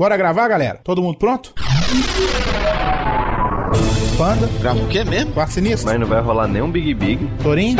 Bora 0.00 0.16
gravar, 0.16 0.48
galera? 0.48 0.80
Todo 0.82 1.02
mundo 1.02 1.18
pronto? 1.18 1.52
Panda, 4.16 4.48
Grava 4.58 4.78
o 4.80 4.88
quê 4.88 5.04
mesmo? 5.04 5.32
Quarto 5.34 5.52
Sinistro, 5.52 5.90
Mas 5.90 6.00
não 6.00 6.06
vai 6.06 6.22
rolar 6.22 6.48
nenhum 6.48 6.70
Big 6.70 6.94
Big. 6.94 7.30
Torinho, 7.42 7.76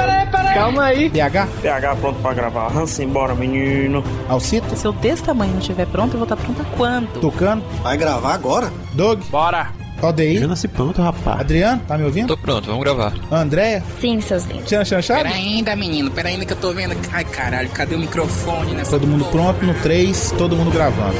Calma 0.53 0.85
aí. 0.85 1.09
PH, 1.09 1.49
PH 1.63 1.97
pronto 1.97 2.21
pra 2.21 2.35
gravar. 2.35 2.77
Hansen, 2.77 3.09
bora, 3.09 3.35
menino. 3.35 4.05
Alcito, 4.29 4.77
Se 4.77 4.87
eu 4.87 4.93
desse 4.93 5.23
tamanho 5.23 5.53
não 5.53 5.61
estiver 5.61 5.87
pronto, 5.87 6.13
eu 6.13 6.19
vou 6.19 6.25
estar 6.25 6.37
pronta 6.37 6.63
quando? 6.77 7.09
Tucano, 7.23 7.63
Vai 7.83 7.97
gravar 7.97 8.35
agora? 8.35 8.71
Doug, 8.93 9.23
Bora. 9.31 9.80
ODI, 10.03 10.41
nasci 10.47 10.67
pronto, 10.69 11.01
rapaz. 11.03 11.41
Adriano, 11.41 11.83
tá 11.87 11.97
me 11.99 12.05
ouvindo? 12.05 12.29
Tô 12.29 12.37
pronto, 12.37 12.67
vamos 12.67 12.83
gravar. 12.83 13.13
Andréia, 13.31 13.83
Sim, 14.01 14.21
seus 14.21 14.45
lindos. 14.45 14.65
Tiana 14.67 14.85
Chanchado? 14.85 15.23
Pera 15.23 15.35
ainda, 15.35 15.77
menino, 15.77 16.11
pera 16.11 16.29
ainda 16.29 16.45
que 16.45 16.53
eu 16.53 16.57
tô 16.57 16.73
vendo. 16.73 16.97
Ai, 17.13 17.25
caralho, 17.25 17.69
cadê 17.71 17.95
o 17.95 17.99
microfone 17.99 18.73
nessa 18.73 18.93
Todo 18.93 19.07
mundo 19.07 19.25
porra? 19.27 19.53
pronto 19.55 19.67
no 19.67 19.75
3, 19.75 20.35
todo 20.39 20.57
mundo 20.57 20.71
gravando. 20.71 21.17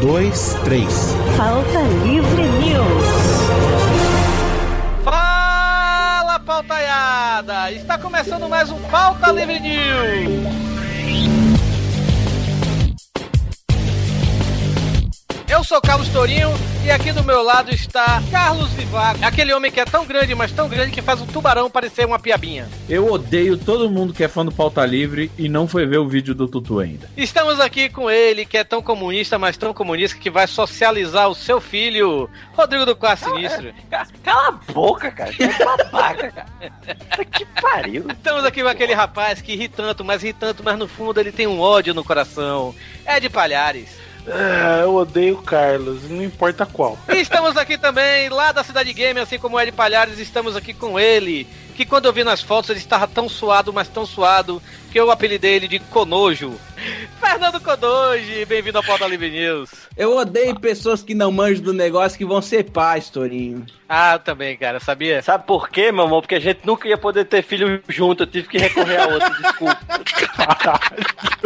2, 0.00 0.56
3. 0.64 0.86
Pauta 1.36 1.80
Livre 2.04 2.42
News. 2.42 3.04
Fala, 5.04 6.38
pautaiada! 6.40 7.72
Está 7.72 7.98
começando 7.98 8.48
mais 8.48 8.70
um 8.70 8.78
Pauta 8.90 9.30
Livre 9.32 9.60
News. 9.60 10.63
Eu 15.54 15.62
sou 15.62 15.80
Carlos 15.80 16.08
Tourinho 16.08 16.50
e 16.84 16.90
aqui 16.90 17.12
do 17.12 17.22
meu 17.22 17.40
lado 17.40 17.72
está 17.72 18.20
Carlos 18.28 18.70
Vivaco, 18.72 19.24
aquele 19.24 19.54
homem 19.54 19.70
que 19.70 19.78
é 19.78 19.84
tão 19.84 20.04
grande, 20.04 20.34
mas 20.34 20.50
tão 20.50 20.68
grande 20.68 20.90
que 20.90 21.00
faz 21.00 21.20
um 21.20 21.26
tubarão 21.26 21.70
parecer 21.70 22.04
uma 22.04 22.18
piabinha. 22.18 22.68
Eu 22.88 23.08
odeio 23.08 23.56
todo 23.56 23.88
mundo 23.88 24.12
que 24.12 24.24
é 24.24 24.26
fã 24.28 24.44
do 24.44 24.50
Pauta 24.50 24.84
Livre 24.84 25.30
e 25.38 25.48
não 25.48 25.68
foi 25.68 25.86
ver 25.86 25.98
o 25.98 26.08
vídeo 26.08 26.34
do 26.34 26.48
Tutu 26.48 26.80
ainda. 26.80 27.08
Estamos 27.16 27.60
aqui 27.60 27.88
com 27.88 28.10
ele, 28.10 28.44
que 28.44 28.58
é 28.58 28.64
tão 28.64 28.82
comunista, 28.82 29.38
mas 29.38 29.56
tão 29.56 29.72
comunista 29.72 30.18
que 30.18 30.28
vai 30.28 30.48
socializar 30.48 31.28
o 31.28 31.36
seu 31.36 31.60
filho, 31.60 32.28
Rodrigo 32.52 32.84
do 32.84 32.96
Quarto 32.96 33.26
Sinistro. 33.26 33.72
Cala 34.24 34.48
a 34.48 34.72
boca, 34.72 35.08
cara. 35.12 35.32
Que 35.32 35.46
babaca, 35.46 36.32
cara. 36.32 37.24
que 37.30 37.46
pariu. 37.62 38.06
Estamos 38.10 38.44
aqui 38.44 38.60
com 38.60 38.68
aquele 38.68 38.92
rapaz 38.92 39.40
que 39.40 39.54
ri 39.54 39.68
tanto, 39.68 40.04
mas 40.04 40.20
ri 40.20 40.32
tanto, 40.32 40.64
mas 40.64 40.76
no 40.76 40.88
fundo 40.88 41.20
ele 41.20 41.30
tem 41.30 41.46
um 41.46 41.60
ódio 41.60 41.94
no 41.94 42.02
coração. 42.02 42.74
É 43.06 43.20
de 43.20 43.30
Palhares. 43.30 44.02
Ah, 44.26 44.80
eu 44.82 44.94
odeio 44.94 45.34
o 45.34 45.42
Carlos, 45.42 46.08
não 46.08 46.22
importa 46.22 46.64
qual. 46.64 46.98
E 47.08 47.20
estamos 47.20 47.56
aqui 47.56 47.76
também, 47.76 48.28
lá 48.28 48.52
da 48.52 48.64
Cidade 48.64 48.92
Game, 48.92 49.20
assim 49.20 49.38
como 49.38 49.58
é 49.58 49.66
de 49.66 49.72
Palhares, 49.72 50.18
estamos 50.18 50.56
aqui 50.56 50.72
com 50.72 50.98
ele. 50.98 51.46
Que 51.74 51.84
quando 51.84 52.06
eu 52.06 52.12
vi 52.12 52.22
nas 52.22 52.40
fotos 52.40 52.70
ele 52.70 52.78
estava 52.78 53.06
tão 53.06 53.28
suado, 53.28 53.72
mas 53.72 53.88
tão 53.88 54.06
suado, 54.06 54.62
que 54.92 54.98
eu 54.98 55.10
apelidei 55.10 55.54
ele 55.54 55.68
de 55.68 55.78
Conojo. 55.78 56.54
Fernando 57.20 57.60
Conojo, 57.60 58.46
bem-vindo 58.46 58.78
ao 58.78 58.84
Pauta 58.84 59.06
Livre 59.06 59.30
News. 59.30 59.70
Eu 59.96 60.16
odeio 60.16 60.58
pessoas 60.58 61.02
que 61.02 61.14
não 61.14 61.32
manjam 61.32 61.64
do 61.64 61.72
negócio 61.72 62.16
que 62.16 62.24
vão 62.24 62.40
ser 62.40 62.70
pais, 62.70 63.10
Torinho. 63.10 63.66
Ah, 63.96 64.18
também, 64.18 64.56
cara, 64.56 64.80
sabia? 64.80 65.22
Sabe 65.22 65.44
por 65.46 65.68
quê, 65.68 65.92
meu 65.92 66.04
amor? 66.04 66.22
Porque 66.22 66.34
a 66.34 66.40
gente 66.40 66.60
nunca 66.64 66.88
ia 66.88 66.98
poder 66.98 67.24
ter 67.26 67.42
filho 67.42 67.80
junto. 67.88 68.24
Eu 68.24 68.26
tive 68.26 68.48
que 68.48 68.58
recorrer 68.58 68.96
a 69.00 69.06
outro, 69.06 69.42
desculpa. 69.42 69.78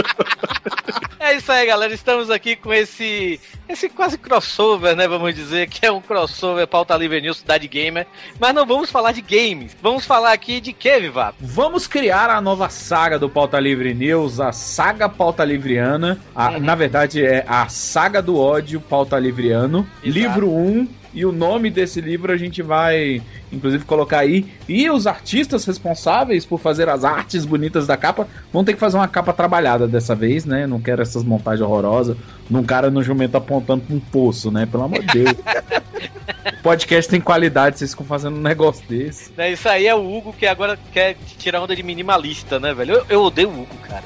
É 1.20 1.34
isso 1.34 1.50
aí, 1.52 1.66
galera. 1.66 1.92
Estamos 1.92 2.30
aqui 2.30 2.54
com 2.56 2.72
esse 2.72 3.38
esse 3.68 3.88
quase 3.88 4.16
crossover, 4.16 4.96
né? 4.96 5.06
Vamos 5.06 5.34
dizer 5.34 5.68
que 5.68 5.84
é 5.84 5.92
um 5.92 6.00
crossover 6.00 6.66
pauta 6.66 6.96
livre 6.96 7.20
news 7.20 7.38
Cidade 7.38 7.68
Gamer. 7.68 8.06
Mas 8.40 8.54
não 8.54 8.64
vamos 8.64 8.88
falar 8.90 9.12
de 9.12 9.20
games. 9.20 9.76
Vamos 9.82 10.06
falar 10.06 10.32
aqui 10.32 10.58
de 10.60 10.72
que, 10.72 10.98
Vivato? 11.00 11.36
Vamos 11.40 11.86
criar 11.86 12.30
a 12.30 12.40
nova 12.40 12.70
saga 12.70 13.18
do 13.18 13.28
Pauta 13.28 13.58
Livre 13.60 13.92
News, 13.92 14.40
a 14.40 14.52
saga 14.52 15.08
Pauta 15.08 15.44
Livriana. 15.44 16.18
A- 16.34 16.48
Uhum. 16.52 16.60
Na 16.60 16.74
verdade, 16.74 17.22
é 17.26 17.44
a 17.46 17.68
saga 17.68 18.22
do 18.22 18.38
ódio 18.38 18.80
Pauta 18.80 19.18
Livriano. 19.18 19.86
Exato. 20.02 20.18
Livro 20.18 20.50
1. 20.50 20.88
E 21.14 21.24
o 21.24 21.32
nome 21.32 21.70
desse 21.70 22.00
livro 22.00 22.32
a 22.32 22.36
gente 22.36 22.62
vai, 22.62 23.22
inclusive, 23.52 23.84
colocar 23.84 24.18
aí. 24.18 24.46
E 24.68 24.90
os 24.90 25.06
artistas 25.06 25.64
responsáveis 25.64 26.44
por 26.44 26.60
fazer 26.60 26.88
as 26.88 27.04
artes 27.04 27.44
bonitas 27.44 27.86
da 27.86 27.96
capa 27.96 28.28
vão 28.52 28.64
ter 28.64 28.74
que 28.74 28.80
fazer 28.80 28.96
uma 28.96 29.08
capa 29.08 29.32
trabalhada 29.32 29.88
dessa 29.88 30.14
vez, 30.14 30.44
né? 30.44 30.66
Não 30.66 30.80
quero 30.80 31.02
essas 31.02 31.24
montagens 31.24 31.62
horrorosas 31.62 32.16
num 32.50 32.62
cara 32.62 32.90
no 32.90 33.02
jumento 33.02 33.36
apontando 33.36 33.84
pra 33.84 33.96
um 33.96 34.00
poço, 34.00 34.50
né? 34.50 34.66
Pelo 34.66 34.84
amor 34.84 35.00
de 35.00 35.24
Deus. 35.24 35.34
Podcast 36.62 37.10
tem 37.10 37.20
qualidade, 37.20 37.78
vocês 37.78 37.92
ficam 37.92 38.06
fazendo 38.06 38.36
um 38.36 38.40
negócio 38.40 38.86
desse. 38.88 39.30
Né, 39.36 39.52
Isso 39.52 39.68
aí 39.68 39.86
é 39.86 39.94
o 39.94 40.16
Hugo 40.16 40.32
que 40.32 40.46
agora 40.46 40.78
quer 40.92 41.16
tirar 41.38 41.62
onda 41.62 41.74
de 41.74 41.82
minimalista, 41.82 42.58
né, 42.58 42.74
velho? 42.74 42.96
Eu, 42.96 43.06
eu 43.08 43.22
odeio 43.22 43.48
o 43.48 43.62
Hugo, 43.62 43.76
cara. 43.88 44.04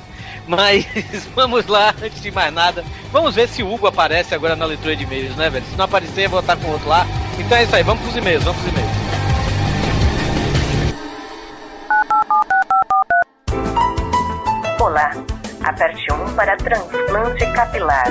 Mas 0.55 0.87
vamos 1.35 1.67
lá, 1.67 1.95
antes 2.03 2.21
de 2.21 2.31
mais 2.31 2.53
nada, 2.53 2.85
vamos 3.11 3.35
ver 3.35 3.49
se 3.49 3.63
o 3.63 3.73
Hugo 3.73 3.87
aparece 3.87 4.35
agora 4.35 4.55
na 4.55 4.67
leitura 4.67 4.95
de 4.95 5.03
e-mails, 5.05 5.35
né, 5.35 5.49
velho? 5.49 5.65
Se 5.65 5.77
não 5.77 5.87
aparecer, 5.87 6.27
eu 6.27 6.31
vou 6.31 6.41
estar 6.41 6.57
com 6.57 6.69
o 6.69 6.73
outro 6.73 6.89
lá. 6.89 7.07
Então 7.39 7.57
é 7.57 7.65
isso 7.65 7.75
aí, 7.75 7.83
vamos 7.83 8.03
pros 8.03 8.17
e-mails, 8.17 8.45
vamos 8.45 8.61
pros 8.61 8.73
e-mails. 8.75 8.93
Olá. 14.81 15.11
Aperte 15.65 16.13
1 16.13 16.35
para 16.35 16.57
transplante 16.57 17.47
capilar. 17.53 18.05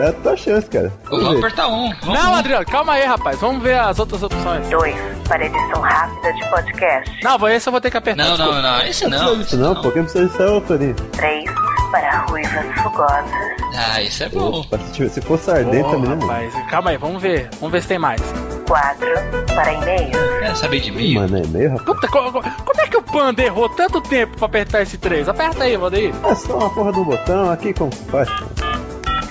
É 0.00 0.08
a 0.08 0.12
tua 0.14 0.36
chance, 0.36 0.68
cara. 0.68 0.92
Vamos 1.08 1.38
apertar 1.38 1.68
um. 1.68 1.90
Vamos 2.02 2.18
Não, 2.20 2.34
Adriano, 2.34 2.66
calma 2.66 2.94
aí, 2.94 3.04
rapaz. 3.06 3.38
Vamos 3.38 3.62
ver 3.62 3.78
as 3.78 4.00
outras 4.00 4.20
opções. 4.24 4.68
2 4.68 4.96
para 5.28 5.46
edição 5.46 5.80
rápida 5.80 6.32
de 6.32 6.50
podcast. 6.50 7.20
Não, 7.22 7.48
esse 7.48 7.68
eu 7.68 7.70
vou 7.70 7.80
ter 7.80 7.90
que 7.92 7.96
apertar. 7.96 8.24
Não, 8.24 8.36
desculpa. 8.36 8.60
não, 8.60 8.78
não. 8.78 8.82
Esse 8.86 9.04
Não 9.06 9.10
não. 9.10 9.18
precisa 9.18 9.44
disso 9.44 9.56
não, 9.58 9.74
pô. 9.80 9.90
Quem 9.92 10.02
precisa 10.02 10.26
disso 10.26 10.42
é 10.42 10.50
o 10.50 10.60
Torinho. 10.60 10.94
3 11.12 11.44
para 11.90 12.18
ruivas 12.28 12.80
fogosas. 12.82 13.30
Ah, 13.76 14.02
esse 14.02 14.24
é 14.24 14.28
bom. 14.28 14.60
Opa, 14.60 14.78
se, 14.78 15.20
for 15.20 15.38
sardenta 15.38 15.88
Ô, 15.88 15.98
mesmo. 15.98 16.26
rapaz, 16.26 16.54
calma 16.70 16.90
aí, 16.90 16.96
vamos 16.96 17.22
ver. 17.22 17.48
Vamos 17.60 17.72
ver 17.72 17.82
se 17.82 17.88
tem 17.88 17.98
mais. 17.98 18.20
4 18.66 19.06
para 19.54 19.72
e-mails. 19.72 20.16
Quer 20.40 20.56
saber 20.56 20.80
de 20.80 20.90
mim? 20.92 21.14
Mano, 21.14 21.38
é 21.38 21.46
meio, 21.46 21.70
rapaz. 21.70 21.84
Puta, 21.86 22.08
co- 22.08 22.32
co- 22.32 22.42
como 22.42 22.80
é 22.80 22.86
que 22.88 22.96
o 22.96 23.02
Panda 23.02 23.42
errou 23.42 23.68
tanto 23.70 24.00
tempo 24.00 24.36
pra 24.36 24.46
apertar 24.46 24.82
esse 24.82 24.98
3? 24.98 25.28
Aperta 25.28 25.64
aí, 25.64 25.76
Valdeir. 25.76 26.14
É 26.24 26.34
só 26.34 26.58
uma 26.58 26.70
porra 26.70 26.92
do 26.92 27.04
botão 27.04 27.50
aqui, 27.50 27.72
como 27.72 27.92
se 27.92 28.04
faz? 28.04 28.28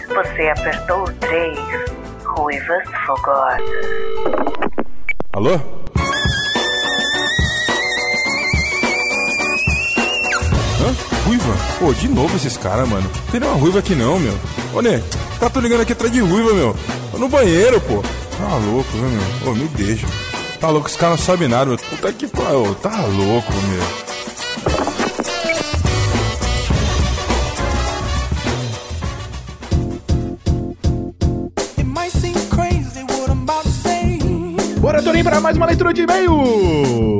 Você 0.07 0.49
apertou 0.49 1.03
o 1.03 1.13
3. 1.13 1.57
Ruivas 2.25 2.83
fogosas. 3.05 3.61
Alô? 5.33 5.59
Ruiva? 11.27 11.53
Pô, 11.77 11.93
de 11.93 12.07
novo 12.07 12.37
esses 12.37 12.55
caras, 12.55 12.87
mano. 12.87 13.03
Não 13.03 13.31
tem 13.31 13.41
nenhuma 13.41 13.59
ruiva 13.59 13.79
aqui 13.79 13.93
não, 13.93 14.17
meu. 14.17 14.33
Ô, 14.73 14.81
Né, 14.81 15.03
tá 15.37 15.49
tô 15.49 15.59
ligando 15.59 15.81
aqui 15.81 15.91
atrás 15.91 16.11
de 16.11 16.21
ruiva, 16.21 16.53
meu. 16.53 16.73
Tô 17.11 17.17
no 17.17 17.27
banheiro, 17.27 17.81
pô. 17.81 18.01
Tá 18.37 18.55
louco, 18.55 18.95
né, 18.95 19.19
meu? 19.43 19.51
Ô, 19.51 19.55
me 19.55 19.67
deixa. 19.67 20.07
Tá 20.57 20.69
louco, 20.69 20.87
esse 20.87 20.97
cara 20.97 21.11
não 21.11 21.17
sabe 21.17 21.49
nada, 21.49 21.65
meu. 21.65 21.77
Puta 21.77 22.13
que 22.13 22.27
pariu. 22.27 22.73
Tá 22.75 23.01
louco, 23.05 23.51
meu. 23.51 24.07
Bora, 34.79 35.03
Torinho, 35.03 35.25
para 35.25 35.41
mais 35.41 35.57
uma 35.57 35.65
leitura 35.65 35.93
de 35.93 36.03
e-mails! 36.03 37.16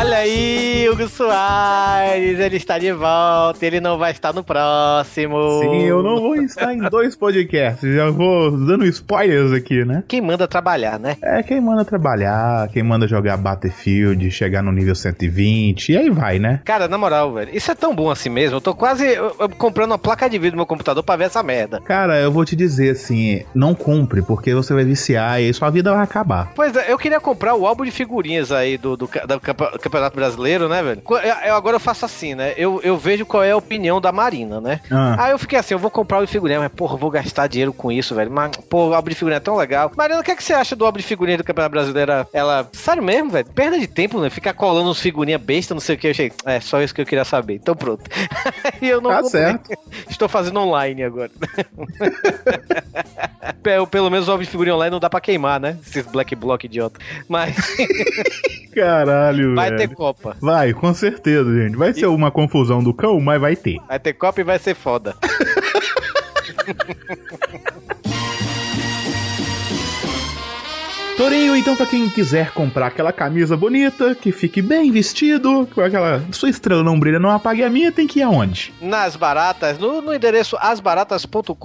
Olha 0.00 0.18
aí, 0.18 0.88
Hugo 0.88 1.08
Soares, 1.08 2.38
ele 2.38 2.56
está 2.56 2.78
de 2.78 2.92
volta, 2.92 3.66
ele 3.66 3.80
não 3.80 3.98
vai 3.98 4.12
estar 4.12 4.32
no 4.32 4.44
próximo. 4.44 5.36
Sim, 5.60 5.82
eu 5.86 6.04
não 6.04 6.16
vou 6.20 6.36
estar 6.36 6.72
em 6.72 6.78
dois 6.88 7.16
podcasts, 7.16 7.94
já 7.96 8.08
vou 8.08 8.48
dando 8.52 8.84
spoilers 8.86 9.52
aqui, 9.52 9.84
né? 9.84 10.04
Quem 10.06 10.20
manda 10.20 10.46
trabalhar, 10.46 11.00
né? 11.00 11.16
É 11.20 11.42
quem 11.42 11.60
manda 11.60 11.84
trabalhar, 11.84 12.68
quem 12.68 12.82
manda 12.84 13.08
jogar 13.08 13.36
Battlefield, 13.38 14.30
chegar 14.30 14.62
no 14.62 14.70
nível 14.70 14.94
120, 14.94 15.88
e 15.92 15.96
aí 15.96 16.10
vai, 16.10 16.38
né? 16.38 16.60
Cara, 16.64 16.86
na 16.86 16.96
moral, 16.96 17.32
velho, 17.34 17.50
isso 17.52 17.70
é 17.72 17.74
tão 17.74 17.92
bom 17.92 18.08
assim 18.08 18.28
mesmo. 18.28 18.56
Eu 18.58 18.60
tô 18.60 18.74
quase 18.76 19.04
eu- 19.04 19.34
eu 19.40 19.48
comprando 19.48 19.90
uma 19.90 19.98
placa 19.98 20.30
de 20.30 20.38
vídeo 20.38 20.52
no 20.52 20.58
meu 20.58 20.66
computador 20.66 21.02
pra 21.02 21.16
ver 21.16 21.24
essa 21.24 21.42
merda. 21.42 21.80
Cara, 21.80 22.20
eu 22.20 22.30
vou 22.30 22.44
te 22.44 22.54
dizer 22.54 22.90
assim, 22.90 23.42
não 23.52 23.74
compre, 23.74 24.22
porque 24.22 24.54
você 24.54 24.72
vai 24.72 24.84
viciar 24.84 25.40
e 25.42 25.52
sua 25.52 25.70
vida 25.70 25.92
vai 25.92 26.04
acabar. 26.04 26.52
Pois 26.54 26.74
é, 26.76 26.92
eu 26.92 26.96
queria 26.98 27.18
comprar 27.20 27.56
o 27.56 27.66
álbum 27.66 27.84
de 27.84 27.90
figurinhas 27.90 28.52
aí 28.52 28.78
do, 28.78 28.96
do, 28.96 29.06
do 29.08 29.40
campe- 29.40 29.87
Campeonato 29.88 30.16
Brasileiro, 30.16 30.68
né, 30.68 30.82
velho? 30.82 31.02
Eu- 31.08 31.16
eu- 31.16 31.54
agora 31.54 31.76
eu 31.76 31.80
faço 31.80 32.04
assim, 32.04 32.34
né? 32.34 32.54
Eu, 32.56 32.80
eu 32.82 32.96
vejo 32.96 33.24
qual 33.26 33.42
é 33.42 33.50
a 33.52 33.56
opinião 33.56 34.00
da 34.00 34.12
Marina, 34.12 34.60
né? 34.60 34.80
Ah. 34.90 35.16
Aí 35.26 35.30
eu 35.32 35.38
fiquei 35.38 35.58
assim, 35.58 35.74
eu 35.74 35.78
vou 35.78 35.90
comprar 35.90 36.18
o 36.18 36.26
de 36.26 36.30
figurinha, 36.32 36.58
mas 36.60 36.70
porra, 36.72 36.96
vou 36.96 37.10
gastar 37.10 37.46
dinheiro 37.46 37.72
com 37.72 37.90
isso, 37.90 38.14
velho. 38.14 38.30
Mas, 38.30 38.56
pô, 38.68 38.88
o 38.88 38.94
álbum 38.94 39.08
de 39.10 39.14
figurinha 39.14 39.36
é 39.38 39.40
tão 39.40 39.56
legal. 39.56 39.90
Marina, 39.96 40.20
o 40.20 40.22
que, 40.24 40.30
é 40.30 40.36
que 40.36 40.42
você 40.42 40.52
acha 40.52 40.74
do 40.76 40.84
álbum 40.84 40.98
de 40.98 41.04
figurinha 41.04 41.38
do 41.38 41.44
Campeonato 41.44 41.72
Brasileiro? 41.72 42.12
Ela, 42.32 42.68
sério 42.72 43.02
mesmo, 43.02 43.30
velho? 43.30 43.46
Perda 43.54 43.78
de 43.78 43.86
tempo, 43.86 44.20
né? 44.20 44.30
Ficar 44.30 44.52
colando 44.54 44.90
uns 44.90 45.00
figurinha 45.00 45.38
besta, 45.38 45.74
não 45.74 45.80
sei 45.80 45.94
o 45.96 45.98
que. 45.98 46.06
Eu 46.06 46.10
achei, 46.10 46.32
é 46.44 46.60
só 46.60 46.80
isso 46.82 46.94
que 46.94 47.00
eu 47.00 47.06
queria 47.06 47.24
saber. 47.24 47.54
Então 47.54 47.74
pronto. 47.74 48.02
e 48.82 48.88
eu 48.88 49.00
não 49.00 49.10
Tá 49.10 49.22
comprei. 49.22 49.42
certo. 49.42 49.70
Estou 50.08 50.28
fazendo 50.28 50.60
online 50.60 51.02
agora. 51.04 51.30
Pe- 53.62 53.86
Pelo 53.90 54.10
menos 54.10 54.28
o 54.28 54.30
álbum 54.32 54.44
de 54.44 54.50
figurinha 54.50 54.74
online 54.74 54.90
não 54.90 55.00
dá 55.00 55.08
pra 55.10 55.20
queimar, 55.20 55.58
né? 55.60 55.76
Esses 55.86 56.06
black 56.06 56.34
block 56.34 56.64
idiota. 56.66 56.98
Mas 57.28 57.56
Caralho, 58.74 59.54
velho. 59.54 59.77
Ter 59.78 59.94
Copa. 59.94 60.36
Vai, 60.40 60.72
com 60.72 60.92
certeza, 60.94 61.52
gente. 61.54 61.76
Vai 61.76 61.92
ser 61.92 62.06
uma 62.06 62.30
confusão 62.30 62.82
do 62.82 62.92
cão, 62.92 63.20
mas 63.20 63.40
vai 63.40 63.56
ter. 63.56 63.78
Vai 63.86 63.98
ter 63.98 64.12
Copa 64.14 64.40
e 64.40 64.44
vai 64.44 64.58
ser 64.58 64.74
foda. 64.74 65.16
Torinho, 71.18 71.56
então, 71.56 71.74
pra 71.74 71.84
quem 71.84 72.08
quiser 72.08 72.52
comprar 72.52 72.86
aquela 72.86 73.12
camisa 73.12 73.56
bonita, 73.56 74.14
que 74.14 74.30
fique 74.30 74.62
bem 74.62 74.92
vestido, 74.92 75.68
com 75.74 75.80
aquela. 75.80 76.24
Sua 76.30 76.48
estrela 76.48 76.84
não 76.84 76.98
brilha, 76.98 77.18
não 77.18 77.28
apague 77.28 77.64
a 77.64 77.68
minha, 77.68 77.90
tem 77.90 78.06
que 78.06 78.20
ir 78.20 78.22
aonde? 78.22 78.72
Nas 78.80 79.16
baratas, 79.16 79.78
no, 79.78 80.00
no 80.00 80.14
endereço 80.14 80.56
asbaratas.com.br. 80.60 81.56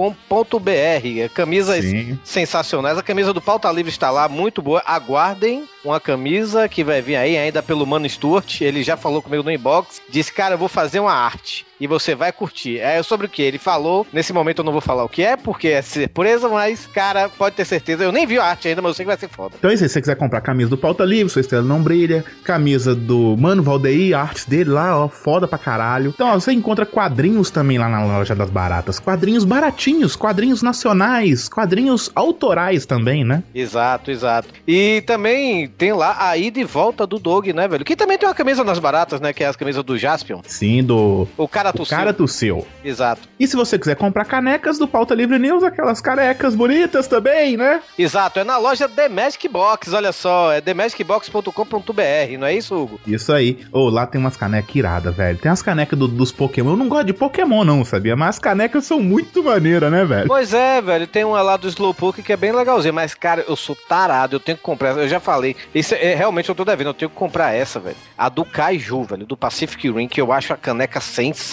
Camisas 1.35 1.85
Sim. 1.85 2.17
sensacionais. 2.23 2.97
A 2.97 3.03
camisa 3.03 3.31
do 3.31 3.39
Pauta 3.39 3.71
Livre 3.71 3.91
está 3.91 4.09
lá, 4.09 4.27
muito 4.27 4.59
boa. 4.59 4.81
Aguardem 4.87 5.65
uma 5.85 5.99
camisa 5.99 6.67
que 6.67 6.83
vai 6.83 7.03
vir 7.03 7.15
aí 7.15 7.37
ainda 7.37 7.61
pelo 7.61 7.85
Mano 7.85 8.09
Stuart. 8.09 8.59
Ele 8.59 8.81
já 8.81 8.97
falou 8.97 9.21
comigo 9.21 9.43
no 9.43 9.51
inbox. 9.51 10.01
Disse, 10.09 10.33
cara, 10.33 10.55
eu 10.55 10.59
vou 10.59 10.67
fazer 10.67 10.99
uma 10.99 11.13
arte. 11.13 11.63
E 11.79 11.87
você 11.87 12.15
vai 12.15 12.31
curtir. 12.31 12.79
É 12.79 13.01
sobre 13.03 13.27
o 13.27 13.29
que? 13.29 13.41
Ele 13.41 13.57
falou. 13.57 14.05
Nesse 14.13 14.31
momento 14.31 14.59
eu 14.59 14.65
não 14.65 14.71
vou 14.71 14.81
falar 14.81 15.03
o 15.03 15.09
que 15.09 15.23
é, 15.23 15.35
porque 15.35 15.69
é 15.69 15.81
surpresa, 15.81 16.47
mas, 16.49 16.85
cara, 16.87 17.29
pode 17.29 17.55
ter 17.55 17.65
certeza. 17.65 18.03
Eu 18.03 18.11
nem 18.11 18.25
vi 18.25 18.37
a 18.37 18.45
arte 18.45 18.67
ainda, 18.67 18.81
mas 18.81 18.89
eu 18.89 18.95
sei 18.95 19.05
que 19.05 19.11
vai 19.11 19.17
ser 19.17 19.29
foda. 19.29 19.55
Então 19.57 19.69
é 19.69 19.73
isso 19.73 19.83
aí, 19.83 19.89
se 19.89 19.93
você 19.93 20.01
quiser 20.01 20.15
comprar 20.15 20.39
a 20.39 20.41
camisa 20.41 20.69
do 20.69 20.77
Pauta 20.77 21.03
Livre, 21.03 21.31
sua 21.31 21.41
estrela 21.41 21.63
não 21.65 21.81
brilha, 21.81 22.23
camisa 22.43 22.95
do 22.95 23.35
Mano 23.37 23.63
Valdeir, 23.63 24.17
a 24.17 24.21
arte 24.21 24.49
dele 24.49 24.69
lá, 24.69 25.03
ó, 25.03 25.07
foda 25.07 25.47
pra 25.47 25.57
caralho. 25.57 26.11
Então, 26.13 26.27
ó, 26.27 26.35
você 26.35 26.51
encontra 26.51 26.85
quadrinhos 26.85 27.49
também 27.49 27.77
lá 27.77 27.89
na 27.89 28.05
loja 28.05 28.35
das 28.35 28.49
baratas. 28.49 28.99
Quadrinhos 28.99 29.43
baratinhos, 29.43 30.15
quadrinhos 30.15 30.61
nacionais, 30.61 31.49
quadrinhos 31.49 32.11
autorais 32.15 32.85
também, 32.85 33.23
né? 33.23 33.43
Exato, 33.53 34.11
exato. 34.11 34.49
E 34.67 35.03
também 35.05 35.67
tem 35.67 35.93
lá 35.93 36.29
a 36.29 36.37
ida 36.37 36.59
e 36.59 36.63
volta 36.63 37.05
do 37.05 37.19
Dog, 37.19 37.51
né, 37.53 37.67
velho? 37.67 37.85
Que 37.85 37.95
também 37.95 38.17
tem 38.17 38.27
uma 38.27 38.35
camisa 38.35 38.63
nas 38.63 38.79
baratas, 38.79 39.19
né? 39.19 39.33
Que 39.33 39.43
é 39.43 39.47
as 39.47 39.55
camisas 39.55 39.83
do 39.83 39.97
Jaspion. 39.97 40.41
Sim, 40.45 40.83
do. 40.83 41.27
O 41.37 41.47
cara 41.47 41.62
O 41.69 41.73
tossiu. 41.73 41.97
cara 41.97 42.13
tossiu. 42.13 42.67
Exato. 42.83 43.21
E 43.39 43.47
se 43.47 43.55
você 43.55 43.77
quiser 43.79 43.95
comprar 43.95 44.25
canecas 44.25 44.77
do 44.77 44.87
Pauta 44.87 45.13
Livre 45.15 45.37
News, 45.39 45.63
aquelas 45.63 45.99
canecas 46.01 46.55
bonitas 46.55 47.07
também, 47.07 47.57
né? 47.57 47.81
Exato, 47.97 48.39
é 48.39 48.43
na 48.43 48.57
loja 48.57 48.87
The 48.89 49.09
Magic 49.09 49.47
Box, 49.47 49.93
olha 49.93 50.11
só, 50.11 50.51
é 50.51 50.61
themagicbox.com.br, 50.61 52.37
não 52.39 52.47
é 52.47 52.53
isso, 52.55 52.75
Hugo? 52.75 52.99
Isso 53.05 53.31
aí. 53.33 53.59
Ô, 53.71 53.89
lá 53.89 54.05
tem 54.05 54.19
umas 54.19 54.37
canecas 54.37 54.75
iradas, 54.75 55.15
velho. 55.15 55.37
Tem 55.37 55.51
as 55.51 55.61
canecas 55.61 55.97
do- 55.97 56.07
dos 56.07 56.31
Pokémon. 56.31 56.71
Eu 56.71 56.77
não 56.77 56.87
gosto 56.89 57.05
de 57.05 57.13
Pokémon, 57.13 57.63
não, 57.63 57.83
sabia? 57.85 58.15
Mas 58.15 58.29
as 58.29 58.39
canecas 58.39 58.85
são 58.85 58.99
muito 58.99 59.43
maneiras, 59.43 59.91
né, 59.91 60.05
velho? 60.05 60.27
Pois 60.27 60.53
é, 60.53 60.81
velho, 60.81 61.07
tem 61.07 61.23
uma 61.23 61.41
lá 61.41 61.57
do 61.57 61.67
Slowpoke 61.67 62.21
que 62.23 62.33
é 62.33 62.37
bem 62.37 62.51
legalzinha, 62.51 62.93
mas, 62.93 63.13
cara, 63.13 63.43
eu 63.47 63.55
sou 63.55 63.75
tarado, 63.75 64.35
eu 64.35 64.39
tenho 64.39 64.57
que 64.57 64.63
comprar, 64.63 64.97
eu 64.97 65.07
já 65.07 65.19
falei, 65.19 65.55
isso 65.73 65.93
é, 65.95 66.13
realmente 66.15 66.49
eu 66.49 66.55
tô 66.55 66.65
devendo, 66.65 66.87
eu 66.87 66.93
tenho 66.93 67.09
que 67.09 67.15
comprar 67.17 67.53
essa, 67.53 67.79
velho. 67.79 67.95
A 68.17 68.29
do 68.29 68.43
Kaiju, 68.45 69.03
velho, 69.03 69.25
do 69.25 69.37
Pacific 69.37 69.89
Rim, 69.91 70.07
que 70.07 70.19
eu 70.21 70.31
acho 70.31 70.53
a 70.53 70.57
caneca 70.57 70.99
sensacional, 70.99 71.52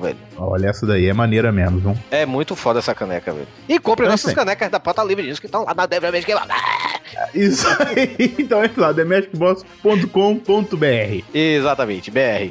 velho. 0.00 0.16
Olha, 0.38 0.68
essa 0.68 0.86
daí 0.86 1.06
é 1.06 1.12
maneira 1.12 1.50
mesmo, 1.50 1.80
viu? 1.80 1.98
É 2.10 2.24
muito 2.24 2.54
foda 2.54 2.78
essa 2.78 2.94
caneca, 2.94 3.32
velho. 3.32 3.48
E 3.68 3.78
compre 3.78 4.06
nossas 4.06 4.26
sei. 4.26 4.34
canecas 4.34 4.70
da 4.70 4.78
Pauta 4.78 5.02
Livre 5.02 5.26
disso 5.26 5.40
que 5.40 5.46
estão 5.46 5.64
lá 5.64 5.74
na 5.74 5.86
Débora 5.86 6.12
Magic 6.12 6.32
Box. 6.32 6.46
Isso 7.34 7.66
aí. 7.68 8.36
Então 8.38 8.64
entra 8.64 8.88
lá, 8.88 8.94
themagicbox.com.br. 8.94 11.24
Exatamente, 11.34 12.10
BR. 12.10 12.50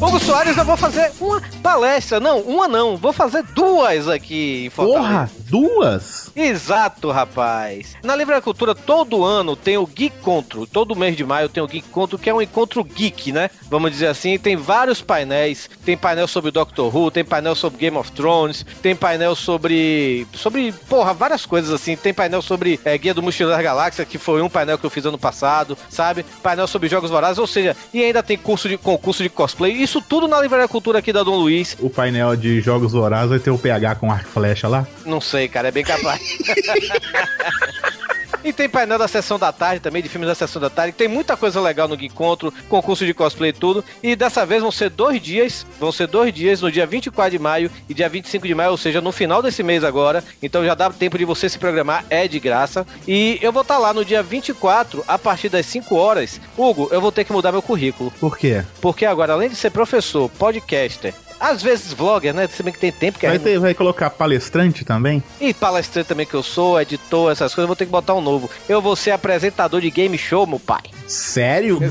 Hugo 0.00 0.20
Soares, 0.20 0.56
eu 0.56 0.64
vou 0.64 0.76
fazer 0.76 1.10
uma 1.18 1.40
palestra. 1.62 2.20
Não, 2.20 2.40
uma 2.40 2.68
não. 2.68 2.96
Vou 2.96 3.12
fazer 3.14 3.42
duas 3.54 4.08
aqui 4.08 4.66
em 4.66 4.70
Fortaleza. 4.70 5.02
Porra, 5.02 5.30
duas? 5.48 6.30
Exato, 6.34 7.10
rapaz. 7.10 7.96
Na 8.02 8.16
Livraria 8.16 8.42
Cultura, 8.42 8.74
todo 8.74 9.24
ano 9.24 9.56
tem 9.56 9.76
o 9.76 9.86
Geek 9.86 10.16
Contro. 10.22 10.66
Todo 10.66 10.96
mês 10.96 11.16
de 11.16 11.24
maio 11.24 11.48
tem 11.48 11.62
o 11.62 11.66
Geek 11.66 11.88
Contro, 11.88 12.18
que 12.18 12.28
é 12.28 12.34
um 12.34 12.42
encontro 12.42 12.82
geek, 12.82 13.32
né? 13.32 13.50
Vamos 13.70 13.90
dizer 13.90 14.08
assim. 14.08 14.38
Tem 14.38 14.56
vários 14.56 15.00
painéis. 15.02 15.68
Tem 15.84 15.96
painel 15.96 16.26
sobre 16.26 16.50
Doctor 16.50 16.94
Who, 16.94 17.10
tem 17.10 17.24
painel 17.24 17.54
sobre 17.54 17.78
Game 17.78 17.96
of 17.96 18.10
Thrones, 18.12 18.64
tem 18.82 18.94
painel 18.94 19.34
sobre. 19.34 20.26
sobre, 20.34 20.72
porra, 20.88 21.12
várias 21.14 21.46
coisas 21.46 21.70
assim. 21.72 21.96
Tem 21.96 22.12
painel 22.12 22.42
sobre 22.42 22.80
é, 22.84 22.96
Guia 22.96 23.14
do 23.14 23.22
Mochileiro 23.22 23.56
das 23.56 23.64
Galáxias, 23.64 24.08
que 24.08 24.18
foi 24.18 24.42
um 24.42 24.48
painel 24.48 24.78
que 24.78 24.84
eu 24.84 24.90
fiz 24.90 25.04
ano 25.04 25.18
passado, 25.18 25.76
sabe? 25.88 26.24
Painel 26.42 26.66
sobre 26.66 26.88
Jogos 26.88 27.10
Vorazes, 27.10 27.38
ou 27.38 27.46
seja, 27.46 27.76
e 27.92 28.02
ainda 28.02 28.22
tem 28.22 28.36
curso 28.36 28.68
de 28.68 28.76
concurso 28.76 29.22
de 29.22 29.28
cosplay. 29.28 29.72
Isso 29.72 30.00
tudo 30.00 30.26
na 30.26 30.40
Livraria 30.40 30.68
Cultura 30.68 30.98
aqui 30.98 31.12
da 31.12 31.22
Dom 31.22 31.36
Luiz. 31.36 31.76
O 31.80 31.90
painel 31.90 32.36
de 32.36 32.60
jogos 32.60 32.92
vorazes 32.92 33.30
vai 33.30 33.38
ter 33.38 33.50
o 33.50 33.58
PH 33.58 33.96
com 33.96 34.10
arco 34.10 34.28
e 34.28 34.32
flecha 34.32 34.68
lá? 34.68 34.86
Não 35.04 35.20
sei, 35.20 35.35
cara, 35.48 35.68
é 35.68 35.70
bem 35.70 35.84
capaz. 35.84 36.20
E 38.46 38.52
tem 38.52 38.68
painel 38.68 38.96
da 38.96 39.08
sessão 39.08 39.40
da 39.40 39.50
tarde 39.50 39.80
também, 39.80 40.00
de 40.00 40.08
filmes 40.08 40.28
da 40.28 40.34
sessão 40.34 40.62
da 40.62 40.70
tarde. 40.70 40.92
Tem 40.92 41.08
muita 41.08 41.36
coisa 41.36 41.60
legal 41.60 41.88
no 41.88 41.96
Encontro, 41.96 42.54
concurso 42.68 43.04
de 43.04 43.12
cosplay 43.12 43.50
e 43.50 43.52
tudo. 43.52 43.84
E 44.00 44.14
dessa 44.14 44.46
vez 44.46 44.62
vão 44.62 44.70
ser 44.70 44.88
dois 44.88 45.20
dias, 45.20 45.66
vão 45.80 45.90
ser 45.90 46.06
dois 46.06 46.32
dias 46.32 46.60
no 46.60 46.70
dia 46.70 46.86
24 46.86 47.32
de 47.32 47.40
maio 47.40 47.68
e 47.88 47.92
dia 47.92 48.08
25 48.08 48.46
de 48.46 48.54
maio, 48.54 48.70
ou 48.70 48.76
seja, 48.76 49.00
no 49.00 49.10
final 49.10 49.42
desse 49.42 49.64
mês 49.64 49.82
agora. 49.82 50.22
Então 50.40 50.64
já 50.64 50.76
dá 50.76 50.88
tempo 50.90 51.18
de 51.18 51.24
você 51.24 51.48
se 51.48 51.58
programar, 51.58 52.04
é 52.08 52.28
de 52.28 52.38
graça. 52.38 52.86
E 53.08 53.36
eu 53.42 53.50
vou 53.50 53.62
estar 53.62 53.78
lá 53.78 53.92
no 53.92 54.04
dia 54.04 54.22
24, 54.22 55.04
a 55.08 55.18
partir 55.18 55.48
das 55.48 55.66
5 55.66 55.96
horas. 55.96 56.40
Hugo, 56.56 56.88
eu 56.92 57.00
vou 57.00 57.10
ter 57.10 57.24
que 57.24 57.32
mudar 57.32 57.50
meu 57.50 57.62
currículo. 57.62 58.12
Por 58.12 58.38
quê? 58.38 58.64
Porque 58.80 59.04
agora, 59.04 59.32
além 59.32 59.48
de 59.48 59.56
ser 59.56 59.70
professor, 59.70 60.30
podcaster, 60.30 61.12
às 61.38 61.62
vezes 61.62 61.92
vlogger, 61.92 62.32
né? 62.34 62.48
Se 62.48 62.62
bem 62.62 62.72
que 62.72 62.78
tem 62.78 62.92
tempo 62.92 63.18
que 63.18 63.26
Vai, 63.26 63.38
ter, 63.38 63.58
vai 63.58 63.74
colocar 63.74 64.10
palestrante 64.10 64.84
também? 64.84 65.22
e 65.40 65.52
palestrante 65.54 66.08
também 66.08 66.26
que 66.26 66.34
eu 66.34 66.42
sou, 66.42 66.80
editor, 66.80 67.30
essas 67.32 67.54
coisas, 67.54 67.66
vou 67.66 67.76
ter 67.76 67.86
que 67.86 67.90
botar 67.90 68.14
um 68.14 68.20
novo. 68.20 68.50
Eu 68.68 68.80
vou 68.82 68.96
ser 68.96 69.10
apresentador 69.12 69.80
de 69.80 69.90
game 69.90 70.16
show, 70.18 70.46
meu 70.46 70.58
pai. 70.58 70.82
Sério? 71.06 71.78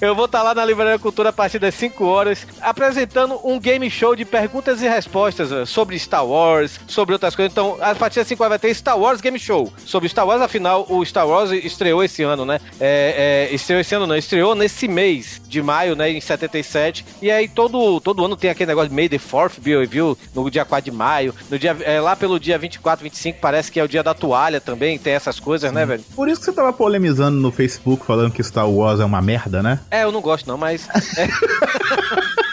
Eu 0.00 0.14
vou 0.14 0.26
estar 0.26 0.42
lá 0.42 0.54
na 0.54 0.64
Livraria 0.64 0.98
Cultura 0.98 1.30
a 1.30 1.32
partir 1.32 1.58
das 1.58 1.74
5 1.74 2.04
horas, 2.04 2.46
apresentando 2.60 3.40
um 3.44 3.58
game 3.58 3.88
show 3.90 4.14
de 4.14 4.24
perguntas 4.24 4.82
e 4.82 4.88
respostas 4.88 5.50
eh, 5.52 5.64
sobre 5.64 5.98
Star 5.98 6.26
Wars, 6.26 6.78
sobre 6.86 7.12
outras 7.12 7.34
coisas. 7.34 7.52
Então, 7.52 7.76
a 7.80 7.94
partir 7.94 8.20
das 8.20 8.28
5 8.28 8.42
horas 8.42 8.50
vai 8.50 8.58
ter 8.58 8.74
Star 8.74 8.98
Wars 8.98 9.20
Game 9.20 9.38
Show. 9.38 9.72
Sobre 9.84 10.08
Star 10.08 10.26
Wars, 10.26 10.40
afinal, 10.40 10.86
o 10.88 11.04
Star 11.04 11.26
Wars 11.26 11.50
estreou 11.50 12.02
esse 12.04 12.22
ano, 12.22 12.44
né? 12.44 12.60
É, 12.80 13.48
é, 13.50 13.54
estreou 13.54 13.80
esse 13.80 13.94
ano 13.94 14.06
não, 14.06 14.16
estreou 14.16 14.54
nesse 14.54 14.88
mês 14.88 15.40
de 15.48 15.62
maio, 15.62 15.96
né, 15.96 16.10
em 16.10 16.20
77. 16.20 17.04
E 17.22 17.30
aí 17.30 17.48
todo, 17.48 18.00
todo 18.00 18.24
ano 18.24 18.36
tem 18.36 18.50
aquele 18.50 18.68
negócio 18.68 18.90
de 18.90 18.94
May 18.94 19.08
the 19.08 19.18
4th 19.18 19.60
be 19.60 19.76
with 19.76 19.90
you, 19.92 20.18
no 20.34 20.50
dia 20.50 20.64
4 20.64 20.90
de 20.90 20.96
maio. 20.96 21.34
No 21.50 21.58
dia, 21.58 21.76
é, 21.80 22.00
lá 22.00 22.14
pelo 22.14 22.38
dia 22.38 22.58
24, 22.58 23.02
25, 23.02 23.38
parece 23.40 23.70
que 23.70 23.80
é 23.80 23.84
o 23.84 23.88
dia 23.88 24.02
da 24.02 24.14
toalha 24.14 24.60
também, 24.60 24.98
tem 24.98 25.14
essas 25.14 25.40
coisas, 25.40 25.72
né, 25.72 25.84
velho? 25.84 26.04
Por 26.14 26.28
isso 26.28 26.40
que 26.40 26.46
você 26.46 26.52
tava 26.52 26.72
polemizando 26.72 27.38
no 27.38 27.50
Facebook 27.50 28.04
falando 28.04 28.32
que 28.32 28.42
Star 28.42 28.68
Wars 28.68 29.00
é 29.00 29.04
uma 29.04 29.22
merda, 29.22 29.62
né? 29.62 29.65
É, 29.90 30.04
eu 30.04 30.12
não 30.12 30.20
gosto 30.20 30.46
não, 30.46 30.56
mas. 30.56 30.88
é. 31.18 31.26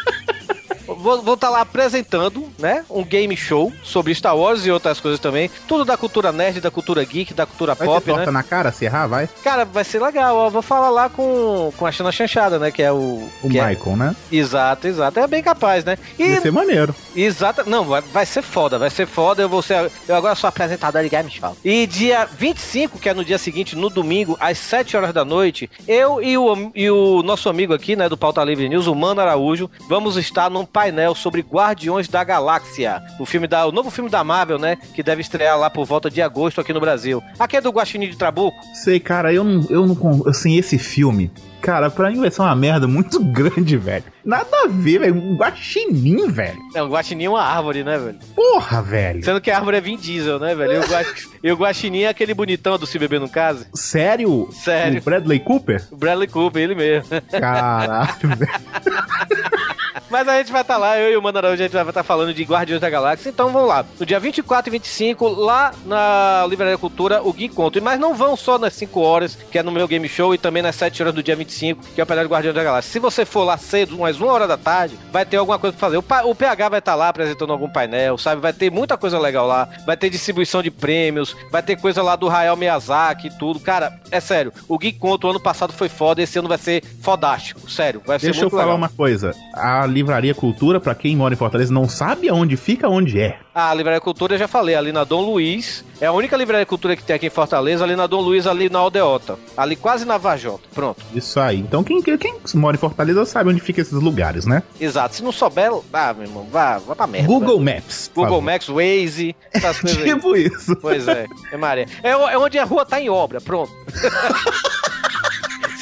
Vou 1.03 1.33
estar 1.33 1.49
lá 1.49 1.61
apresentando, 1.61 2.49
né? 2.57 2.85
Um 2.89 3.03
game 3.03 3.35
show 3.35 3.71
sobre 3.83 4.15
Star 4.15 4.37
Wars 4.37 4.65
e 4.65 4.71
outras 4.71 4.99
coisas 5.01 5.19
também. 5.19 5.51
Tudo 5.67 5.83
da 5.83 5.97
cultura 5.97 6.31
nerd, 6.31 6.61
da 6.61 6.71
cultura 6.71 7.03
geek, 7.03 7.33
da 7.33 7.45
cultura 7.45 7.75
Vai 7.75 7.85
pop, 7.87 8.03
ter 8.05 8.11
torta 8.11 8.25
né? 8.27 8.31
na 8.31 8.43
cara, 8.43 8.71
se 8.71 8.85
errar, 8.85 9.07
vai? 9.07 9.27
Cara, 9.43 9.65
vai 9.65 9.83
ser 9.83 10.01
legal. 10.01 10.35
ó. 10.35 10.49
Vou 10.49 10.61
falar 10.61 10.89
lá 10.89 11.09
com, 11.09 11.73
com 11.77 11.85
a 11.85 11.91
Xana 11.91 12.11
Chanchada, 12.11 12.57
né? 12.57 12.71
Que 12.71 12.81
é 12.81 12.91
o. 12.91 13.27
O 13.43 13.47
é- 13.47 13.67
Michael, 13.75 13.97
né? 13.97 14.15
Exato, 14.31 14.87
exato. 14.87 15.19
É 15.19 15.27
bem 15.27 15.43
capaz, 15.43 15.83
né? 15.83 15.97
E 16.17 16.23
Ia 16.23 16.41
ser 16.41 16.51
maneiro. 16.51 16.95
Exato. 17.15 17.69
Não, 17.69 17.83
vai, 17.83 18.01
vai 18.01 18.25
ser 18.25 18.41
foda, 18.41 18.79
vai 18.79 18.89
ser 18.89 19.05
foda. 19.05 19.41
Eu 19.41 19.49
vou 19.49 19.61
ser. 19.61 19.91
Eu 20.07 20.15
agora 20.15 20.35
sou 20.35 20.47
apresentador 20.47 21.03
de 21.03 21.09
Game 21.09 21.29
Show. 21.29 21.57
E 21.65 21.85
dia 21.85 22.25
25, 22.25 22.97
que 22.97 23.09
é 23.09 23.13
no 23.13 23.25
dia 23.25 23.37
seguinte, 23.37 23.75
no 23.75 23.89
domingo, 23.89 24.37
às 24.39 24.57
7 24.57 24.95
horas 24.95 25.13
da 25.13 25.25
noite, 25.25 25.69
eu 25.87 26.21
e 26.23 26.37
o, 26.37 26.71
e 26.73 26.89
o 26.89 27.21
nosso 27.23 27.49
amigo 27.49 27.73
aqui, 27.73 27.95
né, 27.95 28.07
do 28.07 28.17
Pauta 28.17 28.43
Livre 28.43 28.69
News, 28.69 28.87
o 28.87 28.95
Mano 28.95 29.19
Araújo, 29.21 29.69
vamos 29.89 30.15
estar 30.17 30.49
num 30.49 30.65
painel 30.65 30.92
sobre 31.15 31.41
Guardiões 31.41 32.07
da 32.07 32.23
Galáxia. 32.23 33.01
O 33.19 33.25
filme 33.25 33.47
da. 33.47 33.65
O 33.65 33.71
novo 33.71 33.89
filme 33.89 34.09
da 34.09 34.23
Marvel, 34.23 34.57
né? 34.59 34.77
Que 34.93 35.03
deve 35.03 35.21
estrear 35.21 35.57
lá 35.57 35.69
por 35.69 35.85
volta 35.85 36.09
de 36.09 36.21
agosto 36.21 36.59
aqui 36.61 36.73
no 36.73 36.79
Brasil. 36.79 37.21
Aqui 37.39 37.57
é 37.57 37.61
do 37.61 37.71
Guaxinim 37.71 38.09
de 38.09 38.17
Trabuco. 38.17 38.57
Sei, 38.73 38.99
cara, 38.99 39.33
eu 39.33 39.43
não, 39.43 39.65
eu 39.69 39.85
não. 39.85 40.27
Assim, 40.27 40.57
esse 40.57 40.77
filme. 40.77 41.31
Cara, 41.63 41.89
pra 41.89 42.11
mim 42.11 42.19
vai 42.19 42.29
ser 42.29 42.41
uma 42.41 42.53
merda 42.53 42.89
muito 42.89 43.23
grande, 43.23 43.77
velho. 43.77 44.03
Nada 44.25 44.49
a 44.65 44.67
ver, 44.67 44.99
velho. 44.99 45.15
Um 45.15 45.37
guaxinim, 45.37 46.27
velho. 46.29 46.59
É, 46.75 46.83
o 46.83 46.89
Guaxinim 46.89 47.23
é 47.23 47.29
uma 47.29 47.41
árvore, 47.41 47.85
né, 47.85 47.97
velho? 47.97 48.19
Porra, 48.35 48.81
velho. 48.81 49.23
Sendo 49.23 49.39
que 49.39 49.49
a 49.49 49.57
árvore 49.57 49.77
é 49.77 49.81
Vin 49.81 49.95
Diesel, 49.95 50.39
né, 50.39 50.53
velho? 50.53 50.73
E 50.73 50.77
o, 50.79 50.87
Guax... 50.89 51.29
e 51.41 51.51
o 51.51 51.55
Guaxinim 51.55 52.01
é 52.01 52.09
aquele 52.09 52.33
bonitão 52.33 52.77
do 52.77 52.85
Se 52.85 52.99
Beber 52.99 53.21
no 53.21 53.29
Caso. 53.29 53.65
Sério? 53.73 54.49
Sério. 54.51 54.99
O 54.99 55.03
Bradley 55.03 55.39
Cooper? 55.39 55.87
O 55.89 55.95
Bradley 55.95 56.27
Cooper, 56.27 56.63
ele 56.63 56.75
mesmo. 56.75 57.09
Caralho, 57.31 58.11
velho. 58.35 59.72
Mas 60.09 60.27
a 60.27 60.37
gente 60.37 60.51
vai 60.51 60.61
estar 60.61 60.77
lá, 60.77 60.97
eu 60.99 61.11
e 61.13 61.17
o 61.17 61.21
Mano 61.21 61.37
Araújo, 61.37 61.61
a 61.61 61.65
gente 61.65 61.73
vai 61.73 61.87
estar 61.87 62.03
falando 62.03 62.33
de 62.33 62.43
Guardiões 62.43 62.81
da 62.81 62.89
Galáxia. 62.89 63.29
Então 63.29 63.49
vamos 63.49 63.67
lá. 63.67 63.85
No 63.99 64.05
dia 64.05 64.19
24 64.19 64.69
e 64.69 64.71
25, 64.71 65.27
lá 65.27 65.71
na 65.85 66.45
Livraria 66.49 66.77
Cultura, 66.77 67.21
o 67.23 67.31
Gui 67.33 67.49
Conto. 67.49 67.81
Mas 67.81 67.99
não 67.99 68.13
vão 68.13 68.35
só 68.35 68.57
nas 68.57 68.73
5 68.73 68.99
horas, 68.99 69.35
que 69.35 69.57
é 69.57 69.63
no 69.63 69.71
meu 69.71 69.87
game 69.87 70.07
show, 70.07 70.33
e 70.33 70.37
também 70.37 70.61
nas 70.61 70.75
7 70.75 71.01
horas 71.01 71.13
do 71.15 71.23
dia 71.23 71.35
25, 71.35 71.81
que 71.95 72.01
é 72.01 72.03
o 72.03 72.07
painel 72.07 72.25
de 72.25 72.31
Guardiões 72.31 72.55
da 72.55 72.63
Galáxia. 72.63 72.91
Se 72.91 72.99
você 72.99 73.25
for 73.25 73.43
lá 73.43 73.57
cedo, 73.57 73.95
umas 73.95 74.19
1 74.19 74.25
hora 74.25 74.47
da 74.47 74.57
tarde, 74.57 74.97
vai 75.11 75.25
ter 75.25 75.37
alguma 75.37 75.57
coisa 75.59 75.75
pra 75.75 75.87
fazer. 75.87 75.97
O, 75.97 76.29
o 76.29 76.35
PH 76.35 76.69
vai 76.69 76.79
estar 76.79 76.95
lá 76.95 77.09
apresentando 77.09 77.51
algum 77.53 77.69
painel, 77.69 78.17
sabe? 78.17 78.41
Vai 78.41 78.53
ter 78.53 78.71
muita 78.71 78.97
coisa 78.97 79.19
legal 79.19 79.47
lá. 79.47 79.67
Vai 79.85 79.97
ter 79.97 80.09
distribuição 80.09 80.61
de 80.61 80.71
prêmios, 80.71 81.35
vai 81.51 81.61
ter 81.63 81.75
coisa 81.77 82.01
lá 82.01 82.15
do 82.15 82.29
Hayao 82.29 82.55
Miyazaki 82.57 83.27
e 83.27 83.31
tudo. 83.31 83.59
Cara, 83.59 83.99
é 84.11 84.19
sério. 84.19 84.53
O 84.67 84.77
Gui 84.77 84.91
Conto 84.93 85.29
ano 85.29 85.39
passado 85.39 85.73
foi 85.73 85.89
foda, 85.89 86.21
esse 86.21 86.37
ano 86.39 86.47
vai 86.47 86.57
ser 86.57 86.83
fodástico. 87.01 87.69
Sério, 87.69 88.01
vai 88.05 88.19
ser 88.19 88.27
Deixa 88.27 88.39
eu 88.41 88.43
muito 88.43 88.51
falar 88.51 88.63
legal. 88.65 88.77
uma 88.77 88.89
coisa. 88.89 89.33
A 89.53 89.82
Livraria 89.85 90.33
Cultura, 90.33 90.79
pra 90.79 90.95
quem 90.95 91.15
mora 91.15 91.33
em 91.33 91.37
Fortaleza 91.37 91.73
não 91.73 91.87
sabe 91.87 92.29
aonde 92.29 92.57
fica, 92.57 92.87
onde 92.87 93.19
é. 93.19 93.37
A 93.53 93.73
Livraria 93.73 94.01
Cultura, 94.01 94.33
eu 94.33 94.39
já 94.39 94.47
falei, 94.47 94.75
ali 94.75 94.91
na 94.91 95.03
Dom 95.03 95.21
Luiz. 95.21 95.85
É 96.01 96.07
a 96.07 96.11
única 96.11 96.35
Livraria 96.35 96.65
Cultura 96.65 96.95
que 96.95 97.03
tem 97.03 97.15
aqui 97.15 97.27
em 97.27 97.29
Fortaleza, 97.29 97.83
ali 97.83 97.95
na 97.95 98.07
Dom 98.07 98.21
Luiz, 98.21 98.47
ali 98.47 98.69
na 98.69 98.79
Aldeota. 98.79 99.37
Ali 99.55 99.75
quase 99.75 100.05
na 100.05 100.17
Vajota. 100.17 100.63
Pronto. 100.73 101.03
Isso 101.13 101.39
aí. 101.39 101.59
Então 101.59 101.83
quem, 101.83 102.01
quem 102.01 102.35
mora 102.55 102.75
em 102.75 102.79
Fortaleza 102.79 103.25
sabe 103.25 103.51
onde 103.51 103.59
fica 103.59 103.81
esses 103.81 103.93
lugares, 103.93 104.45
né? 104.45 104.63
Exato. 104.79 105.15
Se 105.15 105.23
não 105.23 105.31
souber, 105.31 105.71
ah, 105.93 106.13
meu 106.13 106.23
irmão, 106.25 106.47
vá, 106.51 106.79
vá 106.79 106.95
pra 106.95 107.07
merda. 107.07 107.27
Google 107.27 107.59
velho. 107.59 107.75
Maps. 107.77 108.11
Google. 108.13 108.41
Maps, 108.41 108.67
Waze, 108.67 109.35
essas 109.51 109.79
coisas 109.81 110.01
aí. 110.01 110.13
Tipo 110.13 110.35
isso. 110.35 110.75
Pois 110.77 111.07
é, 111.07 111.27
é 111.51 111.57
Maria. 111.57 111.87
É, 112.01 112.09
é 112.09 112.37
onde 112.37 112.57
a 112.57 112.63
rua 112.63 112.85
tá 112.85 112.99
em 112.99 113.09
obra, 113.09 113.39
pronto. 113.39 113.71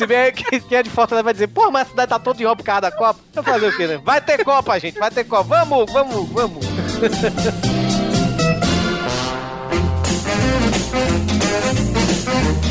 Se 0.02 0.08
bem 0.08 0.32
que 0.32 0.60
quem 0.62 0.80
é 0.80 0.82
de 0.82 0.90
Fortaleza 0.90 1.24
vai 1.24 1.32
dizer, 1.32 1.46
pô, 1.46 1.70
mas 1.70 1.86
a 1.86 1.90
cidade 1.92 2.10
tá 2.10 2.18
toda 2.18 2.42
em 2.42 2.46
obra 2.48 2.56
por 2.56 2.64
causa 2.64 2.82
da 2.82 2.92
Copa. 2.92 3.20
Vai 3.36 3.44
fazer 3.44 3.68
o 3.68 3.78
quê, 3.78 3.86
né? 3.86 4.02
Vai 4.04 4.20
ter 4.20 4.44
Copa, 4.44 4.80
gente, 4.80 4.98
vai 4.98 5.12
ter 5.12 5.24
Copa. 5.26 5.44
Vamos, 5.44 5.94
vamos, 5.94 6.28
vamos. 6.30 6.66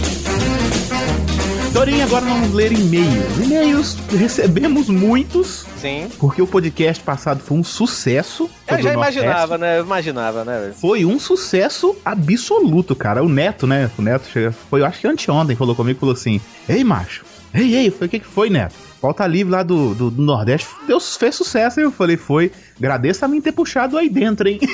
Dorinha, 1.72 2.04
agora 2.04 2.24
vamos 2.24 2.52
ler 2.52 2.72
e-mails. 2.72 3.38
E-mails, 3.38 3.96
recebemos 4.10 4.88
muitos, 4.88 5.64
Sim. 5.76 6.08
porque 6.18 6.42
o 6.42 6.46
podcast 6.46 7.02
passado 7.02 7.40
foi 7.40 7.56
um 7.58 7.62
sucesso. 7.62 8.50
Eu 8.66 8.82
já 8.82 8.92
imaginava, 8.92 9.56
né? 9.56 9.78
Eu 9.78 9.84
imaginava, 9.84 10.44
né? 10.44 10.72
Foi 10.80 11.04
um 11.04 11.18
sucesso 11.18 11.96
absoluto, 12.04 12.96
cara. 12.96 13.22
O 13.22 13.28
Neto, 13.28 13.68
né? 13.68 13.88
O 13.96 14.02
Neto 14.02 14.26
chega, 14.32 14.50
foi, 14.50 14.80
eu 14.80 14.86
acho 14.86 15.00
que 15.00 15.06
anteontem, 15.06 15.54
falou 15.54 15.76
comigo 15.76 15.96
e 15.96 16.00
falou 16.00 16.12
assim: 16.12 16.40
Ei, 16.68 16.82
macho, 16.82 17.24
ei, 17.54 17.76
ei, 17.76 17.90
foi 17.90 18.08
o 18.08 18.10
que, 18.10 18.18
que 18.18 18.26
foi, 18.26 18.50
Neto? 18.50 18.74
Pauta 19.00 19.26
livre 19.26 19.52
lá 19.52 19.62
do, 19.62 19.94
do, 19.94 20.10
do 20.10 20.22
Nordeste 20.22 20.68
Deus 20.86 21.16
fez 21.16 21.36
sucesso. 21.36 21.78
Aí 21.78 21.86
eu 21.86 21.92
falei: 21.92 22.16
Foi, 22.16 22.50
agradeço 22.78 23.24
a 23.24 23.28
mim 23.28 23.40
ter 23.40 23.52
puxado 23.52 23.96
aí 23.96 24.08
dentro, 24.08 24.48
hein? 24.48 24.58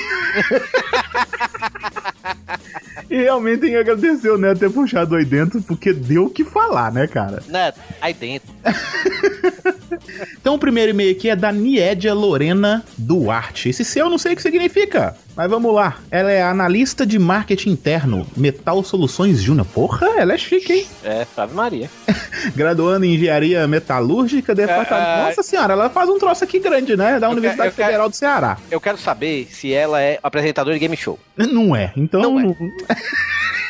e 3.11 3.17
realmente 3.17 3.61
tem 3.61 3.71
que 3.71 3.77
agradecer 3.77 4.31
o 4.31 4.39
Neto 4.39 4.61
ter 4.61 4.71
puxado 4.71 5.17
aí 5.17 5.25
dentro, 5.25 5.61
porque 5.63 5.93
deu 5.93 6.27
o 6.27 6.31
que 6.31 6.45
falar, 6.45 6.93
né, 6.93 7.07
cara? 7.07 7.43
Neto, 7.49 7.81
aí 8.01 8.15
dentro. 8.15 8.49
Então 10.41 10.55
o 10.55 10.59
primeiro 10.59 10.91
e-mail 10.91 11.11
aqui 11.11 11.29
é 11.29 11.37
da 11.37 11.51
Niedia 11.51 12.15
Lorena 12.15 12.85
Duarte. 12.97 13.69
Esse 13.69 13.85
seu 13.85 14.07
eu 14.07 14.11
não 14.11 14.19
sei 14.19 14.33
o 14.33 14.37
que 14.37 14.43
significa, 14.43 15.17
mas 15.37 15.51
vamos 15.51 15.75
lá. 15.75 15.99
Ela 16.11 16.33
é 16.33 16.43
analista 16.43 17.05
de 17.07 17.19
marketing 17.19 17.71
interno, 17.71 18.27
Metal 18.37 18.83
Soluções 18.83 19.43
Júnior. 19.43 19.67
Porra, 19.67 20.07
ela 20.17 20.33
é 20.35 20.39
chique, 20.39 20.73
hein? 20.73 20.87
É, 21.05 21.27
Ave 21.37 21.55
Maria. 21.55 21.91
Graduando 22.57 23.05
em 23.05 23.15
Engenharia 23.15 23.67
Metalúrgica, 23.67 24.55
departamento... 24.55 25.09
É, 25.09 25.21
é. 25.21 25.25
Nossa 25.27 25.43
senhora, 25.43 25.73
ela 25.75 25.91
faz 25.91 26.09
um 26.09 26.19
troço 26.19 26.43
aqui 26.45 26.59
grande, 26.59 26.97
né? 26.97 27.21
Da 27.21 27.29
Universidade 27.29 27.57
quero- 27.57 27.73
eu 27.73 27.77
quero- 27.77 27.87
Federal 27.89 28.09
do 28.09 28.17
Ceará. 28.17 28.59
Eu 28.71 28.81
quero 28.81 28.97
saber 28.99 29.49
se 29.51 29.73
ela 29.73 30.01
é 30.01 30.19
apresentadora 30.23 30.75
de 30.75 30.81
game 30.81 30.97
show. 30.97 31.19
Não 31.37 31.75
é, 31.77 31.93
então... 31.97 32.23
Não 32.23 32.41
é. 32.41 32.47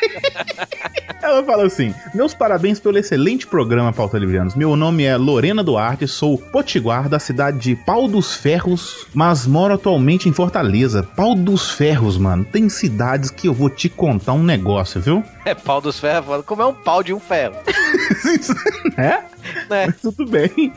Ela 1.21 1.43
fala 1.43 1.65
assim: 1.65 1.93
Meus 2.13 2.33
parabéns 2.33 2.79
pelo 2.79 2.97
excelente 2.97 3.45
programa 3.45 3.91
Pauta 3.91 4.17
Livianos. 4.17 4.55
Meu 4.55 4.75
nome 4.75 5.03
é 5.03 5.17
Lorena 5.17 5.63
Duarte, 5.63 6.07
sou 6.07 6.37
potiguar 6.37 7.09
da 7.09 7.19
cidade 7.19 7.57
de 7.59 7.75
Pau 7.75 8.07
dos 8.07 8.35
Ferros, 8.35 9.07
mas 9.13 9.45
moro 9.45 9.73
atualmente 9.73 10.29
em 10.29 10.33
Fortaleza. 10.33 11.03
Pau 11.15 11.35
dos 11.35 11.71
Ferros, 11.71 12.17
mano. 12.17 12.45
Tem 12.45 12.69
cidades 12.69 13.29
que 13.29 13.47
eu 13.47 13.53
vou 13.53 13.69
te 13.69 13.89
contar 13.89 14.33
um 14.33 14.43
negócio, 14.43 15.01
viu? 15.01 15.23
É 15.47 15.55
pau 15.55 15.79
dos 15.79 15.97
ferros, 15.97 16.25
foda. 16.25 16.43
como 16.43 16.61
é 16.61 16.65
um 16.65 16.73
pau 16.73 17.01
de 17.01 17.13
um 17.13 17.19
ferro. 17.21 17.55
É? 18.97 19.23
Né? 19.69 19.93
Tudo 20.01 20.25
bem. 20.25 20.73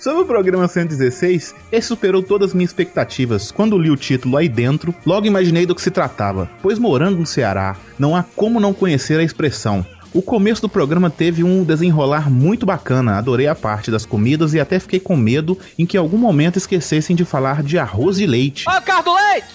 Sobre 0.00 0.22
o 0.22 0.24
programa 0.24 0.68
116, 0.68 1.54
ele 1.72 1.82
superou 1.82 2.22
todas 2.22 2.50
as 2.50 2.54
minhas 2.54 2.70
expectativas. 2.70 3.50
Quando 3.50 3.76
li 3.76 3.90
o 3.90 3.96
título 3.96 4.36
aí 4.36 4.48
dentro, 4.48 4.94
logo 5.04 5.26
imaginei 5.26 5.66
do 5.66 5.74
que 5.74 5.82
se 5.82 5.90
tratava, 5.90 6.48
pois 6.62 6.78
morando 6.78 7.18
no 7.18 7.26
Ceará, 7.26 7.76
não 7.98 8.14
há 8.14 8.22
como 8.22 8.60
não 8.60 8.72
conhecer 8.72 9.18
a 9.18 9.24
expressão. 9.24 9.84
O 10.12 10.22
começo 10.22 10.62
do 10.62 10.68
programa 10.68 11.10
teve 11.10 11.42
um 11.42 11.64
desenrolar 11.64 12.30
muito 12.30 12.64
bacana, 12.64 13.18
adorei 13.18 13.48
a 13.48 13.54
parte 13.54 13.90
das 13.90 14.06
comidas 14.06 14.54
e 14.54 14.60
até 14.60 14.78
fiquei 14.78 15.00
com 15.00 15.16
medo 15.16 15.58
em 15.76 15.84
que 15.84 15.96
em 15.96 16.00
algum 16.00 16.18
momento 16.18 16.56
esquecessem 16.56 17.16
de 17.16 17.24
falar 17.24 17.62
de 17.62 17.76
arroz 17.76 18.16
de 18.16 18.26
leite. 18.26 18.64
Ó, 18.68 18.80
carro 18.80 19.02
do 19.02 19.14
leite! 19.14 19.48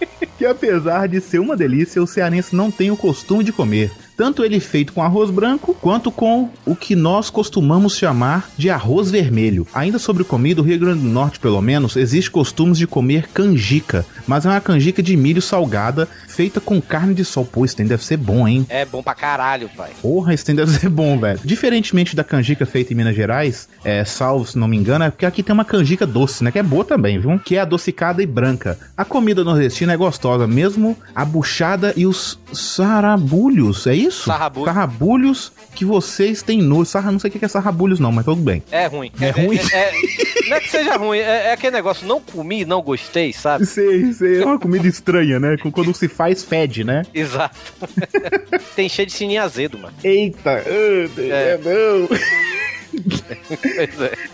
que 0.36 0.44
apesar 0.44 1.08
de 1.08 1.20
ser 1.20 1.38
uma 1.38 1.56
delícia, 1.56 2.02
o 2.02 2.06
cearense 2.06 2.54
não 2.54 2.70
tem 2.70 2.90
o 2.90 2.96
costume 2.96 3.42
de 3.42 3.52
comer. 3.52 3.90
Tanto 4.16 4.44
ele 4.44 4.58
feito 4.60 4.92
com 4.92 5.02
arroz 5.02 5.30
branco, 5.30 5.74
quanto 5.74 6.10
com 6.10 6.50
o 6.64 6.74
que 6.74 6.96
nós 6.96 7.28
costumamos 7.28 7.96
chamar 7.96 8.50
de 8.56 8.70
arroz 8.70 9.10
vermelho. 9.10 9.66
Ainda 9.74 9.98
sobre 9.98 10.24
comida, 10.24 10.60
o 10.60 10.64
Rio 10.64 10.78
Grande 10.78 11.02
do 11.02 11.08
Norte, 11.08 11.38
pelo 11.38 11.60
menos, 11.60 11.96
existe 11.96 12.30
costumes 12.30 12.78
de 12.78 12.86
comer 12.86 13.28
canjica, 13.28 14.06
mas 14.26 14.46
é 14.46 14.48
uma 14.48 14.60
canjica 14.60 15.02
de 15.02 15.16
milho 15.16 15.42
salgada, 15.42 16.08
feita 16.28 16.60
com 16.60 16.80
carne 16.80 17.14
de 17.14 17.24
sol. 17.24 17.44
Pô, 17.44 17.64
isso 17.64 17.76
tem 17.76 17.86
deve 17.86 18.04
ser 18.04 18.16
bom, 18.16 18.48
hein? 18.48 18.66
É 18.68 18.84
bom 18.84 19.02
pra 19.02 19.14
caralho, 19.14 19.68
pai. 19.76 19.90
Porra, 20.00 20.32
isso 20.32 20.44
tem 20.44 20.54
deve 20.54 20.70
ser 20.72 20.88
bom, 20.88 21.18
velho. 21.18 21.40
Diferentemente 21.44 22.16
da 22.16 22.24
canjica 22.24 22.64
feita 22.64 22.92
em 22.92 22.96
Minas 22.96 23.14
Gerais, 23.14 23.68
é, 23.84 24.04
salvo 24.04 24.46
se 24.46 24.58
não 24.58 24.68
me 24.68 24.76
engano, 24.76 25.04
é 25.04 25.10
porque 25.10 25.26
aqui 25.26 25.42
tem 25.42 25.52
uma 25.52 25.64
canjica 25.64 26.06
doce, 26.06 26.42
né? 26.42 26.50
Que 26.50 26.58
é 26.58 26.62
boa 26.62 26.84
também, 26.84 27.18
viu? 27.18 27.38
Que 27.38 27.56
é 27.56 27.60
adocicada 27.60 28.22
e 28.22 28.26
branca. 28.26 28.78
A 28.96 29.04
comida 29.04 29.44
nordestina 29.44 29.92
é 29.92 29.96
gostosa, 29.96 30.46
mesmo 30.46 30.96
a 31.14 31.24
buchada 31.24 31.92
e 31.96 32.06
os 32.06 32.38
sarabulhos, 32.52 33.86
é 33.86 33.94
isso? 33.94 34.05
Sarrabulho. 34.10 34.66
Sarrabulhos 34.66 35.52
que 35.74 35.84
vocês 35.84 36.42
têm 36.42 36.62
nojo. 36.62 36.86
Sarra, 36.86 37.10
não 37.12 37.18
sei 37.18 37.28
o 37.30 37.32
que 37.32 37.44
é 37.44 37.48
sarrabulhos 37.48 37.98
não, 38.00 38.10
mas 38.12 38.24
tudo 38.24 38.40
bem. 38.40 38.62
É 38.70 38.86
ruim. 38.86 39.10
É 39.20 39.30
ruim? 39.30 39.58
é- 39.72 39.92
não 40.48 40.56
é 40.56 40.60
que 40.60 40.70
seja 40.70 40.96
ruim, 40.96 41.18
é, 41.18 41.48
é 41.48 41.52
aquele 41.52 41.76
negócio, 41.76 42.06
não 42.06 42.20
comi, 42.20 42.64
não 42.64 42.80
gostei, 42.82 43.32
sabe? 43.32 43.66
Sei, 43.66 44.12
sei, 44.12 44.40
é 44.42 44.44
uma 44.44 44.58
comida 44.58 44.86
estranha, 44.86 45.38
né? 45.40 45.56
Quando 45.72 45.92
se 45.94 46.08
faz, 46.08 46.42
fede, 46.44 46.84
né? 46.84 47.02
Exato. 47.14 47.56
Tem 48.76 48.88
cheio 48.88 49.06
de 49.06 49.12
sininho 49.12 49.42
azedo, 49.42 49.78
mano. 49.78 49.94
Eita, 50.04 50.50
ah, 50.50 50.62
É. 51.20 51.58
não. 51.58 52.08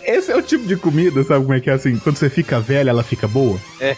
É. 0.03 0.15
Esse 0.17 0.31
é 0.31 0.35
o 0.35 0.41
tipo 0.41 0.65
de 0.65 0.75
comida, 0.75 1.23
sabe 1.23 1.41
como 1.41 1.53
é 1.53 1.59
que 1.59 1.69
é 1.69 1.73
assim? 1.73 1.97
Quando 1.97 2.17
você 2.17 2.29
fica 2.29 2.59
velha, 2.59 2.89
ela 2.89 3.03
fica 3.03 3.27
boa. 3.27 3.59
É. 3.79 3.95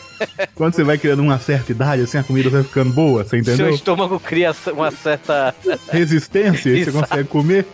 Quando 0.54 0.74
você 0.76 0.84
vai 0.84 0.98
criando 0.98 1.22
uma 1.22 1.40
certa 1.40 1.72
idade, 1.72 2.04
assim, 2.04 2.18
a 2.18 2.24
comida 2.24 2.50
vai 2.50 2.64
ficando 2.64 2.92
boa, 2.94 3.24
você 3.24 3.30
Seu 3.30 3.40
entendeu? 3.40 3.70
estômago 3.70 4.20
cria 4.20 4.56
uma 4.74 4.92
certa. 4.92 5.54
Resistência, 5.90 6.70
e 6.70 6.84
você 6.86 6.92
consegue 6.92 7.28
comer. 7.28 7.66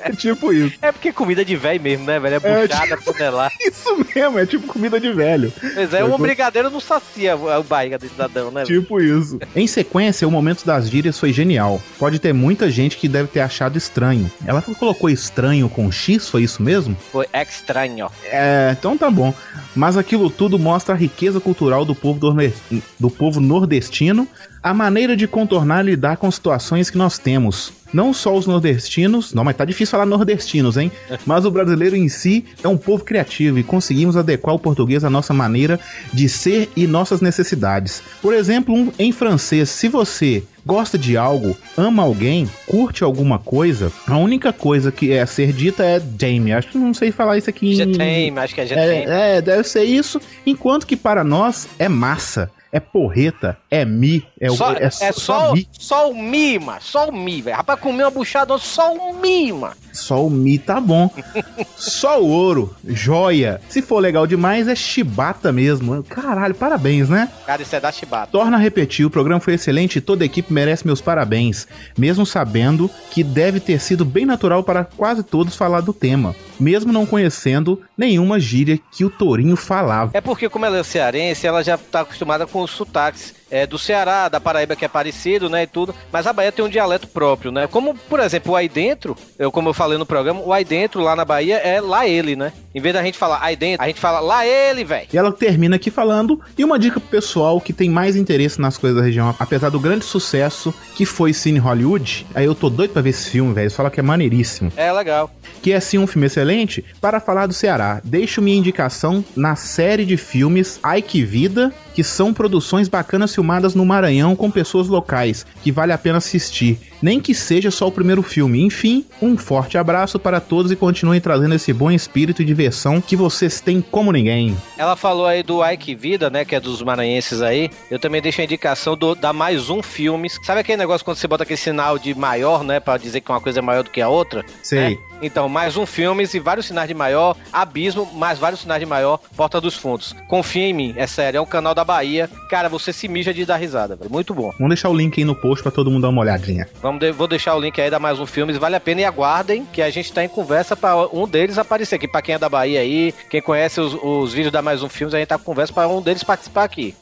É 0.00 0.10
tipo 0.12 0.52
isso. 0.52 0.76
É 0.80 0.92
porque 0.92 1.12
comida 1.12 1.44
de 1.44 1.56
velho 1.56 1.80
mesmo, 1.80 2.04
né, 2.06 2.18
velho? 2.18 2.40
É 2.42 2.48
É, 2.48 2.66
buchada, 2.66 2.96
panelar. 2.98 3.50
Isso 3.66 4.06
mesmo, 4.14 4.38
é 4.38 4.46
tipo 4.46 4.66
comida 4.66 4.98
de 5.00 5.12
velho. 5.12 5.52
Pois 5.74 5.92
é, 5.92 6.04
um 6.04 6.18
brigadeiro 6.18 6.70
não 6.70 6.80
sacia 6.80 7.36
o 7.36 7.62
barriga 7.62 7.98
do 7.98 8.08
cidadão, 8.08 8.50
né? 8.50 8.64
velho? 8.64 8.80
Tipo 8.80 9.00
isso. 9.00 9.38
Em 9.54 9.66
sequência, 9.66 10.26
o 10.26 10.30
momento 10.30 10.64
das 10.64 10.88
gírias 10.88 11.18
foi 11.18 11.32
genial. 11.32 11.80
Pode 11.98 12.18
ter 12.18 12.32
muita 12.32 12.70
gente 12.70 12.96
que 12.96 13.08
deve 13.08 13.28
ter 13.28 13.40
achado 13.40 13.76
estranho. 13.76 14.30
Ela 14.46 14.62
colocou 14.62 15.10
estranho 15.10 15.68
com 15.68 15.90
X, 15.90 16.15
foi 16.18 16.42
isso 16.42 16.62
mesmo? 16.62 16.96
Foi 17.12 17.26
estranho. 17.34 18.08
É, 18.24 18.74
então 18.78 18.96
tá 18.96 19.10
bom. 19.10 19.32
Mas 19.74 19.96
aquilo 19.96 20.30
tudo 20.30 20.58
mostra 20.58 20.94
a 20.94 20.98
riqueza 20.98 21.38
cultural 21.40 21.84
do 21.84 21.94
povo, 21.94 22.18
dorme- 22.18 22.52
do 22.98 23.10
povo 23.10 23.40
nordestino, 23.40 24.26
a 24.62 24.72
maneira 24.72 25.16
de 25.16 25.26
contornar 25.28 25.84
e 25.84 25.90
lidar 25.90 26.16
com 26.16 26.30
situações 26.30 26.88
que 26.90 26.96
nós 26.98 27.18
temos. 27.18 27.72
Não 27.92 28.12
só 28.12 28.34
os 28.36 28.46
nordestinos, 28.46 29.32
não, 29.32 29.44
mas 29.44 29.56
tá 29.56 29.64
difícil 29.64 29.92
falar 29.92 30.06
nordestinos, 30.06 30.76
hein? 30.76 30.90
Mas 31.24 31.44
o 31.44 31.50
brasileiro 31.50 31.94
em 31.94 32.08
si 32.08 32.44
é 32.62 32.68
um 32.68 32.76
povo 32.76 33.04
criativo 33.04 33.58
e 33.58 33.62
conseguimos 33.62 34.16
adequar 34.16 34.54
o 34.54 34.58
português 34.58 35.04
à 35.04 35.10
nossa 35.10 35.32
maneira 35.32 35.78
de 36.12 36.28
ser 36.28 36.68
e 36.74 36.86
nossas 36.86 37.20
necessidades. 37.20 38.02
Por 38.20 38.34
exemplo, 38.34 38.74
um- 38.74 38.90
em 38.98 39.12
francês, 39.12 39.70
se 39.70 39.88
você 39.88 40.42
gosta 40.66 40.98
de 40.98 41.16
algo, 41.16 41.56
ama 41.76 42.02
alguém, 42.02 42.50
curte 42.66 43.04
alguma 43.04 43.38
coisa, 43.38 43.92
a 44.04 44.18
única 44.18 44.52
coisa 44.52 44.90
que 44.90 45.12
é 45.12 45.22
a 45.22 45.26
ser 45.26 45.52
dita 45.52 45.84
é 45.84 46.02
Jamie. 46.18 46.52
Acho 46.52 46.68
que 46.68 46.78
não 46.78 46.92
sei 46.92 47.12
falar 47.12 47.38
isso 47.38 47.48
aqui 47.48 47.70
em. 47.70 47.74
Jetem, 47.76 48.36
acho 48.36 48.54
que 48.54 48.60
é 48.60 48.66
Jetem. 48.66 49.06
É, 49.06 49.36
é, 49.36 49.40
deve 49.40 49.62
ser 49.62 49.84
isso. 49.84 50.20
Enquanto 50.44 50.86
que 50.86 50.96
para 50.96 51.22
nós 51.22 51.68
é 51.78 51.88
massa, 51.88 52.50
é 52.72 52.80
porreta, 52.80 53.56
é 53.70 53.84
mi, 53.84 54.24
é, 54.40 54.50
o- 54.50 54.56
só, 54.56 54.72
é, 54.72 54.84
é 54.84 54.90
só, 54.90 55.12
só, 55.12 55.52
mi. 55.54 55.68
só 55.72 56.10
o 56.10 56.14
mi, 56.14 56.58
mano. 56.58 56.80
Só 56.82 57.08
o 57.08 57.12
mi, 57.12 57.40
velho. 57.42 57.56
Rapaz, 57.56 57.80
comer 57.80 58.04
uma 58.04 58.10
buchada, 58.10 58.56
só 58.58 58.92
o 58.94 59.14
mi, 59.20 59.52
mano. 59.52 59.74
Só 59.92 60.26
o 60.26 60.30
mi 60.30 60.58
tá 60.58 60.78
bom. 60.78 61.10
só 61.76 62.20
o 62.20 62.28
ouro, 62.28 62.74
joia. 62.84 63.60
Se 63.68 63.80
for 63.80 63.98
legal 63.98 64.26
demais, 64.26 64.68
é 64.68 64.74
chibata 64.74 65.50
mesmo. 65.52 66.02
Caralho, 66.04 66.54
parabéns, 66.54 67.08
né? 67.08 67.30
Cara, 67.46 67.62
isso 67.62 67.74
é 67.74 67.80
da 67.80 67.90
chibata. 67.90 68.30
Torna 68.30 68.56
a 68.56 68.60
repetir, 68.60 69.06
o 69.06 69.10
programa 69.10 69.40
foi 69.40 69.54
excelente 69.54 69.96
e 69.96 70.00
toda 70.02 70.22
a 70.24 70.26
equipe 70.26 70.52
merece 70.52 70.86
meus 70.86 71.00
parabéns, 71.00 71.66
mesmo 71.96 72.26
sabendo 72.26 72.90
que 73.10 73.24
deve 73.24 73.58
ter 73.58 73.80
sido 73.80 74.04
bem 74.04 74.26
natural 74.26 74.62
para 74.62 74.84
quase 74.84 75.22
todos 75.22 75.56
falar 75.56 75.80
do 75.80 75.92
tema, 75.94 76.34
mesmo 76.60 76.92
não 76.92 77.06
conhecendo 77.06 77.80
nenhuma 77.96 78.38
gíria 78.38 78.78
que 78.92 79.04
o 79.04 79.10
Tourinho 79.10 79.56
falava. 79.56 80.10
É 80.14 80.20
porque, 80.20 80.48
como 80.48 80.66
ela 80.66 80.78
é 80.78 80.82
cearense, 80.82 81.46
ela 81.46 81.62
já 81.64 81.78
tá 81.78 82.00
acostumada 82.00 82.46
com 82.46 82.60
os 82.62 82.70
sotaques 82.70 83.34
é 83.50 83.66
do 83.66 83.78
Ceará, 83.78 84.28
da 84.28 84.40
Paraíba 84.40 84.76
que 84.76 84.84
é 84.84 84.88
parecido, 84.88 85.48
né, 85.48 85.62
e 85.62 85.66
tudo, 85.66 85.94
mas 86.12 86.26
a 86.26 86.32
Bahia 86.32 86.52
tem 86.52 86.64
um 86.64 86.68
dialeto 86.68 87.06
próprio, 87.08 87.50
né? 87.50 87.66
Como, 87.66 87.94
por 87.94 88.20
exemplo, 88.20 88.52
o 88.52 88.56
aí 88.56 88.68
dentro, 88.68 89.16
eu 89.38 89.52
como 89.52 89.68
eu 89.68 89.74
falei 89.74 89.98
no 89.98 90.06
programa, 90.06 90.40
o 90.40 90.52
aí 90.52 90.64
dentro 90.64 91.00
lá 91.00 91.14
na 91.14 91.24
Bahia 91.24 91.56
é 91.56 91.80
lá 91.80 92.06
ele, 92.06 92.36
né? 92.36 92.52
Em 92.74 92.80
vez 92.80 92.94
da 92.94 93.02
gente 93.02 93.16
falar 93.16 93.38
aí 93.42 93.56
dentro, 93.56 93.82
a 93.82 93.86
gente 93.86 94.00
fala 94.00 94.20
lá 94.20 94.46
ele, 94.46 94.84
velho. 94.84 95.08
E 95.12 95.16
ela 95.16 95.32
termina 95.32 95.76
aqui 95.76 95.90
falando, 95.90 96.40
e 96.58 96.64
uma 96.64 96.78
dica 96.78 97.00
pro 97.00 97.08
pessoal 97.08 97.60
que 97.60 97.72
tem 97.72 97.88
mais 97.88 98.16
interesse 98.16 98.60
nas 98.60 98.76
coisas 98.76 98.98
da 98.98 99.04
região, 99.04 99.34
apesar 99.38 99.70
do 99.70 99.80
grande 99.80 100.04
sucesso 100.04 100.74
que 100.94 101.06
foi 101.06 101.32
Cine 101.32 101.58
Hollywood, 101.58 102.26
aí 102.34 102.44
eu 102.44 102.54
tô 102.54 102.68
doido 102.68 102.92
pra 102.92 103.02
ver 103.02 103.10
esse 103.10 103.30
filme, 103.30 103.54
velho, 103.54 103.70
fala 103.70 103.90
que 103.90 104.00
é 104.00 104.02
maneiríssimo. 104.02 104.72
É 104.76 104.92
legal. 104.92 105.30
Que 105.62 105.72
é 105.72 105.80
sim 105.80 105.98
um 105.98 106.06
filme 106.06 106.26
excelente, 106.26 106.84
para 107.00 107.20
falar 107.20 107.46
do 107.46 107.54
Ceará, 107.54 108.00
deixo 108.04 108.42
minha 108.42 108.56
indicação 108.56 109.24
na 109.34 109.56
série 109.56 110.04
de 110.04 110.16
filmes 110.16 110.78
Ai 110.82 111.00
Que 111.00 111.22
Vida, 111.22 111.72
que 111.96 112.04
são 112.04 112.34
produções 112.34 112.90
bacanas 112.90 113.34
filmadas 113.34 113.74
no 113.74 113.82
Maranhão 113.82 114.36
com 114.36 114.50
pessoas 114.50 114.86
locais, 114.86 115.46
que 115.64 115.72
vale 115.72 115.94
a 115.94 115.98
pena 115.98 116.18
assistir, 116.18 116.78
nem 117.02 117.20
que 117.20 117.34
seja 117.34 117.70
só 117.70 117.86
o 117.86 117.92
primeiro 117.92 118.22
filme. 118.22 118.62
Enfim, 118.62 119.04
um 119.20 119.36
forte 119.36 119.78
abraço 119.78 120.18
para 120.18 120.40
todos 120.40 120.70
e 120.70 120.76
continuem 120.76 121.20
trazendo 121.20 121.54
esse 121.54 121.72
bom 121.72 121.90
espírito 121.90 122.42
e 122.42 122.44
diversão 122.44 123.00
que 123.00 123.16
vocês 123.16 123.60
têm 123.60 123.80
como 123.80 124.12
ninguém. 124.12 124.56
Ela 124.76 124.96
falou 124.96 125.26
aí 125.26 125.42
do 125.42 125.64
Ike 125.64 125.94
Vida, 125.94 126.30
né? 126.30 126.44
Que 126.44 126.54
é 126.54 126.60
dos 126.60 126.82
maranhenses 126.82 127.42
aí. 127.42 127.70
Eu 127.90 127.98
também 127.98 128.20
deixo 128.20 128.40
a 128.40 128.44
indicação 128.44 128.96
do, 128.96 129.14
da 129.14 129.32
mais 129.32 129.70
um 129.70 129.82
filmes. 129.82 130.38
Sabe 130.42 130.60
aquele 130.60 130.78
negócio 130.78 131.04
quando 131.04 131.16
você 131.16 131.28
bota 131.28 131.42
aquele 131.42 131.56
sinal 131.56 131.98
de 131.98 132.14
maior, 132.14 132.64
né? 132.64 132.80
Pra 132.80 132.96
dizer 132.96 133.20
que 133.20 133.30
uma 133.30 133.40
coisa 133.40 133.58
é 133.58 133.62
maior 133.62 133.82
do 133.82 133.90
que 133.90 134.00
a 134.00 134.08
outra? 134.08 134.44
Sei. 134.62 134.90
Né? 134.90 134.98
Então, 135.22 135.48
mais 135.48 135.76
um 135.76 135.86
filmes 135.86 136.34
e 136.34 136.38
vários 136.38 136.66
sinais 136.66 136.88
de 136.88 136.94
maior, 136.94 137.36
Abismo, 137.52 138.06
mais 138.14 138.38
vários 138.38 138.60
sinais 138.60 138.80
de 138.80 138.86
maior, 138.86 139.18
Porta 139.34 139.60
dos 139.60 139.74
Fundos. 139.74 140.14
Confia 140.28 140.64
em 140.64 140.74
mim, 140.74 140.94
é 140.96 141.06
sério, 141.06 141.38
é 141.38 141.40
um 141.40 141.46
canal 141.46 141.74
da 141.74 141.84
Bahia. 141.84 142.28
Cara, 142.50 142.68
você 142.68 142.92
se 142.92 143.08
mija 143.08 143.32
de 143.32 143.44
dar 143.46 143.56
risada, 143.56 143.96
velho. 143.96 144.10
Muito 144.10 144.34
bom. 144.34 144.50
Vamos 144.58 144.68
deixar 144.68 144.90
o 144.90 144.94
link 144.94 145.18
aí 145.18 145.24
no 145.24 145.34
post 145.34 145.62
pra 145.62 145.72
todo 145.72 145.90
mundo 145.90 146.02
dar 146.02 146.10
uma 146.10 146.20
olhadinha. 146.20 146.68
Vamos 146.86 147.00
de- 147.00 147.10
vou 147.10 147.26
deixar 147.26 147.56
o 147.56 147.60
link 147.60 147.80
aí 147.80 147.90
da 147.90 147.98
mais 147.98 148.20
um 148.20 148.26
filmes, 148.26 148.56
vale 148.56 148.76
a 148.76 148.80
pena 148.80 149.00
e 149.00 149.04
aguardem 149.04 149.66
que 149.72 149.82
a 149.82 149.90
gente 149.90 150.12
tá 150.12 150.22
em 150.22 150.28
conversa 150.28 150.76
pra 150.76 150.96
um 151.12 151.26
deles 151.26 151.58
aparecer 151.58 151.96
aqui. 151.96 152.06
Pra 152.06 152.22
quem 152.22 152.36
é 152.36 152.38
da 152.38 152.48
Bahia 152.48 152.78
aí, 152.78 153.12
quem 153.28 153.42
conhece 153.42 153.80
os, 153.80 153.92
os 154.00 154.32
vídeos 154.32 154.52
da 154.52 154.62
mais 154.62 154.84
um 154.84 154.88
filmes, 154.88 155.12
a 155.12 155.18
gente 155.18 155.26
tá 155.26 155.36
com 155.36 155.42
conversa 155.42 155.72
pra 155.72 155.88
um 155.88 156.00
deles 156.00 156.22
participar 156.22 156.62
aqui. 156.62 156.94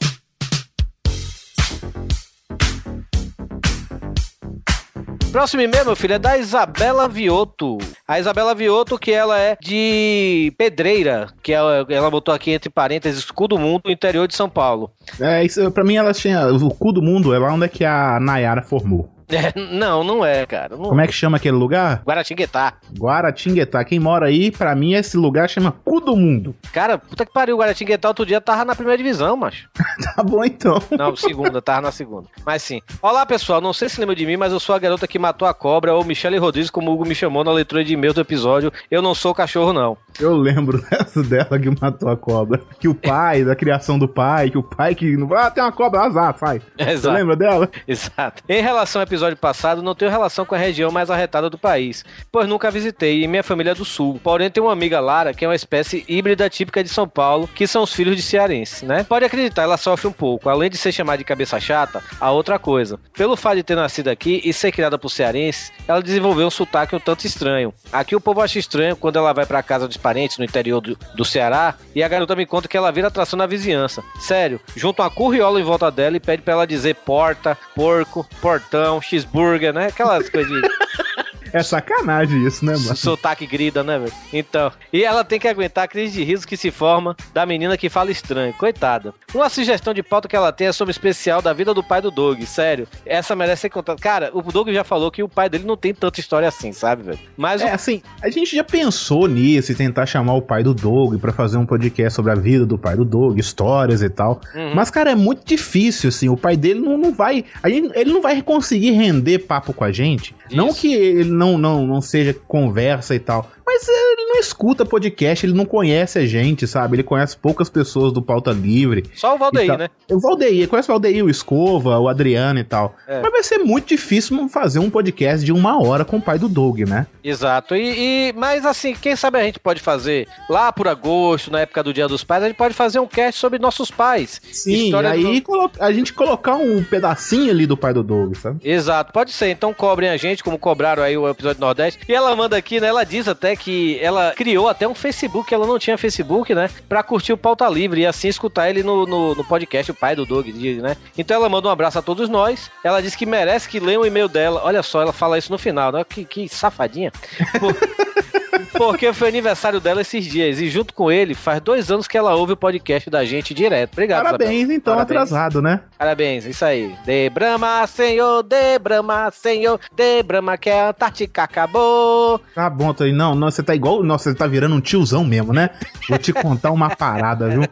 Próximo 5.31 5.61
e-mail, 5.61 5.85
meu 5.85 5.95
filho, 5.95 6.13
é 6.15 6.19
da 6.19 6.35
Isabela 6.35 7.07
Vioto. 7.07 7.77
A 8.07 8.19
Isabela 8.19 8.55
Vioto, 8.55 8.97
que 8.97 9.11
ela 9.11 9.37
é 9.39 9.55
de 9.61 10.51
Pedreira, 10.57 11.27
que 11.43 11.53
ela, 11.53 11.85
ela 11.89 12.09
botou 12.09 12.33
aqui 12.33 12.49
entre 12.49 12.71
parênteses, 12.71 13.29
cu 13.29 13.47
do 13.47 13.59
mundo, 13.59 13.91
interior 13.91 14.27
de 14.27 14.35
São 14.35 14.49
Paulo. 14.49 14.89
É, 15.21 15.43
isso, 15.43 15.69
pra 15.69 15.83
mim 15.83 15.95
ela 15.97 16.11
tinha. 16.11 16.47
O 16.47 16.73
cu 16.73 16.91
do 16.91 17.03
mundo 17.03 17.35
é 17.35 17.37
lá 17.37 17.53
onde 17.53 17.65
é 17.65 17.69
que 17.69 17.85
a 17.85 18.19
Nayara 18.19 18.63
formou. 18.63 19.13
É, 19.29 19.57
não, 19.71 20.03
não 20.03 20.25
é, 20.25 20.45
cara. 20.45 20.75
Não 20.75 20.85
Como 20.85 21.01
é 21.01 21.07
que 21.07 21.13
chama 21.13 21.37
aquele 21.37 21.57
lugar? 21.57 22.01
Guaratinguetá. 22.05 22.73
Guaratinguetá. 22.97 23.83
Quem 23.83 23.99
mora 23.99 24.27
aí, 24.27 24.51
pra 24.51 24.75
mim, 24.75 24.93
esse 24.93 25.17
lugar 25.17 25.49
chama 25.49 25.71
cu 25.71 25.99
do 25.99 26.15
mundo. 26.15 26.55
Cara, 26.71 26.97
puta 26.97 27.25
que 27.25 27.33
pariu, 27.33 27.57
Guaratinguetá 27.57 28.07
outro 28.07 28.25
dia 28.25 28.39
tava 28.41 28.65
na 28.65 28.75
primeira 28.75 28.97
divisão, 28.97 29.35
macho. 29.35 29.69
Tá 30.15 30.21
bom 30.23 30.43
então. 30.43 30.81
Não, 30.97 31.15
segunda, 31.15 31.61
tava 31.61 31.81
na 31.81 31.91
segunda. 31.91 32.27
Mas 32.45 32.61
sim. 32.61 32.81
Olá, 33.01 33.25
pessoal, 33.25 33.59
não 33.59 33.73
sei 33.73 33.89
se 33.89 33.99
lembra 33.99 34.15
de 34.15 34.25
mim, 34.25 34.37
mas 34.37 34.51
eu 34.53 34.59
sou 34.59 34.75
a 34.75 34.79
garota 34.79 35.07
que 35.07 35.17
matou 35.17 35.47
a 35.47 35.53
cobra, 35.53 35.93
ou 35.93 36.03
Michele 36.03 36.37
Rodrigues, 36.37 36.69
como 36.69 36.91
o 36.91 36.93
Hugo 36.93 37.05
me 37.05 37.15
chamou 37.15 37.43
na 37.43 37.51
leitura 37.51 37.83
de 37.83 37.93
e-mails 37.93 38.13
do 38.13 38.21
episódio. 38.21 38.71
Eu 38.91 39.01
não 39.01 39.15
sou 39.15 39.31
o 39.31 39.35
cachorro, 39.35 39.73
não. 39.73 39.97
Eu 40.19 40.35
lembro 40.35 40.81
dessa 40.89 41.23
dela 41.23 41.57
que 41.59 41.69
matou 41.81 42.09
a 42.09 42.15
cobra. 42.15 42.61
Que 42.79 42.87
o 42.87 42.93
pai, 42.95 43.43
da 43.43 43.55
criação 43.55 43.97
do 43.97 44.07
pai, 44.07 44.49
que 44.49 44.57
o 44.57 44.63
pai 44.63 44.93
que. 44.95 45.17
Ah, 45.35 45.49
tem 45.49 45.63
uma 45.63 45.71
cobra, 45.71 46.01
azar, 46.01 46.37
sai. 46.37 46.61
Você 46.77 46.89
Exato. 46.91 47.15
lembra 47.17 47.35
dela? 47.35 47.69
Exato. 47.87 48.43
Em 48.47 48.61
relação 48.61 49.01
ao 49.01 49.03
episódio 49.03 49.14
passado, 49.35 49.81
não 49.81 49.95
tenho 49.95 50.11
relação 50.11 50.45
com 50.45 50.55
a 50.55 50.57
região 50.57 50.91
mais 50.91 51.09
arretada 51.09 51.49
do 51.49 51.57
país, 51.57 52.03
pois 52.31 52.47
nunca 52.47 52.71
visitei 52.71 53.23
e 53.23 53.27
minha 53.27 53.43
família 53.43 53.71
é 53.71 53.75
do 53.75 53.85
sul. 53.85 54.19
Porém, 54.23 54.49
tenho 54.49 54.65
uma 54.65 54.73
amiga 54.73 54.99
Lara, 54.99 55.33
que 55.33 55.45
é 55.45 55.47
uma 55.47 55.55
espécie 55.55 56.03
híbrida 56.07 56.49
típica 56.49 56.83
de 56.83 56.89
São 56.89 57.07
Paulo, 57.07 57.47
que 57.47 57.67
são 57.67 57.83
os 57.83 57.93
filhos 57.93 58.15
de 58.15 58.21
cearenses, 58.21 58.81
né? 58.81 59.03
Pode 59.03 59.25
acreditar, 59.25 59.63
ela 59.63 59.77
sofre 59.77 60.07
um 60.07 60.11
pouco. 60.11 60.49
Além 60.49 60.69
de 60.69 60.77
ser 60.77 60.91
chamada 60.91 61.17
de 61.17 61.23
cabeça 61.23 61.59
chata, 61.59 62.03
a 62.19 62.31
outra 62.31 62.57
coisa. 62.59 62.99
Pelo 63.13 63.35
fato 63.35 63.55
de 63.55 63.63
ter 63.63 63.75
nascido 63.75 64.09
aqui 64.09 64.41
e 64.43 64.51
ser 64.51 64.71
criada 64.71 64.97
por 64.97 65.09
cearenses, 65.09 65.71
ela 65.87 66.01
desenvolveu 66.01 66.47
um 66.47 66.51
sotaque 66.51 66.95
um 66.95 66.99
tanto 66.99 67.25
estranho. 67.25 67.73
Aqui 67.91 68.15
o 68.15 68.21
povo 68.21 68.41
acha 68.41 68.59
estranho 68.59 68.95
quando 68.95 69.17
ela 69.17 69.33
vai 69.33 69.45
pra 69.45 69.63
casa 69.63 69.87
dos 69.87 69.97
parentes 69.97 70.37
no 70.37 70.45
interior 70.45 70.81
do, 70.81 70.97
do 71.15 71.25
Ceará 71.25 71.75
e 71.93 72.03
a 72.03 72.07
garota 72.07 72.35
me 72.35 72.45
conta 72.45 72.67
que 72.67 72.77
ela 72.77 72.91
vira 72.91 73.07
atração 73.07 73.37
na 73.37 73.45
vizinhança. 73.45 74.03
Sério, 74.19 74.59
junta 74.75 75.03
uma 75.03 75.09
curriola 75.09 75.59
em 75.59 75.63
volta 75.63 75.89
dela 75.91 76.17
e 76.17 76.19
pede 76.19 76.41
pra 76.41 76.53
ela 76.53 76.67
dizer 76.67 76.95
porta, 76.95 77.57
porco, 77.75 78.27
portão, 78.41 79.01
cheeseburger, 79.09 79.73
né? 79.73 79.87
Aquelas 79.87 80.29
coisas 80.29 80.61
É 81.55 81.63
sacanagem 81.63 82.45
isso, 82.45 82.65
né, 82.65 82.73
mano? 82.73 82.95
sotaque 82.95 83.45
grida, 83.45 83.83
né, 83.83 83.97
velho? 83.99 84.11
Então, 84.33 84.71
e 84.91 85.03
ela 85.03 85.23
tem 85.23 85.39
que 85.39 85.47
aguentar 85.47 85.85
a 85.85 85.87
crise 85.87 86.13
de 86.13 86.23
riso 86.23 86.47
que 86.47 86.57
se 86.57 86.71
forma 86.71 87.15
da 87.33 87.45
menina 87.45 87.77
que 87.77 87.89
fala 87.89 88.11
estranho, 88.11 88.53
coitada. 88.53 89.13
Uma 89.33 89.49
sugestão 89.49 89.93
de 89.93 90.03
pauta 90.03 90.27
que 90.27 90.35
ela 90.35 90.51
tem 90.51 90.67
é 90.67 90.71
sobre 90.71 90.89
o 90.89 90.93
especial 90.93 91.41
da 91.41 91.53
vida 91.53 91.73
do 91.73 91.83
pai 91.83 92.01
do 92.01 92.11
Doug, 92.11 92.41
sério. 92.43 92.87
Essa 93.05 93.35
merece 93.35 93.63
ser 93.63 93.69
contada. 93.69 93.99
Cara, 94.01 94.29
o 94.33 94.41
Doug 94.41 94.69
já 94.69 94.83
falou 94.83 95.09
que 95.11 95.23
o 95.23 95.29
pai 95.29 95.49
dele 95.49 95.65
não 95.65 95.77
tem 95.77 95.93
tanta 95.93 96.19
história 96.19 96.47
assim, 96.47 96.71
sabe, 96.71 97.03
velho? 97.03 97.19
Mas 97.37 97.61
o 97.61 97.65
É, 97.65 97.71
assim, 97.71 98.01
a 98.21 98.29
gente 98.29 98.55
já 98.55 98.63
pensou 98.63 99.27
nisso 99.27 99.71
e 99.71 99.75
tentar 99.75 100.05
chamar 100.05 100.33
o 100.33 100.41
pai 100.41 100.63
do 100.63 100.73
Doug 100.73 101.19
pra 101.19 101.31
fazer 101.31 101.57
um 101.57 101.65
podcast 101.65 102.13
sobre 102.15 102.31
a 102.31 102.35
vida 102.35 102.65
do 102.65 102.77
pai 102.77 102.95
do 102.95 103.05
Doug, 103.05 103.37
histórias 103.37 104.01
e 104.01 104.09
tal. 104.09 104.41
Uhum. 104.53 104.73
Mas, 104.75 104.89
cara, 104.89 105.11
é 105.11 105.15
muito 105.15 105.45
difícil, 105.45 106.09
assim. 106.09 106.29
O 106.29 106.37
pai 106.37 106.55
dele 106.57 106.79
não, 106.79 106.97
não 106.97 107.13
vai. 107.13 107.45
gente- 107.65 107.91
ele 107.97 108.11
não 108.11 108.21
vai 108.21 108.41
conseguir 108.41 108.91
render 108.91 109.39
papo 109.39 109.73
com 109.73 109.83
a 109.83 109.91
gente. 109.91 110.35
Não 110.51 110.69
Isso. 110.69 110.81
que 110.81 110.93
ele 110.93 111.29
não, 111.31 111.44
não, 111.57 111.85
não 111.85 112.01
seja 112.01 112.33
conversa 112.47 113.15
e 113.15 113.19
tal. 113.19 113.49
Mas 113.67 113.87
ele 113.87 114.25
não 114.27 114.39
escuta 114.39 114.85
podcast, 114.85 115.45
ele 115.45 115.53
não 115.53 115.65
conhece 115.65 116.19
a 116.19 116.25
gente, 116.25 116.67
sabe? 116.67 116.95
Ele 116.95 117.03
conhece 117.03 117.35
poucas 117.35 117.67
pessoas 117.67 118.13
do 118.13 118.21
Pauta 118.21 118.51
Livre. 118.51 119.03
Só 119.15 119.35
o 119.35 119.37
Valdeir, 119.39 119.75
né? 119.77 119.89
O 120.11 120.19
Valdeir, 120.19 120.67
conhece 120.69 120.89
o 120.89 120.93
Valdeir, 120.93 121.25
o 121.25 121.29
Escova, 121.29 121.97
o 121.99 122.07
Adriano 122.07 122.59
e 122.59 122.63
tal. 122.63 122.95
É. 123.07 123.21
Mas 123.21 123.31
vai 123.31 123.43
ser 123.43 123.57
muito 123.57 123.87
difícil 123.87 124.47
fazer 124.49 124.77
um 124.79 124.89
podcast 124.89 125.43
de 125.43 125.51
uma 125.51 125.81
hora 125.81 126.05
com 126.05 126.17
o 126.17 126.21
pai 126.21 126.37
do 126.37 126.47
Doug, 126.47 126.79
né? 126.81 127.07
Exato. 127.23 127.75
E, 127.75 128.29
e- 128.29 128.33
mas 128.33 128.65
assim, 128.65 128.93
quem 128.93 129.15
sabe 129.15 129.39
a 129.39 129.43
gente 129.43 129.59
pode 129.59 129.81
fazer 129.81 130.27
lá 130.47 130.71
por 130.71 130.87
agosto, 130.87 131.51
na 131.51 131.61
época 131.61 131.81
do 131.83 131.91
Dia 131.93 132.07
dos 132.07 132.23
Pais, 132.23 132.43
a 132.43 132.47
gente 132.47 132.57
pode 132.57 132.75
fazer 132.75 132.99
um 132.99 133.07
cast 133.07 133.39
sobre 133.41 133.57
nossos 133.57 133.89
pais. 133.89 134.39
Sim, 134.51 134.85
História 134.85 135.09
aí 135.09 135.41
do- 135.41 135.71
a 135.79 135.91
gente 135.91 136.13
colocar 136.13 136.55
um 136.55 136.83
pedacinho 136.83 137.49
ali 137.49 137.65
do 137.65 137.75
pai 137.75 137.93
do 137.93 138.03
Doug, 138.03 138.35
sabe? 138.35 138.59
Exato, 138.63 139.11
pode 139.11 139.31
ser. 139.31 139.49
Então 139.49 139.73
cobrem 139.73 140.09
a 140.09 140.17
gente, 140.17 140.43
como 140.43 140.57
cobraram 140.59 141.01
aí 141.01 141.17
o 141.17 141.27
episódio 141.35 141.61
Nordeste. 141.61 141.99
E 142.07 142.13
ela 142.13 142.35
manda 142.35 142.57
aqui, 142.57 142.79
né? 142.79 142.87
Ela 142.87 143.03
diz 143.03 143.27
até 143.27 143.55
que 143.55 143.99
ela 144.01 144.33
criou 144.35 144.67
até 144.67 144.87
um 144.87 144.95
Facebook, 144.95 145.53
ela 145.53 145.67
não 145.67 145.77
tinha 145.77 145.97
Facebook, 145.97 146.53
né? 146.53 146.69
Pra 146.89 147.03
curtir 147.03 147.33
o 147.33 147.37
Pauta 147.37 147.67
Livre 147.67 148.01
e 148.01 148.05
assim 148.05 148.27
escutar 148.27 148.69
ele 148.69 148.83
no, 148.83 149.05
no, 149.05 149.35
no 149.35 149.43
podcast, 149.43 149.91
o 149.91 149.95
pai 149.95 150.15
do 150.15 150.25
Doug, 150.25 150.47
né? 150.47 150.97
Então 151.17 151.37
ela 151.37 151.49
manda 151.49 151.67
um 151.67 151.71
abraço 151.71 151.99
a 151.99 152.01
todos 152.01 152.29
nós. 152.29 152.71
Ela 152.83 153.01
diz 153.01 153.15
que 153.15 153.25
merece 153.25 153.69
que 153.69 153.79
leiam 153.79 154.01
o 154.01 154.05
e-mail 154.05 154.27
dela. 154.27 154.61
Olha 154.63 154.81
só, 154.81 155.01
ela 155.01 155.13
fala 155.13 155.37
isso 155.37 155.51
no 155.51 155.57
final, 155.57 155.91
né? 155.91 156.03
Que, 156.03 156.25
que 156.25 156.49
safadinha. 156.49 157.11
Porque 158.73 159.13
foi 159.13 159.29
aniversário 159.29 159.79
dela 159.79 160.01
esses 160.01 160.25
dias. 160.25 160.59
E 160.59 160.69
junto 160.69 160.93
com 160.93 161.11
ele, 161.11 161.33
faz 161.33 161.61
dois 161.61 161.89
anos 161.91 162.07
que 162.07 162.17
ela 162.17 162.35
ouve 162.35 162.53
o 162.53 162.57
podcast 162.57 163.09
da 163.09 163.23
gente 163.25 163.53
direto. 163.53 163.93
Obrigado, 163.93 164.23
Parabéns, 164.23 164.59
Isabel. 164.61 164.75
então, 164.77 164.93
Parabéns. 164.95 165.17
atrasado, 165.21 165.61
né? 165.61 165.81
Parabéns, 165.97 166.45
isso 166.45 166.63
aí. 166.65 166.95
De 167.05 167.29
Brahma, 167.29 167.85
senhor, 167.87 168.43
de 168.43 168.79
Brahma, 168.79 169.31
senhor, 169.31 169.79
de 169.95 170.23
Brahma, 170.23 170.57
que 170.57 170.69
a 170.69 170.89
Antártica 170.89 171.43
acabou. 171.43 172.39
Tá 172.53 172.69
bom, 172.69 172.93
Tony. 172.93 173.11
Não, 173.11 173.33
não, 173.35 173.49
você 173.49 173.63
tá 173.63 173.73
igual. 173.75 174.03
Nossa, 174.03 174.29
você 174.31 174.35
tá 174.37 174.47
virando 174.47 174.75
um 174.75 174.81
tiozão 174.81 175.23
mesmo, 175.23 175.53
né? 175.53 175.69
Vou 176.09 176.17
te 176.17 176.33
contar 176.33 176.71
uma 176.71 176.89
parada, 176.95 177.47
viu? 177.49 177.63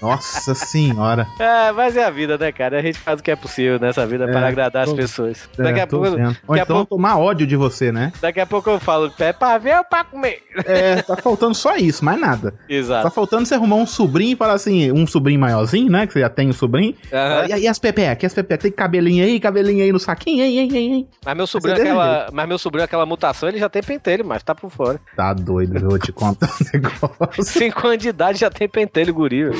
Nossa 0.00 0.54
senhora. 0.54 1.26
É, 1.38 1.72
mas 1.72 1.96
é 1.96 2.04
a 2.04 2.10
vida, 2.10 2.36
né, 2.38 2.52
cara? 2.52 2.78
A 2.78 2.82
gente 2.82 2.98
faz 2.98 3.20
o 3.20 3.22
que 3.22 3.30
é 3.30 3.36
possível 3.36 3.78
nessa 3.78 4.06
vida 4.06 4.24
É, 4.24 4.32
para 4.32 4.48
agradar 4.48 4.82
as 4.84 4.90
tô- 4.90 4.96
pessoas. 4.96 5.48
É, 5.58 5.62
Daqui 5.62 5.80
a 5.80 5.86
tô 5.86 6.00
pouco. 6.00 6.16
vendo. 6.16 6.28
Ou 6.46 6.56
Daqui 6.56 6.60
a 6.60 6.62
então 6.62 6.76
pouco, 6.76 6.96
tomar 6.96 7.18
ódio 7.18 7.46
de 7.46 7.56
você, 7.56 7.90
né? 7.92 8.12
daqui 8.20 8.40
a 8.40 8.46
pouco 8.46 8.70
eu 8.70 8.80
falo, 8.80 9.12
é 9.18 9.32
pra 9.32 9.58
ver 9.58 9.76
ou 9.78 9.84
pra 9.84 10.04
comer? 10.04 10.21
É, 10.64 11.02
tá 11.02 11.16
faltando 11.16 11.54
só 11.54 11.76
isso, 11.76 12.04
mais 12.04 12.20
nada. 12.20 12.52
Tá 12.52 12.58
Exato. 12.68 13.10
faltando 13.10 13.46
você 13.46 13.54
arrumar 13.54 13.76
um 13.76 13.86
sobrinho 13.86 14.32
e 14.32 14.36
falar 14.36 14.54
assim, 14.54 14.92
um 14.92 15.06
sobrinho 15.06 15.40
maiorzinho, 15.40 15.90
né? 15.90 16.06
Que 16.06 16.12
você 16.12 16.20
já 16.20 16.28
tem 16.28 16.48
um 16.48 16.52
sobrinho. 16.52 16.94
Aham. 17.12 17.46
E, 17.48 17.60
e 17.62 17.68
as 17.68 17.78
Pepeca? 17.78 18.24
E 18.24 18.26
as 18.26 18.34
Pepeca? 18.34 18.62
Tem 18.62 18.72
cabelinho 18.72 19.24
aí, 19.24 19.40
cabelinho 19.40 19.82
aí 19.82 19.92
no 19.92 19.98
saquinho, 19.98 20.44
hein, 20.44 20.58
hein, 20.58 20.76
hein? 20.76 21.08
Mas 21.24 21.36
meu 21.36 21.46
sobrinho, 21.46 21.76
Mas 21.76 21.86
é 21.86 21.88
aquela, 21.88 22.28
mas 22.32 22.48
meu 22.48 22.58
sobrinho, 22.58 22.84
aquela 22.84 23.06
mutação, 23.06 23.48
ele 23.48 23.58
já 23.58 23.68
tem 23.68 23.82
pentelho, 23.82 24.24
mas 24.24 24.42
tá 24.42 24.54
por 24.54 24.70
fora. 24.70 25.00
Tá 25.16 25.32
doido, 25.32 25.76
eu 25.76 25.88
vou 25.88 25.98
te 25.98 26.12
contar 26.12 26.48
um 26.48 26.64
negócio. 26.72 27.44
Cinco 27.44 27.86
anos 27.86 27.98
de 27.98 28.08
idade 28.08 28.38
já 28.40 28.50
tem 28.50 28.68
pentelho, 28.68 29.14
guri. 29.14 29.50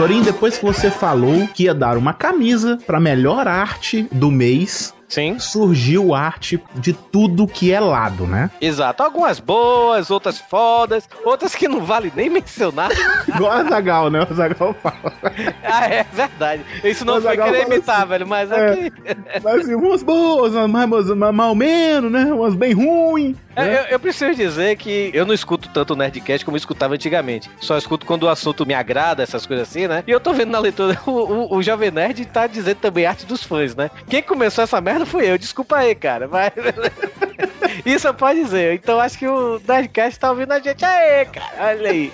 Velho. 0.00 0.08
Torinho, 0.08 0.24
depois 0.24 0.56
que 0.56 0.64
você 0.64 0.90
falou 0.90 1.46
que 1.48 1.64
ia 1.64 1.74
dar 1.74 1.96
uma 1.96 2.12
camisa 2.12 2.78
pra 2.86 2.98
melhor 2.98 3.46
arte 3.46 4.06
do 4.10 4.30
mês, 4.30 4.94
Sim. 5.10 5.38
surgiu 5.38 6.14
arte 6.14 6.62
de 6.74 6.92
tudo 6.92 7.46
que 7.46 7.72
é 7.72 7.80
lado, 7.80 8.26
né? 8.26 8.50
Exato. 8.60 9.02
Algumas 9.02 9.40
boas, 9.40 10.10
outras 10.10 10.38
fodas, 10.38 11.08
outras 11.24 11.54
que 11.54 11.68
não 11.68 11.84
vale 11.84 12.12
nem 12.14 12.30
mencionar. 12.30 12.90
Igual 13.28 13.52
a 13.52 13.64
Zagal, 13.64 14.10
né? 14.10 14.26
O 14.30 14.34
Zagal 14.34 14.74
fala. 14.74 15.12
ah, 15.64 15.86
é 15.86 16.04
verdade. 16.04 16.64
Isso 16.84 17.04
não 17.04 17.20
foi 17.20 17.36
querer 17.36 17.66
imitar, 17.66 17.98
assim, 17.98 18.08
velho, 18.08 18.26
mas 18.26 18.50
é. 18.50 18.70
aqui. 18.70 18.92
Mas 19.42 19.60
assim, 19.60 19.74
umas 19.74 20.02
boas, 20.02 20.54
umas 20.54 20.70
mais, 20.70 20.86
umas 20.86 21.18
mais 21.18 21.34
mal 21.34 21.54
menos, 21.54 22.10
né? 22.10 22.32
Umas 22.32 22.54
bem 22.54 22.72
ruins. 22.72 23.36
É, 23.56 23.64
né? 23.64 23.80
eu, 23.80 23.84
eu 23.92 24.00
preciso 24.00 24.34
dizer 24.34 24.76
que 24.76 25.10
eu 25.12 25.26
não 25.26 25.34
escuto 25.34 25.68
tanto 25.68 25.94
o 25.94 25.96
Nerdcast 25.96 26.44
como 26.44 26.56
eu 26.56 26.58
escutava 26.58 26.94
antigamente. 26.94 27.50
Só 27.60 27.76
escuto 27.76 28.06
quando 28.06 28.24
o 28.24 28.28
assunto 28.28 28.64
me 28.64 28.74
agrada, 28.74 29.22
essas 29.22 29.44
coisas 29.44 29.68
assim, 29.68 29.86
né? 29.86 30.04
E 30.06 30.10
eu 30.10 30.20
tô 30.20 30.32
vendo 30.32 30.50
na 30.50 30.58
leitura, 30.58 30.98
o, 31.06 31.10
o, 31.10 31.56
o 31.56 31.62
Jovem 31.62 31.90
Nerd 31.90 32.24
tá 32.26 32.46
dizendo 32.46 32.78
também 32.78 33.06
arte 33.06 33.26
dos 33.26 33.42
fãs, 33.42 33.74
né? 33.74 33.90
Quem 34.08 34.22
começou 34.22 34.64
essa 34.64 34.80
merda 34.80 34.99
fui 35.06 35.26
eu, 35.30 35.38
desculpa 35.38 35.76
aí, 35.76 35.94
cara. 35.94 36.28
Mas. 36.28 36.52
Isso 37.86 38.06
eu 38.08 38.14
posso 38.14 38.34
dizer. 38.34 38.74
Então 38.74 38.98
acho 39.00 39.18
que 39.18 39.26
o 39.26 39.60
Nerdcast 39.66 40.18
tá 40.18 40.30
ouvindo 40.30 40.52
a 40.52 40.58
gente. 40.58 40.84
Aê, 40.84 41.24
cara, 41.24 41.70
olha 41.70 41.90
aí. 41.90 42.12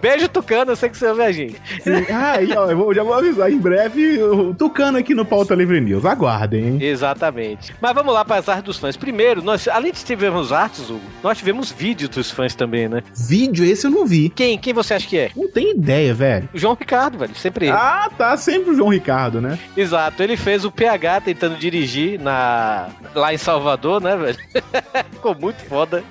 Beijo, 0.00 0.28
Tucano, 0.28 0.72
eu 0.72 0.76
sei 0.76 0.88
que 0.88 0.96
você 0.96 1.06
ouve 1.06 1.22
a 1.22 1.30
gente. 1.32 1.60
Sim. 1.82 2.06
Ah, 2.12 2.40
e, 2.42 2.52
ó, 2.56 2.70
eu 2.70 2.76
vou- 2.76 2.94
já 2.94 3.02
vou 3.02 3.14
avisar, 3.14 3.50
em 3.52 3.58
breve, 3.58 4.22
o 4.22 4.54
Tucano 4.54 4.98
aqui 4.98 5.14
no 5.14 5.24
Pauta 5.24 5.54
Livre 5.54 5.80
News. 5.80 6.04
Aguardem, 6.04 6.64
hein? 6.66 6.78
Exatamente. 6.80 7.74
Mas 7.80 7.94
vamos 7.94 8.12
lá 8.14 8.24
para 8.24 8.36
as 8.40 8.48
artes 8.48 8.64
dos 8.64 8.78
fãs. 8.78 8.96
Primeiro, 8.96 9.42
nós, 9.42 9.68
além 9.68 9.92
de 9.92 10.02
tivermos 10.04 10.52
artes, 10.52 10.88
Hugo, 10.90 11.00
nós 11.22 11.38
tivemos 11.38 11.70
vídeos 11.70 12.08
dos 12.10 12.30
fãs 12.30 12.54
também, 12.54 12.88
né? 12.88 13.02
Vídeo 13.14 13.64
esse 13.64 13.86
eu 13.86 13.90
não 13.90 14.06
vi. 14.06 14.30
Quem? 14.30 14.58
Quem 14.58 14.72
você 14.72 14.94
acha 14.94 15.06
que 15.06 15.18
é? 15.18 15.30
Não 15.36 15.48
tem 15.48 15.72
ideia, 15.72 16.14
velho. 16.14 16.48
O 16.52 16.58
João 16.58 16.74
Ricardo, 16.74 17.18
velho. 17.18 17.34
Sempre 17.36 17.66
ele. 17.66 17.74
Ah, 17.76 18.10
tá. 18.16 18.36
Sempre 18.36 18.70
o 18.70 18.74
João 18.74 18.88
Ricardo, 18.88 19.40
né? 19.40 19.58
Exato, 19.76 20.22
ele 20.22 20.36
fez 20.36 20.64
o 20.64 20.70
PH 20.72 21.20
tentando 21.20 21.56
dirigir 21.56 22.18
na 22.24 22.88
lá 23.14 23.32
em 23.32 23.38
Salvador, 23.38 24.00
né, 24.00 24.16
velho? 24.16 24.38
Ficou 25.12 25.34
muito 25.34 25.62
foda. 25.64 26.02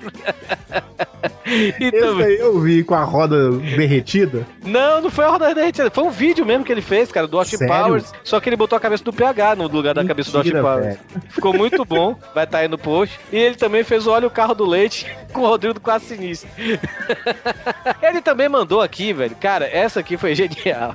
e 1.46 1.84
Esse 1.84 2.22
aí 2.22 2.38
eu 2.38 2.58
vi 2.60 2.82
com 2.82 2.94
a 2.94 3.04
roda 3.04 3.50
derretida. 3.50 4.46
Não, 4.64 5.02
não 5.02 5.10
foi 5.10 5.24
a 5.24 5.28
roda 5.28 5.54
derretida, 5.54 5.90
foi 5.90 6.04
um 6.04 6.10
vídeo 6.10 6.46
mesmo 6.46 6.64
que 6.64 6.72
ele 6.72 6.80
fez, 6.80 7.12
cara, 7.12 7.26
do 7.26 7.38
Austin? 7.38 7.58
Powers, 7.66 8.12
só 8.22 8.40
que 8.40 8.48
ele 8.48 8.56
botou 8.56 8.76
a 8.76 8.80
cabeça 8.80 9.04
do 9.04 9.12
PH 9.12 9.56
no 9.56 9.66
lugar 9.68 9.94
da 9.94 10.04
cabeça 10.04 10.30
do 10.30 10.38
Austin 10.38 10.54
Mentira, 10.54 10.62
Powers. 10.62 10.86
velho. 10.86 11.00
Ficou 11.28 11.52
muito 11.52 11.84
bom, 11.84 12.16
vai 12.34 12.44
estar 12.44 12.58
aí 12.58 12.68
no 12.68 12.78
post. 12.78 13.18
E 13.32 13.36
ele 13.36 13.56
também 13.56 13.84
fez 13.84 14.06
o 14.06 14.10
Olha 14.10 14.26
o 14.26 14.30
Carro 14.30 14.54
do 14.54 14.64
Leite 14.64 15.06
com 15.32 15.42
o 15.42 15.46
Rodrigo 15.46 15.74
do 15.74 15.80
Quase 15.80 16.06
Sinistro. 16.06 16.48
ele 18.02 18.20
também 18.20 18.48
mandou 18.48 18.80
aqui, 18.80 19.12
velho, 19.12 19.34
cara, 19.36 19.66
essa 19.66 20.00
aqui 20.00 20.16
foi 20.16 20.34
genial. 20.36 20.94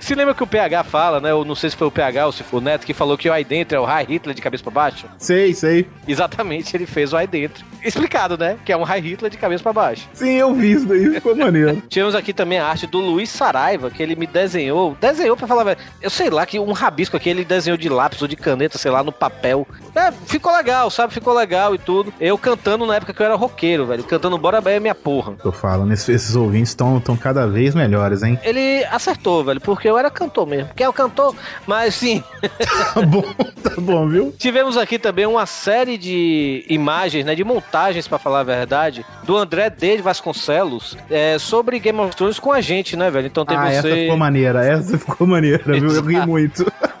se 0.00 0.14
lembra 0.14 0.34
que 0.34 0.42
o 0.42 0.46
PH 0.46 0.84
fala, 0.84 1.20
né, 1.20 1.32
ou 1.32 1.44
não 1.44 1.54
sei 1.54 1.70
se 1.70 1.76
foi 1.76 1.86
o 1.86 1.92
PH 1.92 2.26
ou 2.26 2.32
se 2.32 2.42
foi 2.42 2.60
o 2.60 2.62
Neto, 2.62 2.86
que 2.86 2.94
falou 2.94 3.16
que 3.16 3.28
o 3.28 3.32
aí 3.32 3.44
dentro 3.44 3.76
é 3.76 3.80
o 3.80 3.84
High 3.84 4.06
Hitler 4.08 4.34
de 4.34 4.42
cabeça 4.42 4.62
pra 4.62 4.72
baixo? 4.72 5.06
Sei, 5.18 5.54
sei. 5.54 5.86
Exatamente, 6.06 6.76
ele 6.76 6.86
fez 6.86 7.12
o 7.12 7.16
aí 7.16 7.26
dentro. 7.26 7.64
Explicado, 7.84 8.36
né? 8.36 8.56
Que 8.64 8.72
é 8.72 8.76
um 8.76 8.82
High 8.82 9.00
Hitler 9.00 9.30
de 9.30 9.36
cabeça 9.38 9.62
pra 9.62 9.72
baixo. 9.72 10.08
Sim, 10.12 10.32
eu 10.32 10.54
vi 10.54 10.72
isso 10.72 10.86
daí. 10.86 11.10
Ficou 11.14 11.34
maneiro. 11.36 11.82
Tivemos 11.88 12.14
aqui 12.14 12.32
também 12.32 12.58
a 12.58 12.66
arte 12.66 12.86
do 12.86 12.98
Luiz 12.98 13.30
Saraiva, 13.30 13.90
que 13.90 14.02
ele 14.02 14.16
me 14.16 14.26
desenhou. 14.26 14.96
Desenhou 15.00 15.36
pra 15.36 15.46
falar, 15.46 15.64
velho. 15.64 15.78
Eu 16.02 16.10
sei 16.10 16.30
lá, 16.30 16.44
que 16.44 16.58
um 16.58 16.72
rabisco 16.72 17.16
aqui 17.16 17.28
ele 17.28 17.44
desenhou 17.44 17.76
de 17.76 17.88
lápis 17.88 18.20
ou 18.20 18.28
de 18.28 18.36
caneta, 18.36 18.78
sei 18.78 18.90
lá, 18.90 19.02
no 19.02 19.12
papel. 19.12 19.66
É, 19.94 20.10
ficou 20.26 20.54
legal, 20.56 20.90
sabe? 20.90 21.12
Ficou 21.14 21.32
legal 21.34 21.74
e 21.74 21.78
tudo. 21.78 22.12
Eu 22.20 22.36
cantando 22.36 22.86
na 22.86 22.96
época 22.96 23.12
que 23.12 23.20
eu 23.22 23.26
era 23.26 23.36
roqueiro, 23.36 23.86
velho. 23.86 24.04
Cantando 24.04 24.36
Bora 24.38 24.60
Bahia 24.60 24.80
minha 24.80 24.94
porra. 24.94 25.34
Tô 25.42 25.52
falando, 25.52 25.92
esses, 25.92 26.08
esses 26.08 26.36
ouvintes 26.36 26.70
estão 26.70 27.00
cada 27.20 27.46
vez 27.46 27.74
melhores, 27.74 28.22
hein? 28.22 28.38
Ele 28.42 28.84
acertou, 28.90 29.44
velho, 29.44 29.60
porque 29.60 29.88
eu 29.88 29.96
era 29.98 30.10
cantor 30.10 30.46
mesmo. 30.46 30.70
Que 30.74 30.82
é 30.82 30.88
o 30.88 30.92
cantor, 30.92 31.34
mas 31.66 31.94
sim. 31.94 32.22
Tá 32.94 33.02
bom, 33.02 33.22
tá 33.62 33.80
bom, 33.80 33.97
viu? 34.06 34.34
Tivemos 34.38 34.76
aqui 34.76 34.98
também 34.98 35.24
uma 35.26 35.46
série 35.46 35.96
de 35.96 36.64
imagens, 36.68 37.24
né, 37.24 37.34
de 37.34 37.42
montagens, 37.42 38.06
pra 38.06 38.18
falar 38.18 38.40
a 38.40 38.44
verdade, 38.44 39.04
do 39.24 39.36
André 39.36 39.70
D. 39.70 39.96
Vasconcelos 39.98 40.96
é, 41.10 41.38
sobre 41.38 41.78
Game 41.78 41.98
of 41.98 42.14
Thrones 42.14 42.38
com 42.38 42.52
a 42.52 42.60
gente, 42.60 42.96
né, 42.96 43.10
velho? 43.10 43.26
Então 43.26 43.44
tem 43.44 43.56
ah, 43.56 43.72
essa 43.72 43.88
você. 43.88 44.02
ficou 44.02 44.16
maneira, 44.16 44.64
essa 44.64 44.98
ficou 44.98 45.26
maneira, 45.26 45.64
viu? 45.64 45.90
Eu 45.90 46.02
ri 46.02 46.26
muito. 46.26 46.70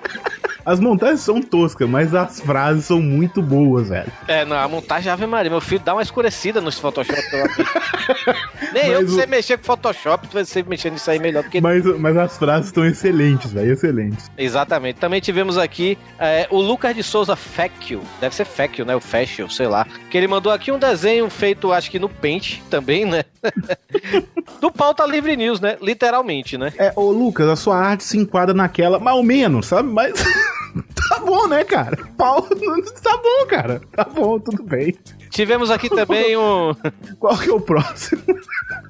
As 0.68 0.78
montagens 0.80 1.20
são 1.20 1.40
toscas, 1.40 1.88
mas 1.88 2.14
as 2.14 2.40
frases 2.40 2.84
são 2.84 3.00
muito 3.00 3.40
boas, 3.40 3.88
velho. 3.88 4.12
É, 4.26 4.44
não, 4.44 4.54
a 4.54 4.68
montagem 4.68 5.10
Ave 5.10 5.26
Maria. 5.26 5.50
Meu 5.50 5.62
filho 5.62 5.80
dá 5.82 5.94
uma 5.94 6.02
escurecida 6.02 6.60
nos 6.60 6.78
Photoshop. 6.78 7.18
Nem 8.72 8.86
eu 8.88 8.98
que 9.00 9.04
Mas 9.04 9.12
o- 9.12 9.16
sei 9.16 9.26
mexer 9.26 9.58
com 9.58 9.64
Photoshop, 9.64 10.28
tu 10.28 10.34
vai 10.34 10.44
ser 10.44 10.64
mexendo 10.66 10.92
nisso 10.94 11.10
aí 11.10 11.18
melhor 11.18 11.42
do 11.42 11.50
que. 11.50 11.60
Mas, 11.60 11.84
mas 11.98 12.16
as 12.16 12.36
frases 12.38 12.66
estão 12.66 12.84
excelentes, 12.84 13.52
velho, 13.52 13.72
excelentes. 13.72 14.30
Exatamente. 14.36 14.98
Também 14.98 15.20
tivemos 15.20 15.56
aqui 15.58 15.96
é, 16.18 16.46
o 16.50 16.60
Lucas 16.60 16.94
de 16.94 17.02
Souza 17.02 17.34
Fecchio. 17.36 18.00
Deve 18.20 18.34
ser 18.34 18.44
Fecchio, 18.44 18.84
né? 18.84 18.94
O 18.96 19.00
Fecchio, 19.00 19.50
sei 19.50 19.66
lá. 19.66 19.86
Que 20.10 20.16
ele 20.18 20.26
mandou 20.28 20.52
aqui 20.52 20.70
um 20.72 20.78
desenho 20.78 21.28
feito, 21.30 21.72
acho 21.72 21.90
que 21.90 21.98
no 21.98 22.08
Paint 22.08 22.60
também, 22.70 23.04
né? 23.04 23.24
do 24.60 24.70
Pauta 24.70 25.04
Livre 25.06 25.36
News, 25.36 25.60
né? 25.60 25.76
Literalmente, 25.80 26.56
né? 26.58 26.72
É, 26.78 26.92
ô 26.96 27.10
Lucas, 27.10 27.48
a 27.48 27.56
sua 27.56 27.76
arte 27.76 28.04
se 28.04 28.18
enquadra 28.18 28.54
naquela, 28.54 28.98
mal 28.98 29.22
menos, 29.22 29.66
sabe? 29.66 29.88
Mas 29.88 30.12
tá 31.08 31.20
bom, 31.20 31.46
né, 31.46 31.64
cara? 31.64 31.96
Pau, 32.16 32.42
tá 33.02 33.16
bom, 33.16 33.46
cara. 33.48 33.80
Tá 33.94 34.04
bom, 34.04 34.38
tudo 34.38 34.62
bem. 34.62 34.94
Tivemos 35.30 35.70
aqui 35.70 35.88
também 35.88 36.36
um. 36.36 36.74
Qual 37.18 37.36
que 37.38 37.48
é 37.48 37.52
o 37.52 37.60
próximo? 37.60 38.22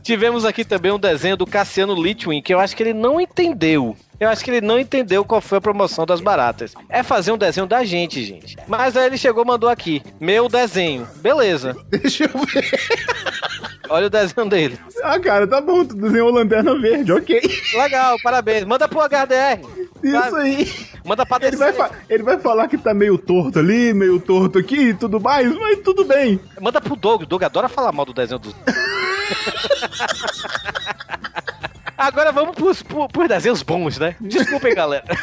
Tivemos 0.02 0.44
aqui 0.44 0.64
também 0.64 0.92
um 0.92 0.98
desenho 0.98 1.36
do 1.36 1.46
Cassiano 1.46 2.00
Litwin, 2.00 2.40
que 2.42 2.52
eu 2.52 2.60
acho 2.60 2.76
que 2.76 2.82
ele 2.82 2.94
não 2.94 3.20
entendeu. 3.20 3.96
Eu 4.20 4.28
acho 4.28 4.44
que 4.44 4.50
ele 4.50 4.60
não 4.60 4.78
entendeu 4.78 5.24
qual 5.24 5.40
foi 5.40 5.58
a 5.58 5.60
promoção 5.60 6.04
das 6.04 6.20
baratas. 6.20 6.74
É 6.88 7.04
fazer 7.04 7.30
um 7.30 7.38
desenho 7.38 7.68
da 7.68 7.84
gente, 7.84 8.24
gente. 8.24 8.56
Mas 8.66 8.96
aí 8.96 9.06
ele 9.06 9.16
chegou 9.16 9.44
e 9.44 9.46
mandou 9.46 9.70
aqui: 9.70 10.02
meu 10.18 10.48
desenho. 10.48 11.06
Beleza. 11.16 11.76
Deixa 11.88 12.24
eu 12.24 12.30
ver. 12.46 12.68
Olha 13.88 14.06
o 14.06 14.10
desenho 14.10 14.48
dele. 14.48 14.78
Ah, 15.02 15.18
cara, 15.20 15.46
tá 15.46 15.60
bom, 15.60 15.84
tu 15.84 15.94
desenhou 15.94 16.30
lanterna 16.30 16.78
verde, 16.78 17.12
ok. 17.12 17.40
Legal, 17.74 18.16
parabéns. 18.22 18.64
Manda 18.64 18.88
pro 18.88 19.00
HDR. 19.00 19.60
Isso 20.02 20.36
aí. 20.36 20.68
Manda 21.04 21.24
pra 21.24 21.46
Ele 21.46 21.56
vai, 21.56 21.74
ele 22.10 22.22
vai 22.22 22.38
falar 22.38 22.68
que 22.68 22.76
tá 22.76 22.92
meio 22.92 23.16
torto 23.16 23.58
ali, 23.58 23.94
meio 23.94 24.20
torto 24.20 24.58
aqui 24.58 24.88
e 24.88 24.94
tudo 24.94 25.18
mais, 25.18 25.50
mas 25.56 25.80
tudo 25.80 26.04
bem. 26.04 26.27
Manda 26.60 26.80
pro 26.80 26.96
Doug. 26.96 27.22
O 27.22 27.26
Doug 27.26 27.42
adora 27.44 27.68
falar 27.68 27.92
mal 27.92 28.04
do 28.06 28.12
desenho 28.14 28.38
do. 28.38 28.54
Agora 31.96 32.30
vamos 32.32 32.54
pros, 32.54 32.82
pro- 32.82 33.08
pros 33.08 33.28
desenhos 33.28 33.62
bons, 33.62 33.98
né? 33.98 34.14
Desculpem, 34.20 34.74
galera. 34.74 35.04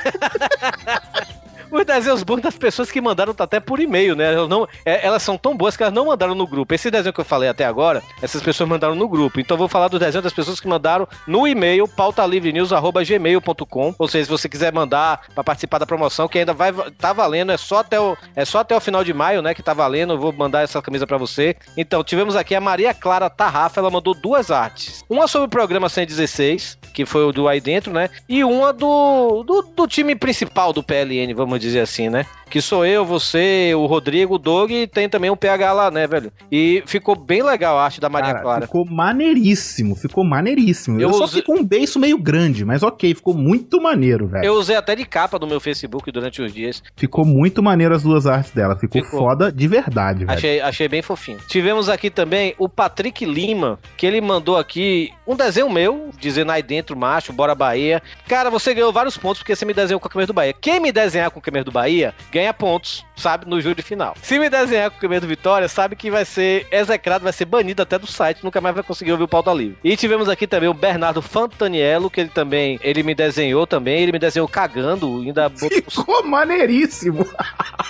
Os 1.76 1.86
desenhos 1.86 2.24
bons 2.24 2.40
das 2.40 2.58
pessoas 2.58 2.90
que 2.90 3.02
mandaram 3.02 3.34
tá 3.34 3.44
até 3.44 3.60
por 3.60 3.82
e-mail, 3.82 4.16
né? 4.16 4.34
Elas, 4.34 4.48
não, 4.48 4.66
é- 4.86 5.06
elas 5.06 5.22
são 5.22 5.38
tão 5.38 5.58
boas 5.58 5.76
que 5.76 5.84
elas 5.84 5.94
não 5.94 6.06
mandaram 6.06 6.34
no 6.34 6.48
grupo. 6.48 6.74
Esse 6.74 6.90
desenho 6.90 7.12
que 7.14 7.20
eu 7.20 7.26
falei 7.26 7.50
até 7.50 7.66
agora, 7.66 8.02
essas 8.22 8.42
pessoas 8.42 8.70
mandaram 8.70 8.96
no 8.96 9.10
grupo. 9.10 9.42
Então 9.42 9.56
eu 9.56 9.60
vou 9.60 9.68
falar 9.68 9.90
do 9.90 10.00
desenho 10.00 10.22
das 10.22 10.32
pessoas 10.32 10.58
que 10.60 10.68
mandaram 10.70 11.06
no 11.28 11.46
e-mail 11.46 11.86
pautalivrenews@gmail.com. 11.86 13.96
Ou 14.00 14.08
seja, 14.08 14.24
se 14.26 14.32
você 14.32 14.48
quiser 14.48 14.72
mandar 14.72 15.24
pra 15.34 15.44
participar 15.44 15.80
da 15.80 15.86
promoção, 15.86 16.30
que 16.30 16.40
ainda 16.40 16.54
vai 16.54 16.72
tá 16.98 17.12
valendo, 17.12 17.52
é 17.52 17.58
só 17.58 17.80
até 17.80 18.00
o 18.00 18.16
é 18.36 18.46
só 18.46 18.60
até 18.60 18.74
o 18.76 18.80
final 18.80 19.04
de 19.04 19.14
maio, 19.14 19.42
né, 19.42 19.54
que 19.54 19.62
tá 19.62 19.74
valendo. 19.74 20.14
Eu 20.14 20.20
vou 20.20 20.32
mandar 20.32 20.62
essa 20.62 20.82
camisa 20.82 21.06
pra 21.06 21.18
você. 21.18 21.58
Então, 21.76 22.06
tivemos 22.06 22.38
aqui 22.38 22.56
a 22.56 22.62
Maria 22.62 22.94
Clara 22.94 23.30
Tarrafa, 23.30 23.82
ela 23.82 23.92
mandou 23.92 24.14
duas 24.14 24.50
artes. 24.50 25.04
Uma 25.10 25.28
sobre 25.28 25.48
o 25.48 25.50
programa 25.50 25.90
116, 25.90 26.78
que 26.94 27.06
foi 27.06 27.26
o 27.26 27.34
do 27.34 27.50
aí 27.50 27.60
dentro, 27.60 27.92
né? 27.92 28.10
E 28.30 28.46
uma 28.46 28.72
do, 28.72 29.44
do, 29.44 29.62
do 29.62 29.88
time 29.88 30.16
principal 30.16 30.72
do 30.72 30.82
PLN, 30.84 31.34
vamos 31.34 31.60
dizer 31.60 31.65
assim, 31.82 32.10
né? 32.10 32.26
Que 32.50 32.62
sou 32.62 32.86
eu, 32.86 33.04
você, 33.06 33.74
o 33.76 33.86
Rodrigo, 33.86 34.36
o 34.36 34.38
Doug 34.38 34.72
e 34.72 34.88
tem 34.88 35.10
também 35.10 35.30
o 35.30 35.36
PH 35.36 35.74
lá, 35.74 35.92
né, 35.92 36.08
velho? 36.08 36.32
E 36.52 36.84
ficou 36.86 37.16
bem 37.16 37.42
legal 37.44 37.78
a 37.78 37.84
arte 37.86 38.00
da 38.00 38.08
Maria 38.10 38.32
Cara, 38.34 38.44
Clara. 38.44 38.66
ficou 38.66 38.86
maneiríssimo, 38.86 39.96
ficou 39.96 40.24
maneiríssimo. 40.24 41.00
Eu 41.02 41.10
Eu, 41.10 41.14
só 41.14 41.24
usei- 41.26 41.42
ficou 41.42 41.58
um 41.58 41.64
beiço 41.64 42.00
meio 42.00 42.18
grande, 42.18 42.64
mas 42.64 42.84
ok, 42.84 43.14
ficou 43.16 43.34
muito 43.34 43.82
maneiro, 43.82 44.28
velho. 44.28 44.46
Eu 44.46 44.54
usei 44.56 44.76
até 44.76 44.96
de 44.96 45.06
capa 45.06 45.38
no 45.40 45.48
meu 45.48 45.60
Facebook 45.60 46.12
durante 46.12 46.42
os 46.42 46.54
dias. 46.54 46.82
Ficou 46.96 47.26
muito 47.26 47.62
maneiro 47.64 47.94
as 47.96 48.04
duas 48.04 48.26
artes 48.28 48.52
dela, 48.52 48.76
ficou, 48.76 49.04
Ficou. 49.04 49.20
foda 49.20 49.52
de 49.52 49.68
verdade, 49.68 50.26
velho. 50.26 50.38
Achei, 50.38 50.62
achei 50.62 50.88
bem 50.88 51.02
fofinho. 51.02 51.40
Tivemos 51.48 51.90
aqui 51.90 52.10
também 52.10 52.54
o 52.58 52.70
Patrick 52.70 53.26
Lima, 53.26 53.80
que 53.98 54.06
ele 54.06 54.22
mandou 54.22 54.58
aqui 54.58 55.12
um 55.28 55.36
desenho 55.36 55.70
meu, 55.70 56.10
dizendo 56.20 56.52
aí 56.52 56.62
dentro, 56.64 56.96
macho, 56.96 57.34
bora 57.34 57.56
Bahia. 57.56 58.02
Cara, 58.28 58.50
você 58.50 58.74
ganhou 58.74 58.94
vários 58.94 59.18
pontos 59.18 59.40
porque 59.40 59.56
você 59.56 59.66
me 59.66 59.74
desenhou 59.74 60.00
com 60.00 60.08
a 60.08 60.12
camisa 60.12 60.28
do 60.28 60.34
Bahia. 60.34 60.54
Quem 60.60 60.80
me 60.80 60.92
desenhar 60.92 61.32
com 61.32 61.40
a 61.40 61.42
camisa 61.42 61.64
do 61.66 61.72
Bahia, 61.72 62.14
ganha 62.36 62.54
pontos, 62.54 63.06
sabe, 63.16 63.48
no 63.48 63.62
júri 63.62 63.82
final. 63.82 64.14
Se 64.22 64.38
me 64.38 64.50
desenhar 64.50 64.92
com 64.92 64.98
a 64.98 65.00
camisa 65.00 65.22
do 65.22 65.28
Vitória, 65.28 65.70
sabe 65.70 65.96
que 65.96 66.12
vai 66.12 66.26
ser 66.26 66.68
execrado, 66.70 67.24
vai 67.24 67.32
ser 67.32 67.46
banido 67.46 67.82
até 67.82 67.98
do 67.98 68.06
site, 68.06 68.44
nunca 68.44 68.60
mais 68.60 68.76
vai 68.76 68.84
conseguir 68.84 69.14
ouvir 69.14 69.24
o 69.24 69.28
pauta 69.28 69.54
livre. 69.54 69.78
E 69.82 69.96
tivemos 69.96 70.28
aqui 70.28 70.46
também 70.46 70.68
o 70.68 70.74
Bernardo 70.74 71.22
Fantaniello, 71.22 72.10
que 72.10 72.20
ele 72.20 72.30
também, 72.30 72.78
ele 72.84 73.04
me 73.04 73.16
desenhou 73.16 73.66
também, 73.66 74.02
ele 74.02 74.12
me 74.12 74.20
desenhou 74.20 74.50
cagando, 74.50 75.22
ainda 75.22 75.48
botou, 75.48 75.70
Ficou 75.70 76.24
maneiríssimo. 76.26 77.26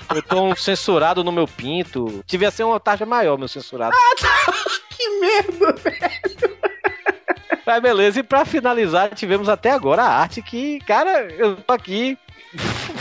botou 0.08 0.52
um 0.52 0.56
censurado 0.56 1.24
no 1.24 1.32
meu 1.32 1.48
pinto. 1.48 2.24
Devia 2.28 2.52
ser 2.52 2.66
uma 2.66 2.80
taxa 2.80 3.04
maior, 3.04 3.40
meu 3.40 3.48
censurado. 3.48 3.96
que 4.96 5.10
merda, 5.22 5.74
velho. 5.74 6.56
Mas 7.66 7.82
beleza, 7.82 8.20
e 8.20 8.24
pra 8.24 8.46
finalizar, 8.46 9.10
tivemos 9.16 9.50
até 9.50 9.72
agora 9.72 10.04
a 10.04 10.20
arte 10.20 10.40
que, 10.44 10.80
cara, 10.82 11.28
eu 11.34 11.56
tô 11.56 11.74
aqui 11.74 12.16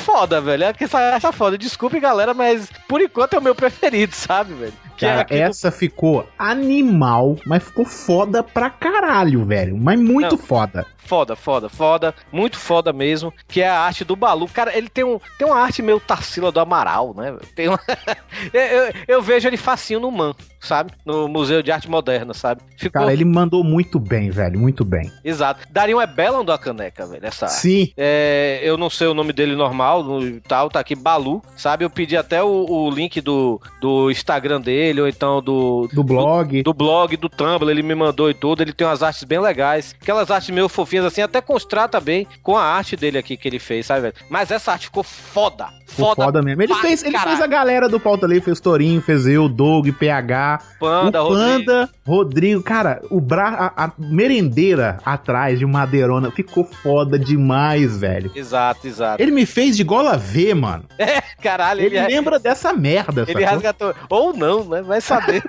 foda, 0.05 0.41
velho. 0.41 0.65
É 0.65 0.73
que 0.73 0.85
essa 0.85 0.99
acha 1.17 1.33
foda. 1.33 1.57
Desculpe, 1.59 1.99
galera, 1.99 2.35
mas 2.35 2.69
por 2.89 3.01
enquanto 3.01 3.35
é 3.35 3.39
o 3.39 3.43
meu 3.43 3.55
preferido, 3.55 4.15
sabe, 4.15 4.55
velho? 4.55 4.73
Que 4.97 5.07
é 5.07 5.09
Cara, 5.09 5.21
aquele- 5.23 5.41
essa 5.41 5.73
ficou 5.73 6.29
animal, 6.39 7.37
mas 7.47 7.65
ficou 7.65 7.85
foda 7.85 8.43
pra 8.45 8.71
caralho, 8.71 9.45
velho. 9.45 9.77
Mas 9.77 9.99
muito 9.99 10.37
Não. 10.37 10.39
foda. 10.43 10.87
Foda, 10.99 11.37
foda, 11.37 11.69
foda. 11.69 12.15
Muito 12.33 12.57
foda 12.59 12.93
mesmo. 12.93 13.33
Que 13.49 13.61
é 13.61 13.69
a 13.69 13.81
arte 13.81 14.05
do 14.05 14.17
Balu. 14.17 14.49
Cara, 14.49 14.77
ele 14.77 14.89
tem, 14.89 15.05
um, 15.05 15.19
tem 15.37 15.47
uma 15.47 15.59
arte 15.61 15.83
meio 15.83 16.01
Tarsila 16.01 16.51
do 16.53 16.61
Amaral, 16.61 17.13
né? 17.15 17.37
Tem 17.55 17.69
uma... 17.69 17.79
eu, 18.53 18.61
eu- 18.63 18.93
eu 19.09 19.23
vejo 19.23 19.47
ele 19.49 19.57
facinho 19.57 20.01
no 20.01 20.11
MAN, 20.11 20.35
sabe? 20.67 20.93
No 21.05 21.29
Museu 21.29 21.63
de 21.63 21.71
Arte 21.71 21.89
Moderna, 21.91 22.35
sabe? 22.35 22.63
Ficou... 22.77 23.01
Cara, 23.03 23.13
ele 23.13 23.25
mandou 23.25 23.63
muito 23.65 23.99
bem, 23.99 24.31
velho. 24.31 24.59
Muito 24.59 24.85
bem. 24.85 25.11
Exato. 25.25 25.67
Daria 25.71 25.97
um 25.97 26.01
é 26.01 26.07
Bellon 26.07 26.45
da 26.45 26.57
caneca, 26.59 27.07
velho, 27.07 27.25
essa 27.25 27.47
arte. 27.47 27.57
Sim. 27.57 27.93
É, 27.97 28.61
eu 28.63 28.77
não 28.77 28.89
sei 28.91 29.07
o 29.07 29.15
nome 29.15 29.33
dele 29.33 29.55
normal, 29.57 30.03
no, 30.03 30.41
tal, 30.41 30.69
tá 30.69 30.81
aqui, 30.81 30.95
Balu, 30.95 31.43
sabe? 31.57 31.85
Eu 31.85 31.91
pedi 31.91 32.17
até 32.17 32.43
o, 32.43 32.67
o 32.69 32.91
link 32.91 33.21
do, 33.21 33.61
do 33.81 34.11
Instagram 34.11 34.61
dele, 34.61 35.01
ou 35.01 35.09
então 35.09 35.43
do, 35.43 35.89
Do 35.93 36.03
blog. 36.05 36.63
do 36.63 36.75
blog, 36.75 37.17
do 37.17 37.29
Tumblr, 37.29 37.71
ele 37.71 37.83
me 37.83 37.95
mandou 37.95 38.31
e 38.31 38.35
tudo. 38.35 38.63
Ele 38.63 38.73
tem 38.73 38.87
umas 38.87 39.03
artes 39.03 39.25
bem 39.25 39.39
legais. 39.41 39.95
Aquelas 40.01 40.31
artes 40.31 40.51
meio 40.51 40.69
fofinhas 40.69 41.05
assim, 41.07 41.23
até 41.23 41.41
contrasta 41.41 42.01
bem 42.01 42.27
com 42.43 42.57
a 42.57 42.63
arte 42.65 42.97
dele 42.97 43.19
aqui 43.19 43.37
que 43.37 43.49
ele 43.49 43.59
fez, 43.59 43.87
sabe, 43.87 44.03
velho? 44.03 44.15
Mas 44.29 44.51
essa 44.51 44.73
arte 44.73 44.87
ficou 44.87 45.03
foda. 45.03 45.67
Ficou 45.87 46.07
Foda, 46.07 46.25
foda 46.25 46.43
mesmo. 46.43 46.63
Ele, 46.63 46.75
fez, 46.77 47.03
ele 47.03 47.13
caralho. 47.13 47.31
fez 47.31 47.41
a 47.43 47.47
galera 47.47 47.89
do 47.89 48.01
Pauta 48.01 48.27
Livre, 48.27 48.45
fez 48.45 48.59
Torinho, 48.61 49.01
fez 49.01 49.27
eu, 49.27 49.49
Doug, 49.49 49.89
PH, 49.91 50.54
Panda, 50.79 51.23
o 51.23 51.29
Rodrigo. 51.29 51.49
Panda, 51.67 51.91
Rodrigo. 52.07 52.63
Cara, 52.63 53.03
o 53.11 53.21
bra... 53.21 53.73
a, 53.77 53.85
a 53.85 53.93
merendeira 53.99 54.99
atrás 55.05 55.59
de 55.59 55.67
madeirona 55.67 56.31
ficou 56.31 56.65
foda 56.65 57.19
demais, 57.19 57.99
velho. 57.99 58.31
Exato, 58.35 58.87
exato. 58.87 59.23
Ele 59.23 59.31
me 59.33 59.47
fez 59.47 59.77
de 59.77 59.85
gola 59.85 60.17
V, 60.17 60.55
mano. 60.55 60.85
É, 61.05 61.21
caralho, 61.43 61.83
Ele, 61.83 61.99
ele, 61.99 62.07
lembra 62.07 62.39
dessa 62.39 62.73
merda, 62.73 63.23
ele 63.29 63.33
sacou? 63.35 63.49
resgatou. 63.55 63.95
Ou 64.09 64.33
não, 64.35 64.65
né? 64.65 64.81
Vai 64.81 65.01
saber. 65.03 65.43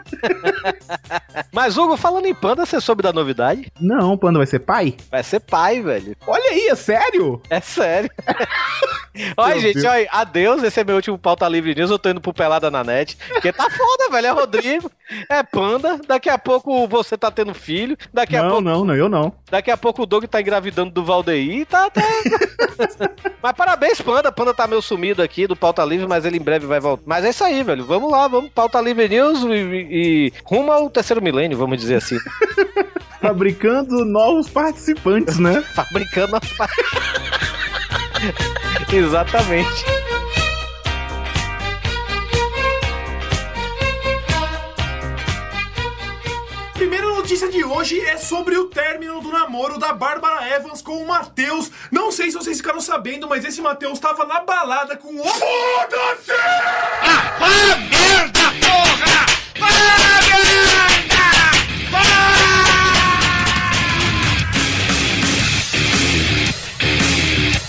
Mas, 1.51 1.77
Hugo, 1.77 1.95
falando 1.95 2.25
em 2.25 2.33
Panda, 2.35 2.65
você 2.65 2.81
soube 2.81 3.01
da 3.01 3.13
novidade? 3.13 3.71
Não, 3.79 4.13
o 4.13 4.17
Panda 4.17 4.37
vai 4.39 4.47
ser 4.47 4.59
pai? 4.59 4.95
Vai 5.09 5.23
ser 5.23 5.39
pai, 5.39 5.81
velho. 5.81 6.15
Olha 6.27 6.49
aí, 6.49 6.67
é 6.67 6.75
sério? 6.75 7.41
É 7.49 7.61
sério. 7.61 8.09
olha, 9.37 9.59
gente, 9.59 9.75
Deus. 9.75 9.85
olha, 9.85 10.07
adeus. 10.11 10.63
Esse 10.63 10.81
é 10.81 10.83
meu 10.83 10.95
último 10.95 11.17
pauta 11.17 11.47
livre 11.47 11.73
news. 11.73 11.89
Eu 11.89 11.99
tô 11.99 12.09
indo 12.09 12.21
pro 12.21 12.33
Pelada 12.33 12.69
na 12.69 12.83
net. 12.83 13.17
Porque 13.29 13.51
tá 13.53 13.69
foda, 13.69 14.09
velho. 14.11 14.27
É 14.27 14.31
Rodrigo, 14.31 14.91
é 15.29 15.43
Panda. 15.43 15.99
Daqui 16.07 16.29
a 16.29 16.37
pouco 16.37 16.87
você 16.87 17.17
tá 17.17 17.29
tendo 17.29 17.53
filho. 17.53 17.95
Daqui 18.13 18.35
a 18.35 18.41
Não, 18.43 18.49
pouco. 18.49 18.63
não, 18.63 18.85
não, 18.85 18.95
eu 18.95 19.07
não. 19.09 19.33
Daqui 19.51 19.69
a 19.71 19.77
pouco 19.77 20.01
o 20.03 20.05
Doug 20.05 20.25
tá 20.25 20.41
engravidando 20.41 20.91
do 20.91 21.03
Valdeir. 21.03 21.65
Tá, 21.67 21.89
tá. 21.89 22.01
mas 23.41 23.53
parabéns, 23.53 24.01
Panda. 24.01 24.31
Panda 24.31 24.53
tá 24.53 24.65
meio 24.67 24.81
sumido 24.81 25.21
aqui 25.21 25.45
do 25.47 25.55
pauta 25.55 25.83
livre, 25.85 26.07
mas 26.07 26.25
ele 26.25 26.37
em 26.37 26.41
breve 26.41 26.65
vai 26.65 26.79
voltar. 26.79 27.03
Mas 27.05 27.23
é 27.25 27.29
isso 27.29 27.43
aí, 27.43 27.61
velho. 27.63 27.85
Vamos 27.85 28.11
lá, 28.11 28.27
vamos 28.27 28.49
pauta 28.51 28.81
livre 28.81 29.07
news 29.07 29.43
e, 29.43 29.47
e- 29.47 29.87
e 30.27 30.33
rumo 30.43 30.71
ao 30.71 30.89
terceiro 30.89 31.21
milênio, 31.21 31.57
vamos 31.57 31.77
dizer 31.79 31.95
assim. 31.95 32.17
Fabricando 33.21 34.03
novos 34.05 34.49
participantes, 34.49 35.39
né? 35.39 35.61
Fabricando 35.75 36.35
as 36.35 36.51
pa- 36.53 36.69
Exatamente. 38.91 39.85
Notícia 47.35 47.51
de 47.51 47.65
hoje 47.65 47.99
é 47.99 48.15
sobre 48.15 48.55
o 48.55 48.67
término 48.69 49.19
do 49.19 49.29
namoro 49.29 49.77
da 49.77 49.91
Bárbara 49.91 50.47
Evans 50.55 50.81
com 50.81 51.03
o 51.03 51.05
Matheus. 51.05 51.69
Não 51.91 52.09
sei 52.09 52.31
se 52.31 52.37
vocês 52.37 52.55
ficaram 52.57 52.79
sabendo, 52.79 53.27
mas 53.27 53.43
esse 53.43 53.61
Matheus 53.61 53.95
estava 53.95 54.25
na 54.25 54.39
balada 54.39 54.95
com 54.95 55.13
o. 55.13 55.23
Foda-se! 55.25 56.31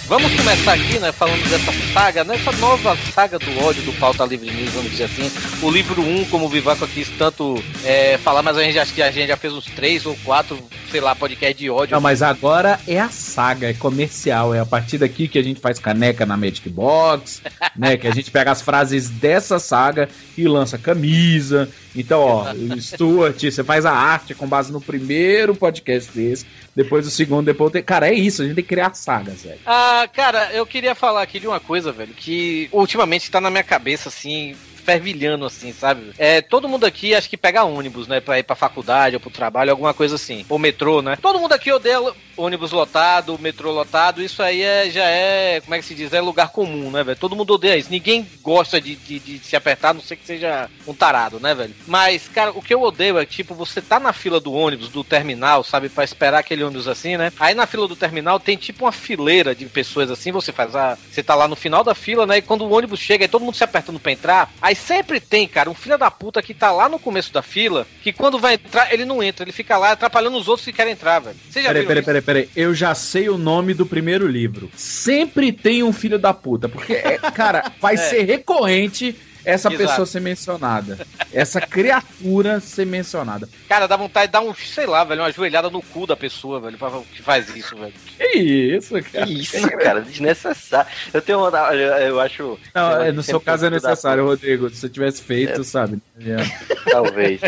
Vamos 0.08 0.32
começar 0.36 0.74
aqui, 0.74 1.00
né, 1.00 1.10
falando 1.10 1.42
dessa 1.50 1.72
saga, 1.92 2.22
nessa 2.22 2.52
nova 2.52 2.96
saga 3.12 3.40
do 3.40 3.58
ódio 3.64 3.82
do 3.82 3.92
Pauta 3.94 4.24
Livre 4.24 4.52
News, 4.52 4.70
vamos 4.70 4.92
dizer 4.92 5.04
assim. 5.04 5.28
O 5.60 5.68
livro 5.68 6.00
1, 6.00 6.26
como 6.26 6.46
o 6.46 6.48
Vivaco 6.48 6.86
quis 6.86 7.08
tanto 7.18 7.60
é, 7.84 8.16
falar, 8.18 8.40
mas 8.40 8.56
a 8.56 8.62
gente 8.62 8.78
acha 8.78 8.94
que 8.94 9.02
a 9.02 9.10
gente 9.10 9.26
já 9.26 9.36
fez 9.36 9.52
uns 9.52 9.64
três 9.64 10.06
ou 10.06 10.16
quatro, 10.24 10.56
sei 10.92 11.00
lá, 11.00 11.16
podcast 11.16 11.58
de 11.58 11.68
ódio. 11.68 11.92
Não, 11.92 12.00
mas 12.00 12.22
agora 12.22 12.78
é 12.86 13.00
a 13.00 13.08
saga, 13.08 13.68
é 13.68 13.74
comercial. 13.74 14.54
É 14.54 14.60
a 14.60 14.66
partir 14.66 14.98
daqui 14.98 15.26
que 15.26 15.40
a 15.40 15.42
gente 15.42 15.58
faz 15.58 15.80
caneca 15.80 16.24
na 16.24 16.36
Magic 16.36 16.68
Box, 16.68 17.42
né? 17.74 17.96
Que 17.96 18.06
a 18.06 18.14
gente 18.14 18.30
pega 18.30 18.52
as 18.52 18.62
frases 18.62 19.10
dessa 19.10 19.58
saga 19.58 20.08
e 20.38 20.46
lança 20.46 20.78
camisa. 20.78 21.68
Então, 21.96 22.20
ó, 22.20 22.54
Stuart, 22.78 23.42
você 23.42 23.64
faz 23.64 23.86
a 23.86 23.92
arte 23.92 24.34
com 24.34 24.46
base 24.46 24.70
no 24.70 24.80
primeiro 24.80 25.54
podcast 25.54 26.10
desse, 26.12 26.46
depois 26.74 27.06
o 27.06 27.10
segundo, 27.10 27.46
depois 27.46 27.70
o 27.70 27.72
ter... 27.72 27.82
Cara, 27.82 28.08
é 28.08 28.14
isso, 28.14 28.42
a 28.42 28.44
gente 28.44 28.54
tem 28.54 28.64
que 28.64 28.68
criar 28.68 28.94
sagas, 28.94 29.42
velho. 29.42 29.58
Ah, 29.64 30.06
cara, 30.12 30.52
eu 30.52 30.66
queria 30.66 30.94
falar 30.94 31.22
aqui 31.22 31.40
de 31.40 31.46
uma 31.46 31.58
coisa, 31.58 31.90
velho, 31.92 32.12
que 32.12 32.68
ultimamente 32.70 33.30
tá 33.30 33.40
na 33.40 33.50
minha 33.50 33.64
cabeça, 33.64 34.08
assim, 34.10 34.54
fervilhando, 34.86 35.44
assim, 35.44 35.72
sabe? 35.72 36.12
É, 36.16 36.40
todo 36.40 36.68
mundo 36.68 36.86
aqui 36.86 37.12
acho 37.12 37.28
que 37.28 37.36
pega 37.36 37.64
ônibus, 37.64 38.06
né, 38.06 38.20
pra 38.20 38.38
ir 38.38 38.44
pra 38.44 38.54
faculdade 38.54 39.16
ou 39.16 39.20
pro 39.20 39.30
trabalho, 39.30 39.72
alguma 39.72 39.92
coisa 39.92 40.14
assim. 40.14 40.46
Ou 40.48 40.60
metrô, 40.60 41.02
né? 41.02 41.18
Todo 41.20 41.40
mundo 41.40 41.52
aqui 41.52 41.72
odeia 41.72 41.98
ônibus 42.36 42.70
lotado, 42.70 43.38
metrô 43.38 43.72
lotado, 43.72 44.22
isso 44.22 44.42
aí 44.42 44.62
é, 44.62 44.88
já 44.90 45.04
é, 45.04 45.60
como 45.60 45.74
é 45.74 45.78
que 45.78 45.84
se 45.84 45.94
diz? 45.94 46.12
É 46.12 46.20
lugar 46.20 46.50
comum, 46.50 46.90
né, 46.90 47.02
velho? 47.02 47.18
Todo 47.18 47.34
mundo 47.34 47.54
odeia 47.54 47.76
isso. 47.76 47.90
Ninguém 47.90 48.28
gosta 48.42 48.80
de, 48.80 48.94
de, 48.94 49.18
de 49.18 49.38
se 49.40 49.56
apertar, 49.56 49.90
a 49.90 49.94
não 49.94 50.00
sei 50.00 50.16
que 50.16 50.26
seja 50.26 50.70
um 50.86 50.94
tarado, 50.94 51.40
né, 51.40 51.54
velho? 51.54 51.74
Mas, 51.86 52.28
cara, 52.28 52.52
o 52.52 52.62
que 52.62 52.72
eu 52.72 52.82
odeio 52.82 53.18
é, 53.18 53.26
tipo, 53.26 53.54
você 53.54 53.82
tá 53.82 53.98
na 53.98 54.12
fila 54.12 54.38
do 54.38 54.52
ônibus, 54.52 54.88
do 54.88 55.02
terminal, 55.02 55.64
sabe, 55.64 55.88
pra 55.88 56.04
esperar 56.04 56.38
aquele 56.38 56.62
ônibus 56.62 56.86
assim, 56.86 57.16
né? 57.16 57.32
Aí 57.40 57.54
na 57.54 57.66
fila 57.66 57.88
do 57.88 57.96
terminal 57.96 58.38
tem 58.38 58.56
tipo 58.56 58.84
uma 58.84 58.92
fileira 58.92 59.54
de 59.54 59.66
pessoas 59.66 60.10
assim, 60.10 60.30
você 60.30 60.52
faz 60.52 60.76
a. 60.76 60.96
Você 61.10 61.22
tá 61.22 61.34
lá 61.34 61.48
no 61.48 61.56
final 61.56 61.82
da 61.82 61.94
fila, 61.94 62.26
né? 62.26 62.38
E 62.38 62.42
quando 62.42 62.62
o 62.62 62.70
ônibus 62.70 63.00
chega 63.00 63.24
e 63.24 63.28
todo 63.28 63.44
mundo 63.44 63.56
se 63.56 63.64
apertando 63.64 63.98
pra 63.98 64.12
entrar, 64.12 64.52
aí 64.60 64.75
sempre 64.76 65.18
tem, 65.18 65.48
cara, 65.48 65.68
um 65.70 65.74
filho 65.74 65.98
da 65.98 66.10
puta 66.10 66.40
que 66.40 66.54
tá 66.54 66.70
lá 66.70 66.88
no 66.88 66.98
começo 66.98 67.32
da 67.32 67.42
fila, 67.42 67.86
que 68.02 68.12
quando 68.12 68.38
vai 68.38 68.54
entrar, 68.54 68.92
ele 68.92 69.04
não 69.04 69.22
entra, 69.22 69.44
ele 69.44 69.52
fica 69.52 69.76
lá 69.76 69.92
atrapalhando 69.92 70.36
os 70.36 70.46
outros 70.46 70.64
que 70.64 70.72
querem 70.72 70.92
entrar, 70.92 71.18
velho. 71.18 71.36
Você 71.50 71.62
já 71.62 71.68
Peraí, 71.68 71.86
peraí, 71.86 72.02
peraí, 72.02 72.22
peraí. 72.22 72.48
Eu 72.54 72.74
já 72.74 72.94
sei 72.94 73.28
o 73.28 73.36
nome 73.36 73.74
do 73.74 73.84
primeiro 73.86 74.26
livro. 74.28 74.70
Sempre 74.76 75.50
tem 75.52 75.82
um 75.82 75.92
filho 75.92 76.18
da 76.18 76.32
puta. 76.32 76.68
Porque, 76.68 76.92
é, 76.92 77.18
cara, 77.34 77.72
vai 77.80 77.94
É. 77.96 77.96
ser 77.96 78.22
recorrente 78.24 79.16
essa 79.46 79.68
Exato. 79.68 79.76
pessoa 79.76 80.06
ser 80.06 80.20
mencionada. 80.20 80.98
Essa 81.32 81.60
criatura 81.60 82.58
ser 82.58 82.84
mencionada. 82.84 83.48
Cara, 83.68 83.86
dá 83.86 83.96
vontade 83.96 84.26
de 84.26 84.32
dar 84.32 84.40
um, 84.40 84.52
sei 84.52 84.86
lá, 84.86 85.04
velho, 85.04 85.22
uma 85.22 85.30
joelhada 85.30 85.70
no 85.70 85.80
cu 85.80 86.04
da 86.04 86.16
pessoa, 86.16 86.58
velho, 86.58 86.76
pra, 86.76 86.90
que 87.14 87.22
faz 87.22 87.54
isso, 87.54 87.76
velho. 87.76 87.94
Que 88.18 88.38
isso, 88.38 88.94
cara? 89.04 89.24
Que 89.24 89.32
isso, 89.40 89.68
cara, 89.78 90.00
desnecessário. 90.00 90.90
Eu 91.14 91.22
tenho 91.22 91.38
uma. 91.38 91.74
Eu, 91.74 92.18
acho. 92.18 92.58
Não, 92.74 93.00
é, 93.00 93.12
no 93.12 93.22
seu 93.22 93.40
caso 93.40 93.66
é 93.66 93.70
necessário. 93.70 94.24
Rodrigo. 94.24 94.68
Se 94.68 94.76
você 94.80 94.88
tivesse 94.88 95.22
feito, 95.22 95.62
sabe? 95.62 96.02
É. 96.20 96.36
Talvez. 96.90 97.40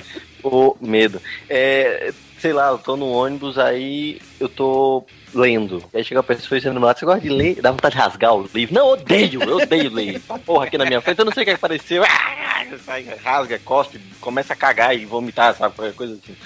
o 0.44 0.76
medo. 0.80 1.20
É, 1.50 2.12
sei 2.38 2.52
lá, 2.52 2.68
eu 2.68 2.78
tô 2.78 2.96
no 2.96 3.10
ônibus, 3.10 3.58
aí 3.58 4.20
eu 4.38 4.48
tô 4.48 5.04
lendo. 5.34 5.82
Aí 5.92 6.04
chega 6.04 6.20
a 6.20 6.22
pessoa 6.22 6.58
e 6.58 6.60
você 6.60 6.70
gosta 7.04 7.20
de 7.20 7.28
ler? 7.28 7.60
Dá 7.60 7.70
vontade 7.70 7.94
de 7.94 8.00
rasgar 8.00 8.34
o 8.34 8.48
livro. 8.54 8.74
Não, 8.74 8.88
odeio, 8.88 9.42
eu 9.42 9.56
odeio 9.56 9.92
ler. 9.92 10.20
Porra 10.44 10.66
aqui 10.66 10.78
na 10.78 10.84
minha 10.84 11.00
frente, 11.00 11.18
eu 11.18 11.24
não 11.24 11.32
sei 11.32 11.42
o 11.42 11.46
que 11.46 11.52
apareceu. 11.52 12.02
Ah, 12.04 12.66
sai, 12.84 13.06
rasga, 13.22 13.58
cospe, 13.58 14.00
começa 14.20 14.52
a 14.52 14.56
cagar 14.56 14.96
e 14.96 15.04
vomitar, 15.04 15.54
sabe? 15.54 15.74
Qualquer 15.74 15.94
coisa 15.94 16.14
assim. 16.14 16.36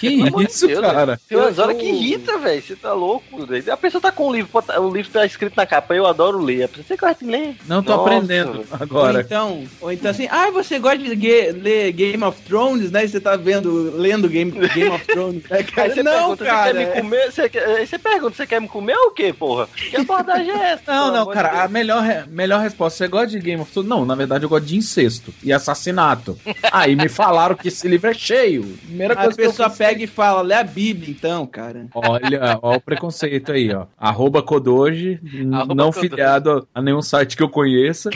Que 0.00 0.22
Pelo 0.24 0.42
isso, 0.42 0.66
Deus, 0.66 0.80
cara? 0.80 1.20
Tem 1.28 1.36
umas 1.38 1.58
horas 1.58 1.76
que 1.76 1.84
irrita, 1.86 2.38
velho. 2.38 2.62
Você 2.62 2.74
tá 2.76 2.92
louco. 2.92 3.44
velho. 3.46 3.72
A 3.72 3.76
pessoa 3.76 4.00
tá 4.00 4.10
com 4.10 4.28
o 4.28 4.32
livro, 4.32 4.50
o 4.80 4.90
livro 4.94 5.10
tá 5.12 5.26
escrito 5.26 5.54
na 5.56 5.66
capa. 5.66 5.94
Eu 5.94 6.06
adoro 6.06 6.38
ler. 6.38 6.64
A 6.64 6.68
pessoa, 6.68 6.84
você 6.88 6.96
gosta 6.96 7.24
de 7.24 7.30
ler? 7.30 7.56
Não 7.68 7.82
tô 7.82 7.92
Nossa, 7.96 8.02
aprendendo 8.14 8.52
velho. 8.52 8.66
Ou 8.70 8.78
agora. 8.80 9.20
então, 9.20 9.64
ou 9.80 9.92
então 9.92 10.10
assim, 10.10 10.26
ah, 10.30 10.50
você 10.50 10.78
gosta 10.78 10.98
de 10.98 11.14
ge- 11.20 11.52
ler 11.52 11.92
Game 11.92 12.22
of 12.24 12.40
Thrones, 12.42 12.90
né? 12.90 13.04
E 13.04 13.08
Você 13.08 13.20
tá 13.20 13.36
vendo, 13.36 13.92
lendo 13.96 14.28
Game, 14.28 14.50
Game 14.50 14.88
of 14.90 15.04
Thrones, 15.06 15.42
né, 15.50 15.62
cara? 15.70 15.88
Aí 15.88 15.94
você 15.94 16.02
não, 16.02 16.12
pergunta, 16.12 16.44
cara. 16.44 16.72
você 16.72 16.78
quer 16.84 16.94
me 16.96 17.00
comer? 17.02 17.32
Você, 17.32 17.48
quer- 17.48 17.86
você 17.86 17.98
pergunta, 17.98 18.36
você 18.36 18.46
quer 18.46 18.60
me 18.60 18.68
comer 18.68 18.96
ou 18.96 19.08
o 19.08 19.10
quê, 19.10 19.32
porra? 19.32 19.68
Que 19.74 19.96
abordagem 19.96 20.50
é 20.50 20.72
essa? 20.72 20.82
Não, 20.92 21.12
não, 21.12 21.26
de 21.26 21.32
cara, 21.32 21.62
a 21.64 21.68
melhor, 21.68 22.02
melhor 22.28 22.60
resposta, 22.60 22.96
você 22.98 23.08
gosta 23.08 23.26
de 23.28 23.38
Game 23.40 23.60
of 23.60 23.70
Thrones? 23.70 23.88
Não, 23.90 24.04
na 24.06 24.14
verdade 24.14 24.44
eu 24.44 24.48
gosto 24.48 24.64
de 24.64 24.76
incesto 24.76 25.34
e 25.42 25.52
assassinato. 25.52 26.38
Aí 26.72 26.96
me 26.96 27.08
falaram 27.08 27.54
que 27.54 27.68
esse 27.68 27.86
livro 27.88 28.10
é 28.10 28.14
cheio. 28.14 28.62
Primeira 28.86 29.14
A 29.14 29.16
coisa 29.24 29.36
que 29.36 29.42
eu 29.44 29.50
pessoa 29.50 29.68
pensei- 29.68 29.86
pega 29.90 30.04
e 30.04 30.06
fala, 30.06 30.40
lê 30.42 30.54
a 30.54 30.62
Bíblia 30.62 31.10
então, 31.10 31.44
cara. 31.46 31.86
Olha, 31.94 32.58
ó 32.62 32.76
o 32.76 32.80
preconceito 32.80 33.52
aí, 33.52 33.74
ó. 33.74 33.86
Arroba 33.98 34.42
Kodoji, 34.42 35.20
Arroba 35.52 35.74
não 35.74 35.90
Kodoji. 35.90 36.08
filiado 36.08 36.68
a 36.74 36.80
nenhum 36.80 37.02
site 37.02 37.36
que 37.36 37.42
eu 37.42 37.48
conheça. 37.48 38.08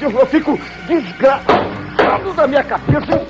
Eu 0.00 0.26
fico 0.26 0.58
desgraçado 0.86 2.34
da 2.36 2.46
minha 2.46 2.62
cabeça. 2.64 3.26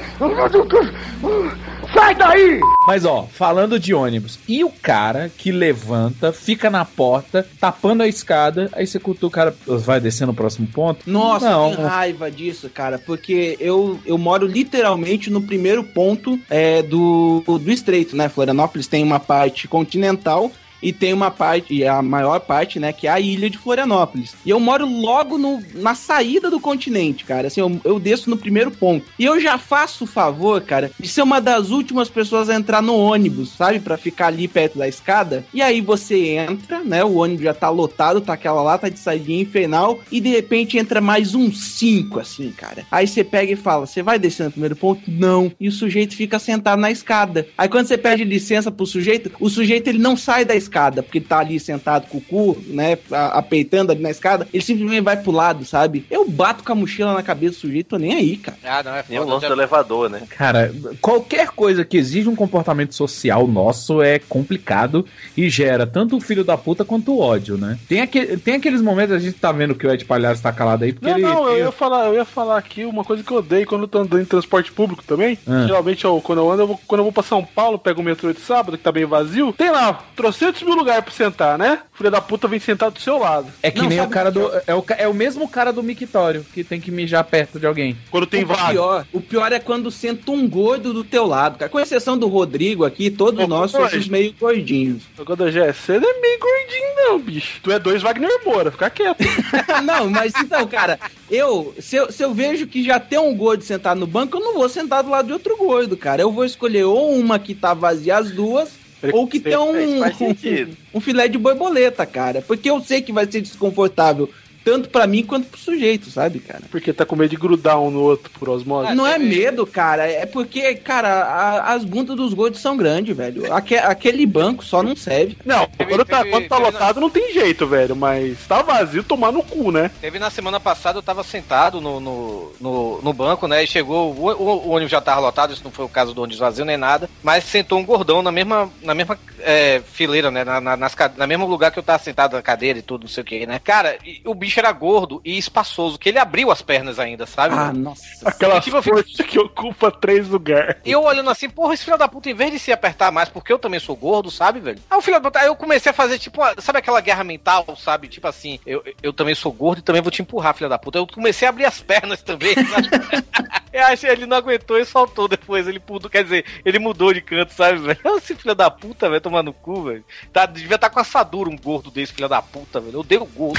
Sai 2.02 2.16
daí! 2.16 2.60
Mas 2.84 3.04
ó, 3.04 3.28
falando 3.32 3.78
de 3.78 3.94
ônibus, 3.94 4.36
e 4.48 4.64
o 4.64 4.70
cara 4.70 5.30
que 5.38 5.52
levanta, 5.52 6.32
fica 6.32 6.68
na 6.68 6.84
porta, 6.84 7.46
tapando 7.60 8.02
a 8.02 8.08
escada, 8.08 8.68
aí 8.72 8.84
você 8.84 8.98
cutuca 8.98 9.26
o 9.26 9.30
cara, 9.30 9.56
vai 9.78 10.00
descer 10.00 10.26
no 10.26 10.34
próximo 10.34 10.66
ponto? 10.66 11.08
Nossa, 11.08 11.48
Não. 11.48 11.76
que 11.76 11.80
raiva 11.80 12.28
disso, 12.28 12.68
cara. 12.68 12.98
Porque 12.98 13.56
eu, 13.60 14.00
eu 14.04 14.18
moro 14.18 14.48
literalmente 14.48 15.30
no 15.30 15.42
primeiro 15.42 15.84
ponto 15.84 16.36
é, 16.50 16.82
do, 16.82 17.44
do 17.46 17.70
estreito, 17.70 18.16
né? 18.16 18.28
Florianópolis 18.28 18.88
tem 18.88 19.04
uma 19.04 19.20
parte 19.20 19.68
continental 19.68 20.50
e 20.82 20.92
tem 20.92 21.12
uma 21.12 21.30
parte, 21.30 21.74
e 21.74 21.86
a 21.86 22.02
maior 22.02 22.40
parte, 22.40 22.78
né, 22.78 22.92
que 22.92 23.06
é 23.06 23.10
a 23.10 23.20
ilha 23.20 23.48
de 23.48 23.58
Florianópolis. 23.58 24.34
E 24.44 24.50
eu 24.50 24.58
moro 24.58 24.86
logo 24.86 25.38
no, 25.38 25.62
na 25.74 25.94
saída 25.94 26.50
do 26.50 26.60
continente, 26.60 27.24
cara. 27.24 27.46
Assim, 27.46 27.60
eu, 27.60 27.80
eu 27.84 28.00
desço 28.00 28.28
no 28.28 28.36
primeiro 28.36 28.70
ponto. 28.70 29.06
E 29.18 29.24
eu 29.24 29.40
já 29.40 29.58
faço 29.58 30.04
o 30.04 30.06
favor, 30.06 30.60
cara, 30.62 30.90
de 30.98 31.08
ser 31.08 31.22
uma 31.22 31.40
das 31.40 31.70
últimas 31.70 32.08
pessoas 32.08 32.48
a 32.48 32.54
entrar 32.54 32.82
no 32.82 32.96
ônibus, 32.96 33.50
sabe? 33.50 33.80
Pra 33.80 33.96
ficar 33.96 34.28
ali 34.28 34.48
perto 34.48 34.78
da 34.78 34.88
escada. 34.88 35.44
E 35.54 35.62
aí 35.62 35.80
você 35.80 36.36
entra, 36.36 36.80
né? 36.80 37.04
O 37.04 37.16
ônibus 37.16 37.44
já 37.44 37.54
tá 37.54 37.68
lotado, 37.68 38.20
tá 38.20 38.32
aquela 38.32 38.62
lata 38.62 38.90
de 38.90 38.98
saidinha 38.98 39.42
infernal. 39.42 40.00
E 40.10 40.20
de 40.20 40.28
repente 40.28 40.78
entra 40.78 41.00
mais 41.00 41.34
uns 41.34 41.74
cinco, 41.74 42.18
assim, 42.18 42.50
cara. 42.50 42.84
Aí 42.90 43.06
você 43.06 43.22
pega 43.22 43.52
e 43.52 43.56
fala: 43.56 43.86
Você 43.86 44.02
vai 44.02 44.18
descer 44.18 44.44
no 44.44 44.52
primeiro 44.52 44.76
ponto? 44.76 45.02
Não. 45.06 45.52
E 45.60 45.68
o 45.68 45.72
sujeito 45.72 46.16
fica 46.16 46.38
sentado 46.38 46.80
na 46.80 46.90
escada. 46.90 47.46
Aí 47.56 47.68
quando 47.68 47.86
você 47.86 47.98
pede 47.98 48.24
licença 48.24 48.70
pro 48.70 48.86
sujeito, 48.86 49.30
o 49.38 49.48
sujeito 49.48 49.88
ele 49.88 49.98
não 49.98 50.16
sai 50.16 50.44
da 50.44 50.54
escada, 50.54 50.71
porque 51.02 51.18
ele 51.18 51.24
tá 51.26 51.38
ali 51.38 51.58
sentado 51.60 52.06
com 52.08 52.18
o 52.18 52.20
cu, 52.20 52.62
né? 52.68 52.98
Apeitando 53.10 53.92
ali 53.92 54.02
na 54.02 54.10
escada. 54.10 54.46
Ele 54.52 54.62
simplesmente 54.62 55.02
vai 55.02 55.16
pro 55.16 55.32
lado, 55.32 55.64
sabe? 55.64 56.04
Eu 56.10 56.28
bato 56.28 56.64
com 56.64 56.72
a 56.72 56.74
mochila 56.74 57.14
na 57.14 57.22
cabeça 57.22 57.54
do 57.54 57.60
sujeito, 57.60 57.88
tô 57.88 57.98
nem 57.98 58.14
aí, 58.14 58.36
cara. 58.36 58.58
Ah, 58.64 58.82
não, 58.82 58.94
é 58.94 59.04
Nem 59.08 59.18
o 59.18 59.24
lance 59.24 59.46
do 59.46 59.52
elevador, 59.52 60.08
né? 60.10 60.22
Cara, 60.30 60.72
qualquer 61.00 61.48
coisa 61.48 61.84
que 61.84 61.96
exige 61.96 62.28
um 62.28 62.36
comportamento 62.36 62.94
social 62.94 63.46
nosso 63.46 64.02
é 64.02 64.18
complicado 64.18 65.04
e 65.36 65.48
gera 65.48 65.86
tanto 65.86 66.16
o 66.16 66.20
filho 66.20 66.44
da 66.44 66.56
puta 66.56 66.84
quanto 66.84 67.12
o 67.12 67.20
ódio, 67.20 67.56
né? 67.56 67.78
Tem, 67.88 68.00
aquele, 68.00 68.36
tem 68.36 68.54
aqueles 68.54 68.80
momentos, 68.80 69.14
a 69.14 69.18
gente 69.18 69.38
tá 69.38 69.52
vendo 69.52 69.74
que 69.74 69.86
o 69.86 69.92
Ed 69.92 70.04
Palhaço 70.04 70.42
tá 70.42 70.52
calado 70.52 70.84
aí, 70.84 70.92
porque 70.92 71.08
Não, 71.08 71.16
ele. 71.16 71.26
não, 71.26 71.48
eu 71.48 71.66
ia, 71.66 71.72
falar, 71.72 72.06
eu 72.06 72.14
ia 72.14 72.24
falar 72.24 72.58
aqui 72.58 72.84
uma 72.84 73.04
coisa 73.04 73.22
que 73.22 73.30
eu 73.30 73.38
odeio 73.38 73.66
quando 73.66 73.82
eu 73.82 73.88
tô 73.88 73.98
andando 73.98 74.20
em 74.20 74.24
transporte 74.24 74.72
público 74.72 75.02
também. 75.04 75.38
Ah. 75.46 75.64
Geralmente, 75.66 76.04
eu, 76.04 76.20
quando 76.20 76.38
eu 76.38 76.50
ando, 76.50 76.62
eu 76.62 76.66
vou, 76.66 76.80
quando 76.86 77.00
eu 77.00 77.04
vou 77.04 77.12
pra 77.12 77.22
São 77.22 77.44
Paulo, 77.44 77.78
pego 77.78 78.00
o 78.00 78.04
metrô 78.04 78.32
de 78.32 78.40
sábado, 78.40 78.76
que 78.76 78.84
tá 78.84 78.92
bem 78.92 79.04
vazio. 79.04 79.52
Tem 79.52 79.70
lá, 79.70 80.02
trocentos 80.16 80.61
mil 80.64 80.74
lugares 80.74 81.04
pra 81.04 81.12
sentar, 81.12 81.58
né? 81.58 81.80
Filha 81.94 82.10
da 82.10 82.20
puta 82.20 82.48
vem 82.48 82.58
sentar 82.60 82.90
do 82.90 83.00
seu 83.00 83.18
lado. 83.18 83.46
É 83.62 83.70
que 83.70 83.80
Não, 83.80 83.88
nem 83.88 84.00
o 84.00 84.08
cara 84.08 84.30
do. 84.30 84.50
É 84.66 84.74
o, 84.74 84.82
ca- 84.82 84.96
é 84.98 85.06
o 85.08 85.14
mesmo 85.14 85.48
cara 85.48 85.72
do 85.72 85.82
mictório 85.82 86.44
que 86.52 86.64
tem 86.64 86.80
que 86.80 86.90
mijar 86.90 87.24
perto 87.24 87.58
de 87.60 87.66
alguém. 87.66 87.96
Quando 88.10 88.26
tem 88.26 88.44
o 88.44 88.46
vaga. 88.46 88.70
pior, 88.70 89.06
o 89.12 89.20
pior 89.20 89.52
é 89.52 89.58
quando 89.58 89.90
senta 89.90 90.30
um 90.30 90.48
gordo 90.48 90.92
do 90.92 91.04
teu 91.04 91.26
lado, 91.26 91.58
cara. 91.58 91.70
Com 91.70 91.78
exceção 91.80 92.16
do 92.18 92.26
Rodrigo 92.28 92.84
aqui, 92.84 93.10
todos 93.10 93.44
Ô, 93.44 93.46
nós 93.46 93.70
somos 93.70 94.08
meio 94.08 94.34
gordinhos. 94.38 95.02
Agora, 95.18 95.50
Jé, 95.50 95.72
você 95.72 95.98
não 95.98 96.08
é 96.10 96.20
meio 96.20 96.38
gordinho, 96.38 96.94
não, 96.96 97.18
bicho. 97.18 97.60
Tu 97.62 97.70
é 97.72 97.78
dois 97.78 98.02
Wagner 98.02 98.30
Moura, 98.44 98.70
fica 98.70 98.90
quieto. 98.90 99.22
não, 99.84 100.10
mas 100.10 100.32
então, 100.36 100.66
cara, 100.66 100.98
eu 101.30 101.74
se, 101.78 101.96
eu 101.96 102.10
se 102.12 102.22
eu 102.22 102.32
vejo 102.34 102.66
que 102.66 102.84
já 102.84 102.98
tem 103.00 103.18
um 103.18 103.34
gordo 103.36 103.62
sentado 103.64 103.98
no 103.98 104.06
banco, 104.06 104.36
eu 104.36 104.40
não 104.40 104.54
vou 104.54 104.68
sentar 104.68 105.02
do 105.02 105.10
lado 105.10 105.26
de 105.26 105.32
outro 105.32 105.56
gordo, 105.56 105.96
cara. 105.96 106.22
Eu 106.22 106.32
vou 106.32 106.44
escolher 106.44 106.84
ou 106.84 107.12
uma 107.14 107.38
que 107.38 107.54
tá 107.54 107.74
vazia 107.74 108.16
as 108.16 108.30
duas, 108.30 108.70
ou 109.12 109.26
que 109.26 109.40
tem 109.40 109.56
um, 109.56 109.72
um 110.94 111.00
filé 111.00 111.28
de 111.28 111.38
borboleta, 111.38 112.06
cara. 112.06 112.42
Porque 112.42 112.70
eu 112.70 112.80
sei 112.80 113.02
que 113.02 113.12
vai 113.12 113.30
ser 113.30 113.40
desconfortável, 113.40 114.28
tanto 114.64 114.88
pra 114.88 115.06
mim 115.06 115.22
quanto 115.24 115.48
pro 115.48 115.58
sujeito, 115.60 116.10
sabe, 116.10 116.38
cara? 116.40 116.62
Porque 116.70 116.92
tá 116.92 117.04
com 117.04 117.16
medo 117.16 117.30
de 117.30 117.36
grudar 117.36 117.80
um 117.80 117.90
no 117.90 118.00
outro 118.00 118.30
por 118.38 118.48
osmose. 118.48 118.94
Não 118.94 119.06
é 119.06 119.18
medo, 119.18 119.66
cara. 119.66 120.06
É 120.06 120.26
porque, 120.26 120.74
cara, 120.76 121.08
a- 121.24 121.72
as 121.74 121.84
bundas 121.84 122.16
dos 122.16 122.32
gordos 122.34 122.60
são 122.60 122.76
grandes, 122.76 123.16
velho. 123.16 123.52
Aque- 123.52 123.76
aquele 123.76 124.24
banco 124.26 124.64
só 124.64 124.82
não 124.82 124.94
serve. 124.96 125.36
Não, 125.44 125.66
quando 125.88 126.04
tá, 126.04 126.18
teve- 126.18 126.30
quando 126.30 126.48
tá 126.48 126.56
teve 126.56 126.70
lotado 126.70 127.00
não 127.00 127.10
tem 127.10 127.32
jeito, 127.32 127.66
velho. 127.66 127.96
Mas 127.96 128.38
tá 128.46 128.62
vazio, 128.62 129.02
tomar 129.04 129.32
no 129.32 129.42
cu, 129.42 129.70
né? 129.72 129.90
Teve 130.00 130.18
na 130.18 130.30
semana 130.30 130.58
passada, 130.60 130.98
eu 130.98 131.02
tava 131.02 131.22
sentado 131.22 131.80
no, 131.80 132.00
no, 132.00 132.52
no, 132.60 133.02
no 133.02 133.12
banco, 133.12 133.46
né? 133.46 133.62
E 133.64 133.66
chegou, 133.66 134.12
o, 134.14 134.26
o, 134.30 134.66
o 134.66 134.70
ônibus 134.70 134.90
já 134.90 135.00
tava 135.00 135.20
lotado, 135.20 135.52
isso 135.52 135.64
não 135.64 135.70
foi 135.70 135.84
o 135.84 135.88
caso 135.88 136.14
do 136.14 136.22
ônibus 136.22 136.38
vazio 136.38 136.64
nem 136.64 136.76
nada. 136.76 137.08
Mas 137.22 137.44
sentou 137.44 137.78
um 137.78 137.84
gordão 137.84 138.22
na 138.22 138.32
mesma, 138.32 138.70
na 138.82 138.94
mesma 138.94 139.18
é, 139.40 139.80
fileira, 139.92 140.30
né? 140.30 140.44
Na, 140.44 140.60
na, 140.60 140.76
nas, 140.76 140.94
na 141.16 141.26
mesmo 141.26 141.46
lugar 141.46 141.70
que 141.70 141.78
eu 141.78 141.82
tava 141.82 142.02
sentado 142.02 142.34
na 142.34 142.42
cadeira 142.42 142.78
e 142.78 142.82
tudo, 142.82 143.02
não 143.02 143.08
sei 143.08 143.22
o 143.22 143.26
que, 143.26 143.46
né? 143.46 143.60
Cara, 143.62 143.96
e 144.04 144.20
o 144.24 144.34
bicho 144.34 144.51
era 144.58 144.72
gordo 144.72 145.20
e 145.24 145.36
espaçoso, 145.38 145.98
que 145.98 146.08
ele 146.08 146.18
abriu 146.18 146.50
as 146.50 146.62
pernas 146.62 146.98
ainda, 146.98 147.26
sabe? 147.26 147.54
Ah, 147.56 147.72
nossa. 147.72 148.02
Aquela 148.28 148.60
tipo, 148.60 148.80
fico- 148.82 148.96
força 148.96 149.24
que 149.24 149.38
ocupa 149.38 149.90
três 149.90 150.28
lugares. 150.28 150.76
E 150.84 150.90
eu 150.92 151.02
olhando 151.02 151.30
assim, 151.30 151.48
porra, 151.48 151.74
esse 151.74 151.84
filho 151.84 151.98
da 151.98 152.08
puta, 152.08 152.30
em 152.30 152.34
vez 152.34 152.50
de 152.52 152.58
se 152.58 152.72
apertar 152.72 153.10
mais, 153.12 153.28
porque 153.28 153.52
eu 153.52 153.58
também 153.58 153.80
sou 153.80 153.96
gordo, 153.96 154.30
sabe, 154.30 154.60
velho? 154.60 154.78
Aí 154.90 154.98
o 154.98 155.02
filho 155.02 155.16
da 155.16 155.20
puta, 155.28 155.38
aí 155.40 155.46
eu 155.46 155.56
comecei 155.56 155.90
a 155.90 155.94
fazer, 155.94 156.18
tipo, 156.18 156.40
uma- 156.40 156.54
sabe 156.58 156.78
aquela 156.78 157.00
guerra 157.00 157.24
mental, 157.24 157.64
sabe? 157.76 158.08
Tipo 158.08 158.28
assim, 158.28 158.58
eu, 158.66 158.82
eu 159.02 159.12
também 159.12 159.34
sou 159.34 159.52
gordo 159.52 159.78
e 159.78 159.82
também 159.82 160.02
vou 160.02 160.10
te 160.10 160.22
empurrar, 160.22 160.54
filho 160.54 160.70
da 160.70 160.78
puta. 160.78 160.98
Eu 160.98 161.06
comecei 161.06 161.46
a 161.46 161.50
abrir 161.50 161.64
as 161.66 161.80
pernas 161.80 162.22
também, 162.22 162.54
sabe? 162.66 162.88
Eu 163.72 163.86
achei 163.86 164.10
ele 164.10 164.26
não 164.26 164.36
aguentou 164.36 164.78
e 164.78 164.84
soltou 164.84 165.26
depois. 165.26 165.66
Ele 165.66 165.80
mudou, 165.88 166.10
quer 166.10 166.22
dizer, 166.22 166.44
ele 166.62 166.78
mudou 166.78 167.10
de 167.14 167.22
canto, 167.22 167.54
sabe, 167.54 167.78
velho? 167.78 167.98
Esse 168.18 168.34
filho 168.34 168.54
da 168.54 168.70
puta, 168.70 169.08
velho, 169.08 169.18
tomar 169.22 169.42
no 169.42 169.50
cu, 169.54 169.84
velho. 169.84 170.04
Tá, 170.30 170.44
devia 170.44 170.74
estar 170.74 170.90
com 170.90 171.00
assadura 171.00 171.48
um 171.48 171.56
gordo 171.56 171.90
desse, 171.90 172.12
filho 172.12 172.28
da 172.28 172.42
puta, 172.42 172.78
velho. 172.80 172.96
Eu 172.96 173.00
odeio 173.00 173.24
gordo. 173.24 173.58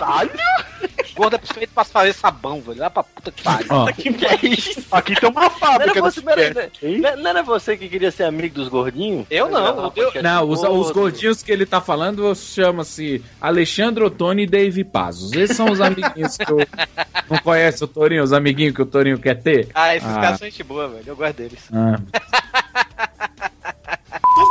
Caralho! 0.00 0.30
Gordo 1.14 1.36
é 1.36 1.38
feito 1.38 1.70
pra 1.72 1.84
fazer 1.84 2.12
sabão, 2.12 2.60
velho. 2.60 2.80
Lá 2.80 2.90
pra 2.90 3.04
puta 3.04 3.30
que 3.30 3.42
pariu. 3.42 3.66
Ó. 3.70 3.86
Que 3.92 4.12
que 4.12 4.26
é 4.26 4.34
isso? 4.46 4.84
Aqui 4.90 5.14
tem 5.14 5.28
uma 5.30 5.42
Não 5.42 5.50
fábrica. 5.50 5.92
era, 5.98 6.00
você, 6.02 6.20
peraí, 6.20 6.52
né? 6.52 6.68
não, 6.82 7.16
não 7.22 7.30
era 7.30 7.42
você 7.44 7.76
que 7.76 7.88
queria 7.88 8.10
ser 8.10 8.24
amigo 8.24 8.56
dos 8.56 8.68
gordinhos? 8.68 9.24
Eu 9.30 9.48
não, 9.48 9.92
eu- 9.94 10.10
eu- 10.12 10.22
Não, 10.22 10.48
os, 10.48 10.60
os 10.62 10.90
gordinhos 10.90 11.40
que 11.42 11.52
ele 11.52 11.64
tá 11.66 11.80
falando 11.80 12.34
chama-se 12.34 13.22
Alexandre 13.40 14.02
Ottoni 14.02 14.42
e 14.42 14.46
Dave 14.46 14.82
Pazos. 14.82 15.32
Esses 15.32 15.56
são 15.56 15.70
os 15.70 15.80
amiguinhos 15.80 16.36
que 16.36 16.50
eu 16.50 16.58
não 17.30 17.38
conhece 17.38 17.84
o 17.84 17.86
Torinho, 17.86 18.24
os 18.24 18.32
amiguinhos 18.32 18.74
que 18.74 18.82
o 18.82 18.86
Torinho 18.86 19.18
quer 19.18 19.40
ter. 19.40 19.68
Ah, 19.72 19.94
esses 19.94 20.08
Ah. 20.08 20.20
caras 20.20 20.38
são 20.40 20.48
gente 20.48 20.64
boa, 20.64 20.88
velho. 20.88 21.04
Eu 21.06 21.14
gosto 21.16 21.36
deles. 21.36 21.60
Ah. 21.72 21.96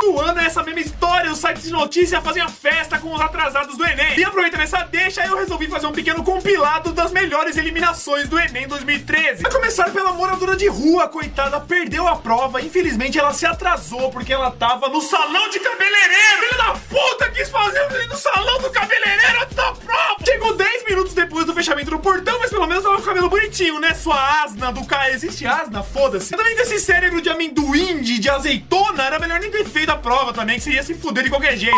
Todo 0.04 0.20
ano 0.20 0.42
é 0.42 0.48
essa 0.48 0.62
mesma 0.62 0.82
história, 0.82 1.32
os 1.32 1.38
sites 1.38 1.64
de 1.64 1.72
notícia 1.72 2.20
fazem 2.20 2.44
a 2.44 2.50
festa 2.50 3.00
com 3.00 3.14
os 3.14 3.22
atrasados 3.22 3.78
do 3.78 3.86
Enem. 3.86 4.20
E 4.20 4.24
aproveitando 4.26 4.60
essa 4.60 4.84
deixa, 4.84 5.26
eu 5.26 5.38
resolvi 5.38 5.68
fazer 5.68 5.88
um 5.88 5.94
pequeno 5.94 6.22
compilado 6.26 6.92
das 6.92 7.14
melhores 7.14 7.56
eliminações 7.56 8.28
do 8.28 8.38
Enem 8.38 8.68
2013. 8.68 9.48
A 9.48 9.50
começar 9.50 9.92
pela 9.92 10.12
moradora 10.12 10.58
de 10.58 10.68
rua, 10.68 11.08
coitada, 11.08 11.58
perdeu 11.62 12.06
a 12.06 12.18
prova. 12.18 12.62
Infelizmente, 12.62 13.18
ela 13.18 13.34
se 13.34 13.46
atrasou 13.46 14.12
porque 14.12 14.34
ela 14.34 14.52
tava 14.52 14.90
no 14.90 15.00
salão 15.00 15.50
de 15.50 15.62
cabeleireiro. 15.62 16.50
Filho 16.50 16.58
da 16.58 16.74
puta, 16.74 17.32
quis 17.32 17.48
fazer 17.48 18.08
no 18.10 18.18
salão 18.18 18.60
do 18.60 18.70
cabeleireiro 18.72 19.42
antes 19.42 19.56
da 19.56 19.72
prova. 19.72 20.16
Chegou 20.26 20.54
10 20.54 20.84
minutos 20.84 21.14
depois 21.14 21.46
do 21.46 21.54
fechamento 21.54 21.92
do 21.92 22.00
portão, 22.00 22.38
mas 22.40 22.50
pelo 22.50 22.68
menos 22.68 22.84
tava 22.84 22.98
com 22.98 23.04
o 23.04 23.06
cabelo 23.06 23.30
bonitinho, 23.30 23.80
né? 23.80 23.94
Sua 23.94 24.44
asna 24.44 24.70
do 24.74 24.86
cara. 24.86 25.12
Existe 25.12 25.48
asna? 25.48 25.82
Foda-se. 25.82 26.36
Também 26.36 26.58
desse 26.58 26.78
cérebro 26.78 27.22
de 27.22 27.30
amendoim, 27.30 28.02
de, 28.02 28.20
de 28.20 28.30
azeitona, 28.30 29.04
era 29.06 29.18
melhor 29.18 29.40
nem 29.40 29.50
ter 29.50 29.66
feito 29.66 29.93
a 29.94 29.98
prova 29.98 30.34
também, 30.34 30.58
que 30.58 30.64
você 30.64 30.72
ia 30.72 30.84
se 30.84 30.94
fuder 30.94 31.24
de 31.24 31.30
qualquer 31.30 31.58
jeito. 31.58 31.78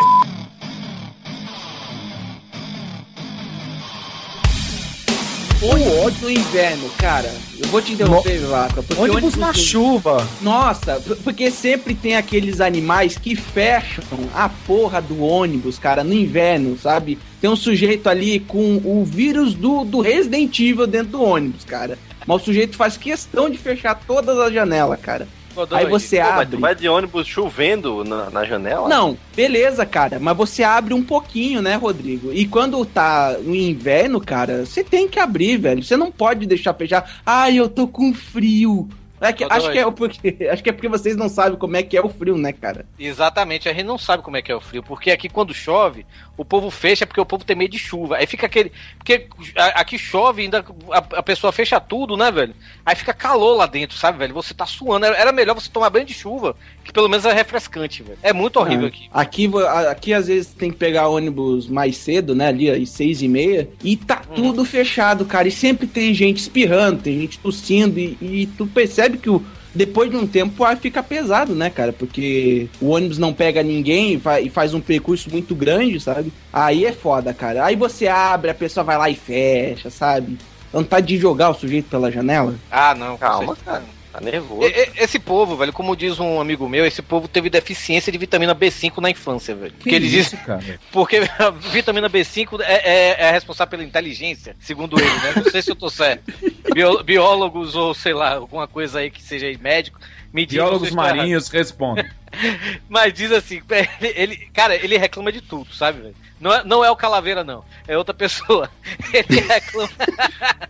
O 5.62 6.04
ódio 6.06 6.24
no 6.24 6.30
inverno, 6.30 6.90
cara. 6.98 7.34
Eu 7.58 7.68
vou 7.70 7.82
te 7.82 7.94
interromper, 7.94 8.38
Vaca. 8.42 8.84
porque 8.84 9.02
Ônibus 9.02 9.36
na 9.36 9.48
no- 9.48 9.54
chuva. 9.58 10.28
Nossa, 10.42 11.02
porque 11.24 11.50
sempre 11.50 11.96
tem 11.96 12.16
aqueles 12.16 12.62
animais 12.62 13.18
que 13.18 13.36
fecham 13.36 14.04
a 14.36 14.48
porra 14.48 15.02
do 15.02 15.24
ônibus, 15.24 15.80
cara, 15.80 16.04
no 16.04 16.14
inverno, 16.14 16.78
sabe? 16.78 17.18
Tem 17.42 17.50
um 17.50 17.56
sujeito 17.56 18.08
ali 18.10 18.40
com 18.42 18.80
o 18.84 19.04
vírus 19.06 19.56
do, 19.56 19.84
do 19.84 20.02
Resident 20.02 20.60
Evil 20.60 20.86
dentro 20.86 21.14
do 21.14 21.24
ônibus, 21.24 21.64
cara. 21.64 21.98
Mas 22.28 22.42
o 22.42 22.46
sujeito 22.46 22.76
faz 22.76 22.96
questão 22.98 23.50
de 23.50 23.58
fechar 23.58 23.96
todas 24.06 24.38
as 24.38 24.54
janelas, 24.54 25.00
cara. 25.00 25.28
Aí 25.72 25.86
você 25.86 26.18
Pô, 26.18 26.24
mas 26.24 26.34
abre. 26.34 26.58
tu 26.58 26.60
vai 26.60 26.76
de 26.76 26.90
ônibus 26.90 27.28
chovendo 27.28 28.04
na, 28.04 28.30
na 28.30 28.46
janela? 28.46 28.88
Não, 28.88 29.18
beleza, 29.36 29.86
cara, 29.86 30.20
mas 30.20 30.36
você 30.36 30.64
abre 30.64 30.94
um 30.94 31.04
pouquinho, 31.04 31.62
né, 31.62 31.76
Rodrigo? 31.76 32.34
E 32.34 32.46
quando 32.46 32.84
tá 32.86 33.38
no 33.42 33.56
inverno, 33.56 34.20
cara, 34.20 34.66
você 34.66 34.84
tem 34.84 35.08
que 35.08 35.20
abrir, 35.20 35.58
velho. 35.58 35.84
Você 35.84 35.96
não 35.96 36.12
pode 36.12 36.46
deixar 36.46 36.74
fechar. 36.74 37.22
Ai, 37.26 37.58
eu 37.58 37.70
tô 37.70 37.88
com 37.88 38.14
frio. 38.14 38.88
É 39.22 39.32
que- 39.34 39.46
Ô, 39.46 39.48
acho, 39.50 39.72
que 39.72 39.78
é 39.80 39.92
porque, 39.92 40.38
acho 40.52 40.64
que 40.64 40.70
é 40.70 40.74
porque 40.74 40.88
vocês 40.90 41.16
não 41.16 41.30
sabem 41.30 41.58
como 41.58 41.76
é 41.78 41.84
que 41.84 41.96
é 41.98 42.02
o 42.02 42.10
frio, 42.10 42.38
né, 42.38 42.52
cara? 42.52 42.86
Exatamente, 43.00 43.70
a 43.70 43.74
gente 43.74 43.86
não 43.86 43.98
sabe 43.98 44.22
como 44.24 44.36
é 44.38 44.42
que 44.42 44.52
é 44.52 44.56
o 44.56 44.62
frio, 44.62 44.84
porque 44.84 45.12
aqui 45.12 45.30
quando 45.30 45.54
chove, 45.54 46.06
o 46.38 46.44
povo 46.44 46.70
fecha 46.70 47.06
porque 47.06 47.22
o 47.22 47.26
povo 47.26 47.46
tem 47.46 47.56
medo 47.56 47.72
de 47.72 47.80
chuva. 47.80 48.18
Aí 48.18 48.28
fica 48.28 48.46
aquele. 48.46 48.72
Porque 48.98 49.28
aqui 49.74 49.98
chove, 49.98 50.42
ainda 50.44 50.66
a, 50.92 50.98
a 50.98 51.24
pessoa 51.24 51.54
fecha 51.54 51.80
tudo, 51.80 52.18
né, 52.18 52.30
velho? 52.32 52.54
Aí 52.86 52.96
fica 52.96 53.14
calor 53.14 53.56
lá 53.56 53.66
dentro, 53.66 53.98
sabe, 53.98 54.18
velho? 54.18 54.34
Você 54.34 54.54
tá 54.54 54.66
suando. 54.66 55.06
Era, 55.06 55.32
melhor 55.32 55.54
você 55.54 55.70
tomar 55.70 55.90
banho 55.90 56.06
de 56.06 56.14
chuva, 56.14 56.56
que 56.84 56.92
pelo 56.92 57.08
menos 57.08 57.26
é 57.26 57.32
refrescante, 57.34 58.04
velho. 58.04 58.18
É 58.22 58.34
muito 58.34 58.58
horrível 58.60 58.86
Ah, 59.12 59.22
aqui. 59.22 59.48
Aqui, 59.48 59.52
aqui 59.90 60.14
às 60.14 60.28
vezes 60.28 60.54
tem 60.54 60.72
que 60.72 60.78
pegar 60.78 61.08
ônibus 61.08 61.68
mais 61.70 61.96
cedo, 61.98 62.36
né? 62.36 62.48
Ali 62.48 62.70
às 62.70 62.90
seis 62.90 63.22
e 63.22 63.28
meia. 63.28 63.70
E 63.84 63.96
tá 63.96 64.22
Uhum. 64.30 64.36
tudo 64.36 64.66
fechado, 64.66 65.24
cara. 65.26 65.48
E 65.48 65.52
sempre 65.52 65.88
tem 65.88 66.14
gente 66.14 66.38
espirrando, 66.40 67.02
tem 67.02 67.22
gente 67.22 67.40
tossindo. 67.40 67.98
E, 68.00 68.18
e 68.22 68.46
tu 68.58 68.68
percebe 68.68 69.05
que 69.12 69.30
o, 69.30 69.44
depois 69.74 70.10
de 70.10 70.16
um 70.18 70.26
tempo 70.28 70.64
o 70.64 70.66
ar 70.66 70.78
fica 70.78 71.02
pesado, 71.04 71.54
né, 71.54 71.70
cara? 71.70 71.92
Porque 71.94 72.68
o 72.82 72.90
ônibus 72.90 73.18
não 73.18 73.34
pega 73.34 73.62
ninguém 73.64 74.14
e 74.14 74.20
fa- 74.20 74.40
e 74.42 74.50
faz 74.50 74.74
um 74.74 74.80
percurso 74.82 75.30
muito 75.30 75.54
grande, 75.56 76.00
sabe? 76.00 76.32
Aí 76.52 76.86
é 76.86 76.92
foda, 76.92 77.34
cara. 77.34 77.66
Aí 77.66 77.76
você 77.76 78.08
abre, 78.08 78.50
a 78.52 78.56
pessoa 78.56 78.84
vai 78.84 78.98
lá 78.98 79.10
e 79.10 79.16
fecha, 79.16 79.90
sabe? 79.90 80.38
Vontade 80.72 81.08
de 81.08 81.18
jogar 81.18 81.50
o 81.50 81.54
sujeito 81.54 81.90
pela 81.90 82.12
janela. 82.12 82.56
Ah, 82.70 82.94
não. 82.96 83.18
Calma, 83.18 83.56
cara. 83.64 83.84
Tá 84.16 84.22
nervoso. 84.22 84.66
E- 84.68 84.72
e- 84.72 85.04
Esse 85.04 85.20
povo, 85.20 85.58
velho, 85.58 85.74
como 85.74 85.94
diz 85.96 86.20
um 86.20 86.40
amigo 86.40 86.70
meu, 86.70 86.86
esse 86.86 87.02
povo 87.02 87.28
teve 87.28 87.50
deficiência 87.50 88.12
de 88.12 88.18
vitamina 88.18 88.56
B5 88.56 89.00
na 89.02 89.10
infância, 89.10 89.54
velho. 89.54 89.74
Porque 89.74 89.94
ele 89.94 90.08
diz. 90.08 90.28
isso, 90.28 90.38
cara? 90.46 90.80
Porque 90.92 91.18
a 91.38 91.50
vitamina 91.50 92.10
B5 92.10 92.62
é, 92.62 92.74
é, 92.90 93.16
é 93.28 93.32
responsável 93.32 93.72
pela 93.72 93.84
inteligência, 93.84 94.56
segundo 94.60 94.98
ele, 94.98 95.10
né? 95.10 95.34
Não 95.36 95.52
sei 95.52 95.62
se 95.62 95.70
eu 95.72 95.76
tô 95.76 95.90
certo. 95.90 96.32
Bio- 96.74 97.04
biólogos 97.04 97.76
ou 97.76 97.94
sei 97.94 98.14
lá, 98.14 98.36
alguma 98.36 98.68
coisa 98.68 99.00
aí 99.00 99.12
que 99.12 99.22
seja 99.22 99.48
aí 99.48 99.58
médico. 99.58 100.00
Me 100.34 100.46
Biólogos 100.46 100.92
marinhos 100.92 101.50
respondem. 101.50 102.06
Mas 102.90 103.14
diz 103.14 103.32
assim, 103.32 103.62
ele, 103.70 104.14
ele- 104.16 104.38
cara, 104.54 104.76
ele 104.76 104.98
reclama 104.98 105.32
de 105.32 105.42
tudo, 105.42 105.74
sabe, 105.74 106.02
velho? 106.02 106.16
Não 106.40 106.54
é, 106.54 106.64
não 106.64 106.84
é 106.84 106.92
o 106.92 106.96
Calaveira, 106.96 107.44
não. 107.44 107.64
É 107.88 107.98
outra 107.98 108.14
pessoa. 108.14 108.70
Ele 109.14 109.40
reclama. 109.42 109.90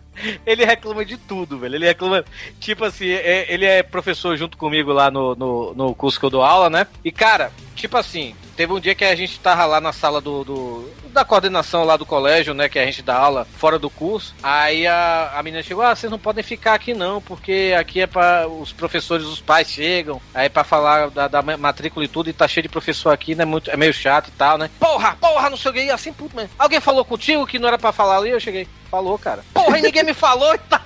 ele 0.46 0.64
reclama 0.64 1.04
de 1.04 1.16
tudo, 1.18 1.58
velho. 1.58 1.74
Ele 1.74 1.86
reclama. 1.86 2.24
Tipo 2.58 2.84
assim, 2.84 3.08
é- 3.08 3.52
ele 3.52 3.64
é 3.64 3.82
professor 3.82 4.36
junto 4.36 4.56
comigo 4.56 4.92
lá 4.92 5.10
no, 5.10 5.34
no, 5.34 5.74
no 5.74 5.94
curso 5.94 6.18
que 6.18 6.24
eu 6.24 6.30
dou 6.30 6.42
aula, 6.42 6.70
né? 6.70 6.86
E, 7.04 7.12
cara, 7.12 7.52
tipo 7.74 7.96
assim, 7.96 8.34
teve 8.56 8.72
um 8.72 8.80
dia 8.80 8.94
que 8.94 9.04
a 9.04 9.14
gente 9.14 9.38
tava 9.38 9.64
lá 9.66 9.80
na 9.80 9.92
sala 9.92 10.20
do. 10.20 10.42
do- 10.44 11.06
da 11.16 11.24
coordenação 11.24 11.82
lá 11.82 11.96
do 11.96 12.04
colégio, 12.04 12.52
né? 12.52 12.68
Que 12.68 12.78
a 12.78 12.84
gente 12.84 13.00
dá 13.00 13.16
aula 13.16 13.46
fora 13.56 13.78
do 13.78 13.88
curso. 13.88 14.34
Aí 14.42 14.86
a, 14.86 15.32
a 15.34 15.42
menina 15.42 15.62
chegou, 15.62 15.82
ah, 15.82 15.96
vocês 15.96 16.10
não 16.12 16.18
podem 16.18 16.44
ficar 16.44 16.74
aqui 16.74 16.92
não, 16.92 17.22
porque 17.22 17.74
aqui 17.78 18.02
é 18.02 18.06
para 18.06 18.46
os 18.46 18.70
professores, 18.70 19.24
os 19.26 19.40
pais 19.40 19.70
chegam, 19.70 20.20
aí 20.34 20.50
pra 20.50 20.62
falar 20.62 21.08
da, 21.08 21.26
da 21.26 21.40
matrícula 21.40 22.04
e 22.04 22.08
tudo, 22.08 22.28
e 22.28 22.34
tá 22.34 22.46
cheio 22.46 22.64
de 22.64 22.68
professor 22.68 23.14
aqui, 23.14 23.34
né? 23.34 23.46
Muito, 23.46 23.70
é 23.70 23.78
meio 23.78 23.94
chato 23.94 24.28
e 24.28 24.32
tal, 24.32 24.58
né? 24.58 24.68
Porra, 24.78 25.16
porra, 25.18 25.48
não 25.48 25.56
e 25.86 25.90
assim, 25.90 26.12
puto 26.12 26.36
mesmo. 26.36 26.50
Alguém 26.58 26.80
falou 26.80 27.02
contigo 27.02 27.46
que 27.46 27.58
não 27.58 27.68
era 27.68 27.78
pra 27.78 27.92
falar 27.92 28.18
ali? 28.18 28.28
Eu 28.30 28.40
cheguei. 28.40 28.68
Falou, 28.90 29.18
cara. 29.18 29.44
Porra, 29.52 29.78
e 29.78 29.82
ninguém 29.82 30.04
me 30.04 30.14
falou 30.14 30.54
e 30.54 30.58
tá. 30.68 30.82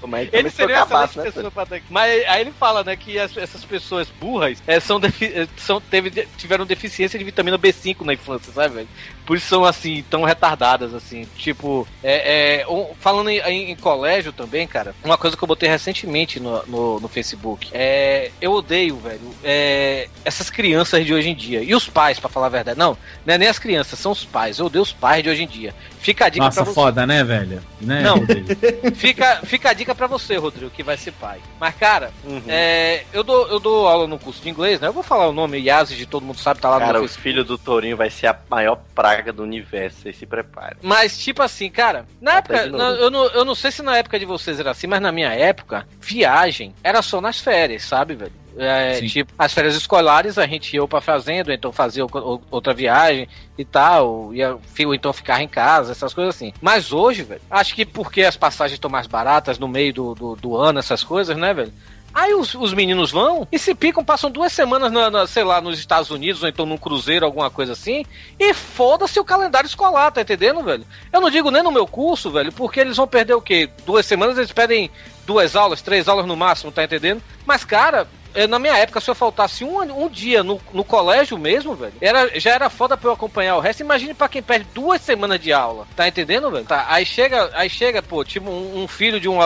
Como 0.00 0.16
é 0.16 0.26
que 0.26 0.36
Ele 0.36 0.50
seria 0.50 0.80
a 0.80 0.84
uma 0.84 0.84
acabar, 0.84 1.04
excelente 1.04 1.26
né? 1.26 1.32
pessoa 1.32 1.50
pra 1.66 1.80
Mas 1.90 2.24
aí 2.26 2.40
ele 2.40 2.52
fala, 2.52 2.84
né, 2.84 2.96
que 2.96 3.18
as- 3.18 3.36
essas 3.36 3.64
pessoas 3.64 4.08
burras 4.08 4.62
é, 4.66 4.80
são, 4.80 4.98
defi- 5.00 5.32
é, 5.34 5.46
são 5.56 5.80
teve, 5.80 6.26
tiveram 6.36 6.66
deficiência 6.66 7.18
de 7.18 7.24
vitamina 7.24 7.58
B5 7.58 8.02
na 8.02 8.14
infância, 8.14 8.52
sabe, 8.52 8.74
velho? 8.74 8.88
Por 9.26 9.36
isso 9.36 9.46
são, 9.46 9.64
assim, 9.64 10.04
tão 10.10 10.22
retardadas, 10.24 10.92
assim. 10.92 11.26
Tipo, 11.36 11.86
é, 12.02 12.60
é, 12.62 12.68
um- 12.68 12.92
falando 13.00 13.30
em, 13.30 13.38
em- 13.40 13.70
em 13.70 13.76
colégio 13.76 14.32
também, 14.32 14.66
cara, 14.66 14.94
uma 15.02 15.16
coisa 15.16 15.36
que 15.36 15.42
eu 15.42 15.48
botei 15.48 15.68
recentemente 15.68 16.38
no, 16.40 16.62
no, 16.66 17.00
no 17.00 17.08
Facebook. 17.08 17.68
É, 17.72 18.30
eu 18.40 18.52
odeio, 18.52 18.96
velho, 18.98 19.34
é, 19.42 20.08
essas 20.24 20.50
crianças 20.50 21.04
de 21.06 21.14
hoje 21.14 21.30
em 21.30 21.34
dia. 21.34 21.62
E 21.62 21.74
os 21.74 21.88
pais, 21.88 22.18
pra 22.18 22.28
falar 22.28 22.46
a 22.46 22.50
verdade. 22.50 22.78
Não, 22.78 22.96
não 23.24 23.34
é 23.34 23.38
nem 23.38 23.48
as 23.48 23.58
crianças, 23.58 23.98
são 23.98 24.12
os 24.12 24.24
pais. 24.24 24.58
Eu 24.58 24.66
odeio 24.66 24.82
os 24.82 24.92
pais 24.92 25.22
de 25.22 25.30
hoje 25.30 25.42
em 25.44 25.46
dia. 25.46 25.74
Fica 26.00 26.23
a 26.24 26.28
dica 26.28 26.44
Nossa, 26.44 26.62
pra 26.62 26.64
você. 26.72 26.74
foda, 26.74 27.06
né, 27.06 27.22
velho? 27.24 27.62
Né, 27.80 28.02
Não. 28.02 28.16
Fica, 28.94 29.40
fica 29.44 29.70
a 29.70 29.72
dica 29.72 29.94
pra 29.94 30.06
você, 30.06 30.36
Rodrigo, 30.36 30.70
que 30.70 30.82
vai 30.82 30.96
ser 30.96 31.12
pai. 31.12 31.38
Mas, 31.60 31.74
cara, 31.76 32.10
é, 32.48 33.04
eu, 33.12 33.22
dou, 33.22 33.46
eu 33.48 33.58
dou 33.60 33.86
aula 33.88 34.06
no 34.06 34.18
curso 34.18 34.42
de 34.42 34.48
inglês, 34.48 34.80
né? 34.80 34.88
Eu 34.88 34.92
vou 34.92 35.02
falar 35.02 35.28
o 35.28 35.32
nome 35.32 35.58
Yazid, 35.58 35.98
de 35.98 36.06
todo 36.06 36.24
mundo 36.24 36.38
sabe, 36.38 36.60
tá 36.60 36.68
lá 36.70 36.78
Cara, 36.78 36.98
no 36.98 37.04
o 37.04 37.08
filho 37.08 37.44
do 37.44 37.56
Tourinho 37.58 37.96
vai 37.96 38.10
ser 38.10 38.26
a 38.28 38.36
maior 38.50 38.78
praga 38.94 39.32
do 39.32 39.42
universo. 39.42 40.00
Vocês 40.02 40.16
se 40.16 40.26
preparem. 40.26 40.76
Mas, 40.82 41.18
tipo 41.18 41.42
assim, 41.42 41.70
cara, 41.70 42.06
na 42.20 42.38
Até 42.38 42.54
época, 42.64 42.76
na- 42.78 42.84
eu, 42.90 43.10
não, 43.10 43.24
eu 43.26 43.44
não 43.44 43.54
sei 43.54 43.70
se 43.70 43.82
na 43.82 43.96
época 43.96 44.18
de 44.18 44.24
vocês 44.24 44.58
era 44.60 44.70
assim, 44.70 44.86
mas 44.86 45.00
na 45.00 45.12
minha 45.12 45.32
época, 45.32 45.86
viagem 46.00 46.74
era 46.82 47.02
só 47.02 47.20
nas 47.20 47.38
férias, 47.40 47.82
sabe, 47.84 48.14
velho? 48.14 48.32
É, 48.56 49.00
tipo, 49.00 49.32
as 49.38 49.52
férias 49.52 49.74
escolares 49.74 50.38
a 50.38 50.46
gente 50.46 50.74
ia 50.76 50.86
pra 50.86 51.00
fazenda, 51.00 51.52
então 51.52 51.72
fazia 51.72 52.04
outra 52.50 52.72
viagem 52.72 53.28
e 53.58 53.64
tal, 53.64 54.32
ia, 54.32 54.56
ou 54.86 54.94
então 54.94 55.12
ficar 55.12 55.42
em 55.42 55.48
casa, 55.48 55.90
essas 55.92 56.14
coisas 56.14 56.34
assim. 56.36 56.52
Mas 56.62 56.92
hoje, 56.92 57.22
velho, 57.24 57.40
acho 57.50 57.74
que 57.74 57.84
porque 57.84 58.22
as 58.22 58.36
passagens 58.36 58.76
estão 58.76 58.90
mais 58.90 59.06
baratas 59.08 59.58
no 59.58 59.66
meio 59.66 59.92
do, 59.92 60.14
do, 60.14 60.36
do 60.36 60.56
ano, 60.56 60.78
essas 60.78 61.02
coisas, 61.02 61.36
né, 61.36 61.52
velho? 61.52 61.72
Aí 62.14 62.32
os, 62.32 62.54
os 62.54 62.72
meninos 62.72 63.10
vão 63.10 63.48
e 63.50 63.58
se 63.58 63.74
picam, 63.74 64.04
passam 64.04 64.30
duas 64.30 64.52
semanas, 64.52 64.92
na, 64.92 65.10
na- 65.10 65.26
sei 65.26 65.42
lá, 65.42 65.60
nos 65.60 65.76
Estados 65.80 66.10
Unidos, 66.12 66.44
ou 66.44 66.48
então 66.48 66.64
num 66.64 66.78
cruzeiro, 66.78 67.26
alguma 67.26 67.50
coisa 67.50 67.72
assim, 67.72 68.04
e 68.38 68.54
foda-se 68.54 69.18
o 69.18 69.24
calendário 69.24 69.66
escolar, 69.66 70.12
tá 70.12 70.20
entendendo, 70.20 70.62
velho? 70.62 70.86
Eu 71.12 71.20
não 71.20 71.28
digo 71.28 71.50
nem 71.50 71.60
no 71.60 71.72
meu 71.72 71.88
curso, 71.88 72.30
velho, 72.30 72.52
porque 72.52 72.78
eles 72.78 72.96
vão 72.96 73.08
perder 73.08 73.34
o 73.34 73.42
quê? 73.42 73.68
Duas 73.84 74.06
semanas, 74.06 74.38
eles 74.38 74.52
pedem 74.52 74.88
duas 75.26 75.56
aulas, 75.56 75.82
três 75.82 76.06
aulas 76.06 76.24
no 76.24 76.36
máximo, 76.36 76.70
tá 76.70 76.84
entendendo? 76.84 77.20
Mas, 77.44 77.64
cara, 77.64 78.06
na 78.48 78.58
minha 78.58 78.76
época, 78.76 79.00
se 79.00 79.10
eu 79.10 79.14
faltasse 79.14 79.64
um, 79.64 79.80
um 79.80 80.08
dia 80.08 80.42
no, 80.42 80.60
no 80.72 80.84
colégio 80.84 81.38
mesmo, 81.38 81.74
velho, 81.74 81.94
era, 82.00 82.38
já 82.38 82.52
era 82.52 82.68
foda 82.68 82.96
pra 82.96 83.08
eu 83.08 83.14
acompanhar 83.14 83.56
o 83.56 83.60
resto. 83.60 83.80
Imagine 83.80 84.14
pra 84.14 84.28
quem 84.28 84.42
perde 84.42 84.66
duas 84.74 85.00
semanas 85.00 85.40
de 85.40 85.52
aula. 85.52 85.86
Tá 85.94 86.08
entendendo, 86.08 86.50
velho? 86.50 86.64
Tá, 86.64 86.86
aí 86.88 87.06
chega, 87.06 87.50
aí 87.54 87.70
chega, 87.70 88.02
pô, 88.02 88.24
tipo, 88.24 88.50
um, 88.50 88.82
um 88.82 88.88
filho 88.88 89.20
de 89.20 89.28
um, 89.28 89.38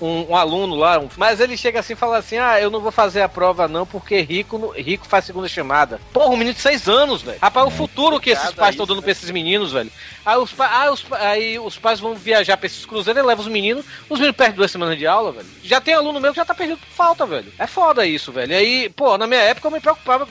um, 0.00 0.26
um 0.30 0.36
aluno 0.36 0.74
lá, 0.74 1.02
mas 1.16 1.40
ele 1.40 1.56
chega 1.56 1.80
assim 1.80 1.94
e 1.94 1.96
fala 1.96 2.18
assim: 2.18 2.36
ah, 2.38 2.60
eu 2.60 2.70
não 2.70 2.80
vou 2.80 2.92
fazer 2.92 3.22
a 3.22 3.28
prova 3.28 3.66
não, 3.66 3.86
porque 3.86 4.20
rico, 4.20 4.72
rico 4.76 5.06
faz 5.06 5.24
segunda 5.24 5.48
chamada. 5.48 6.00
Porra, 6.12 6.28
um 6.28 6.36
menino 6.36 6.54
de 6.54 6.60
seis 6.60 6.88
anos, 6.88 7.22
velho. 7.22 7.38
Rapaz, 7.40 7.66
o 7.66 7.70
futuro 7.70 8.20
que 8.20 8.30
esses 8.30 8.52
pais 8.52 8.74
estão 8.74 8.86
dando 8.86 9.02
pra 9.02 9.10
esses 9.10 9.30
meninos, 9.30 9.72
velho. 9.72 9.90
Aí 10.24 10.36
os, 10.38 10.54
ah, 10.58 10.90
os, 10.90 11.04
aí 11.12 11.58
os 11.58 11.78
pais 11.78 12.00
vão 12.00 12.14
viajar 12.14 12.56
pra 12.56 12.66
esses 12.66 12.84
cruzeiros 12.84 13.22
e 13.22 13.26
levam 13.26 13.44
os 13.44 13.50
meninos. 13.50 13.84
Os 14.08 14.18
meninos 14.18 14.36
perdem 14.36 14.56
duas 14.56 14.70
semanas 14.70 14.98
de 14.98 15.06
aula, 15.06 15.32
velho. 15.32 15.46
Já 15.62 15.80
tem 15.80 15.94
aluno 15.94 16.20
meu 16.20 16.32
que 16.32 16.36
já 16.36 16.44
tá 16.44 16.54
perdido 16.54 16.78
por 16.78 16.88
falta, 16.88 17.26
velho. 17.26 17.52
É 17.58 17.66
foda 17.66 18.06
isso, 18.06 18.32
velho. 18.34 18.52
E 18.52 18.54
aí, 18.56 18.88
pô, 18.90 19.16
na 19.16 19.26
minha 19.26 19.40
época 19.40 19.68
eu 19.68 19.72
me 19.72 19.80
preocupava 19.80 20.28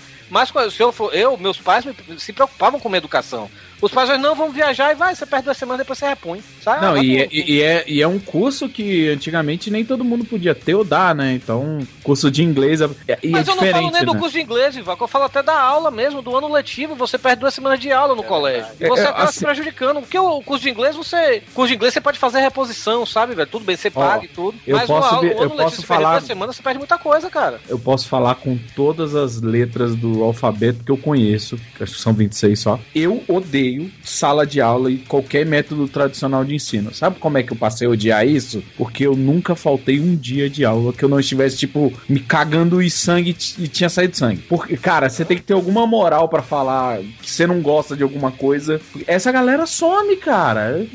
com. 0.52 0.70
Se 0.70 0.82
eu 0.82 0.92
for. 0.92 1.14
Eu, 1.14 1.38
meus 1.38 1.58
pais 1.58 1.86
me- 1.86 1.94
se 2.18 2.34
preocupavam 2.34 2.80
com 2.80 2.88
a 2.88 2.92
minha 2.92 2.98
educação. 3.00 3.50
Os 3.82 3.92
pais 3.92 4.18
não, 4.18 4.34
vamos 4.34 4.54
viajar 4.56 4.94
e 4.94 4.96
vai, 4.96 5.14
você 5.14 5.26
perde 5.26 5.44
duas 5.44 5.58
semanas, 5.58 5.80
depois 5.80 6.00
você 6.00 6.08
repõe. 6.08 6.42
Sabe? 6.62 6.86
Não, 6.86 6.94
Ah, 6.94 7.04
e, 7.04 7.18
pro- 7.18 7.24
é- 7.24 7.28
e, 7.34 7.52
e 7.56 7.62
é, 7.62 7.84
e 7.86 8.02
é 8.02 8.08
um 8.08 8.18
curso 8.18 8.70
que 8.70 9.10
antigamente 9.10 9.70
nem 9.70 9.84
todo 9.84 10.06
mundo 10.06 10.24
podia 10.24 10.56
ter 10.56 10.74
ou 10.74 10.86
dar, 10.86 11.14
né? 11.14 11.34
Então, 11.34 11.80
curso 12.02 12.32
de 12.32 12.42
inglês 12.46 12.80
é, 12.80 12.90
é, 13.10 13.20
e 13.22 13.28
Mas 13.32 13.46
é 13.46 13.52
eu 13.52 13.56
não 13.58 13.64
falo 13.72 13.92
nem 13.92 14.06
do 14.06 14.14
né? 14.14 14.20
curso 14.20 14.36
de 14.38 14.42
inglês, 14.42 14.78
Ivan, 14.78 14.96
eu 14.98 15.08
falo 15.08 15.26
até 15.26 15.44
da 15.44 15.60
aula 15.60 15.92
mesmo, 15.92 16.22
do 16.22 16.34
ano 16.34 16.50
letivo, 16.50 16.96
você 16.96 17.18
perde 17.18 17.42
duas 17.42 17.54
semanas 17.54 17.78
de 17.78 17.92
aula 17.92 18.16
no 18.16 18.24
colégio. 18.24 18.72
E 18.80 18.86
É, 18.86 18.88
você 18.88 19.02
é, 19.02 19.08
acaba 19.08 19.24
assim- 19.26 19.40
se 19.40 19.46
prejudicando. 19.46 20.00
Porque 20.00 20.18
o 20.18 20.42
curso 20.42 20.64
de 20.64 20.70
inglês, 20.70 20.96
você. 20.96 21.44
Curso 21.54 21.68
de 21.68 21.76
inglês 21.76 21.94
você 21.94 22.00
pode 22.00 22.18
fazer 22.18 22.40
reposição, 22.40 23.06
sabe, 23.06 23.36
velho? 23.36 23.50
Tudo 23.50 23.66
bem, 23.66 23.76
você 23.76 23.92
Ó, 23.94 24.00
paga 24.00 24.24
e 24.24 24.30
tudo. 24.30 24.58
eu 24.66 24.78
mas 24.78 24.88
posso 24.88 25.16
o, 25.18 25.20
ver- 25.20 25.28
o 25.28 25.30
ano 25.32 25.36
eu 25.42 25.42
letivo, 25.42 25.58
posso 25.58 25.76
você 25.82 25.88
perde 25.88 26.04
falar- 26.04 26.12
duas 26.20 26.24
semanas, 26.24 26.56
você 26.56 26.64
perde 26.64 26.80
muita 26.80 26.98
coisa, 26.98 27.30
cara. 27.30 27.60
Eu 27.68 27.78
posso 27.78 28.08
falar 28.08 28.36
com 28.36 28.58
todas 28.78 29.14
as 29.14 29.42
letras 29.42 29.94
do 29.94 30.23
alfabeto 30.26 30.84
que 30.84 30.92
eu 30.92 30.98
conheço, 30.98 31.60
acho 31.80 31.94
que 31.96 32.02
são 32.02 32.14
26 32.14 32.60
só. 32.60 32.80
Eu 32.94 33.24
odeio 33.28 33.92
sala 34.04 34.46
de 34.46 34.62
aula 34.62 34.92
e 34.92 34.98
qualquer 34.98 35.46
método 35.46 35.88
tradicional 35.88 36.44
de 36.44 36.56
ensino. 36.56 36.94
Sabe 36.94 37.20
como 37.20 37.38
é 37.38 37.44
que 37.44 37.54
eu 37.54 37.58
passei 37.58 37.88
a 37.88 37.90
odiar 37.90 38.28
isso? 38.28 38.64
Porque 38.78 39.06
eu 39.06 39.16
nunca 39.16 39.56
faltei 39.56 40.00
um 40.00 40.16
dia 40.16 40.50
de 40.50 40.66
aula 40.66 40.94
que 40.94 41.04
eu 41.04 41.10
não 41.10 41.20
estivesse, 41.20 41.58
tipo, 41.58 41.92
me 42.08 42.20
cagando 42.20 42.82
e 42.82 42.90
sangue 42.90 43.36
e 43.58 43.68
tinha 43.68 43.90
saído 43.90 44.16
sangue. 44.16 44.42
Porque, 44.42 44.78
cara, 44.78 45.10
você 45.10 45.26
tem 45.26 45.38
que 45.38 45.44
ter 45.44 45.54
alguma 45.54 45.86
moral 45.86 46.28
pra 46.28 46.42
falar 46.42 47.00
que 47.22 47.30
você 47.30 47.46
não 47.48 47.62
gosta 47.62 47.96
de 47.96 48.04
alguma 48.04 48.32
coisa. 48.32 48.80
Essa 49.08 49.32
galera 49.32 49.66
some, 49.66 50.16
cara. 50.18 50.86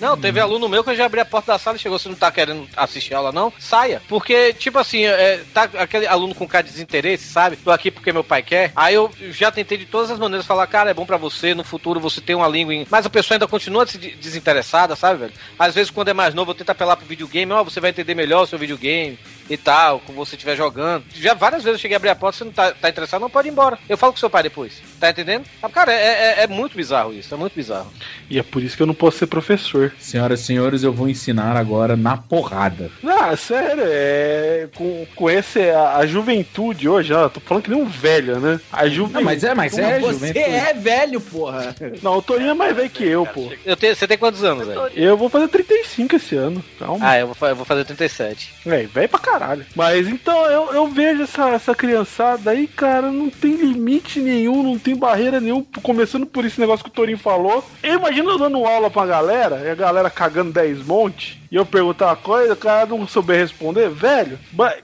Não, 0.00 0.16
teve 0.16 0.40
aluno 0.40 0.68
meu 0.68 0.82
que 0.82 0.90
eu 0.90 0.96
já 0.96 1.06
abri 1.06 1.20
a 1.20 1.24
porta 1.24 1.52
da 1.52 1.58
sala 1.58 1.76
e 1.76 1.80
chegou, 1.80 1.98
você 1.98 2.08
não 2.08 2.16
tá 2.16 2.30
querendo 2.30 2.66
assistir 2.76 3.14
aula, 3.14 3.32
não? 3.32 3.52
Saia. 3.58 4.02
Porque, 4.08 4.52
tipo 4.54 4.78
assim, 4.78 5.04
é, 5.04 5.42
tá 5.52 5.68
aquele 5.78 6.06
aluno 6.06 6.34
com 6.34 6.46
cara 6.46 6.64
de 6.64 6.70
desinteresse, 6.70 7.24
sabe? 7.28 7.56
Tô 7.56 7.70
aqui 7.70 7.90
porque 7.90 8.12
meu 8.12 8.24
pai 8.24 8.42
quer. 8.42 8.72
Aí 8.76 8.94
eu 8.94 9.10
já 9.30 9.50
tentei 9.50 9.78
de 9.78 9.86
todas 9.86 10.10
as 10.10 10.18
maneiras 10.18 10.46
falar, 10.46 10.66
cara, 10.66 10.90
é 10.90 10.94
bom 10.94 11.06
pra 11.06 11.16
você, 11.16 11.54
no 11.54 11.62
futuro 11.64 12.00
você 12.00 12.20
tem 12.20 12.34
uma 12.34 12.48
língua 12.48 12.74
em... 12.74 12.86
Mas 12.90 13.06
a 13.06 13.10
pessoa 13.10 13.36
ainda 13.36 13.46
continua 13.46 13.84
desinteressada, 13.84 14.96
sabe, 14.96 15.20
velho? 15.20 15.32
Às 15.58 15.74
vezes, 15.74 15.90
quando 15.90 16.08
é 16.08 16.12
mais 16.12 16.34
novo, 16.34 16.50
eu 16.50 16.54
tento 16.54 16.70
apelar 16.70 16.96
pro 16.96 17.06
videogame, 17.06 17.52
ó, 17.52 17.62
você 17.62 17.80
vai 17.80 17.90
entender 17.90 18.14
melhor 18.14 18.42
o 18.42 18.46
seu 18.46 18.58
videogame 18.58 19.18
e 19.48 19.56
tal, 19.56 20.00
quando 20.00 20.16
você 20.16 20.34
estiver 20.36 20.56
jogando. 20.56 21.04
Já 21.14 21.34
várias 21.34 21.62
vezes 21.62 21.78
eu 21.78 21.82
cheguei 21.82 21.94
a 21.96 21.98
abrir 21.98 22.08
a 22.08 22.14
porta, 22.16 22.38
você 22.38 22.44
não 22.44 22.52
tá, 22.52 22.72
tá 22.72 22.88
interessado, 22.88 23.20
não 23.20 23.28
pode 23.30 23.48
ir 23.48 23.50
embora. 23.50 23.78
Eu 23.88 23.96
falo 23.98 24.12
com 24.12 24.18
seu 24.18 24.30
pai 24.30 24.42
depois. 24.42 24.80
Tá 24.98 25.10
entendendo? 25.10 25.44
Ah, 25.62 25.68
Cara, 25.68 25.92
é, 25.92 26.40
é- 26.40 26.42
é 26.44 26.46
muito 26.46 26.76
bizarro 26.76 27.12
isso, 27.12 27.34
é 27.34 27.36
muito 27.36 27.54
bizarro. 27.54 27.92
E 28.30 28.38
é 28.38 28.42
por 28.42 28.62
isso 28.62 28.76
que 28.76 28.82
eu 28.82 28.86
não 28.86 28.94
posso 28.94 29.18
ser 29.18 29.26
professor. 29.26 29.92
Senhoras 29.98 30.40
e 30.40 30.44
senhores, 30.44 30.82
eu 30.82 30.92
vou 30.92 31.08
ensinar 31.08 31.56
agora 31.56 31.96
na 31.96 32.16
porrada. 32.16 32.90
Ah, 33.04 33.36
sério, 33.36 33.82
é. 33.86 34.68
Com, 34.74 35.06
com 35.14 35.28
esse. 35.30 35.60
A, 35.70 35.96
a 35.98 36.06
juventude 36.06 36.88
hoje, 36.88 37.12
ó, 37.12 37.28
tô 37.28 37.40
falando 37.40 37.64
que 37.64 37.70
nem 37.70 37.80
um 37.80 37.84
velho, 37.86 38.38
né? 38.40 38.60
A 38.72 38.88
juventude. 38.88 39.14
Não, 39.14 39.22
mas 39.22 39.44
é, 39.44 39.54
mas 39.54 39.78
é, 39.78 40.00
Você 40.00 40.12
juventude. 40.12 40.38
é 40.38 40.74
velho, 40.74 41.20
porra. 41.20 41.74
Não, 42.02 42.16
o 42.18 42.22
Torinho 42.22 42.50
é 42.50 42.54
mais 42.54 42.74
velho 42.74 42.90
que 42.90 43.04
eu, 43.04 43.24
pô. 43.26 43.50
Eu 43.64 43.76
tenho, 43.76 43.94
você 43.94 44.06
tem 44.06 44.18
quantos 44.18 44.42
anos, 44.42 44.66
velho? 44.66 44.80
Eu 44.94 45.16
vou 45.16 45.28
fazer 45.28 45.48
35 45.48 46.16
esse 46.16 46.34
ano. 46.36 46.64
Calma. 46.78 46.98
Ah, 47.08 47.18
eu 47.18 47.28
vou, 47.28 47.48
eu 47.48 47.56
vou 47.56 47.64
fazer 47.64 47.84
37. 47.84 48.54
É, 48.66 48.82
velho 48.84 49.08
pra 49.08 49.18
caralho. 49.18 49.64
Mas 49.74 50.08
então 50.08 50.46
eu, 50.46 50.72
eu 50.74 50.88
vejo 50.88 51.22
essa, 51.22 51.50
essa 51.50 51.74
criançada 51.74 52.50
aí, 52.50 52.66
cara, 52.66 53.10
não 53.10 53.30
tem 53.30 53.54
limite 53.56 54.20
nenhum, 54.20 54.62
não 54.62 54.78
tem 54.78 54.96
barreira 54.96 55.40
nenhuma, 55.40 55.64
começando 55.82 56.26
por 56.26 56.44
esse 56.44 56.60
negócio 56.60 56.84
que 56.84 56.90
o 56.90 56.92
Torinho 56.92 57.18
falou. 57.18 57.64
Eu 57.82 57.94
imagino 57.94 58.30
eu 58.30 58.38
dando 58.38 58.64
aula 58.64 58.90
pra 58.90 59.06
galera, 59.06 59.60
e 59.64 59.70
a 59.70 59.74
galera 59.74 60.10
cagando 60.10 60.52
10 60.52 60.84
monte, 60.84 61.40
e 61.50 61.56
eu 61.56 61.64
perguntar 61.64 62.06
uma 62.06 62.16
coisa, 62.16 62.52
o 62.52 62.56
cara 62.56 62.86
não 62.86 63.06
souber 63.06 63.38
responder, 63.38 63.88
velho, 63.88 64.38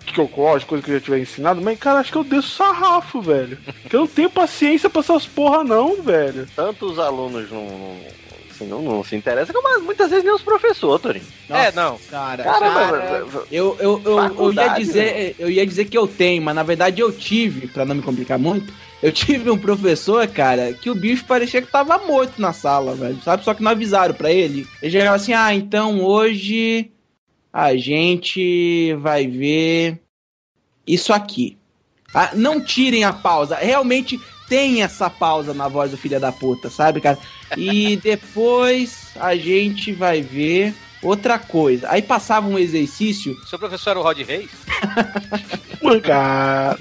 que 0.06 0.18
eu 0.20 0.30
lógico, 0.36 0.70
coisa 0.70 0.84
que 0.84 0.90
eu 0.90 0.94
já 0.98 1.04
tiver 1.04 1.18
ensinado, 1.18 1.60
mas, 1.60 1.78
cara, 1.78 1.98
acho 1.98 2.12
que 2.12 2.18
eu 2.18 2.24
desço 2.24 2.56
sarrafo, 2.56 3.20
velho. 3.20 3.58
Que 3.88 3.96
eu 3.96 4.00
não 4.00 4.06
tenho 4.06 4.30
paciência 4.30 4.88
pra 4.88 5.00
essas 5.00 5.26
porra, 5.26 5.64
não, 5.64 6.02
velho. 6.02 6.46
Tanto 6.54 6.86
os 6.86 6.98
alunos 6.98 7.50
não, 7.50 7.64
não, 7.64 7.96
assim, 8.60 8.66
não, 8.66 8.82
não 8.82 9.04
se 9.04 9.16
interessam, 9.16 9.54
como 9.54 9.80
muitas 9.82 10.10
vezes 10.10 10.24
nem 10.24 10.34
os 10.34 10.42
professores, 10.42 11.02
Torinho. 11.02 11.26
É, 11.48 11.72
não. 11.72 11.98
Cara, 12.10 12.44
Caramba, 12.44 12.98
cara, 12.98 13.26
eu, 13.50 13.76
eu, 13.80 14.02
eu, 14.04 14.36
eu 14.38 14.52
ia 14.52 14.68
dizer, 14.68 15.34
eu 15.38 15.50
ia 15.50 15.66
dizer 15.66 15.86
que 15.86 15.96
eu 15.96 16.06
tenho, 16.06 16.42
mas 16.42 16.54
na 16.54 16.62
verdade 16.62 17.00
eu 17.00 17.12
tive, 17.12 17.66
pra 17.66 17.84
não 17.84 17.94
me 17.94 18.02
complicar 18.02 18.38
muito, 18.38 18.72
eu 19.02 19.10
tive 19.10 19.50
um 19.50 19.58
professor, 19.58 20.26
cara, 20.28 20.74
que 20.74 20.90
o 20.90 20.94
bicho 20.94 21.24
parecia 21.24 21.62
que 21.62 21.70
tava 21.70 21.98
morto 21.98 22.40
na 22.40 22.52
sala, 22.52 22.94
velho, 22.94 23.18
sabe? 23.22 23.44
Só 23.44 23.54
que 23.54 23.62
não 23.62 23.70
avisaram 23.70 24.14
pra 24.14 24.30
ele. 24.30 24.66
Ele 24.82 24.92
chegava 24.92 25.16
assim, 25.16 25.32
ah, 25.32 25.54
então 25.54 26.02
hoje 26.02 26.90
a 27.52 27.74
gente 27.74 28.94
vai 29.00 29.26
ver 29.26 30.00
isso 30.86 31.12
aqui. 31.12 31.56
Ah, 32.14 32.30
não 32.34 32.60
tirem 32.60 33.04
a 33.04 33.12
pausa. 33.12 33.56
Realmente 33.56 34.20
tem 34.48 34.82
essa 34.82 35.08
pausa 35.08 35.54
na 35.54 35.68
voz 35.68 35.92
do 35.92 35.96
filho 35.96 36.18
da 36.18 36.32
puta, 36.32 36.68
sabe, 36.68 37.00
cara? 37.00 37.18
E 37.56 37.96
depois 38.02 39.10
a 39.16 39.36
gente 39.36 39.92
vai 39.92 40.20
ver 40.20 40.74
outra 41.02 41.38
coisa. 41.38 41.88
Aí 41.88 42.02
passava 42.02 42.48
um 42.48 42.58
exercício. 42.58 43.36
Seu 43.46 43.58
professor 43.58 43.90
era 43.90 44.00
o 44.00 44.02
Rod 44.02 44.18
Reis? 44.18 44.50
Mancada. 45.80 46.78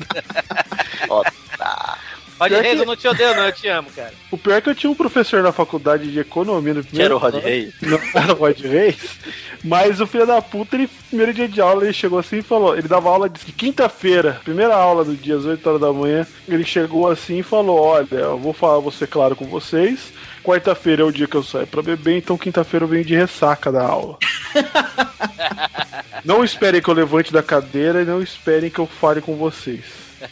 Tá. 1.57 1.97
Rod 2.39 2.51
Reis, 2.51 2.75
que- 2.75 2.81
eu 2.81 2.85
não 2.85 2.95
te 2.95 3.07
odeio, 3.07 3.35
não, 3.35 3.45
eu 3.45 3.51
te 3.51 3.67
amo, 3.67 3.89
cara. 3.95 4.13
O 4.31 4.37
pior 4.37 4.55
é 4.55 4.61
que 4.61 4.69
eu 4.69 4.75
tinha 4.75 4.89
um 4.89 4.95
professor 4.95 5.43
na 5.43 5.51
faculdade 5.51 6.11
de 6.11 6.19
economia 6.19 6.73
no 6.73 6.83
primeiro 6.83 7.05
Era 7.05 7.15
o 7.15 7.17
Rod. 7.17 7.35
Reis? 7.43 7.73
Não 7.81 7.99
era 8.13 8.33
o 8.33 8.35
Rod 8.37 8.59
Reis. 8.61 9.19
Mas 9.63 9.99
o 9.99 10.07
filho 10.07 10.25
da 10.25 10.41
puta, 10.41 10.75
ele, 10.75 10.89
primeiro 11.09 11.33
dia 11.33 11.47
de 11.47 11.59
aula, 11.59 11.83
ele 11.83 11.91
chegou 11.93 12.17
assim 12.19 12.37
e 12.37 12.41
falou: 12.41 12.77
ele 12.77 12.87
dava 12.87 13.09
aula 13.09 13.27
de 13.29 13.51
quinta-feira, 13.51 14.39
primeira 14.43 14.73
aula 14.75 15.03
do 15.03 15.15
dia, 15.15 15.35
às 15.35 15.45
8 15.45 15.67
horas 15.67 15.81
da 15.81 15.91
manhã. 15.91 16.25
Ele 16.47 16.63
chegou 16.63 17.09
assim 17.09 17.39
e 17.39 17.43
falou: 17.43 17.77
Olha, 17.79 18.07
eu 18.11 18.37
vou 18.37 18.53
falar, 18.53 18.79
vou 18.79 18.91
ser 18.91 19.07
claro 19.07 19.35
com 19.35 19.45
vocês. 19.45 20.13
Quarta-feira 20.43 21.01
é 21.01 21.05
o 21.05 21.11
dia 21.11 21.27
que 21.27 21.35
eu 21.35 21.43
saio 21.43 21.67
pra 21.67 21.81
beber, 21.81 22.17
então 22.17 22.37
quinta-feira 22.37 22.85
eu 22.85 22.89
venho 22.89 23.05
de 23.05 23.15
ressaca 23.15 23.71
da 23.71 23.83
aula. 23.83 24.17
não 26.23 26.43
esperem 26.43 26.81
que 26.81 26.89
eu 26.89 26.93
levante 26.93 27.31
da 27.31 27.43
cadeira 27.43 28.01
e 28.01 28.05
não 28.05 28.21
esperem 28.21 28.69
que 28.69 28.79
eu 28.79 28.87
fale 28.87 29.21
com 29.21 29.35
vocês. 29.35 29.83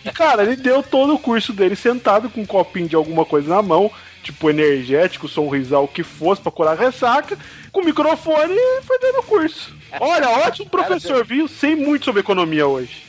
E, 0.04 0.12
cara, 0.12 0.44
ele 0.44 0.56
deu 0.56 0.84
todo 0.84 1.14
o 1.14 1.20
curso 1.20 1.54
dele 1.54 1.76
sentado 1.76 2.30
com 2.30 2.42
um 2.42 2.46
copinho 2.46 2.90
de 2.90 2.96
alguma 2.96 3.26
coisa 3.26 3.50
na 3.50 3.62
mão, 3.62 3.92
tipo 4.28 4.50
energético, 4.50 5.28
sorrisal, 5.28 5.86
o 5.86 5.88
que 5.88 6.04
fosse, 6.04 6.42
pra 6.42 6.52
curar 6.52 6.74
a 6.74 6.80
ressaca, 6.80 7.38
com 7.72 7.82
o 7.82 7.86
microfone 7.86 8.54
e 8.54 8.82
foi 8.84 9.00
dando 9.00 9.20
o 9.20 9.24
curso. 9.24 9.74
Olha, 10.00 10.30
ótimo 10.30 10.70
professor, 10.70 11.26
viu? 11.26 11.48
Sei 11.48 11.76
muito 11.76 12.06
sobre 12.06 12.20
economia 12.20 12.68
hoje. 12.68 13.04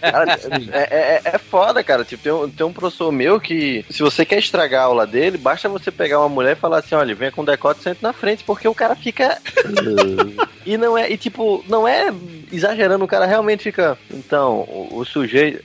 Cara, 0.00 0.38
é, 0.70 0.80
é, 0.80 1.22
é 1.24 1.38
foda, 1.38 1.82
cara. 1.82 2.04
Tipo, 2.04 2.22
tem 2.22 2.32
um, 2.32 2.48
tem 2.48 2.66
um 2.66 2.72
professor 2.72 3.10
meu 3.10 3.40
que, 3.40 3.84
se 3.90 4.00
você 4.00 4.24
quer 4.24 4.38
estragar 4.38 4.82
a 4.82 4.84
aula 4.84 5.06
dele, 5.06 5.36
basta 5.36 5.68
você 5.68 5.90
pegar 5.90 6.20
uma 6.20 6.28
mulher 6.28 6.56
e 6.56 6.60
falar 6.60 6.78
assim: 6.78 6.94
olha, 6.94 7.14
venha 7.16 7.32
com 7.32 7.44
decote 7.44 7.80
e 7.80 7.82
senta 7.82 7.98
na 8.00 8.12
frente, 8.12 8.44
porque 8.44 8.68
o 8.68 8.74
cara 8.74 8.94
fica. 8.94 9.38
e 10.64 10.76
não 10.76 10.96
é, 10.96 11.10
e 11.10 11.16
tipo, 11.16 11.64
não 11.68 11.86
é 11.86 12.14
exagerando, 12.52 13.04
o 13.04 13.08
cara 13.08 13.26
realmente 13.26 13.64
fica. 13.64 13.98
Então, 14.08 14.60
o, 14.60 14.98
o 14.98 15.04
sujeito. 15.04 15.64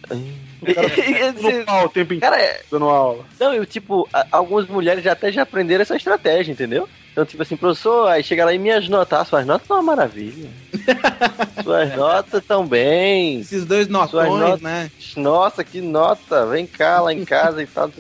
No 0.64 1.66
pau 1.66 1.86
o 1.86 1.90
tempo 1.90 2.14
inteiro 2.14 2.34
Cara, 2.36 2.42
é, 2.42 2.62
dando 2.72 2.86
aula. 2.86 3.26
Não, 3.40 3.54
eu, 3.54 3.66
tipo, 3.66 4.08
a- 4.14 4.26
algumas 4.32 4.68
mulheres 4.68 5.04
já 5.04 5.12
até 5.14 5.32
já 5.32 5.44
aprenderam 5.44 5.82
essa 5.82 5.96
estratégia, 5.96 6.52
entendeu? 6.52 6.88
Então, 7.12 7.26
tipo 7.26 7.44
assim, 7.44 7.56
professor, 7.56 8.08
aí 8.08 8.24
chega 8.24 8.44
lá 8.46 8.54
e 8.54 8.58
minhas 8.58 8.90
notas. 8.90 9.20
Ah, 9.20 9.26
suas 9.26 9.46
notas 9.46 9.68
são 9.68 9.78
uma 9.78 9.84
maravilha. 9.84 10.50
suas 11.64 11.96
notas 11.96 12.44
tão 12.46 12.66
bem. 12.66 13.40
Esses 13.42 13.66
dois 13.66 13.88
Suas 13.88 14.12
notões, 14.12 14.40
notas- 14.40 14.62
né? 14.62 14.92
Nossa, 15.18 15.64
que 15.64 15.80
nota. 15.82 16.46
Vem 16.48 16.66
cá 16.66 17.00
lá 17.02 17.14
em 17.14 17.24
casa 17.24 17.62
e 17.62 17.68
tal. 17.68 17.92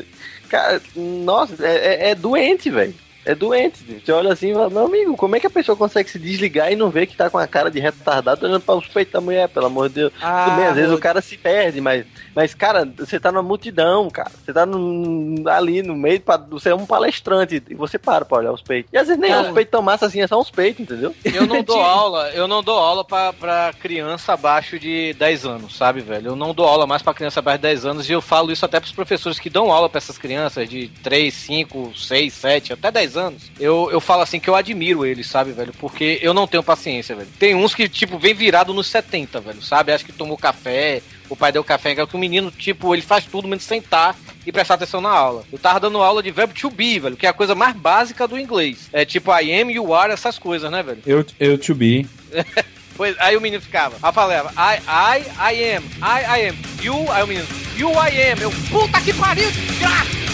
Cara, 0.49 0.81
nossa, 0.95 1.65
é, 1.65 1.75
é- 1.75 2.09
é 2.11 2.15
doente, 2.15 2.69
velho. 2.69 2.93
É 3.25 3.33
doente. 3.35 4.01
Você 4.03 4.11
olha 4.11 4.33
assim 4.33 4.51
e 4.51 4.53
fala, 4.53 4.69
meu 4.69 4.85
amigo, 4.85 5.15
como 5.15 5.35
é 5.35 5.39
que 5.39 5.47
a 5.47 5.49
pessoa 5.49 5.75
consegue 5.77 6.09
se 6.09 6.19
desligar 6.19 6.71
e 6.71 6.75
não 6.75 6.89
ver 6.89 7.07
que 7.07 7.15
tá 7.15 7.29
com 7.29 7.37
a 7.37 7.47
cara 7.47 7.69
de 7.71 7.79
retardado 7.79 8.45
olhando 8.45 8.61
para 8.61 8.75
os 8.75 8.87
peitos 8.87 9.13
da 9.13 9.21
mulher, 9.21 9.47
pelo 9.49 9.65
amor 9.67 9.87
de 9.89 9.95
Deus. 9.95 10.13
Ah, 10.21 10.45
Tudo 10.45 10.57
bem, 10.57 10.65
às 10.67 10.75
vezes 10.75 10.91
o 10.91 10.97
cara 10.99 11.21
se 11.21 11.37
perde, 11.37 11.79
mas, 11.81 12.05
mas 12.35 12.53
cara, 12.53 12.85
você 12.97 13.19
tá 13.19 13.31
numa 13.31 13.43
multidão, 13.43 14.09
cara. 14.09 14.31
Você 14.43 14.51
tá 14.53 14.65
num- 14.65 15.43
ali 15.47 15.81
no 15.81 15.95
meio, 15.95 16.19
pra, 16.21 16.37
você 16.37 16.69
é 16.69 16.75
um 16.75 16.85
palestrante 16.85 17.61
e 17.69 17.75
você 17.75 17.97
para 17.97 18.25
pra 18.25 18.37
olhar 18.39 18.51
os 18.51 18.61
peitos. 18.61 18.91
E 18.93 18.97
às 18.97 19.07
vezes 19.07 19.21
nem 19.21 19.31
Cara. 19.31 19.47
os 19.47 19.53
peitos 19.53 19.71
tão 19.71 19.81
massa 19.81 20.05
assim, 20.05 20.21
é 20.21 20.27
só 20.27 20.39
os 20.39 20.49
peitos, 20.51 20.81
entendeu? 20.81 21.15
Eu 21.23 21.45
não 21.47 21.63
dou 21.63 21.79
aula, 21.81 22.29
eu 22.31 22.47
não 22.47 22.61
dou 22.63 22.77
aula 22.77 23.03
pra, 23.05 23.31
pra 23.33 23.73
criança 23.79 24.33
abaixo 24.33 24.77
de 24.77 25.13
10 25.13 25.45
anos, 25.45 25.75
sabe, 25.77 26.01
velho? 26.01 26.27
Eu 26.31 26.35
não 26.35 26.53
dou 26.53 26.65
aula 26.67 26.85
mais 26.85 27.01
pra 27.01 27.13
criança 27.13 27.39
abaixo 27.39 27.59
de 27.59 27.63
10 27.63 27.85
anos 27.85 28.09
e 28.09 28.11
eu 28.13 28.21
falo 28.21 28.51
isso 28.51 28.65
até 28.65 28.79
pros 28.79 28.91
professores 28.91 29.39
que 29.39 29.49
dão 29.49 29.71
aula 29.71 29.87
pra 29.89 29.97
essas 29.97 30.17
crianças 30.17 30.67
de 30.67 30.87
3, 31.01 31.33
5, 31.33 31.93
6, 31.95 32.33
7, 32.33 32.73
até 32.73 32.91
10 32.91 33.12
anos. 33.17 33.51
Eu, 33.59 33.89
eu 33.91 33.99
falo 33.99 34.21
assim 34.21 34.39
que 34.39 34.49
eu 34.49 34.55
admiro 34.55 35.05
eles, 35.05 35.27
sabe, 35.27 35.51
velho? 35.51 35.73
Porque 35.79 36.19
eu 36.21 36.33
não 36.33 36.47
tenho 36.47 36.63
paciência, 36.63 37.15
velho. 37.15 37.29
Tem 37.39 37.55
uns 37.55 37.73
que, 37.73 37.87
tipo, 37.87 38.17
vem 38.17 38.33
virado 38.33 38.73
nos 38.73 38.87
70, 38.87 39.39
velho, 39.39 39.61
sabe? 39.61 39.91
Acho 39.91 40.05
que 40.05 40.11
tomou 40.11 40.37
café, 40.37 41.01
o 41.29 41.35
pai 41.35 41.51
deu 41.51 41.63
café, 41.63 41.95
que 41.95 42.15
o 42.15 42.19
menino, 42.19 42.51
tipo, 42.51 42.93
ele 42.93 43.01
faz 43.01 43.25
tudo 43.25 43.47
menos 43.47 43.63
sentar 43.63 44.15
e 44.45 44.51
prestar 44.51 44.75
atenção 44.75 45.01
na 45.01 45.09
aula. 45.09 45.43
Eu 45.51 45.57
tava 45.57 45.79
dando 45.79 46.01
aula 46.01 46.21
de 46.21 46.31
verbo 46.31 46.53
to 46.53 46.69
be, 46.69 46.99
velho, 46.99 47.17
que 47.17 47.25
é 47.25 47.29
a 47.29 47.33
coisa 47.33 47.55
mais 47.55 47.75
básica 47.75 48.27
do 48.27 48.37
inglês. 48.37 48.89
É 48.91 49.05
tipo 49.05 49.31
I 49.31 49.61
am, 49.61 49.71
you 49.71 49.93
are, 49.93 50.11
essas 50.11 50.37
coisas, 50.37 50.69
né, 50.71 50.83
velho? 50.83 51.01
Eu, 51.05 51.25
eu 51.39 51.57
to 51.57 51.73
be. 51.73 52.07
Pois, 52.95 53.15
aí 53.19 53.35
o 53.35 53.41
menino 53.41 53.59
ficava, 53.59 53.95
aí 54.03 54.13
falava, 54.13 54.51
I, 54.51 54.77
I, 54.87 55.55
I 55.55 55.75
am, 55.75 55.83
I, 55.97 56.41
I 56.41 56.49
am, 56.49 56.57
you, 56.79 57.11
aí 57.11 57.23
o 57.23 57.27
menino, 57.27 57.47
you, 57.75 57.89
I 57.89 58.31
am, 58.31 58.39
eu, 58.39 58.51
puta 58.69 59.01
que 59.01 59.11
pariu, 59.13 59.49
desgraça! 59.49 60.32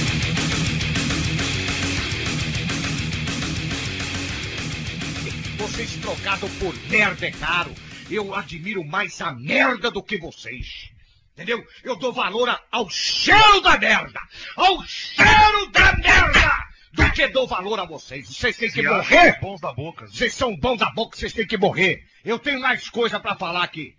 Vocês 5.60 5.96
trocados 5.98 6.52
por 6.56 6.74
merda 6.90 7.28
é 7.28 7.32
caro. 7.32 7.74
Eu 8.10 8.34
admiro 8.34 8.84
mais 8.84 9.20
a 9.22 9.32
merda 9.32 9.92
do 9.92 10.02
que 10.02 10.18
vocês. 10.18 10.90
Entendeu? 11.34 11.64
Eu 11.84 11.96
dou 11.96 12.12
valor 12.12 12.50
a- 12.50 12.60
ao 12.72 12.90
cheiro 12.90 13.62
da 13.62 13.78
merda! 13.78 14.20
Ao 14.58 14.84
cheiro 14.86 15.68
da 15.72 15.96
merda! 15.98 16.58
Do 16.92 17.12
que 17.12 17.28
dou 17.28 17.48
valor 17.48 17.80
a 17.80 17.86
vocês. 17.86 18.28
Vocês 18.28 18.58
têm 18.58 18.70
que 18.70 18.82
Se 18.82 18.88
morrer! 18.88 19.40
bons 19.40 19.62
da 19.62 19.72
boca. 19.72 20.08
Vocês 20.08 20.34
são 20.34 20.56
bons 20.58 20.78
da 20.78 20.90
boca, 20.92 21.16
vocês 21.16 21.32
têm 21.32 21.46
que 21.48 21.58
morrer. 21.58 22.04
Eu 22.26 22.40
tenho 22.40 22.60
mais 22.60 22.90
coisa 22.90 23.20
pra 23.20 23.36
falar 23.36 23.64
aqui. 23.64 23.96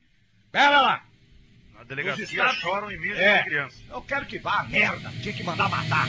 Pera 0.52 0.80
lá. 0.80 1.02
Na 1.78 1.84
delegacia 1.84 2.24
Os 2.24 2.30
estados- 2.30 2.56
choram 2.58 2.90
e 2.90 2.98
mijam 2.98 3.22
É. 3.22 3.42
criança. 3.44 3.76
Eu 3.88 4.02
quero 4.02 4.26
que 4.26 4.38
vá 4.38 4.61
a 4.61 4.64
merda. 4.64 5.11
Tinha 5.22 5.32
que 5.32 5.44
mandar 5.44 5.68
matar. 5.70 6.08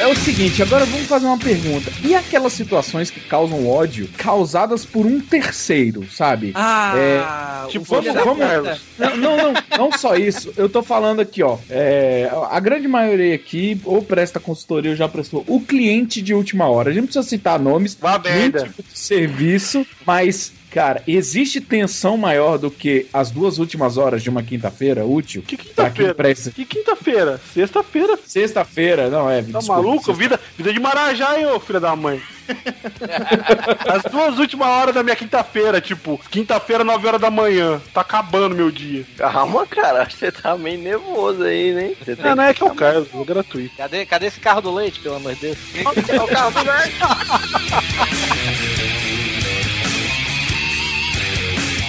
É 0.00 0.06
o 0.06 0.14
seguinte, 0.16 0.62
agora 0.62 0.84
vamos 0.84 1.06
fazer 1.06 1.26
uma 1.26 1.38
pergunta. 1.38 1.92
E 2.02 2.14
aquelas 2.14 2.52
situações 2.52 3.10
que 3.10 3.20
causam 3.20 3.68
ódio 3.68 4.08
causadas 4.16 4.84
por 4.84 5.06
um 5.06 5.20
terceiro, 5.20 6.06
sabe? 6.10 6.52
Ah, 6.54 7.66
tipo, 7.68 7.84
o 7.84 8.02
filho 8.02 8.12
vamos, 8.14 8.38
vamos. 8.38 8.80
Não, 8.98 9.16
não, 9.16 9.36
não, 9.36 9.54
não 9.78 9.92
só 9.98 10.16
isso. 10.16 10.52
Eu 10.56 10.68
tô 10.68 10.82
falando 10.82 11.20
aqui, 11.20 11.42
ó. 11.42 11.58
é, 11.68 12.30
a 12.50 12.60
grande 12.60 12.88
maioria 12.88 13.34
aqui, 13.34 13.80
ou 13.84 14.02
presta 14.02 14.40
consultoria, 14.40 14.90
ou 14.90 14.96
já 14.96 15.08
prestou. 15.08 15.44
O 15.46 15.60
cliente 15.60 16.20
de 16.22 16.34
última 16.34 16.68
hora. 16.68 16.90
A 16.90 16.92
gente 16.92 17.02
não 17.02 17.06
precisa 17.06 17.28
citar 17.28 17.58
nomes 17.58 17.96
Vá 18.00 18.18
merda. 18.18 18.64
tipo 18.64 18.82
de 18.82 18.98
serviço, 18.98 19.86
mas. 20.06 20.52
Cara, 20.74 21.04
existe 21.06 21.60
tensão 21.60 22.16
maior 22.16 22.58
do 22.58 22.68
que 22.68 23.06
as 23.12 23.30
duas 23.30 23.58
últimas 23.60 23.96
horas 23.96 24.24
de 24.24 24.28
uma 24.28 24.42
quinta-feira 24.42 25.04
útil? 25.04 25.40
Que 25.46 25.56
quinta-feira? 25.56 26.12
presta. 26.12 26.50
Que 26.50 26.64
quinta-feira? 26.64 27.40
Sexta-feira. 27.54 28.18
Sexta-feira, 28.26 29.08
não 29.08 29.30
é? 29.30 29.40
Tá 29.40 29.62
maluco? 29.62 30.12
Vida, 30.12 30.40
vida 30.56 30.72
de 30.72 30.80
Marajá, 30.80 31.38
hein, 31.38 31.46
ô 31.46 31.60
filho 31.60 31.78
da 31.78 31.94
mãe. 31.94 32.20
As 33.88 34.02
duas 34.10 34.36
últimas 34.40 34.66
horas 34.66 34.92
da 34.96 35.04
minha 35.04 35.14
quinta-feira, 35.14 35.80
tipo, 35.80 36.20
quinta-feira, 36.28 36.82
9 36.82 37.06
horas 37.06 37.20
da 37.20 37.30
manhã. 37.30 37.80
Tá 37.92 38.00
acabando 38.00 38.56
meu 38.56 38.68
dia. 38.72 39.06
Calma, 39.16 39.64
cara, 39.68 40.02
acho 40.02 40.16
que 40.16 40.26
você 40.26 40.32
tá 40.32 40.58
meio 40.58 40.80
nervoso 40.80 41.44
aí, 41.44 41.72
né? 41.72 41.94
Você 42.04 42.16
tem 42.16 42.32
Ah, 42.32 42.34
não 42.34 42.42
é 42.42 42.52
que 42.52 42.62
eu 42.62 42.74
quero, 42.74 43.06
é 43.14 43.24
gratuito. 43.24 43.76
Cadê, 43.76 44.04
cadê 44.04 44.26
esse 44.26 44.40
carro 44.40 44.60
do 44.60 44.74
leite, 44.74 44.98
pelo 44.98 45.14
amor 45.14 45.36
de 45.36 45.40
Deus? 45.40 45.58
É 46.08 46.20
o 46.20 46.26
carro 46.26 46.50
do 46.50 46.58
leite. 46.58 46.98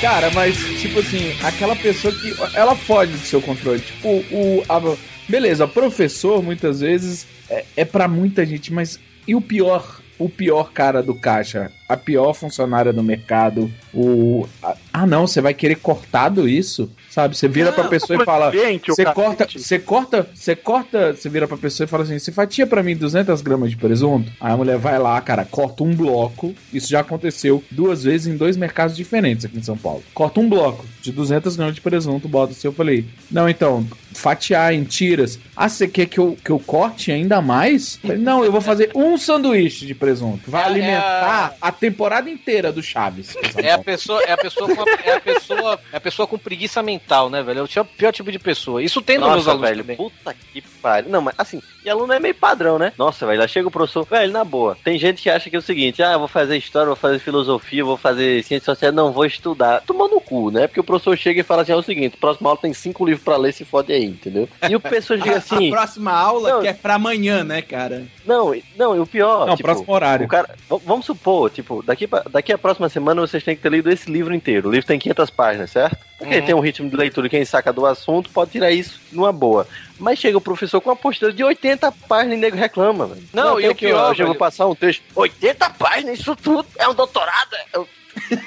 Cara, 0.02 0.30
mas, 0.32 0.58
tipo 0.82 1.00
assim, 1.00 1.36
aquela 1.44 1.76
pessoa 1.76 2.14
que. 2.14 2.34
Ela 2.54 2.76
foge 2.76 3.14
do 3.14 3.18
seu 3.20 3.42
controle. 3.42 3.80
Tipo, 3.80 4.10
o. 4.32 4.64
a- 4.68 4.96
beleza, 5.28 5.68
professor, 5.68 6.44
muitas 6.44 6.82
vezes, 6.82 7.26
é, 7.50 7.66
é 7.78 7.86
para 7.86 8.08
muita 8.08 8.46
gente, 8.46 8.72
mas. 8.74 9.00
E 9.28 9.34
o 9.34 9.42
pior? 9.42 10.02
O 10.18 10.30
pior 10.30 10.72
cara 10.72 11.02
do 11.04 11.14
caixa, 11.14 11.72
a 11.88 11.96
pior 11.96 12.34
funcionária 12.34 12.92
do 12.92 13.04
mercado, 13.04 13.72
o, 13.94 14.48
ah 14.94 15.06
não, 15.06 15.28
você 15.28 15.40
vai 15.42 15.54
querer 15.54 15.76
cortado 15.76 16.48
isso? 16.50 16.90
Sabe? 17.10 17.38
Você 17.38 17.48
vira 17.48 17.72
pra 17.72 17.86
pessoa 17.86 18.22
e 18.22 18.26
fala, 18.26 18.52
você 18.86 19.06
corta, 19.06 19.48
você 19.56 19.80
corta, 19.80 20.28
você 20.34 20.56
corta, 20.56 21.14
você 21.14 21.30
vira 21.30 21.48
pra 21.48 21.56
pessoa 21.56 21.86
e 21.86 21.88
fala 21.88 22.04
assim, 22.04 22.20
você 22.20 22.32
fatia 22.32 22.68
pra 22.68 22.84
mim 22.84 22.96
200 22.96 23.42
gramas 23.42 23.70
de 23.70 23.78
presunto? 23.78 24.30
Aí 24.42 24.52
a 24.52 24.58
mulher 24.58 24.78
vai 24.78 25.00
lá, 25.00 25.20
cara, 25.22 25.46
corta 25.46 25.84
um 25.84 25.96
bloco, 25.96 26.54
isso 26.74 26.90
já 26.90 27.00
aconteceu 27.00 27.64
duas 27.72 28.04
vezes 28.04 28.28
em 28.28 28.36
dois 28.36 28.58
mercados 28.58 28.98
diferentes 28.98 29.46
aqui 29.46 29.58
em 29.58 29.64
São 29.64 29.78
Paulo. 29.78 30.04
Corta 30.14 30.40
um 30.42 30.50
bloco 30.50 30.86
de 31.02 31.12
200 31.14 31.56
gramas 31.56 31.76
de 31.76 31.82
presunto, 31.82 32.28
bota 32.28 32.52
assim, 32.52 32.68
eu 32.68 32.74
falei, 32.74 33.06
não, 33.32 33.48
então, 33.48 33.88
fatiar 34.14 34.74
em 34.74 34.84
tiras. 34.84 35.40
Ah, 35.56 35.70
você 35.70 35.88
quer 35.88 36.08
que 36.08 36.20
eu, 36.20 36.38
que 36.44 36.50
eu 36.50 36.60
corte 36.60 37.12
ainda 37.14 37.42
mais? 37.42 37.96
Falei, 37.98 38.18
não, 38.18 38.44
eu 38.44 38.52
vou 38.52 38.62
fazer 38.62 38.92
um 38.94 39.18
sanduíche 39.18 39.86
de 39.86 39.96
presunto. 39.96 40.52
Vai 40.52 40.64
É, 40.64 40.66
alimentar 40.66 41.56
a 41.62 41.72
temporada 41.76 42.30
inteira 42.30 42.72
do 42.72 42.82
Chaves. 42.82 43.36
É 43.58 43.72
a 43.72 43.80
pessoa, 43.80 44.22
é 44.24 44.32
a 44.34 44.38
pessoa 44.38 44.68
com, 44.76 44.84
é 45.04 45.14
a 45.14 45.20
pessoa, 45.20 45.80
é 45.94 45.98
a 45.98 46.02
pessoa 46.02 46.28
com 46.28 46.38
preguiça 46.38 46.84
mental, 46.84 47.30
né, 47.30 47.42
velho? 47.42 47.60
É 47.76 47.82
o 47.82 47.86
pior, 47.86 48.12
tipo 48.12 48.32
de 48.32 48.38
pessoa. 48.38 48.84
Isso 48.84 49.02
tem 49.02 49.18
nos 49.18 49.30
meus 49.30 49.48
alunos 49.48 49.68
velho, 49.70 49.82
também. 49.82 49.96
puta 49.98 50.36
que 50.54 50.62
pariu. 50.62 51.10
Não, 51.10 51.22
mas 51.22 51.34
assim, 51.38 51.62
e 51.84 51.90
aluno 51.90 52.14
é 52.14 52.20
meio 52.20 52.36
padrão, 52.36 52.78
né? 52.78 52.92
Nossa, 52.98 53.26
velho, 53.26 53.40
lá 53.40 53.48
chega 53.48 53.68
o 53.68 53.72
professor, 53.72 54.06
velho, 54.06 54.32
na 54.32 54.44
boa. 54.44 54.78
Tem 54.84 54.98
gente 55.00 55.22
que 55.24 55.30
acha 55.30 55.50
que 55.50 55.56
é 55.56 55.60
o 55.60 55.62
seguinte, 55.62 56.04
ah, 56.04 56.14
eu 56.14 56.20
vou 56.20 56.28
fazer 56.28 56.58
história, 56.58 56.88
vou 56.88 56.96
fazer 56.96 57.20
filosofia, 57.20 57.84
vou 57.84 57.98
fazer 57.98 58.44
ciência 58.44 58.66
social, 58.74 58.92
não 58.92 59.12
vou 59.12 59.26
estudar. 59.26 59.82
Toma 59.82 60.08
no 60.08 60.20
cu, 60.22 60.52
né? 60.52 60.68
Porque 60.68 60.80
o 60.80 60.84
professor 60.84 61.18
chega 61.18 61.40
e 61.40 61.44
fala 61.44 61.62
assim, 61.64 61.72
é 61.72 61.76
o 61.76 61.82
seguinte, 61.82 62.18
próxima 62.18 62.50
aula 62.50 62.60
tem 62.62 62.74
cinco 62.74 63.06
livros 63.06 63.24
pra 63.24 63.38
ler, 63.38 63.54
se 63.54 63.66
fode 63.66 63.92
aí, 63.92 64.06
entendeu? 64.06 64.48
E 64.70 64.76
o 64.76 64.80
professor 64.80 65.18
diga 65.22 65.36
A- 65.36 65.38
assim... 65.38 65.70
A 65.70 65.76
próxima 65.76 66.12
aula 66.12 66.50
Não. 66.52 66.62
que 66.62 66.68
é 66.68 66.74
pra 66.74 66.96
amanhã, 66.96 67.44
né, 67.44 67.62
cara? 67.62 68.04
Não, 68.26 68.54
e- 68.56 68.64
não, 68.76 68.96
e 68.96 69.00
o 69.00 69.06
pior. 69.06 69.46
Não, 69.46 69.56
próximo 69.58 69.94
horário. 69.94 70.26
O 70.26 70.30
cara, 70.30 70.50
vamos 70.86 71.06
supor, 71.06 71.50
tipo, 71.50 71.84
daqui, 71.84 72.08
pra, 72.08 72.24
daqui 72.30 72.52
a 72.52 72.58
próxima 72.58 72.90
semana 72.90 73.22
vocês 73.22 73.44
têm 73.44 73.56
que 73.56 73.62
ter 73.62 73.72
lido 73.72 73.90
esse 73.92 74.10
livro 74.12 74.34
inteiro. 74.34 74.68
O 74.68 74.72
livro 74.72 74.88
tem 74.88 74.98
500 75.00 75.30
páginas, 75.30 75.70
certo? 75.72 75.98
Porque 76.18 76.36
Uhum. 76.40 76.46
tem 76.46 76.56
um 76.56 76.60
ritmo 76.60 76.90
de 76.90 76.96
leitura, 76.96 77.30
quem 77.30 77.44
saca 77.46 77.72
do 77.72 77.86
assunto 77.86 78.30
pode 78.32 78.52
tirar 78.52 78.72
isso 78.72 79.00
numa 79.12 79.32
boa. 79.32 79.68
Mas 80.00 80.18
chega 80.20 80.38
o 80.38 80.42
professor 80.42 80.82
com 80.82 80.90
uma 80.90 80.96
postura 80.96 81.32
de 81.32 81.44
80 81.44 81.92
páginas 82.08 82.38
e 82.38 82.42
nego 82.42 82.58
reclama, 82.58 83.06
velho. 83.08 83.24
Não, 83.34 83.60
e 83.60 83.64
tem 83.64 83.72
o 83.72 83.76
que 83.76 83.86
eu- 83.86 83.90
pior, 83.90 84.10
Eu, 84.12 84.16
já 84.16 84.26
vou 84.26 84.36
passar 84.36 84.66
um 84.68 84.76
texto. 84.76 85.04
80 85.16 85.70
páginas, 85.70 86.20
isso 86.20 86.36
tudo 86.36 86.66
é 86.78 86.88
um 86.88 86.94
doutorado? 86.94 87.56
Eu- 87.74 87.88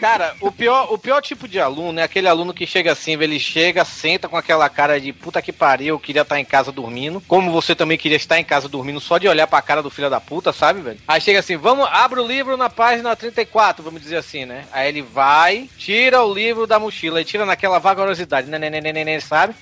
Cara, 0.01 0.35
o 0.41 0.51
pior, 0.51 0.93
o 0.93 0.99
pior 0.99 1.21
tipo 1.21 1.47
de 1.47 1.61
aluno 1.61 2.01
é 2.01 2.03
aquele 2.03 2.29
aluno 2.29 2.55
que 2.55 2.67
chega 2.67 2.93
assim, 2.93 3.13
ele 3.13 3.39
chega, 3.39 3.85
senta 3.85 4.29
com 4.29 4.37
aquela 4.37 4.69
cara 4.69 5.01
de 5.01 5.13
puta 5.13 5.43
que 5.43 5.53
pariu, 5.53 5.95
eu 5.95 5.99
queria 5.99 6.23
estar 6.23 6.39
em 6.39 6.45
casa 6.45 6.73
dormindo. 6.73 7.21
Como 7.27 7.51
você 7.51 7.75
também 7.75 7.99
queria 7.99 8.17
estar 8.17 8.39
em 8.39 8.45
casa 8.45 8.69
dormindo 8.69 9.01
só 9.01 9.19
de 9.19 9.29
olhar 9.29 9.47
pra 9.47 9.63
cara 9.63 9.83
do 9.83 9.91
filho 9.91 10.11
da 10.11 10.21
puta, 10.21 10.53
sabe, 10.53 10.81
velho? 10.81 10.99
Aí 11.07 11.21
chega 11.21 11.41
assim, 11.41 11.57
vamos, 11.57 11.89
abre 11.91 12.21
o 12.21 12.27
livro 12.27 12.57
na 12.57 12.69
página 12.69 13.15
34, 13.15 13.83
vamos 13.83 14.03
dizer 14.03 14.17
assim, 14.17 14.45
né? 14.45 14.65
Aí 14.73 14.89
ele 14.89 15.03
vai, 15.03 15.69
tira 15.77 16.23
o 16.23 16.33
livro 16.33 16.67
da 16.67 16.79
mochila 16.79 17.21
e 17.21 17.25
tira 17.25 17.47
naquela 17.47 17.79
vagarosidade, 17.79 18.49
né, 18.49 18.59
né, 18.59 18.71
né, 18.71 18.81
né, 18.81 18.93
né, 18.93 19.05
né, 19.05 19.21
sabe? 19.21 19.55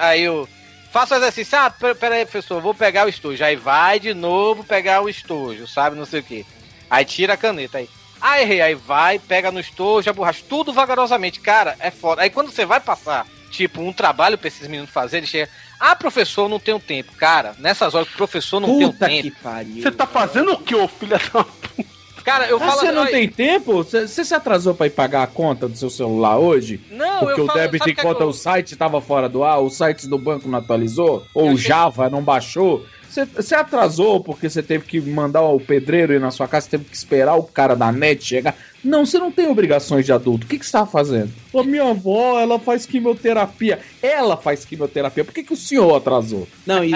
Aí 0.00 0.28
o 0.28 0.48
Faça 0.94 1.16
o 1.16 1.18
exercício, 1.18 1.58
ah, 1.58 1.68
pera, 1.68 1.92
pera 1.92 2.14
aí, 2.14 2.24
professor, 2.24 2.62
vou 2.62 2.72
pegar 2.72 3.04
o 3.04 3.08
estojo. 3.08 3.42
Aí 3.42 3.56
vai 3.56 3.98
de 3.98 4.14
novo 4.14 4.62
pegar 4.62 5.02
o 5.02 5.08
estojo, 5.08 5.66
sabe? 5.66 5.96
Não 5.96 6.06
sei 6.06 6.20
o 6.20 6.22
quê. 6.22 6.46
Aí 6.88 7.04
tira 7.04 7.32
a 7.32 7.36
caneta 7.36 7.78
aí. 7.78 7.88
Ah, 8.26 8.40
errei. 8.40 8.62
Aí 8.62 8.74
vai, 8.74 9.18
pega 9.18 9.52
no 9.52 9.60
estojo, 9.60 10.08
a 10.08 10.12
borracha, 10.12 10.42
tudo 10.48 10.72
vagarosamente. 10.72 11.40
Cara, 11.40 11.76
é 11.78 11.90
foda. 11.90 12.22
Aí 12.22 12.30
quando 12.30 12.50
você 12.50 12.64
vai 12.64 12.80
passar, 12.80 13.26
tipo, 13.50 13.82
um 13.82 13.92
trabalho 13.92 14.38
pra 14.38 14.48
esses 14.48 14.66
meninos 14.66 14.90
fazer, 14.90 15.18
ele 15.18 15.26
chega. 15.26 15.50
Ah, 15.78 15.94
professor, 15.94 16.48
não 16.48 16.58
tenho 16.58 16.80
tempo. 16.80 17.12
Cara, 17.18 17.54
nessas 17.58 17.94
horas 17.94 18.08
professor 18.08 18.60
não 18.60 18.68
Puta 18.78 19.06
tem 19.08 19.22
que 19.22 19.30
tempo. 19.30 19.42
pariu. 19.42 19.82
Você 19.82 19.90
tá 19.90 20.06
fazendo 20.06 20.52
o 20.52 20.58
que, 20.58 20.74
ô 20.74 20.88
filha 20.88 21.18
da 21.32 21.44
Cara, 22.24 22.46
eu 22.48 22.56
Ah, 22.56 22.60
falo 22.60 22.80
você 22.80 22.90
não 22.90 23.04
tem 23.04 23.28
tempo? 23.28 23.84
Você 23.84 24.24
se 24.24 24.34
atrasou 24.34 24.74
pra 24.74 24.86
ir 24.86 24.90
pagar 24.90 25.22
a 25.24 25.26
conta 25.26 25.68
do 25.68 25.76
seu 25.76 25.90
celular 25.90 26.38
hoje? 26.38 26.80
Não, 26.90 27.18
Porque 27.20 27.38
eu 27.38 27.44
o 27.44 27.46
falo- 27.46 27.58
débito 27.60 27.86
em 27.86 27.92
o 27.92 27.94
que 27.94 28.00
é 28.00 28.02
conta, 28.02 28.22
eu- 28.22 28.28
o 28.28 28.32
site 28.32 28.74
tava 28.76 28.98
fora 29.02 29.28
do 29.28 29.44
ar, 29.44 29.58
o 29.58 29.68
site 29.68 30.08
do 30.08 30.16
banco 30.16 30.48
não 30.48 30.58
atualizou, 30.58 31.26
ou 31.34 31.50
o 31.50 31.58
Java 31.58 32.08
não 32.08 32.22
baixou. 32.22 32.86
Você- 33.14 33.54
atrasou 33.54 34.20
porque 34.22 34.48
você 34.50 34.62
teve 34.62 34.84
que 34.84 35.00
mandar 35.00 35.42
o 35.42 35.60
pedreiro 35.60 36.12
ir 36.12 36.20
na 36.20 36.30
sua 36.30 36.48
casa, 36.48 36.68
teve 36.68 36.84
que 36.84 36.96
esperar 36.96 37.34
o 37.36 37.42
cara 37.44 37.74
da 37.76 37.90
net 37.92 38.24
chegar. 38.24 38.54
Não, 38.82 39.06
você 39.06 39.18
não 39.18 39.30
tem 39.32 39.46
obrigações 39.48 40.04
de 40.04 40.12
adulto. 40.12 40.44
O 40.46 40.48
que, 40.48 40.58
que 40.58 40.66
você 40.66 40.72
tá 40.72 40.84
fazendo? 40.84 41.30
A 41.54 41.62
minha 41.62 41.88
avó, 41.90 42.38
ela 42.38 42.58
faz 42.58 42.84
quimioterapia. 42.84 43.78
Ela 44.02 44.36
faz 44.36 44.64
quimioterapia. 44.64 45.24
Por 45.24 45.32
que, 45.32 45.42
que 45.42 45.52
o 45.52 45.56
senhor 45.56 45.94
atrasou? 45.96 46.46
Não, 46.66 46.84
e, 46.84 46.92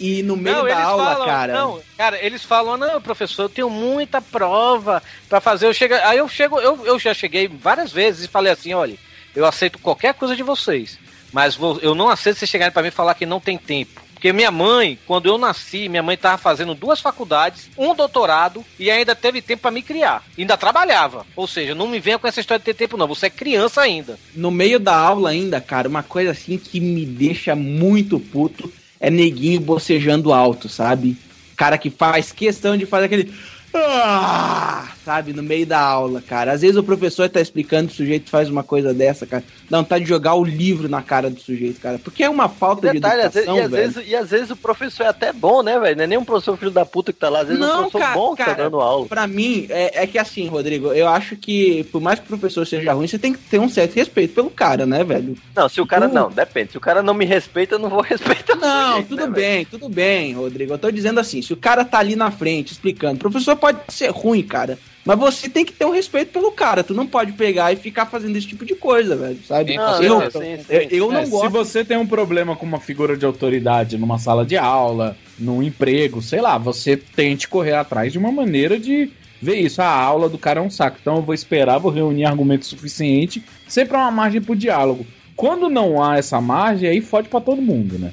e, 0.00 0.18
e 0.18 0.22
no 0.22 0.36
meio 0.36 0.56
Não, 0.56 0.64
da 0.64 0.70
eles 0.70 0.82
aula, 0.84 1.04
falam, 1.04 1.26
cara. 1.26 1.52
Não, 1.52 1.80
cara, 1.96 2.24
eles 2.24 2.42
falam, 2.42 2.76
não, 2.76 3.00
professor, 3.00 3.42
eu 3.44 3.48
tenho 3.48 3.70
muita 3.70 4.20
prova 4.20 5.02
pra 5.28 5.40
fazer. 5.40 5.66
Eu 5.66 5.74
chego, 5.74 5.94
aí 5.94 6.18
eu 6.18 6.28
chego, 6.28 6.58
eu, 6.58 6.84
eu 6.86 6.98
já 6.98 7.14
cheguei 7.14 7.46
várias 7.46 7.92
vezes 7.92 8.24
e 8.24 8.28
falei 8.28 8.52
assim, 8.52 8.72
olha, 8.74 8.96
eu 9.36 9.44
aceito 9.46 9.78
qualquer 9.78 10.14
coisa 10.14 10.34
de 10.34 10.42
vocês, 10.42 10.98
mas 11.32 11.54
vou- 11.54 11.78
eu 11.80 11.94
não 11.94 12.08
aceito 12.08 12.38
vocês 12.38 12.50
chegarem 12.50 12.72
pra 12.72 12.82
mim 12.82 12.88
e 12.88 12.92
falar 12.92 13.14
que 13.14 13.24
não 13.26 13.38
tem 13.38 13.56
tempo. 13.56 14.00
Porque 14.20 14.34
minha 14.34 14.50
mãe, 14.50 14.98
quando 15.06 15.30
eu 15.30 15.38
nasci, 15.38 15.88
minha 15.88 16.02
mãe 16.02 16.14
tava 16.14 16.36
fazendo 16.36 16.74
duas 16.74 17.00
faculdades, 17.00 17.70
um 17.78 17.94
doutorado 17.94 18.62
e 18.78 18.90
ainda 18.90 19.14
teve 19.14 19.40
tempo 19.40 19.62
pra 19.62 19.70
me 19.70 19.80
criar. 19.80 20.22
Ainda 20.36 20.58
trabalhava. 20.58 21.24
Ou 21.34 21.46
seja, 21.46 21.74
não 21.74 21.88
me 21.88 21.98
venha 21.98 22.18
com 22.18 22.28
essa 22.28 22.38
história 22.38 22.58
de 22.58 22.66
ter 22.66 22.74
tempo, 22.74 22.98
não. 22.98 23.08
Você 23.08 23.26
é 23.26 23.30
criança 23.30 23.80
ainda. 23.80 24.18
No 24.34 24.50
meio 24.50 24.78
da 24.78 24.94
aula 24.94 25.30
ainda, 25.30 25.58
cara, 25.58 25.88
uma 25.88 26.02
coisa 26.02 26.32
assim 26.32 26.58
que 26.58 26.78
me 26.78 27.06
deixa 27.06 27.56
muito 27.56 28.20
puto 28.20 28.70
é 29.00 29.08
neguinho 29.08 29.58
bocejando 29.58 30.34
alto, 30.34 30.68
sabe? 30.68 31.16
Cara 31.56 31.78
que 31.78 31.88
faz 31.88 32.30
questão 32.30 32.76
de 32.76 32.84
fazer 32.84 33.06
aquele. 33.06 33.32
Ah, 33.72 34.86
sabe, 35.10 35.32
no 35.32 35.42
meio 35.42 35.66
da 35.66 35.80
aula, 35.80 36.22
cara. 36.22 36.52
Às 36.52 36.60
vezes 36.60 36.76
o 36.76 36.84
professor 36.84 37.28
tá 37.28 37.40
explicando, 37.40 37.90
o 37.90 37.92
sujeito 37.94 38.30
faz 38.30 38.48
uma 38.48 38.62
coisa 38.62 38.94
dessa, 38.94 39.26
cara. 39.26 39.42
Dá 39.68 39.78
vontade 39.78 40.04
de 40.04 40.08
jogar 40.08 40.34
o 40.36 40.44
livro 40.44 40.88
na 40.88 41.02
cara 41.02 41.28
do 41.28 41.40
sujeito, 41.40 41.80
cara. 41.80 41.98
Porque 41.98 42.22
é 42.22 42.30
uma 42.30 42.48
falta 42.48 42.92
Detalhe, 42.92 43.22
de 43.22 43.26
às 43.26 43.34
vezes, 43.34 43.48
educação, 43.48 43.56
e, 43.56 43.60
às 43.64 43.70
velho. 43.72 43.82
vezes, 43.92 44.08
e 44.10 44.14
às 44.16 44.30
vezes 44.30 44.50
o 44.50 44.56
professor 44.56 45.02
é 45.02 45.08
até 45.08 45.32
bom, 45.32 45.64
né, 45.64 45.80
velho? 45.80 45.96
Não 45.96 46.04
é 46.04 46.06
nem 46.06 46.16
um 46.18 46.24
professor 46.24 46.56
filho 46.56 46.70
da 46.70 46.86
puta 46.86 47.12
que 47.12 47.18
tá 47.18 47.28
lá, 47.28 47.40
às 47.40 47.48
vezes 47.48 47.60
é 47.60 47.64
um 47.64 47.68
Não, 47.68 47.76
professor 47.90 47.98
cara, 47.98 48.14
bom 48.14 48.30
que 48.36 48.44
cara, 48.44 48.54
tá 48.56 48.62
dando 48.62 48.80
aula. 48.80 49.06
Pra 49.06 49.26
mim, 49.26 49.66
é, 49.68 50.04
é 50.04 50.06
que 50.06 50.16
assim, 50.16 50.46
Rodrigo, 50.46 50.92
eu 50.92 51.08
acho 51.08 51.34
que, 51.36 51.82
por 51.90 52.00
mais 52.00 52.20
que 52.20 52.26
o 52.26 52.28
professor 52.28 52.64
seja 52.64 52.92
ruim, 52.92 53.08
você 53.08 53.18
tem 53.18 53.32
que 53.32 53.38
ter 53.40 53.58
um 53.58 53.68
certo 53.68 53.94
respeito 53.96 54.32
pelo 54.32 54.48
cara, 54.50 54.86
né, 54.86 55.02
velho? 55.02 55.34
Não, 55.56 55.68
se 55.68 55.80
o 55.80 55.86
cara 55.86 56.08
Tu- 56.08 56.14
não, 56.14 56.30
depende. 56.30 56.70
Se 56.70 56.76
o 56.78 56.80
cara 56.80 57.02
não 57.02 57.14
me 57.14 57.24
respeita, 57.24 57.74
eu 57.74 57.78
não 57.80 57.88
vou 57.88 58.00
respeitar. 58.08 58.54
o 58.56 58.60
Não, 58.60 58.88
sujeito, 58.90 59.08
tudo 59.08 59.16
né, 59.18 59.22
velho? 59.24 59.34
bem, 59.34 59.64
tudo 59.64 59.88
bem, 59.88 60.34
Rodrigo. 60.34 60.72
Eu 60.74 60.78
tô 60.78 60.88
dizendo 60.92 61.18
assim, 61.18 61.42
se 61.42 61.52
o 61.52 61.56
cara 61.56 61.84
tá 61.84 61.98
ali 61.98 62.14
na 62.14 62.30
frente 62.30 62.70
explicando, 62.72 63.16
o 63.16 63.18
professor 63.18 63.56
pode 63.56 63.78
ser 63.88 64.10
ruim, 64.10 64.42
cara. 64.44 64.78
Mas 65.04 65.18
você 65.18 65.48
tem 65.48 65.64
que 65.64 65.72
ter 65.72 65.84
um 65.86 65.90
respeito 65.92 66.30
pelo 66.32 66.52
cara. 66.52 66.84
Tu 66.84 66.92
não 66.92 67.06
pode 67.06 67.32
pegar 67.32 67.72
e 67.72 67.76
ficar 67.76 68.06
fazendo 68.06 68.36
esse 68.36 68.46
tipo 68.46 68.64
de 68.66 68.74
coisa, 68.74 69.16
velho. 69.16 69.38
Sabe? 69.46 69.76
Não, 69.76 70.02
eu, 70.02 70.20
não, 70.20 70.30
sim, 70.30 70.56
sim. 70.58 70.64
eu, 70.68 70.80
eu 70.90 71.12
não 71.12 71.20
É, 71.20 71.24
Se 71.24 71.30
gosto. 71.30 71.50
você 71.50 71.84
tem 71.84 71.96
um 71.96 72.06
problema 72.06 72.54
com 72.54 72.66
uma 72.66 72.78
figura 72.80 73.16
de 73.16 73.24
autoridade 73.24 73.96
numa 73.96 74.18
sala 74.18 74.44
de 74.44 74.56
aula, 74.58 75.16
num 75.38 75.62
emprego, 75.62 76.20
sei 76.20 76.40
lá, 76.40 76.58
você 76.58 76.96
tente 76.96 77.48
correr 77.48 77.74
atrás 77.74 78.12
de 78.12 78.18
uma 78.18 78.30
maneira 78.30 78.78
de 78.78 79.10
ver 79.40 79.56
isso. 79.56 79.80
Ah, 79.80 79.86
a 79.86 80.02
aula 80.02 80.28
do 80.28 80.36
cara 80.36 80.60
é 80.60 80.62
um 80.62 80.68
saco, 80.70 80.98
então 81.00 81.16
eu 81.16 81.22
vou 81.22 81.34
esperar, 81.34 81.78
vou 81.78 81.90
reunir 81.90 82.26
argumento 82.26 82.66
suficiente, 82.66 83.42
sempre 83.66 83.96
há 83.96 84.00
uma 84.00 84.10
margem 84.10 84.42
pro 84.42 84.54
diálogo. 84.54 85.06
Quando 85.34 85.70
não 85.70 86.02
há 86.02 86.18
essa 86.18 86.38
margem, 86.42 86.86
aí 86.90 87.00
fode 87.00 87.30
pra 87.30 87.40
todo 87.40 87.62
mundo, 87.62 87.98
né? 87.98 88.12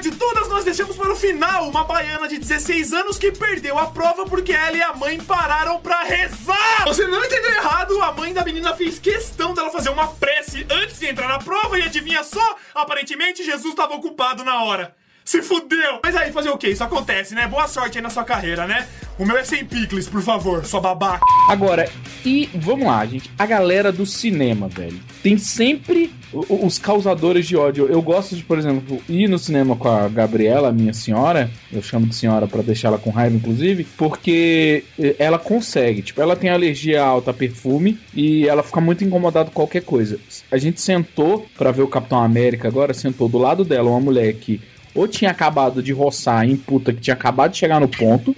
De 0.00 0.10
todas, 0.10 0.48
nós 0.48 0.62
deixamos 0.62 0.94
para 0.94 1.10
o 1.10 1.16
final 1.16 1.68
uma 1.68 1.82
baiana 1.82 2.28
de 2.28 2.38
16 2.38 2.92
anos 2.92 3.18
que 3.18 3.32
perdeu 3.32 3.78
a 3.78 3.86
prova 3.86 4.26
porque 4.26 4.52
ela 4.52 4.76
e 4.76 4.82
a 4.82 4.92
mãe 4.92 5.18
pararam 5.18 5.80
pra 5.80 6.02
rezar. 6.02 6.84
Você 6.84 7.06
não 7.06 7.24
entendeu 7.24 7.50
errado, 7.50 8.00
a 8.02 8.12
mãe 8.12 8.32
da 8.32 8.44
menina 8.44 8.76
fez 8.76 8.98
questão 8.98 9.54
dela 9.54 9.70
fazer 9.70 9.88
uma 9.88 10.08
prece 10.08 10.66
antes 10.70 10.98
de 10.98 11.06
entrar 11.06 11.28
na 11.28 11.38
prova 11.38 11.78
e 11.78 11.82
adivinha 11.82 12.22
só? 12.22 12.56
Aparentemente 12.74 13.42
Jesus 13.42 13.72
estava 13.72 13.94
ocupado 13.94 14.44
na 14.44 14.62
hora. 14.64 14.94
Se 15.26 15.42
fudeu! 15.42 15.98
Mas 16.04 16.14
aí, 16.14 16.30
fazer 16.30 16.50
o 16.50 16.56
quê? 16.56 16.68
Isso 16.68 16.84
acontece, 16.84 17.34
né? 17.34 17.48
Boa 17.48 17.66
sorte 17.66 17.98
aí 17.98 18.02
na 18.02 18.10
sua 18.10 18.22
carreira, 18.22 18.64
né? 18.64 18.86
O 19.18 19.26
meu 19.26 19.36
é 19.36 19.42
sem 19.42 19.64
picles, 19.64 20.08
por 20.08 20.22
favor, 20.22 20.64
sua 20.64 20.80
babaca. 20.80 21.24
Agora, 21.50 21.90
e 22.24 22.48
vamos 22.54 22.86
lá, 22.86 23.04
gente. 23.04 23.28
A 23.36 23.44
galera 23.44 23.90
do 23.90 24.06
cinema, 24.06 24.68
velho. 24.68 25.00
Tem 25.24 25.36
sempre 25.36 26.12
os 26.32 26.78
causadores 26.78 27.44
de 27.44 27.56
ódio. 27.56 27.88
Eu 27.88 28.00
gosto 28.02 28.36
de, 28.36 28.44
por 28.44 28.56
exemplo, 28.56 29.02
ir 29.08 29.28
no 29.28 29.36
cinema 29.36 29.74
com 29.74 29.88
a 29.88 30.06
Gabriela, 30.06 30.70
minha 30.70 30.92
senhora. 30.92 31.50
Eu 31.72 31.82
chamo 31.82 32.06
de 32.06 32.14
senhora 32.14 32.46
pra 32.46 32.62
deixar 32.62 32.88
ela 32.88 32.98
com 32.98 33.10
raiva, 33.10 33.34
inclusive. 33.34 33.82
Porque 33.96 34.84
eh, 34.96 35.16
ela 35.18 35.40
consegue. 35.40 36.02
Tipo, 36.02 36.22
ela 36.22 36.36
tem 36.36 36.50
alergia 36.50 37.02
alta 37.02 37.32
a 37.32 37.34
perfume 37.34 37.98
e 38.14 38.46
ela 38.46 38.62
fica 38.62 38.80
muito 38.80 39.02
incomodada 39.02 39.46
com 39.46 39.54
qualquer 39.54 39.82
coisa. 39.82 40.20
A 40.52 40.56
gente 40.56 40.80
sentou 40.80 41.48
pra 41.58 41.72
ver 41.72 41.82
o 41.82 41.88
Capitão 41.88 42.22
América 42.22 42.68
agora. 42.68 42.94
Sentou 42.94 43.28
do 43.28 43.38
lado 43.38 43.64
dela 43.64 43.90
uma 43.90 44.00
mulher 44.00 44.32
que 44.34 44.60
ou 44.96 45.06
tinha 45.06 45.30
acabado 45.30 45.82
de 45.82 45.92
roçar 45.92 46.48
em 46.48 46.56
puta 46.56 46.92
que 46.92 47.00
tinha 47.00 47.14
acabado 47.14 47.52
de 47.52 47.58
chegar 47.58 47.80
no 47.80 47.88
ponto. 47.88 48.34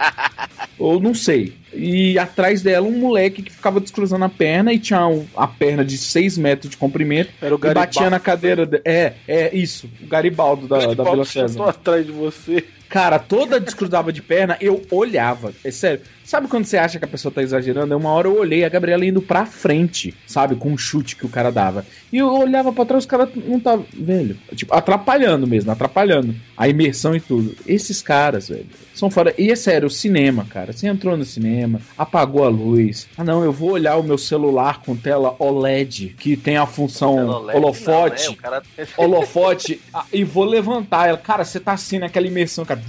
ou 0.78 1.00
não 1.00 1.12
sei. 1.12 1.54
E 1.80 2.18
atrás 2.18 2.62
dela 2.62 2.86
um 2.86 2.98
moleque 2.98 3.42
que 3.42 3.52
ficava 3.52 3.80
descruzando 3.80 4.24
a 4.24 4.28
perna 4.28 4.72
e 4.72 4.78
tinha 4.78 5.06
um- 5.06 5.26
a 5.36 5.46
perna 5.46 5.84
de 5.84 5.96
6 5.96 6.36
metros 6.36 6.70
de 6.70 6.76
comprimento 6.76 7.30
Era 7.40 7.54
o 7.54 7.58
e 7.62 7.74
batia 7.74 8.10
na 8.10 8.20
cadeira. 8.20 8.66
de- 8.66 8.80
É, 8.84 9.14
é 9.26 9.56
isso, 9.56 9.88
o 10.02 10.06
Garibaldo 10.06 10.66
da, 10.68 10.78
da 10.94 11.02
Vila 11.04 11.16
tô 11.16 11.24
César. 11.24 11.68
atrás 11.68 12.04
de 12.06 12.12
você. 12.12 12.64
Cara, 12.88 13.20
toda 13.20 13.60
descruzava 13.60 14.12
de 14.12 14.20
perna, 14.20 14.56
eu 14.60 14.82
olhava. 14.90 15.52
É 15.64 15.70
sério. 15.70 16.00
Sabe 16.24 16.48
quando 16.48 16.64
você 16.64 16.76
acha 16.76 16.98
que 16.98 17.04
a 17.04 17.08
pessoa 17.08 17.30
tá 17.32 17.40
exagerando? 17.40 17.92
É 17.94 17.96
Uma 17.96 18.10
hora 18.10 18.26
eu 18.26 18.36
olhei 18.36 18.64
a 18.64 18.68
Gabriela 18.68 19.04
indo 19.06 19.22
pra 19.22 19.46
frente, 19.46 20.12
sabe? 20.26 20.56
Com 20.56 20.70
um 20.72 20.76
chute 20.78 21.14
que 21.14 21.24
o 21.24 21.28
cara 21.28 21.52
dava. 21.52 21.86
E 22.12 22.18
eu 22.18 22.26
olhava 22.32 22.72
pra 22.72 22.84
trás, 22.84 23.04
os 23.04 23.08
caras 23.08 23.28
não 23.46 23.60
tá. 23.60 23.78
Velho. 23.96 24.36
Tipo, 24.56 24.74
atrapalhando 24.74 25.46
mesmo, 25.46 25.70
atrapalhando. 25.70 26.34
A 26.56 26.68
imersão 26.68 27.14
e 27.14 27.20
tudo. 27.20 27.54
Esses 27.64 28.02
caras, 28.02 28.48
velho. 28.48 28.66
São 28.92 29.08
fora. 29.08 29.32
E 29.38 29.52
é 29.52 29.56
sério, 29.56 29.86
o 29.86 29.90
cinema, 29.90 30.44
cara. 30.50 30.72
Você 30.72 30.88
entrou 30.88 31.16
no 31.16 31.24
cinema, 31.24 31.69
apagou 31.96 32.44
a 32.44 32.48
luz. 32.48 33.08
Ah, 33.16 33.24
não, 33.24 33.44
eu 33.44 33.52
vou 33.52 33.72
olhar 33.72 33.96
o 33.96 34.02
meu 34.02 34.18
celular 34.18 34.80
com 34.80 34.96
tela 34.96 35.34
OLED, 35.38 36.14
que 36.18 36.36
tem 36.36 36.56
a 36.56 36.66
função 36.66 37.28
OLED 37.28 37.56
holofote 37.58 38.24
não, 38.24 38.32
né? 38.32 38.38
Cara- 38.40 38.62
holofote 38.96 39.80
ah, 39.92 40.04
e 40.12 40.24
vou 40.24 40.44
levantar 40.44 41.08
ela. 41.08 41.18
Cara, 41.18 41.44
você 41.44 41.60
tá 41.60 41.72
assim 41.72 41.98
naquela 41.98 42.26
imersão, 42.26 42.64
cara. 42.64 42.80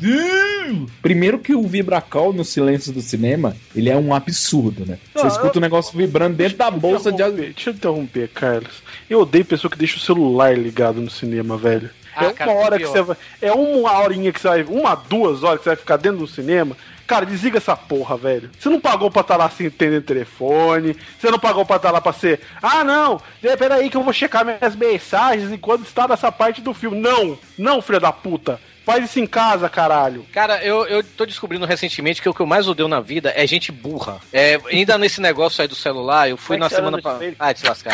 Primeiro 1.02 1.40
que 1.40 1.54
o 1.56 1.64
vibracal 1.64 2.32
no 2.32 2.46
silêncio 2.46 2.94
do 2.94 3.02
cinema, 3.02 3.56
ele 3.76 3.90
é 3.90 3.98
um 3.98 4.14
absurdo, 4.14 4.86
né? 4.86 4.98
Você 5.14 5.24
Não, 5.24 5.28
escuta 5.28 5.58
o 5.58 5.62
negócio 5.62 5.98
vibrando 5.98 6.36
dentro 6.36 6.58
da 6.58 6.72
bolsa 6.72 7.12
de 7.12 7.22
Interromper, 7.22 7.54
Deixa 7.54 7.70
eu 7.70 7.74
interromper, 7.74 8.28
Carlos. 8.30 8.84
Eu 9.10 9.22
odeio 9.22 9.46
pessoa 9.46 9.70
que 9.70 9.78
deixa 9.78 9.98
o 9.98 10.00
celular 10.00 10.58
ligado 10.58 11.02
no 11.02 11.10
cinema, 11.10 11.58
velho. 11.58 11.90
Ah, 12.16 12.26
é 12.26 12.28
uma 12.28 12.34
cara, 12.34 12.52
hora 12.52 12.78
que 12.78 12.84
pior. 12.84 12.92
você 12.92 13.02
vai. 13.02 13.18
É 13.42 13.52
uma 13.54 14.00
horinha 14.00 14.32
que 14.34 14.42
você 14.42 14.48
vai. 14.48 14.64
Uma, 14.64 14.96
duas 14.96 15.44
horas 15.44 15.60
que 15.60 15.64
você 15.64 15.70
vai 15.70 15.76
ficar 15.78 15.98
dentro 15.98 16.20
do 16.20 16.28
cinema. 16.28 16.76
Cara, 17.12 17.26
desliga 17.26 17.58
essa 17.58 17.76
porra, 17.76 18.16
velho. 18.16 18.50
Você 18.58 18.70
não 18.70 18.80
pagou 18.80 19.12
pra 19.12 19.20
estar 19.20 19.36
lá 19.36 19.50
sem 19.50 19.66
entender 19.68 20.00
telefone. 20.00 20.96
Você 21.20 21.30
não 21.30 21.38
pagou 21.38 21.66
pra 21.66 21.76
estar 21.76 21.92
lá 21.92 22.00
pra 22.00 22.14
ser. 22.14 22.40
Ah, 22.62 22.86
não. 22.86 23.20
é, 23.44 23.54
Peraí 23.58 23.90
que 23.90 23.98
eu 23.98 24.02
vou 24.04 24.14
checar 24.14 24.46
minhas 24.46 24.74
mensagens 24.78 25.52
enquanto 25.52 25.84
está 25.84 26.08
nessa 26.08 26.32
parte 26.32 26.62
do 26.62 26.74
filme. 26.74 26.98
Não! 26.98 27.38
Não, 27.58 27.82
filha 27.82 28.00
da 28.00 28.14
puta! 28.14 28.62
Faz 28.86 29.04
isso 29.04 29.20
em 29.20 29.28
casa, 29.28 29.68
caralho. 29.68 30.26
Cara, 30.32 30.64
eu, 30.64 30.88
eu 30.88 31.04
tô 31.04 31.26
descobrindo 31.26 31.66
recentemente 31.66 32.22
que 32.22 32.30
o 32.30 32.34
que 32.34 32.40
eu 32.40 32.46
mais 32.48 32.66
odeio 32.70 32.88
na 32.88 33.02
vida 33.02 33.34
é 33.36 33.46
gente 33.46 33.74
burra. 33.74 34.22
É, 34.32 34.58
ainda 34.72 34.98
nesse 34.98 35.20
negócio 35.20 35.62
aí 35.62 35.68
do 35.68 35.76
celular, 35.76 36.30
eu 36.30 36.38
fui 36.38 36.56
Como 36.56 36.64
é 36.66 36.70
na 36.70 36.76
semana 36.76 36.98
espelho? 36.98 37.36
Ai, 37.38 37.54
te 37.54 37.68
lascar. 37.68 37.94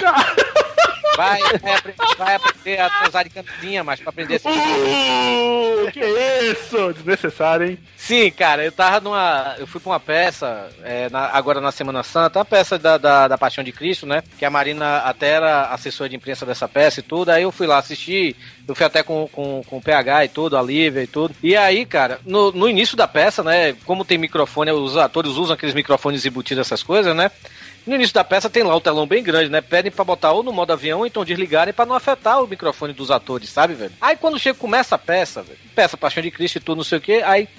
Vai, 1.18 1.39
vai, 1.59 1.76
apre- 1.76 1.95
vai 2.15 2.36
aprender 2.36 2.80
a 2.80 2.89
transar 2.91 3.24
de 3.24 3.32
camisinha, 3.32 3.84
mas 3.84 3.99
pra 3.99 4.09
aprender 4.11 4.36
esse. 4.36 4.47
Uh, 4.47 5.91
que 5.91 5.99
isso? 6.51 6.93
Desnecessário, 6.93 7.72
hein? 7.72 7.80
Sim, 8.08 8.32
cara, 8.32 8.64
eu 8.64 8.72
tava 8.72 9.01
numa. 9.01 9.55
Eu 9.60 9.68
fui 9.68 9.82
pra 9.82 9.91
uma 9.91 9.99
peça, 9.99 10.70
é, 10.82 11.10
na- 11.10 11.28
agora 11.34 11.60
na 11.60 11.74
Semana 11.74 12.03
Santa, 12.03 12.39
a 12.39 12.45
peça 12.45 12.80
da, 12.80 12.97
da, 12.97 13.28
da 13.28 13.38
Paixão 13.38 13.66
de 13.66 13.74
Cristo, 13.74 14.05
né? 14.05 14.24
Que 14.39 14.45
a 14.45 14.49
Marina 14.49 14.99
até 14.99 15.28
era 15.32 15.64
assessora 15.74 16.10
de 16.10 16.16
imprensa 16.16 16.45
dessa 16.45 16.70
peça 16.70 17.01
e 17.01 17.03
tudo. 17.03 17.32
Aí 17.32 17.43
eu 17.43 17.51
fui 17.51 17.68
lá 17.68 17.80
assistir, 17.80 18.34
eu 18.66 18.74
fui 18.74 18.86
até 18.86 19.03
com, 19.03 19.28
com, 19.28 19.62
com 19.68 19.78
o 19.78 19.82
PH 19.82 20.24
e 20.24 20.30
tudo, 20.30 20.55
a 20.58 20.62
Lívia 20.64 21.03
e 21.03 21.08
tudo. 21.08 21.36
E 21.43 21.53
aí, 21.58 21.86
cara, 21.86 22.22
no, 22.26 22.49
no 22.53 22.70
início 22.70 22.95
da 22.95 23.10
peça, 23.10 23.43
né? 23.43 23.74
Como 23.86 24.05
tem 24.05 24.18
microfone, 24.18 24.72
os 24.72 24.95
atores 24.95 25.32
usam 25.34 25.55
aqueles 25.55 25.76
microfones 25.76 26.26
embutidos, 26.26 26.66
essas 26.66 26.82
coisas, 26.82 27.14
né? 27.14 27.30
No 27.86 27.93
início 27.95 28.14
da 28.14 28.24
peça 28.24 28.49
tem 28.49 28.64
lá 28.64 28.74
o 28.74 28.80
telão 28.80 29.05
bem 29.05 29.22
grande, 29.22 29.49
né? 29.49 29.60
Pedem 29.60 29.91
pra 29.91 30.05
botar 30.05 30.32
ou 30.32 30.43
no 30.43 30.53
modo 30.53 30.72
avião 30.72 30.99
ou 30.99 31.05
então 31.05 31.26
desligarem 31.26 31.74
pra 31.74 31.86
não 31.86 31.93
afetar 31.95 32.41
o 32.41 32.47
microfone 32.47 32.93
dos 32.93 33.12
atores, 33.12 33.49
sabe, 33.49 33.74
velho? 33.74 33.91
Aí 33.99 34.16
quando 34.16 34.39
chega, 34.39 34.58
começa 34.58 34.95
a 34.95 34.97
peça, 34.97 35.41
velho, 35.43 35.60
peça 35.76 35.97
Paixão 35.97 36.24
de 36.24 36.32
Cristo 36.32 36.55
e 36.55 36.62
tudo, 36.62 36.78
não 36.78 36.84
sei 36.86 36.99
o 36.99 37.01
que, 37.01 37.22
aí 37.22 37.49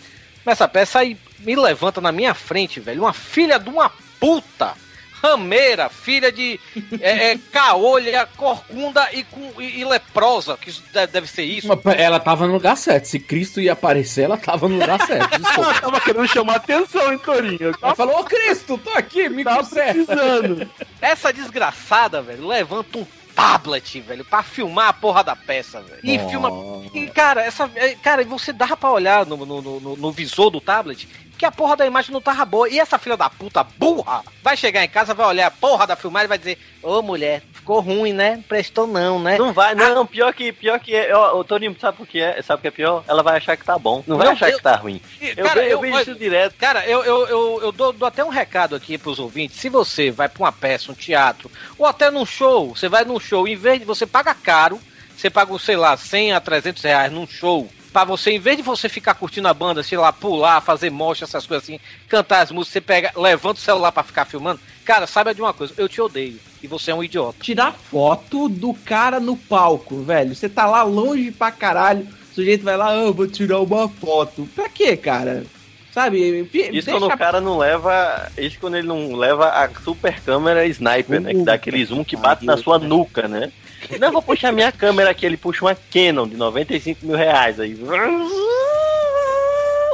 começa 0.45 0.65
a 0.65 0.69
peça 0.69 1.01
aí 1.01 1.17
me 1.41 1.55
levanta 1.55 2.01
na 2.01 2.13
minha 2.13 2.35
frente, 2.35 2.81
velho, 2.81 3.03
uma 3.03 3.13
filha 3.13 3.59
de 3.59 3.69
uma 3.69 3.91
puta, 4.19 4.75
rameira, 5.23 5.89
filha 5.89 6.31
de 6.31 6.61
é, 7.01 7.33
é, 7.33 7.39
caolha, 7.53 8.29
corcunda 8.37 9.09
e, 9.13 9.25
com, 9.25 9.61
e, 9.61 9.81
e 9.81 9.85
leprosa, 9.85 10.57
que 10.57 10.71
isso 10.71 10.83
deve, 10.93 11.27
ser 11.27 11.45
isso. 11.45 11.69
Mas 11.69 11.99
Ela 11.99 12.21
tava 12.21 12.47
no 12.47 12.53
lugar 12.53 12.77
certo. 12.77 13.07
Se 13.07 13.19
Cristo 13.19 13.61
ia 13.61 13.73
aparecer, 13.73 14.23
ela 14.23 14.37
tava 14.37 14.69
no 14.69 14.79
lugar 14.79 15.05
certo. 15.07 15.35
Eu 15.39 15.81
tava 15.81 16.01
querendo 16.01 16.29
chamar 16.29 16.57
atenção, 16.57 17.13
hein, 17.13 17.19
Torinho? 17.19 17.75
Ela 17.83 17.95
falou, 17.95 18.21
ô 18.21 18.25
Cristo, 18.25 18.79
tô 18.79 18.91
aqui, 18.91 19.29
me 19.29 19.45
conserta. 19.45 19.93
precisando. 19.93 20.71
Essa 21.01 21.33
desgraçada, 21.33 22.23
velho, 22.23 22.47
levanta 22.47 22.99
um 22.99 23.07
tablet, 23.39 24.01
velho, 24.01 24.25
pra 24.25 24.43
filmar 24.43 24.89
a 24.89 24.93
porra 24.93 25.23
da 25.23 25.37
peça, 25.37 25.81
velho. 25.81 26.01
E 26.03 26.19
Oh. 26.19 26.29
filma. 26.29 26.51
E, 26.93 27.07
cara, 27.07 27.45
essa. 27.45 27.71
é, 27.77 27.95
Cara, 27.95 28.25
você 28.25 28.53
dava 28.53 28.77
pra 28.77 28.91
olhar 28.91 29.25
no, 29.25 29.37
no, 29.47 29.63
no, 29.63 29.97
no 29.97 30.11
visor 30.13 30.51
do 30.51 30.61
tablet 30.61 31.09
que 31.39 31.47
a 31.47 31.53
porra 31.53 31.77
da 31.77 31.87
imagem 31.87 32.13
não 32.13 32.21
tava 32.21 32.45
boa. 32.45 32.69
E 32.69 32.79
essa 32.81 32.99
filha 32.99 33.17
da 33.17 33.31
puta 33.31 33.63
burra 33.65 34.23
vai 34.43 34.57
chegar 34.57 34.85
em 34.85 34.89
casa, 34.89 35.15
vai 35.15 35.27
olhar 35.27 35.47
a 35.47 35.51
porra 35.51 35.87
da 35.87 35.95
filmagem 35.97 36.25
e 36.27 36.29
vai 36.29 36.37
dizer: 36.39 36.59
Ô 36.83 37.01
mulher, 37.01 37.43
ficou 37.53 37.81
ruim, 37.81 38.13
né? 38.13 38.43
Prestou 38.49 38.87
não, 38.87 39.21
né? 39.21 39.39
Não 39.39 39.53
vai, 39.53 39.75
não, 39.75 40.05
pior 40.05 40.35
que, 40.35 40.53
pior 40.53 40.79
que 40.81 40.95
é. 40.95 41.15
Ó, 41.15 41.39
o 41.39 41.45
Toninho, 41.45 41.77
sabe 41.81 41.97
por 41.97 42.07
que 42.07 42.21
é? 42.21 42.43
Sabe 42.43 42.59
o 42.59 42.63
que 42.63 42.69
é 42.69 42.71
pior? 42.73 43.05
Ela 43.07 43.23
vai 43.23 43.37
achar 43.37 43.57
que 43.57 43.65
tá 43.65 43.79
bom. 43.79 44.03
Não 44.07 44.17
vai 44.19 44.27
Não, 44.27 44.33
achar 44.35 44.51
eu- 44.51 44.57
que 44.57 44.63
tá 44.63 44.75
ruim. 44.77 45.01
Eu, 45.21 45.45
cara, 45.45 45.61
vejo, 45.61 45.67
eu 45.67 45.71
eu- 45.71 45.81
vejo 45.81 45.99
isso 46.11 46.15
direto. 46.17 46.55
Cara, 46.59 46.85
eu, 46.87 47.05
eu, 47.05 47.27
eu, 47.29 47.61
eu 47.63 47.73
dou, 47.73 47.93
dou 47.93 48.09
até 48.09 48.25
um 48.25 48.29
recado 48.29 48.75
aqui 48.75 48.99
pros 48.99 49.19
ouvintes. 49.19 49.61
Se 49.61 49.69
você 49.69 50.11
vai 50.11 50.29
pra 50.29 50.43
uma 50.43 50.53
peça, 50.53 50.91
um 50.91 50.95
teatro, 50.95 51.51
ou 51.79 51.87
até 51.87 52.11
num 52.11 52.27
show, 52.27 52.75
você 52.75 52.89
vai 52.89 53.05
num 53.05 53.21
show, 53.21 53.47
em 53.47 53.57
vez 53.57 53.79
de 53.79 53.85
você 53.85 54.05
paga 54.07 54.35
caro, 54.35 54.81
você 55.17 55.31
paga, 55.31 55.57
sei 55.59 55.77
lá, 55.77 55.97
100 55.97 56.33
a 56.33 56.41
300 56.41 56.83
reais 56.83 57.13
num 57.13 57.27
show, 57.27 57.69
pra 57.93 58.05
você, 58.05 58.31
em 58.33 58.39
vez 58.39 58.57
de 58.57 58.63
você 58.63 58.89
ficar 58.89 59.15
curtindo 59.15 59.49
a 59.49 59.55
banda, 59.55 59.83
sei 59.83 59.99
lá, 59.99 60.13
pular, 60.13 60.61
fazer 60.61 60.91
mocha, 60.91 61.25
essas 61.25 61.47
coisas 61.47 61.65
assim, 61.65 61.81
cantar 62.09 62.41
as 62.43 62.51
músicas, 62.51 62.73
você 62.75 62.81
pega, 62.81 63.13
levanta 63.17 63.59
o 63.59 63.63
celular 63.63 63.93
pra 63.93 64.03
ficar 64.03 64.25
filmando, 64.25 64.61
cara, 64.85 65.07
saiba 65.07 65.35
de 65.35 65.41
uma 65.41 65.53
coisa, 65.53 65.73
eu 65.77 65.89
te 65.89 66.01
odeio. 66.01 66.39
E 66.63 66.67
você 66.67 66.91
é 66.91 66.95
um 66.95 67.05
idiota. 67.05 67.39
Tirar 67.41 67.73
foto 67.73 68.49
do 68.49 68.75
cara 68.75 69.21
no 69.21 69.37
palco, 69.37 70.03
velho. 70.03 70.35
Você 70.35 70.49
tá 70.49 70.67
lá 70.67 70.83
longe 70.83 71.31
pra 71.31 71.53
caralho. 71.53 72.05
O 72.33 72.35
sujeito 72.35 72.65
vai 72.65 72.77
lá, 72.77 72.91
ah, 72.91 72.97
eu 72.97 73.15
vou 73.15 73.29
tirar 73.29 73.61
uma 73.61 73.89
foto. 73.89 74.49
Pra 74.57 74.69
quê, 74.69 74.97
cara? 74.97 75.45
Sabe? 75.93 76.19
Isso 76.53 76.71
deixa- 76.73 76.91
quando 76.91 77.07
o 77.13 77.17
cara 77.17 77.41
não 77.41 77.59
leva. 77.59 78.29
Isso 78.37 78.59
quando 78.61 78.77
ele 78.77 78.89
não 78.89 79.15
leva 79.15 79.49
a 79.51 79.69
super 79.85 80.21
câmera 80.21 80.67
sniper, 80.67 81.21
né? 81.21 81.33
Que 81.33 81.43
dá 81.45 81.55
aquele 81.55 81.85
zoom 81.85 82.03
que 82.05 82.17
bate 82.17 82.45
na 82.45 82.57
sua 82.57 82.77
nuca, 82.79 83.29
né? 83.29 83.53
Não, 83.99 84.09
eu 84.09 84.13
vou 84.13 84.23
puxar 84.23 84.53
minha 84.53 84.71
câmera 84.73 85.11
aqui. 85.11 85.25
Ele 85.27 85.37
puxa 85.37 85.65
uma 85.65 85.75
Canon 85.75 86.27
de 86.27 86.37
95 86.37 87.07
mil 87.07 87.17
reais. 87.17 87.59
Aí. 87.61 87.77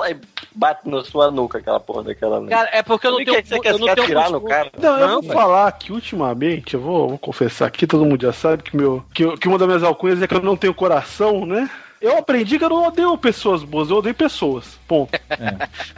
Aí 0.03 0.17
bate 0.55 0.89
na 0.89 1.03
sua 1.03 1.31
nuca 1.31 1.59
aquela 1.59 1.81
porra 1.81 2.05
daquela. 2.05 2.39
lente. 2.39 2.51
Cara, 2.51 2.69
é 2.73 2.83
porque 2.83 3.07
eu 3.07 3.13
não 3.13 3.25
tenho 3.25 3.43
que 3.43 3.49
você 3.49 3.59
quer, 3.61 3.73
eu 3.73 3.79
não 3.79 3.87
quer 3.87 3.95
tenho 3.95 4.05
atirar 4.05 4.31
no 4.31 4.41
cara? 4.41 4.71
Não, 4.79 4.99
eu 4.99 5.09
Não, 5.09 5.23
vou 5.23 5.33
falar 5.33 5.73
que 5.73 5.93
ultimamente, 5.93 6.75
eu 6.75 6.81
vou, 6.81 7.09
vou 7.09 7.19
confessar 7.19 7.67
aqui, 7.67 7.87
todo 7.87 8.05
mundo 8.05 8.21
já 8.23 8.33
sabe 8.33 8.63
que, 8.63 8.77
meu, 8.77 9.03
que, 9.15 9.25
eu- 9.25 9.37
que 9.37 9.49
uma 9.49 9.59
das 9.59 9.67
minhas 9.67 9.83
alcunhas 9.83 10.21
é 10.23 10.27
que 10.27 10.35
eu 10.35 10.43
não 10.43 10.57
tenho 10.57 10.75
coração, 10.75 11.45
né? 11.47 11.69
Eu 12.01 12.19
aprendi 12.19 12.59
que 12.59 12.65
eu 12.65 12.69
não 12.69 12.87
odeio 12.87 13.17
pessoas 13.17 13.63
boas, 13.63 13.89
eu 13.89 13.97
odeio 13.97 14.15
pessoas. 14.15 14.79
Ponto. 14.87 15.11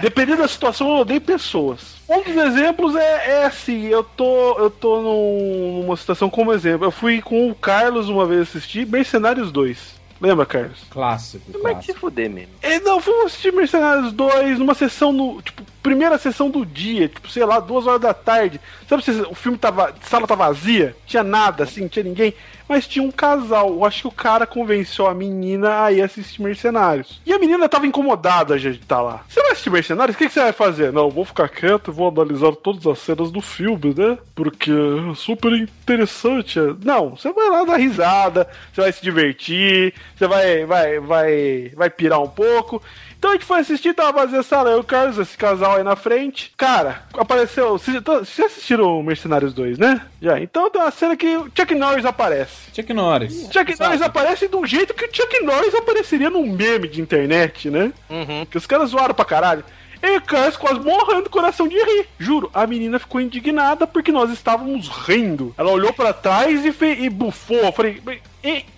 Dependendo 0.01 0.43
da 0.43 0.49
situação, 0.49 0.89
eu 0.89 0.97
odeio 1.01 1.21
pessoas. 1.21 1.97
Um 2.09 2.23
dos 2.23 2.37
exemplos 2.37 2.95
é, 2.95 3.31
é 3.41 3.45
assim, 3.47 3.87
eu 3.87 4.05
tô, 4.05 4.59
eu 4.59 4.71
tô 4.71 5.01
num- 5.03 5.83
numa 5.83 5.97
situação 5.97 6.31
como 6.31 6.53
exemplo. 6.53 6.87
Eu 6.87 6.91
fui 6.93 7.21
com 7.21 7.51
o 7.51 7.55
Carlos 7.55 8.09
uma 8.09 8.25
vez 8.27 8.43
assistir 8.43 8.87
Mercenários 8.87 9.51
2. 9.51 9.97
Lembra, 10.21 10.47
Carlos? 10.47 10.79
Clássico, 10.89 11.53
Como 11.53 11.69
é 11.69 11.75
que 11.75 11.87
se 11.87 11.93
fuder 11.95 12.31
mesmo? 12.31 12.53
É, 12.63 12.81
não, 12.81 13.01
fomos 13.01 13.27
assistir 13.27 13.53
Mercenários 13.53 14.13
2 14.13 14.59
numa 14.59 14.75
sessão 14.75 15.13
no. 15.13 15.43
Tipo, 15.43 15.63
primeira 15.87 16.19
sessão 16.19 16.51
do 16.51 16.67
dia, 16.67 17.09
tipo, 17.09 17.31
sei 17.31 17.45
lá, 17.45 17.61
duas 17.61 17.87
horas 17.87 18.01
da 18.01 18.13
tarde. 18.13 18.61
Sabe 18.89 19.05
se 19.05 19.13
o 19.13 19.35
filme 19.37 19.57
tava. 19.57 19.91
A 19.91 20.09
sala 20.09 20.27
tá 20.27 20.35
vazia? 20.35 20.97
Tinha 21.07 21.23
nada, 21.23 21.63
assim, 21.63 21.87
tinha 21.87 22.03
ninguém. 22.03 22.35
Mas 22.69 22.89
tinha 22.89 23.05
um 23.05 23.13
casal. 23.13 23.69
Eu 23.69 23.85
acho 23.85 24.03
que 24.03 24.09
o 24.09 24.11
cara 24.11 24.45
convenceu 24.49 25.07
a 25.07 25.15
menina 25.15 25.85
a 25.85 25.93
ir 25.93 26.03
assistir 26.03 26.43
Mercenários. 26.43 27.21
E 27.25 27.33
a 27.33 27.39
menina 27.39 27.69
tava 27.69 27.87
incomodada 27.87 28.59
de 28.59 28.71
estar 28.71 29.01
lá. 29.01 29.23
Você 29.29 29.41
vai 29.41 29.53
assistir 29.53 29.71
Mercenários? 29.71 30.17
O 30.17 30.19
que, 30.19 30.27
que 30.27 30.33
você 30.33 30.41
vai 30.41 30.53
fazer? 30.53 30.93
Não, 30.93 31.09
vou 31.09 31.25
ficar 31.25 31.49
quieto 31.49 31.93
e 31.93 31.95
vou 31.95 32.09
analisar 32.09 32.51
todas 32.57 32.85
as 32.85 32.99
cenas 32.99 33.31
do 33.31 33.41
filme, 33.41 33.95
né? 33.97 34.19
Porque 34.35 34.73
é 34.73 35.15
super 35.15 35.53
interessante. 35.53 36.59
Não, 36.85 37.11
você 37.11 37.33
vai 37.33 37.49
lá 37.49 37.63
dar 37.63 37.77
risada, 37.77 38.49
você 38.73 38.81
vai 38.81 38.93
se 38.93 39.01
divertir, 39.01 39.95
você 40.17 40.27
vai, 40.27 40.67
vai, 40.67 40.99
vai, 40.99 41.73
vai 41.77 41.91
pirar 41.91 42.21
um 42.21 42.29
pouco. 42.29 42.83
Então 43.19 43.31
a 43.31 43.35
gente 43.35 43.45
foi 43.45 43.61
assistir, 43.61 43.95
tava 43.95 44.21
vazia 44.21 44.41
a 44.41 44.43
sala, 44.43 44.71
eu 44.71 44.79
e 44.79 44.81
o 44.81 44.85
Carlos, 44.85 45.19
esse 45.19 45.37
casal 45.37 45.77
aí 45.77 45.83
na 45.83 45.97
frente. 45.97 46.53
Cara, 46.57 47.03
apareceu. 47.15 47.79
Vocês 47.79 48.03
assistiram 48.41 49.03
Mercenários 49.03 49.53
2, 49.55 49.79
né? 49.79 50.03
Já. 50.21 50.39
Então 50.41 50.71
tem 50.71 50.81
uma 50.81 50.91
cena 50.91 51.17
que 51.17 51.37
o 51.37 51.51
Chuck 51.55 51.75
Norris 51.75 52.05
aparece. 52.05 52.71
Chuck 52.75 52.93
Norris. 52.93 53.49
Chuck 53.53 53.81
Norris 53.81 54.03
aparece 54.03 54.49
de 54.49 54.57
um 54.57 54.67
jeito 54.67 54.95
que 54.95 55.07
o 55.07 55.11
Chuck 55.13 55.41
Norris 55.43 55.75
apareceria 55.75 56.31
num 56.31 56.53
meme 56.53 56.89
de 56.89 57.01
internet, 57.01 57.71
né? 57.71 57.93
Uhum. 58.09 58.47
Que 58.47 58.59
os 58.59 58.67
caras 58.67 58.91
zoaram 58.91 59.15
pra 59.15 59.25
caralho. 59.25 59.65
E 60.03 60.17
o 60.17 60.21
Carlos 60.23 60.57
quase 60.57 60.81
morrendo 60.81 61.23
do 61.25 61.31
coração 61.31 61.67
de 61.67 61.77
rir. 61.77 62.09
Juro, 62.19 62.51
a 62.55 62.67
menina 62.67 62.99
ficou 62.99 63.21
indignada 63.21 63.87
porque 63.87 64.13
nós 64.13 64.31
estávamos 64.31 64.89
rindo. 64.89 65.55
Ela 65.59 65.71
olhou 65.71 65.93
pra 65.93 66.13
trás 66.13 66.65
e, 66.65 66.73
fe... 66.73 66.87
e 67.01 67.09
bufou. 67.11 67.57
Eu 67.57 67.73
falei, 67.73 68.01
"Bem, 68.01 68.21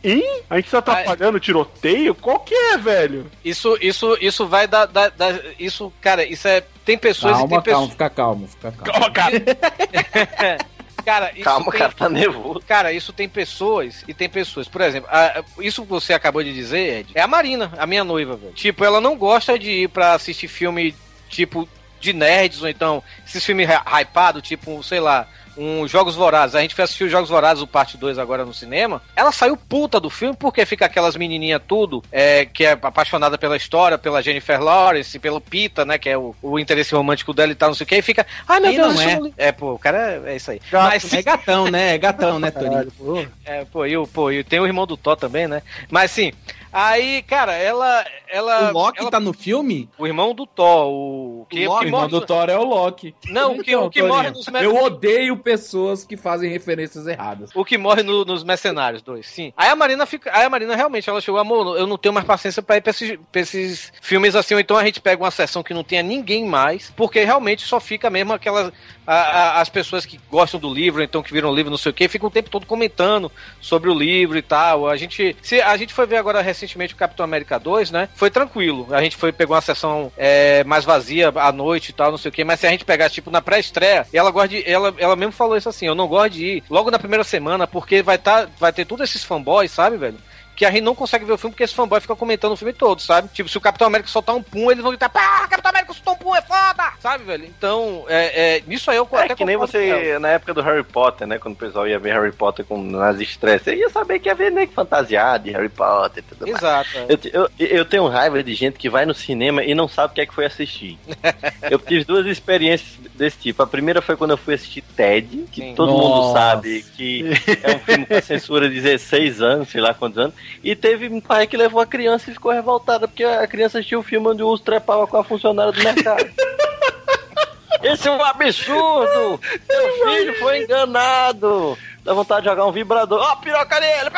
Hein? 0.03 0.43
A 0.49 0.57
gente 0.57 0.71
tá 0.71 0.79
atrapalhando 0.79 1.37
o 1.37 1.41
tiroteio? 1.41 2.15
Qual 2.15 2.41
que 2.41 2.55
é, 2.55 2.79
velho? 2.79 3.27
Isso, 3.45 3.77
isso, 3.83 4.17
isso 4.19 4.47
vai 4.47 4.67
dar, 4.67 4.87
dar- 4.87 5.11
dar- 5.11 5.39
Isso, 5.59 5.93
cara, 6.01 6.25
isso 6.25 6.49
é. 6.49 6.63
Tem 6.87 6.97
pessoas 6.97 7.35
e 7.37 7.41
Calma, 7.41 7.49
tem 7.49 7.73
calma, 7.75 7.87
pessoas. 7.87 7.91
fica 7.91 8.09
calmo, 8.11 8.49
fica 8.49 8.73
calmo. 8.73 8.93
Calma, 8.93 9.11
cara. 9.11 10.59
Cara, 11.05 11.31
isso 11.35 11.45
Calma, 11.45 11.71
tem- 11.71 11.79
cara, 11.81 11.93
tá 11.93 12.09
nervoso. 12.09 12.61
Cara, 12.67 12.93
isso 12.93 13.13
tem 13.15 13.27
pessoas 13.29 14.05
e 14.07 14.13
tem 14.13 14.29
pessoas. 14.29 14.69
Por 14.69 14.83
exemplo, 14.83 15.09
a- 15.11 15.43
isso 15.61 15.83
que 15.83 15.89
você 15.89 16.13
acabou 16.13 16.43
de 16.45 16.53
dizer, 16.53 17.01
Ed, 17.01 17.13
é 17.15 17.23
a 17.23 17.27
Marina, 17.27 17.73
a 17.79 17.87
minha 17.87 18.05
noiva, 18.05 18.37
velho. 18.37 18.53
Tipo, 18.53 18.85
ela 18.85 19.01
não 19.01 19.17
gosta 19.17 19.59
de 19.59 19.71
ir 19.71 19.89
pra 19.89 20.13
assistir 20.13 20.49
filme, 20.49 20.95
tipo, 21.29 21.69
de 22.01 22.13
nerds, 22.13 22.63
ou 22.63 22.69
então 22.69 23.03
esses 23.27 23.45
filmes 23.45 23.69
hy- 23.69 24.01
hypados, 24.03 24.43
tipo, 24.43 24.83
sei 24.85 25.01
lá, 25.01 25.27
um 25.57 25.89
Jogos 25.89 26.15
Vorazes. 26.15 26.55
A 26.55 26.61
gente 26.61 26.73
foi 26.73 26.85
assistir 26.85 27.03
os 27.03 27.11
Jogos 27.11 27.29
Vorazes, 27.29 27.61
o 27.61 27.67
parte 27.67 27.97
2 27.97 28.17
agora 28.17 28.45
no 28.45 28.55
cinema. 28.55 29.03
Ela 29.17 29.33
saiu 29.33 29.57
puta 29.57 29.99
do 29.99 30.09
filme 30.09 30.37
porque 30.39 30.65
fica 30.65 30.87
aquelas 30.87 31.17
menininhas 31.17 31.61
tudo, 31.67 32.01
é, 32.13 32.45
que 32.47 32.65
é 32.65 32.79
apaixonada 32.81 33.37
pela 33.37 33.57
história, 33.57 33.99
pela 33.99 34.23
Jennifer 34.23 34.63
Lawrence, 34.63 35.19
pelo 35.19 35.41
Pita, 35.41 35.85
né, 35.85 35.99
que 35.99 36.09
é 36.09 36.17
o, 36.17 36.33
o 36.41 36.57
interesse 36.61 36.95
romântico 36.95 37.35
dela 37.35 37.51
e 37.51 37.57
tal, 37.57 37.71
não 37.71 37.75
sei 37.75 37.83
o 37.85 37.89
que, 37.89 37.97
e 37.97 38.03
fica, 38.03 38.25
ai 38.47 38.61
meu 38.61 38.71
Quem 38.71 38.81
Deus, 38.81 38.95
não 38.95 39.03
é? 39.03 39.19
não- 39.19 39.35
é, 39.37 39.51
pô, 39.51 39.73
o 39.73 39.79
cara 39.81 39.99
é, 40.25 40.33
é 40.35 40.37
isso 40.37 40.53
aí. 40.53 40.61
Gato, 40.71 40.95
é 41.17 41.23
gatão, 41.23 41.65
né? 41.69 41.95
É 41.95 41.99
gatão, 41.99 42.39
né, 42.39 42.51
Torinho? 42.53 43.33
É, 43.45 43.65
pô, 43.65 43.85
e, 43.85 43.97
o- 43.97 44.07
pô, 44.07 44.31
e 44.31 44.45
tem 44.45 44.61
o 44.61 44.67
irmão 44.67 44.87
do 44.87 44.97
Thor 44.97 45.17
também, 45.17 45.49
né? 45.49 45.63
Mas 45.91 46.13
assim, 46.13 46.33
aí, 46.73 47.23
cara, 47.23 47.53
ela. 47.55 48.05
ela 48.29 48.71
O 48.71 48.73
Loki 48.73 49.01
ela- 49.01 49.11
tá 49.11 49.21
no 49.21 49.33
filme? 49.33 49.89
O 49.99 50.07
irmão 50.07 50.35
do 50.35 50.47
Thor, 50.47 50.87
o. 50.89 51.47
Que, 51.49 51.67
o 51.67 51.79
que 51.79 51.85
irmão 51.87 52.01
morre- 52.03 52.11
do 52.11 52.21
Thor 52.27 52.49
é 52.51 52.57
o 52.59 52.65
Loki. 52.65 53.15
Não, 53.27 53.57
o 53.57 53.63
que, 53.63 53.71
Então, 53.73 53.87
o 53.87 53.91
que 53.91 54.03
morre 54.03 54.31
nos 54.31 54.47
Eu 54.49 54.77
odeio 54.77 55.37
pessoas 55.37 56.05
que 56.05 56.17
fazem 56.17 56.51
referências 56.51 57.07
erradas. 57.07 57.51
O 57.55 57.65
que 57.65 57.79
morre 57.79 58.03
no- 58.03 58.25
nos 58.25 58.45
Mercenários 58.45 59.03
2, 59.03 59.27
sim. 59.27 59.53
Aí 59.57 59.69
a 59.69 59.77
Marina 59.77 60.05
fica. 60.07 60.31
Aí 60.37 60.45
a 60.45 60.51
Marina 60.51 60.75
realmente, 60.77 61.09
ela 61.09 61.21
chegou, 61.21 61.41
amor, 61.41 61.77
eu 61.79 61.87
não 61.87 61.97
tenho 61.97 62.13
mais 62.13 62.27
paciência 62.27 62.63
pra 62.63 62.77
ir 62.77 62.81
pra 62.81 62.91
esses, 62.91 63.19
pra 63.33 63.41
esses 63.41 63.93
filmes 64.03 64.35
assim, 64.35 64.55
ou 64.55 64.61
então 64.61 64.77
a 64.77 64.85
gente 64.85 65.01
pega 65.01 65.23
uma 65.23 65.31
sessão 65.31 65.63
que 65.63 65.73
não 65.75 65.83
tenha 65.85 66.03
ninguém 66.03 66.45
mais, 66.45 66.93
porque 66.97 67.25
realmente 67.25 67.63
só 67.67 67.81
fica 67.81 68.11
mesmo 68.11 68.33
aquelas. 68.33 68.73
a- 69.11 69.15
a- 69.15 69.61
as 69.63 69.71
pessoas 69.71 70.05
que 70.05 70.21
gostam 70.31 70.61
do 70.61 70.69
livro, 70.73 71.03
então 71.03 71.23
que 71.23 71.33
viram 71.33 71.51
o 71.51 71.55
livro, 71.55 71.71
não 71.71 71.79
sei 71.79 71.91
o 71.91 71.95
que, 71.95 72.07
ficam 72.09 72.29
o 72.29 72.31
tempo 72.31 72.51
todo 72.51 72.67
comentando 72.67 73.33
sobre 73.59 73.89
o 73.89 73.95
livro 73.95 74.37
e 74.37 74.43
tal. 74.43 74.87
A 74.87 74.99
gente. 74.99 75.35
Se, 75.41 75.63
a 75.63 75.75
gente 75.79 75.95
foi 75.95 76.07
ver 76.07 76.19
agora 76.19 76.43
recentemente 76.59 76.95
o 76.95 76.97
Capitão 76.97 77.25
América 77.25 77.59
2, 77.59 77.91
né? 77.91 78.09
Foi 78.15 78.31
tranquilo. 78.31 78.89
A 78.91 79.01
gente 79.01 79.17
foi 79.17 79.33
pegou 79.33 79.55
uma 79.55 79.63
sessão 79.63 80.11
é, 80.17 80.65
mais 80.65 80.85
vazia 80.85 81.33
à 81.37 81.53
noite 81.53 81.91
e 81.91 81.93
tal, 81.93 82.11
não 82.11 82.19
sei 82.19 82.29
o 82.29 82.33
que, 82.33 82.45
mas 82.45 82.61
se 82.61 82.67
a 82.67 82.71
gente 82.71 82.85
pegasse, 82.85 83.15
tipo, 83.15 83.31
na 83.31 83.41
pré-estreia, 83.41 84.07
ela 84.13 84.31
gosta 84.31 84.49
de. 84.49 84.69
Ela, 84.69 84.95
ela 84.99 85.17
mesmo 85.17 85.33
falou 85.33 85.57
isso 85.57 85.69
assim, 85.69 85.87
eu 85.87 85.95
não 85.95 86.09
gosto 86.09 86.35
de 86.35 86.45
ir 86.45 86.65
logo 86.69 86.91
na 86.91 86.99
primeira 86.99 87.25
semana, 87.25 87.67
porque 87.67 88.03
vai, 88.03 88.19
tá, 88.19 88.49
vai 88.59 88.73
ter 88.73 88.85
todos 88.85 89.09
esses 89.09 89.25
fanboys, 89.25 89.71
sabe, 89.71 89.97
velho? 89.97 90.19
Que 90.59 90.67
a 90.67 90.71
gente 90.73 90.83
não 90.83 90.95
consegue 90.95 91.25
ver 91.25 91.33
o 91.33 91.39
filme 91.39 91.53
porque 91.53 91.63
esse 91.63 91.73
fanboy 91.75 92.01
fica 92.01 92.17
comentando 92.17 92.53
o 92.53 92.57
filme 92.57 92.73
todo, 92.73 93.01
sabe? 93.01 93.29
Tipo, 93.29 93.49
se 93.49 93.57
o 93.57 93.61
Capitão 93.61 93.87
América 93.87 94.11
soltar 94.11 94.35
um 94.35 94.43
pum, 94.43 94.71
eles 94.73 94.83
vão 94.83 94.91
gritar, 94.91 95.09
pá, 95.09 95.47
Capitão 95.49 95.71
América 95.71 95.95
soltou 95.95 96.15
um 96.15 96.17
pum, 96.17 96.35
é 96.35 96.43
foda! 96.43 96.93
Sabe, 96.99 97.23
velho? 97.23 97.45
Então, 97.45 98.05
é, 98.09 98.57
é, 98.57 98.63
nisso 98.67 98.91
aí 98.91 98.97
eu 98.97 99.09
É 99.13 99.25
até 99.25 99.37
que 99.37 99.45
nem 99.45 99.57
você, 99.57 100.19
na 100.19 100.31
época 100.31 100.53
do 100.53 100.61
Harry 100.61 100.83
Potter, 100.83 101.29
né? 101.29 101.39
Quando 101.39 101.55
o 101.55 101.59
pessoal 101.59 101.87
ia 101.87 101.99
ver 101.99 102.13
Harry 102.15 102.33
Potter 102.33 102.65
com, 102.65 102.83
nas 102.83 103.21
estresses, 103.21 103.65
você 103.67 103.77
ia 103.77 103.89
saber 103.89 104.19
que 104.19 104.29
ia 104.29 104.35
ver 104.35 104.51
nego 104.51 104.73
fantasiado 104.73 105.45
de 105.45 105.53
Harry 105.53 105.69
Potter 105.69 106.25
e 106.25 106.35
tudo 106.35 106.47
mais. 106.47 106.59
Exato. 106.59 106.91
é. 106.99 107.07
Eu, 107.09 107.19
eu, 107.33 107.67
eu 107.79 107.85
tenho 107.85 108.09
raiva 108.09 108.43
de 108.43 108.53
gente 108.55 108.79
que 108.79 108.91
vai 108.91 109.07
no 109.07 109.15
cinema 109.15 109.63
e 109.63 109.75
não 109.77 109.87
sabe 109.87 110.11
o 110.11 110.15
que 110.17 110.21
é 110.23 110.27
que 110.27 110.35
foi 110.35 110.45
assistir. 110.45 110.99
eu 111.71 111.79
tive 111.79 112.05
duas 112.05 112.27
experiências 112.27 112.99
desse 113.15 113.39
tipo. 113.39 113.63
A 113.63 113.67
primeira 113.67 114.01
foi 114.01 114.17
quando 114.17 114.31
eu 114.33 114.37
fui 114.37 114.55
assistir 114.55 114.83
Ted, 114.83 115.45
que 115.53 115.61
Sim. 115.61 115.75
todo 115.75 115.93
mundo 115.93 116.09
Nossa. 116.09 116.39
sabe 116.39 116.85
que 116.97 117.25
é 117.63 117.77
um 117.77 117.79
filme 117.81 118.07
com 118.07 118.21
censura 118.21 118.69
de 118.69 118.81
16 118.81 119.43
anos, 119.43 119.69
sei 119.69 119.81
lá 119.81 119.93
quantos 119.93 120.19
anos. 120.19 120.35
E 120.63 120.75
teve 120.75 121.09
um 121.09 121.21
pai 121.21 121.47
que 121.47 121.57
levou 121.57 121.81
a 121.81 121.87
criança 121.87 122.31
e 122.31 122.35
ficou 122.35 122.53
revoltada 122.53 123.07
porque 123.07 123.25
a 123.25 123.47
criança 123.47 123.79
assistiu 123.79 124.01
o 124.01 124.03
filme 124.03 124.29
onde 124.29 124.43
o 124.43 124.49
urso 124.49 124.65
trepava 124.65 125.07
com 125.07 125.17
a 125.17 125.25
funcionária 125.25 125.73
do 125.73 125.83
mercado. 125.83 126.29
Esse 127.83 128.09
é 128.09 128.11
um 128.11 128.21
absurdo! 128.23 129.41
Meu 129.69 129.93
filho 130.11 130.35
foi 130.41 130.63
enganado! 130.65 131.79
Dá 132.03 132.13
vontade 132.13 132.43
de 132.43 132.49
jogar 132.49 132.67
um 132.67 132.73
vibrador. 132.73 133.21
Ó, 133.21 133.37
piroca 133.37 133.79
nele! 133.79 134.11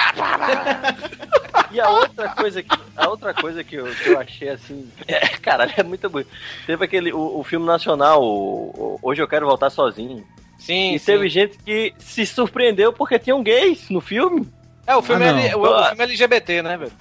E 1.73 1.81
a 1.81 1.89
outra 1.91 2.29
coisa 2.31 2.63
que, 2.63 2.79
a 2.97 3.09
outra 3.09 3.35
coisa 3.35 3.63
que, 3.63 3.75
eu, 3.77 3.87
que 3.95 4.09
eu 4.11 4.19
achei 4.19 4.49
assim. 4.49 4.91
É, 5.07 5.21
caralho, 5.39 5.73
é 5.77 5.83
muito 5.83 6.09
bonito. 6.09 6.31
Teve 6.67 6.85
aquele. 6.85 7.13
O, 7.13 7.39
o 7.41 7.45
filme 7.45 7.67
nacional, 7.67 8.23
o- 8.23 8.99
o 9.03 9.09
Hoje 9.09 9.21
Eu 9.23 9.29
Quero 9.29 9.47
Voltar 9.47 9.71
Sozinho. 9.71 10.27
Sim, 10.59 10.95
E 10.95 10.99
sim. 10.99 11.07
teve 11.07 11.29
gente 11.29 11.59
que 11.59 11.93
se 11.99 12.25
surpreendeu 12.27 12.93
porque 12.93 13.19
tinham 13.19 13.43
gays 13.43 13.89
no 13.91 14.01
filme. 14.01 14.47
É, 14.91 14.97
o 14.97 15.03
filme, 15.03 15.25
Ah, 15.25 15.41
é, 15.41 15.55
o, 15.55 15.61
o 15.61 15.85
filme 15.85 16.01
é 16.01 16.03
LGBT, 16.03 16.63
né, 16.63 16.77
velho? 16.77 16.93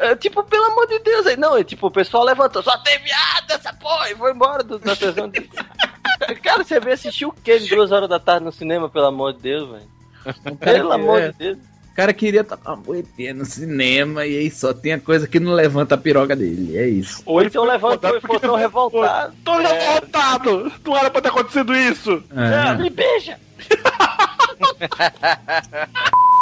É, 0.00 0.16
tipo, 0.16 0.42
pelo 0.42 0.64
amor 0.64 0.88
de 0.88 0.98
Deus, 0.98 1.26
aí 1.28 1.36
não, 1.36 1.56
é 1.56 1.62
tipo, 1.62 1.86
o 1.86 1.90
pessoal 1.90 2.24
levantou, 2.24 2.60
só 2.60 2.76
tem 2.78 2.98
viado 2.98 3.50
essa 3.50 3.72
porra, 3.74 4.10
e 4.10 4.16
foi 4.16 4.32
embora 4.32 4.64
do, 4.64 4.78
da 4.80 4.96
sessão 4.96 5.28
de... 5.28 5.42
Cara, 6.42 6.64
você 6.64 6.80
veio 6.80 6.94
assistir 6.94 7.26
o 7.26 7.32
quê 7.32 7.58
de 7.60 7.68
duas 7.68 7.92
horas 7.92 8.08
da 8.08 8.18
tarde 8.18 8.44
no 8.44 8.50
cinema, 8.50 8.88
pelo 8.88 9.06
amor 9.06 9.34
de 9.34 9.42
Deus, 9.42 9.68
velho? 9.70 10.56
Pelo 10.58 10.92
amor 10.92 11.20
de 11.20 11.32
Deus. 11.38 11.58
O 11.92 11.94
cara 11.94 12.12
queria 12.12 12.42
tocar 12.42 12.72
uma 12.72 12.82
boetinha 12.82 13.34
no 13.34 13.44
cinema 13.44 14.26
e 14.26 14.38
aí 14.38 14.50
só 14.50 14.72
tem 14.72 14.94
a 14.94 15.00
coisa 15.00 15.28
que 15.28 15.38
não 15.38 15.52
levanta 15.52 15.94
a 15.94 15.98
piroga 15.98 16.34
dele. 16.34 16.76
É 16.76 16.88
isso. 16.88 17.22
Ou 17.26 17.42
então 17.42 17.64
levantou 17.64 18.16
e 18.16 18.20
foi 18.20 18.38
tão 18.40 18.54
revoltado. 18.54 19.34
Tô 19.44 19.56
revoltado! 19.58 20.72
Não 20.84 20.96
era 20.96 21.10
pra 21.10 21.20
ter 21.20 21.28
acontecido 21.28 21.76
isso! 21.76 22.22
É. 22.34 22.74
Me 22.74 22.90
beija! 22.90 23.38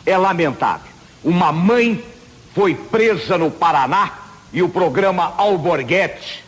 É 0.07 0.17
lamentável. 0.17 0.91
Uma 1.23 1.53
mãe 1.53 2.03
foi 2.55 2.75
presa 2.75 3.37
no 3.37 3.51
Paraná 3.51 4.13
e 4.53 4.63
o 4.63 4.69
programa 4.69 5.35
Alborguete, 5.37 6.45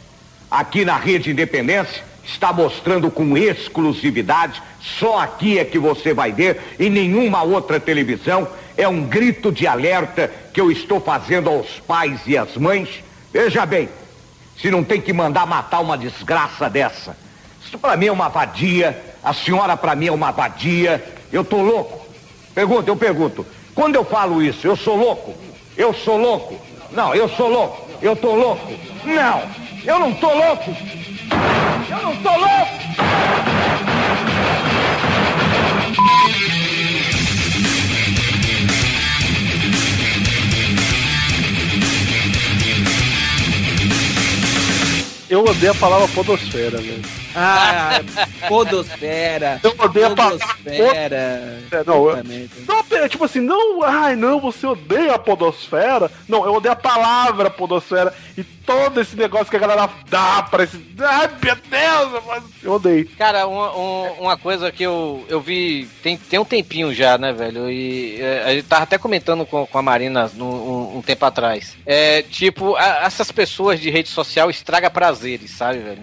aqui 0.51 0.85
na 0.85 0.97
Rede 0.97 1.31
Independência, 1.31 2.03
está 2.25 2.53
mostrando 2.53 3.11
com 3.11 3.37
exclusividade. 3.37 4.63
Só 4.81 5.19
aqui 5.19 5.59
é 5.59 5.65
que 5.65 5.79
você 5.79 6.15
vai 6.15 6.33
ver, 6.33 6.77
em 6.79 6.89
nenhuma 6.89 7.43
outra 7.43 7.79
televisão. 7.79 8.49
É 8.77 8.89
um 8.89 9.03
grito 9.03 9.53
de 9.53 9.67
alerta 9.67 10.33
que 10.55 10.61
eu 10.61 10.71
estou 10.71 11.01
fazendo 11.01 11.51
aos 11.51 11.69
pais 11.81 12.21
e 12.27 12.37
às 12.39 12.57
mães. 12.57 12.89
Veja 13.33 13.67
bem, 13.67 13.89
se 14.61 14.71
não 14.71 14.83
tem 14.83 15.01
que 15.01 15.13
mandar 15.13 15.47
matar 15.47 15.81
uma 15.81 15.99
desgraça 15.99 16.69
dessa. 16.71 17.17
Isso 17.63 17.79
pra 17.79 17.97
mim 17.97 18.07
é 18.07 18.13
uma 18.13 18.29
vadia, 18.29 19.01
a 19.23 19.35
senhora 19.35 19.77
pra 19.77 19.95
mim 19.95 20.07
é 20.07 20.13
uma 20.13 20.31
vadia. 20.31 21.20
Eu 21.33 21.45
tô 21.45 21.63
louco. 21.63 22.07
Pergunta, 22.55 22.91
eu 22.91 22.97
pergunto. 22.97 23.47
Quando 23.75 23.95
eu 23.95 24.05
falo 24.05 24.43
isso, 24.43 24.67
eu 24.67 24.77
sou 24.77 24.97
louco? 24.97 25.35
Eu 25.77 25.95
sou 25.95 26.17
louco? 26.17 26.57
Não, 26.93 27.15
eu 27.15 27.29
sou 27.29 27.49
louco. 27.49 27.89
Eu 28.03 28.17
tô 28.17 28.35
louco? 28.35 28.73
Não, 29.05 29.43
eu 29.85 29.99
não 29.99 30.13
tô 30.15 30.35
louco. 30.35 30.77
Eu 31.89 32.03
não 32.03 32.17
tô 32.17 32.31
louco. 32.31 32.81
Eu 45.29 45.45
odeio 45.45 45.71
a 45.71 45.75
palavra 45.77 46.09
podosfera, 46.09 46.79
velho. 46.79 47.20
Ah, 47.35 48.01
podosfera. 48.49 49.61
Eu 49.65 49.75
odeio 49.79 50.07
a 50.07 50.11
podosfera. 50.17 51.17
É, 51.71 51.85
não, 51.87 52.09
eu-. 52.09 52.25
Não, 52.67 52.99
é 52.99 53.09
tipo 53.09 53.25
assim, 53.25 53.41
não, 53.41 53.83
ai 53.83 54.17
não, 54.17 54.41
você 54.41 54.67
odeia 54.67 55.15
a 55.15 55.19
podosfera. 55.19 56.11
Não, 56.29 56.45
eu 56.45 56.55
odeio 56.55 56.73
a 56.73 56.77
palavra 56.77 57.51
podosfera 57.51 58.13
e 58.37 58.43
todo 58.43 59.01
esse 59.01 59.17
negócio 59.17 59.47
que 59.49 59.57
a 59.57 59.61
galera 59.61 59.89
dá 60.09 60.43
pra 60.43 60.65
esse. 60.65 60.77
Ai, 60.99 61.31
meu 61.43 61.57
Deus, 61.57 62.23
mas 62.27 62.43
eu 62.63 62.73
odeio. 62.73 63.09
Cara, 63.17 63.47
uma, 63.47 63.77
um- 63.77 64.13
uma 64.21 64.37
coisa 64.37 64.71
que 64.71 64.83
eu, 64.83 65.25
eu 65.29 65.41
vi 65.41 65.89
tem, 66.03 66.17
tem 66.17 66.39
um 66.39 66.45
tempinho 66.45 66.93
já, 66.95 67.17
né, 67.19 67.33
velho? 67.33 67.71
E 67.71 68.21
é, 68.21 68.45
a 68.45 68.55
gente 68.55 68.67
tava 68.67 68.83
até 68.85 68.99
comentando 68.99 69.47
com, 69.47 69.67
com 69.67 69.79
a 69.79 69.83
Marina 69.83 70.31
no- 70.35 70.45
um, 70.95 70.99
um 70.99 71.03
tempo 71.03 71.25
atrás. 71.25 71.77
É, 71.87 72.23
tipo, 72.23 72.77
a- 72.77 73.03
essas 73.05 73.31
pessoas 73.33 73.81
de 73.81 73.91
rede 73.91 74.09
social 74.09 74.51
estraga 74.51 74.91
prazeres, 74.91 75.51
sabe, 75.53 75.79
velho? 75.79 76.03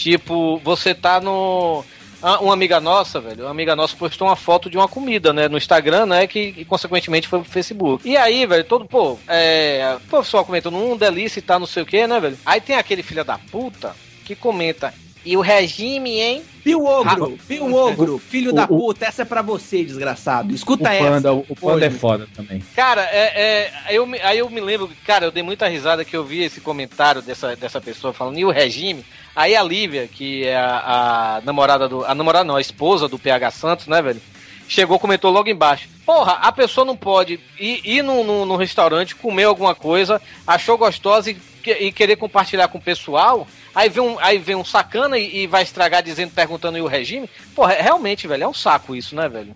Tipo, 0.00 0.58
você 0.64 0.94
tá 0.94 1.20
no. 1.20 1.84
ah, 2.22 2.40
Uma 2.40 2.54
amiga 2.54 2.80
nossa, 2.80 3.20
velho, 3.20 3.44
uma 3.44 3.50
amiga 3.50 3.76
nossa 3.76 3.94
postou 3.94 4.28
uma 4.28 4.34
foto 4.34 4.70
de 4.70 4.78
uma 4.78 4.88
comida, 4.88 5.30
né, 5.30 5.46
no 5.46 5.58
Instagram, 5.58 6.06
né, 6.06 6.26
que, 6.26 6.52
que, 6.52 6.64
consequentemente 6.64 7.28
foi 7.28 7.40
pro 7.40 7.50
Facebook. 7.50 8.08
E 8.08 8.16
aí, 8.16 8.46
velho, 8.46 8.64
todo, 8.64 8.86
pô, 8.86 9.18
é, 9.28 9.98
o 9.98 10.16
pessoal 10.16 10.42
comentando, 10.42 10.78
um 10.78 10.96
delícia 10.96 11.38
e 11.38 11.42
tá, 11.42 11.58
não 11.58 11.66
sei 11.66 11.82
o 11.82 11.86
que, 11.86 12.06
né, 12.06 12.18
velho? 12.18 12.38
Aí 12.46 12.62
tem 12.62 12.76
aquele 12.76 13.02
filho 13.02 13.22
da 13.22 13.36
puta 13.36 13.94
que 14.24 14.34
comenta, 14.34 14.94
e 15.24 15.36
o 15.36 15.40
regime, 15.40 16.20
hein? 16.20 16.42
Pio 16.62 16.84
Ogro, 16.84 17.38
Pio 17.48 17.74
Ogro, 17.74 18.18
filho 18.18 18.52
da 18.52 18.66
puta, 18.66 19.06
essa 19.06 19.22
é 19.22 19.24
pra 19.24 19.42
você, 19.42 19.82
desgraçado. 19.84 20.54
Escuta 20.54 20.84
o 20.84 20.92
essa. 20.92 21.04
panda, 21.04 21.32
o 21.32 21.56
panda 21.56 21.86
é 21.86 21.88
Hoje. 21.88 21.98
foda 21.98 22.28
também. 22.34 22.62
Cara, 22.76 23.02
é, 23.10 23.32
é, 23.42 23.72
aí, 23.86 23.96
eu, 23.96 24.06
me- 24.06 24.20
aí 24.20 24.38
eu 24.38 24.50
me 24.50 24.60
lembro, 24.60 24.90
cara, 25.06 25.24
eu 25.26 25.30
dei 25.30 25.42
muita 25.42 25.68
risada 25.68 26.04
que 26.04 26.16
eu 26.16 26.24
vi 26.24 26.42
esse 26.42 26.60
comentário 26.60 27.22
dessa, 27.22 27.56
dessa 27.56 27.80
pessoa 27.80 28.12
falando, 28.12 28.38
e 28.38 28.44
o 28.44 28.50
regime? 28.50 29.04
Aí 29.34 29.56
a 29.56 29.62
Lívia, 29.62 30.06
que 30.08 30.44
é 30.44 30.56
a, 30.56 31.36
a 31.36 31.40
namorada 31.44 31.88
do. 31.88 32.04
A 32.04 32.14
namorada 32.14 32.44
não, 32.44 32.56
a 32.56 32.60
esposa 32.60 33.08
do 33.08 33.18
PH 33.18 33.50
Santos, 33.52 33.86
né, 33.86 34.02
velho? 34.02 34.20
chegou, 34.68 35.00
comentou 35.00 35.32
logo 35.32 35.48
embaixo. 35.48 35.88
Porra, 36.06 36.34
a 36.34 36.52
pessoa 36.52 36.84
não 36.84 36.96
pode 36.96 37.40
ir, 37.58 37.80
ir 37.84 38.02
num, 38.02 38.22
num, 38.22 38.44
num 38.46 38.54
restaurante, 38.54 39.16
comer 39.16 39.42
alguma 39.42 39.74
coisa, 39.74 40.22
achou 40.46 40.78
gostosa 40.78 41.28
e, 41.28 41.36
e 41.80 41.90
querer 41.90 42.14
compartilhar 42.14 42.68
com 42.68 42.78
o 42.78 42.80
pessoal. 42.80 43.48
Aí 43.74 43.88
vem 43.88 44.02
um, 44.02 44.18
aí 44.18 44.38
vem 44.38 44.56
um 44.56 44.64
sacana 44.64 45.18
e, 45.18 45.42
e 45.42 45.46
vai 45.46 45.62
estragar 45.62 46.02
dizendo, 46.02 46.32
perguntando 46.32 46.76
aí 46.76 46.82
o 46.82 46.86
regime. 46.86 47.28
Porra, 47.54 47.74
é- 47.74 47.82
realmente, 47.82 48.26
velho, 48.26 48.44
é 48.44 48.48
um 48.48 48.54
saco 48.54 48.94
isso, 48.94 49.14
né, 49.14 49.28
velho? 49.28 49.54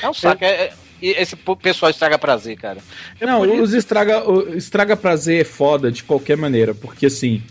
É 0.00 0.08
um 0.08 0.14
saco. 0.14 0.44
É, 0.44 0.48
é- 0.48 0.72
e 1.00 1.10
esse 1.10 1.34
pessoal 1.60 1.90
estraga 1.90 2.16
prazer, 2.16 2.56
cara. 2.56 2.78
Não, 3.20 3.40
os 3.60 3.74
estraga, 3.74 4.22
estraga 4.56 4.96
prazer 4.96 5.40
é 5.40 5.44
foda 5.44 5.90
de 5.90 6.04
qualquer 6.04 6.36
maneira, 6.36 6.74
porque 6.74 7.06
assim, 7.06 7.42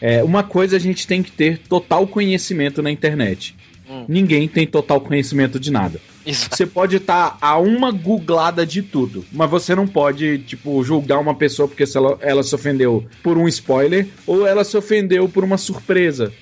é, 0.00 0.22
uma 0.22 0.44
coisa 0.44 0.76
a 0.76 0.78
gente 0.78 1.08
tem 1.08 1.20
que 1.20 1.32
ter 1.32 1.58
total 1.58 2.06
conhecimento 2.06 2.80
na 2.80 2.90
internet. 2.90 3.56
Hum. 3.90 4.04
Ninguém 4.06 4.46
tem 4.46 4.66
total 4.66 5.00
conhecimento 5.00 5.58
de 5.58 5.70
nada. 5.70 6.00
Isso. 6.24 6.48
Você 6.50 6.64
pode 6.64 6.96
estar 6.96 7.36
a 7.40 7.58
uma 7.58 7.90
googlada 7.90 8.64
de 8.64 8.82
tudo, 8.82 9.24
mas 9.32 9.50
você 9.50 9.74
não 9.74 9.86
pode, 9.86 10.38
tipo, 10.38 10.82
julgar 10.84 11.18
uma 11.18 11.34
pessoa 11.34 11.66
porque 11.66 11.84
ela, 11.94 12.16
ela 12.20 12.42
se 12.42 12.54
ofendeu 12.54 13.04
por 13.22 13.36
um 13.36 13.48
spoiler 13.48 14.06
ou 14.26 14.46
ela 14.46 14.62
se 14.62 14.76
ofendeu 14.76 15.28
por 15.28 15.42
uma 15.42 15.58
surpresa. 15.58 16.32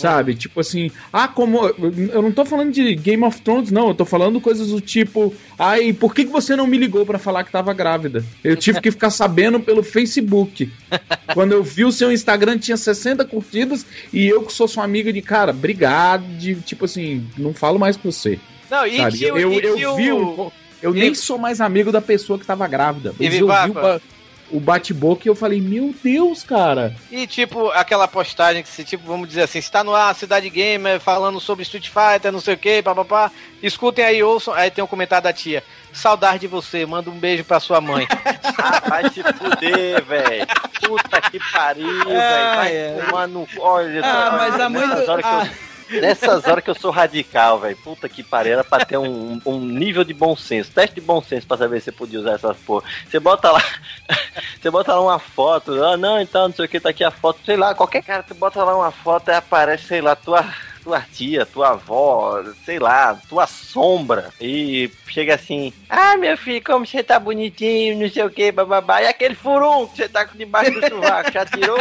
Sabe? 0.00 0.34
Tipo 0.34 0.60
assim, 0.60 0.90
ah, 1.12 1.26
como. 1.26 1.66
Eu 1.66 2.20
não 2.22 2.30
tô 2.32 2.44
falando 2.44 2.72
de 2.72 2.94
Game 2.94 3.22
of 3.24 3.40
Thrones, 3.40 3.70
não. 3.70 3.88
Eu 3.88 3.94
tô 3.94 4.04
falando 4.04 4.40
coisas 4.40 4.68
do 4.68 4.80
tipo, 4.80 5.34
ai, 5.58 5.92
por 5.92 6.14
que, 6.14 6.24
que 6.24 6.30
você 6.30 6.54
não 6.54 6.66
me 6.66 6.76
ligou 6.76 7.06
pra 7.06 7.18
falar 7.18 7.44
que 7.44 7.50
tava 7.50 7.72
grávida? 7.72 8.24
Eu 8.44 8.56
tive 8.56 8.80
que 8.80 8.90
ficar 8.90 9.10
sabendo 9.10 9.58
pelo 9.60 9.82
Facebook. 9.82 10.70
Quando 11.32 11.52
eu 11.52 11.62
vi 11.62 11.84
o 11.84 11.92
seu 11.92 12.12
Instagram 12.12 12.58
tinha 12.58 12.76
60 12.76 13.24
curtidas 13.24 13.86
e 14.12 14.26
eu 14.26 14.42
que 14.42 14.52
sou 14.52 14.68
sua 14.68 14.84
amiga 14.84 15.12
de 15.12 15.22
cara, 15.22 15.50
obrigado, 15.50 16.24
de, 16.38 16.54
tipo 16.56 16.84
assim, 16.84 17.26
não 17.36 17.52
falo 17.54 17.78
mais 17.78 17.96
com 17.96 18.10
você. 18.10 18.38
Não, 18.70 18.86
e 18.86 18.96
sabe? 18.96 19.22
eu, 19.22 19.38
e 19.52 19.62
eu 19.82 19.96
vi 19.96 20.12
o- 20.12 20.52
Eu 20.82 20.92
nem 20.92 21.14
sou 21.14 21.38
mais 21.38 21.60
amigo 21.60 21.90
da 21.90 22.00
pessoa 22.02 22.38
que 22.38 22.44
tava 22.46 22.66
grávida. 22.68 23.14
Mas 23.18 23.34
eu 23.40 23.46
vi 23.46 23.72
o, 23.72 24.00
o 24.50 24.60
bate-boca 24.60 25.22
e 25.24 25.28
eu 25.28 25.34
falei, 25.34 25.60
meu 25.60 25.94
Deus, 26.02 26.42
cara. 26.42 26.94
E 27.10 27.26
tipo, 27.26 27.68
aquela 27.70 28.06
postagem 28.06 28.62
que 28.62 28.68
se, 28.68 28.84
tipo, 28.84 29.06
vamos 29.06 29.28
dizer 29.28 29.42
assim, 29.42 29.58
está 29.58 29.82
no 29.82 29.94
ar, 29.94 30.14
Cidade 30.14 30.48
Gamer, 30.50 31.00
falando 31.00 31.40
sobre 31.40 31.62
Street 31.62 31.88
Fighter, 31.88 32.30
não 32.32 32.40
sei 32.40 32.54
o 32.54 32.58
que, 32.58 32.82
papapá. 32.82 33.30
Escutem 33.62 34.04
aí, 34.04 34.22
ouçam. 34.22 34.54
Aí 34.54 34.70
tem 34.70 34.84
um 34.84 34.86
comentário 34.86 35.24
da 35.24 35.32
tia. 35.32 35.64
Saudade 35.92 36.40
de 36.40 36.46
você, 36.46 36.84
manda 36.84 37.08
um 37.10 37.18
beijo 37.18 37.42
pra 37.44 37.58
sua 37.58 37.80
mãe. 37.80 38.06
Ah, 38.58 38.82
vai 38.88 39.10
se 39.10 39.22
fuder, 39.22 40.04
velho. 40.04 40.46
Puta 40.86 41.20
que 41.22 41.40
pariu, 41.52 42.04
velho. 42.04 42.06
Vai 42.56 42.76
é. 42.76 43.02
tomar 43.06 43.26
no. 43.26 43.48
Olha, 43.58 44.00
Ah, 44.04 44.34
mas 44.38 44.60
a 44.60 44.68
mãe 44.68 44.86
do- 44.86 45.10
horas 45.10 45.24
que 45.24 45.50
eu- 45.62 45.65
Nessas 45.90 46.46
horas 46.46 46.64
que 46.64 46.70
eu 46.70 46.74
sou 46.74 46.90
radical, 46.90 47.60
velho. 47.60 47.76
Puta 47.76 48.08
que 48.08 48.22
pariu. 48.22 48.54
Era 48.54 48.64
pra 48.64 48.84
ter 48.84 48.96
um, 48.96 49.40
um 49.44 49.60
nível 49.60 50.04
de 50.04 50.12
bom 50.12 50.36
senso. 50.36 50.70
Teste 50.72 50.96
de 50.96 51.00
bom 51.00 51.22
senso 51.22 51.46
pra 51.46 51.56
saber 51.56 51.80
se 51.80 51.86
você 51.86 51.92
podia 51.92 52.20
usar 52.20 52.32
essas 52.32 52.56
porra. 52.58 52.84
Você 53.08 53.20
bota 53.20 53.50
lá. 53.50 53.62
Você 54.60 54.70
bota 54.70 54.92
lá 54.92 55.00
uma 55.00 55.18
foto. 55.18 55.82
Ah, 55.84 55.96
não, 55.96 56.20
então, 56.20 56.48
não 56.48 56.54
sei 56.54 56.64
o 56.64 56.68
que, 56.68 56.80
tá 56.80 56.90
aqui 56.90 57.04
a 57.04 57.10
foto. 57.10 57.38
Sei 57.44 57.56
lá, 57.56 57.74
qualquer 57.74 58.02
cara, 58.02 58.22
tu 58.22 58.34
bota 58.34 58.62
lá 58.64 58.76
uma 58.76 58.90
foto 58.90 59.30
e 59.30 59.34
aparece, 59.34 59.84
sei 59.84 60.00
lá, 60.00 60.16
tua. 60.16 60.44
Tua 60.86 61.00
tia, 61.12 61.44
tua 61.44 61.70
avó, 61.70 62.44
sei 62.64 62.78
lá, 62.78 63.18
tua 63.28 63.44
sombra. 63.48 64.32
E 64.40 64.88
chega 65.08 65.34
assim: 65.34 65.72
Ah, 65.90 66.16
meu 66.16 66.36
filho, 66.38 66.62
como 66.64 66.86
você 66.86 67.02
tá 67.02 67.18
bonitinho, 67.18 67.98
não 67.98 68.08
sei 68.08 68.22
o 68.22 68.30
que, 68.30 68.52
bababá. 68.52 69.02
E 69.02 69.08
aquele 69.08 69.34
furum 69.34 69.88
que 69.88 69.96
você 69.96 70.08
tá 70.08 70.22
debaixo 70.32 70.70
do 70.70 70.86
chuvaco, 70.88 71.32
já 71.32 71.44
tirou? 71.44 71.76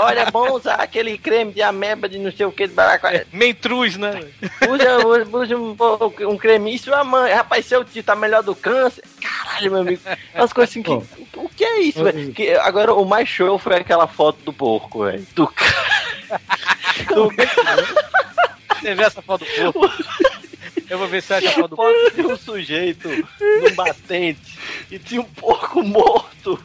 Olha, 0.00 0.20
é 0.20 0.30
bom 0.30 0.52
usar 0.52 0.76
aquele 0.76 1.18
creme 1.18 1.52
de 1.52 1.62
ameba 1.62 2.08
de 2.08 2.16
não 2.16 2.30
sei 2.30 2.46
o 2.46 2.52
que, 2.52 2.68
de 2.68 2.74
baracá. 2.74 3.24
Mentruz, 3.32 3.96
né? 3.96 4.22
Usa, 4.70 5.04
usa, 5.04 5.36
usa 5.36 5.56
um, 5.56 5.74
pouco- 5.74 6.24
um 6.24 6.36
creme. 6.36 6.72
Isso, 6.76 6.94
a 6.94 7.02
mãe, 7.02 7.32
rapaz, 7.32 7.66
seu 7.66 7.84
tio 7.84 8.04
tá 8.04 8.14
melhor 8.14 8.44
do 8.44 8.54
câncer. 8.54 9.02
Caralho, 9.20 9.72
meu 9.72 9.80
amigo. 9.80 10.00
Umas 10.32 10.52
coisas 10.52 10.70
assim 10.70 10.80
que. 10.84 10.92
O 11.36 11.48
que 11.48 11.64
é 11.64 11.80
isso, 11.80 12.04
velho? 12.04 12.32
Que 12.32 12.52
Agora, 12.54 12.94
o 12.94 13.04
mais 13.04 13.28
show 13.28 13.58
foi 13.58 13.74
aquela 13.74 14.06
foto 14.06 14.38
do 14.44 14.52
porco, 14.52 15.06
velho. 15.06 15.26
Do 15.34 15.48
cara. 15.48 16.40
Do 17.12 17.28
Você 18.84 18.94
vê 18.94 19.04
essa 19.04 19.22
foto 19.22 19.46
do 19.46 19.72
porco? 19.72 20.04
Eu 20.90 20.98
vou 20.98 21.08
ver 21.08 21.22
se 21.22 21.32
acha 21.32 21.48
a 21.48 21.52
foto 21.52 21.70
do 21.70 21.76
porco. 21.76 22.10
de 22.14 22.20
um 22.20 22.36
sujeito 22.36 23.08
num 23.08 23.74
batente 23.74 24.58
e 24.90 24.98
tinha 24.98 25.22
um 25.22 25.24
porco 25.24 25.82
morto 25.82 26.60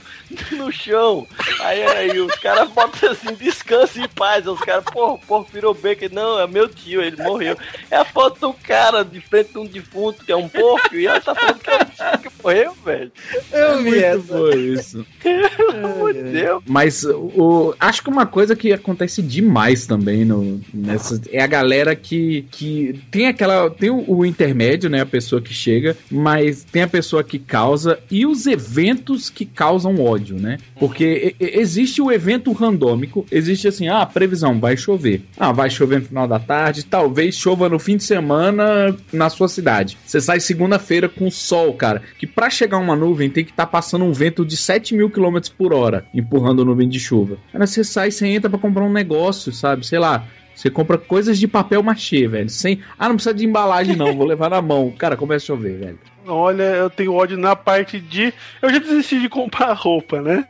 no 0.51 0.71
chão. 0.71 1.27
Aí, 1.61 1.83
aí 1.83 2.19
os 2.19 2.35
caras 2.35 2.69
botam 2.69 3.11
assim, 3.11 3.33
descansa 3.33 3.99
em 3.99 4.07
paz. 4.07 4.47
Aí 4.47 4.53
Os 4.53 4.59
caras, 4.59 4.83
porra, 4.85 5.13
o 5.13 5.19
porco 5.19 5.51
virou 5.51 5.73
bacon. 5.73 6.07
Não, 6.11 6.39
é 6.39 6.47
meu 6.47 6.67
tio, 6.67 7.01
ele 7.01 7.21
morreu. 7.21 7.57
É 7.89 7.97
a 7.97 8.05
foto 8.05 8.39
do 8.39 8.53
cara 8.53 9.03
de 9.03 9.19
frente 9.21 9.51
de 9.51 9.59
um 9.59 9.65
defunto, 9.65 10.23
que 10.23 10.31
é 10.31 10.35
um 10.35 10.47
porco, 10.47 10.95
e 10.95 11.07
ela 11.07 11.19
tá 11.19 11.33
falando 11.35 11.59
que 11.59 11.69
é 11.69 11.75
o 11.75 11.85
tio 11.85 12.29
que 12.29 12.43
morreu, 12.43 12.73
velho. 12.85 13.11
Eu 13.51 13.83
vi 13.83 13.89
Muito 13.89 14.23
foi 14.27 14.55
isso. 14.55 15.05
Pelo 15.21 15.85
amor 15.85 16.13
de 16.13 16.23
Deus. 16.23 16.63
Mas 16.65 17.03
o, 17.03 17.75
acho 17.79 18.03
que 18.03 18.09
uma 18.09 18.25
coisa 18.25 18.55
que 18.55 18.71
acontece 18.71 19.21
demais 19.21 19.85
também 19.85 20.25
no, 20.25 20.61
nessa, 20.73 21.21
é 21.31 21.41
a 21.41 21.47
galera 21.47 21.95
que, 21.95 22.45
que 22.51 22.99
tem 23.11 23.27
aquela. 23.27 23.69
Tem 23.69 23.89
o, 23.89 24.03
o 24.07 24.25
intermédio, 24.25 24.89
né? 24.89 25.01
A 25.01 25.05
pessoa 25.05 25.41
que 25.41 25.53
chega, 25.53 25.95
mas 26.09 26.63
tem 26.63 26.83
a 26.83 26.87
pessoa 26.87 27.23
que 27.23 27.39
causa 27.39 27.99
e 28.09 28.25
os 28.25 28.45
eventos 28.45 29.29
que 29.29 29.45
causam 29.45 30.01
ódio, 30.01 30.18
né? 30.35 30.57
Porque 30.79 31.35
existe 31.39 32.01
o 32.01 32.11
evento 32.11 32.51
randômico, 32.51 33.25
existe 33.31 33.67
assim, 33.67 33.87
ah, 33.87 34.05
previsão, 34.05 34.59
vai 34.59 34.75
chover. 34.75 35.23
Ah, 35.37 35.51
vai 35.51 35.69
chover 35.69 35.99
no 35.99 36.05
final 36.05 36.27
da 36.27 36.39
tarde, 36.39 36.85
talvez 36.85 37.35
chova 37.35 37.69
no 37.69 37.79
fim 37.79 37.97
de 37.97 38.03
semana 38.03 38.95
na 39.11 39.29
sua 39.29 39.47
cidade. 39.47 39.97
Você 40.05 40.19
sai 40.21 40.39
segunda-feira 40.39 41.07
com 41.07 41.29
sol, 41.29 41.73
cara, 41.73 42.01
que 42.17 42.27
pra 42.27 42.49
chegar 42.49 42.77
uma 42.77 42.95
nuvem 42.95 43.29
tem 43.29 43.43
que 43.43 43.51
estar 43.51 43.67
passando 43.67 44.05
um 44.05 44.13
vento 44.13 44.45
de 44.45 44.57
7 44.57 44.95
mil 44.95 45.09
quilômetros 45.09 45.51
por 45.51 45.73
hora, 45.73 46.05
empurrando 46.13 46.65
nuvem 46.65 46.87
de 46.87 46.99
chuva. 46.99 47.37
Cara, 47.51 47.65
você 47.65 47.83
sai, 47.83 48.11
você 48.11 48.27
entra 48.27 48.49
pra 48.49 48.59
comprar 48.59 48.83
um 48.83 48.91
negócio, 48.91 49.51
sabe? 49.51 49.85
Sei 49.85 49.99
lá. 49.99 50.27
Você 50.59 50.69
compra 50.69 50.97
coisas 50.97 51.39
de 51.39 51.47
papel 51.47 51.81
machê, 51.81 52.27
velho. 52.27 52.49
Sem. 52.49 52.81
Ah, 52.97 53.07
não 53.07 53.15
precisa 53.15 53.33
de 53.33 53.45
embalagem, 53.45 53.95
não. 53.95 54.13
Vou 54.13 54.27
levar 54.27 54.49
na 54.49 54.61
mão. 54.61 54.91
Cara, 54.91 55.15
começa 55.15 55.45
a 55.45 55.47
chover, 55.47 55.77
velho. 55.77 55.99
Olha, 56.27 56.63
eu 56.63 56.89
tenho 56.89 57.13
ódio 57.13 57.37
na 57.37 57.55
parte 57.55 57.97
de. 57.97 58.33
Eu 58.61 58.69
já 58.69 58.77
desisti 58.79 59.21
de 59.21 59.29
comprar 59.29 59.71
roupa, 59.71 60.21
né? 60.21 60.45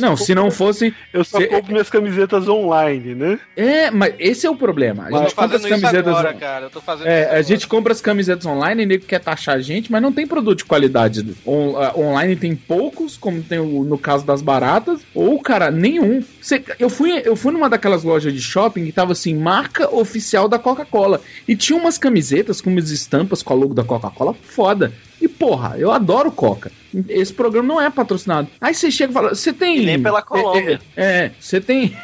Não, 0.00 0.16
se 0.16 0.34
não 0.34 0.50
fosse. 0.50 0.92
Eu 1.12 1.22
só 1.24 1.38
se- 1.38 1.46
compro 1.46 1.72
minhas 1.72 1.88
camisetas 1.88 2.48
online, 2.48 3.14
né? 3.14 3.38
É, 3.56 3.90
mas 3.90 4.14
esse 4.18 4.46
é 4.46 4.50
o 4.50 4.56
problema. 4.56 5.04
A 5.06 5.18
gente 5.22 5.34
compra 5.34 5.56
as 5.56 5.62
camisetas. 5.64 6.08
agora, 6.08 6.34
cara. 6.34 6.66
Eu 6.66 6.70
tô 6.70 6.80
fazendo 6.80 7.06
É, 7.06 7.12
isso 7.20 7.22
a 7.22 7.28
agora. 7.30 7.42
gente 7.44 7.68
compra 7.68 7.92
as 7.92 8.00
camisetas 8.00 8.46
online 8.46 8.84
nego 8.86 9.04
quer 9.04 9.20
taxar 9.20 9.56
a 9.56 9.60
gente, 9.60 9.90
mas 9.92 10.02
não 10.02 10.12
tem 10.12 10.26
produto 10.26 10.58
de 10.58 10.64
qualidade. 10.64 11.24
On- 11.46 11.74
online 11.96 12.34
tem 12.36 12.54
poucos, 12.56 13.16
como 13.16 13.42
tem 13.42 13.58
o- 13.58 13.84
no 13.84 13.96
caso 13.98 14.24
das 14.26 14.42
baratas, 14.42 15.00
ou, 15.14 15.40
cara, 15.40 15.70
nenhum. 15.70 16.22
Você- 16.40 16.62
eu, 16.78 16.88
fui, 16.90 17.22
eu 17.24 17.36
fui 17.36 17.52
numa 17.52 17.68
daquelas 17.68 18.02
lojas 18.02 18.32
de 18.32 18.40
shopping 18.40 18.84
que 18.86 18.92
tava 18.92 19.12
assim, 19.12 19.34
marca 19.34 19.92
oficial 19.94 20.48
da 20.48 20.58
Coca-Cola. 20.58 21.20
E 21.46 21.54
tinha 21.54 21.78
umas 21.78 21.96
camisetas 21.98 22.60
com 22.60 22.70
umas 22.70 22.90
estampas 22.90 23.42
com 23.42 23.52
a 23.52 23.56
logo 23.56 23.74
da 23.74 23.84
Coca-Cola 23.84 24.34
foda. 24.42 24.92
E 25.20 25.26
porra, 25.28 25.76
eu 25.78 25.90
adoro 25.90 26.30
Coca. 26.30 26.70
Esse 27.08 27.32
programa 27.32 27.66
não 27.68 27.80
é 27.80 27.90
patrocinado. 27.90 28.48
Aí 28.60 28.74
você 28.74 28.90
chega 28.90 29.10
e 29.10 29.14
fala, 29.14 29.28
você 29.34 29.52
tem. 29.52 29.84
nem 29.84 30.02
pela 30.02 30.22
Colômbia. 30.22 30.80
É, 30.96 31.24
é, 31.26 31.32
você 31.38 31.60
tem. 31.60 31.96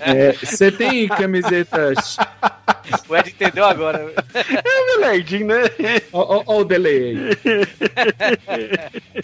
É, 0.00 0.32
Você 0.32 0.70
tem 0.72 1.06
camisetas. 1.08 2.16
O 3.08 3.16
Ed 3.16 3.30
entendeu 3.30 3.64
agora. 3.64 4.12
É 4.34 4.98
Meledinho, 4.98 5.46
né? 5.48 5.64
Ó 6.12 6.58
o 6.60 6.64
delay 6.64 7.16
aí. 7.16 7.36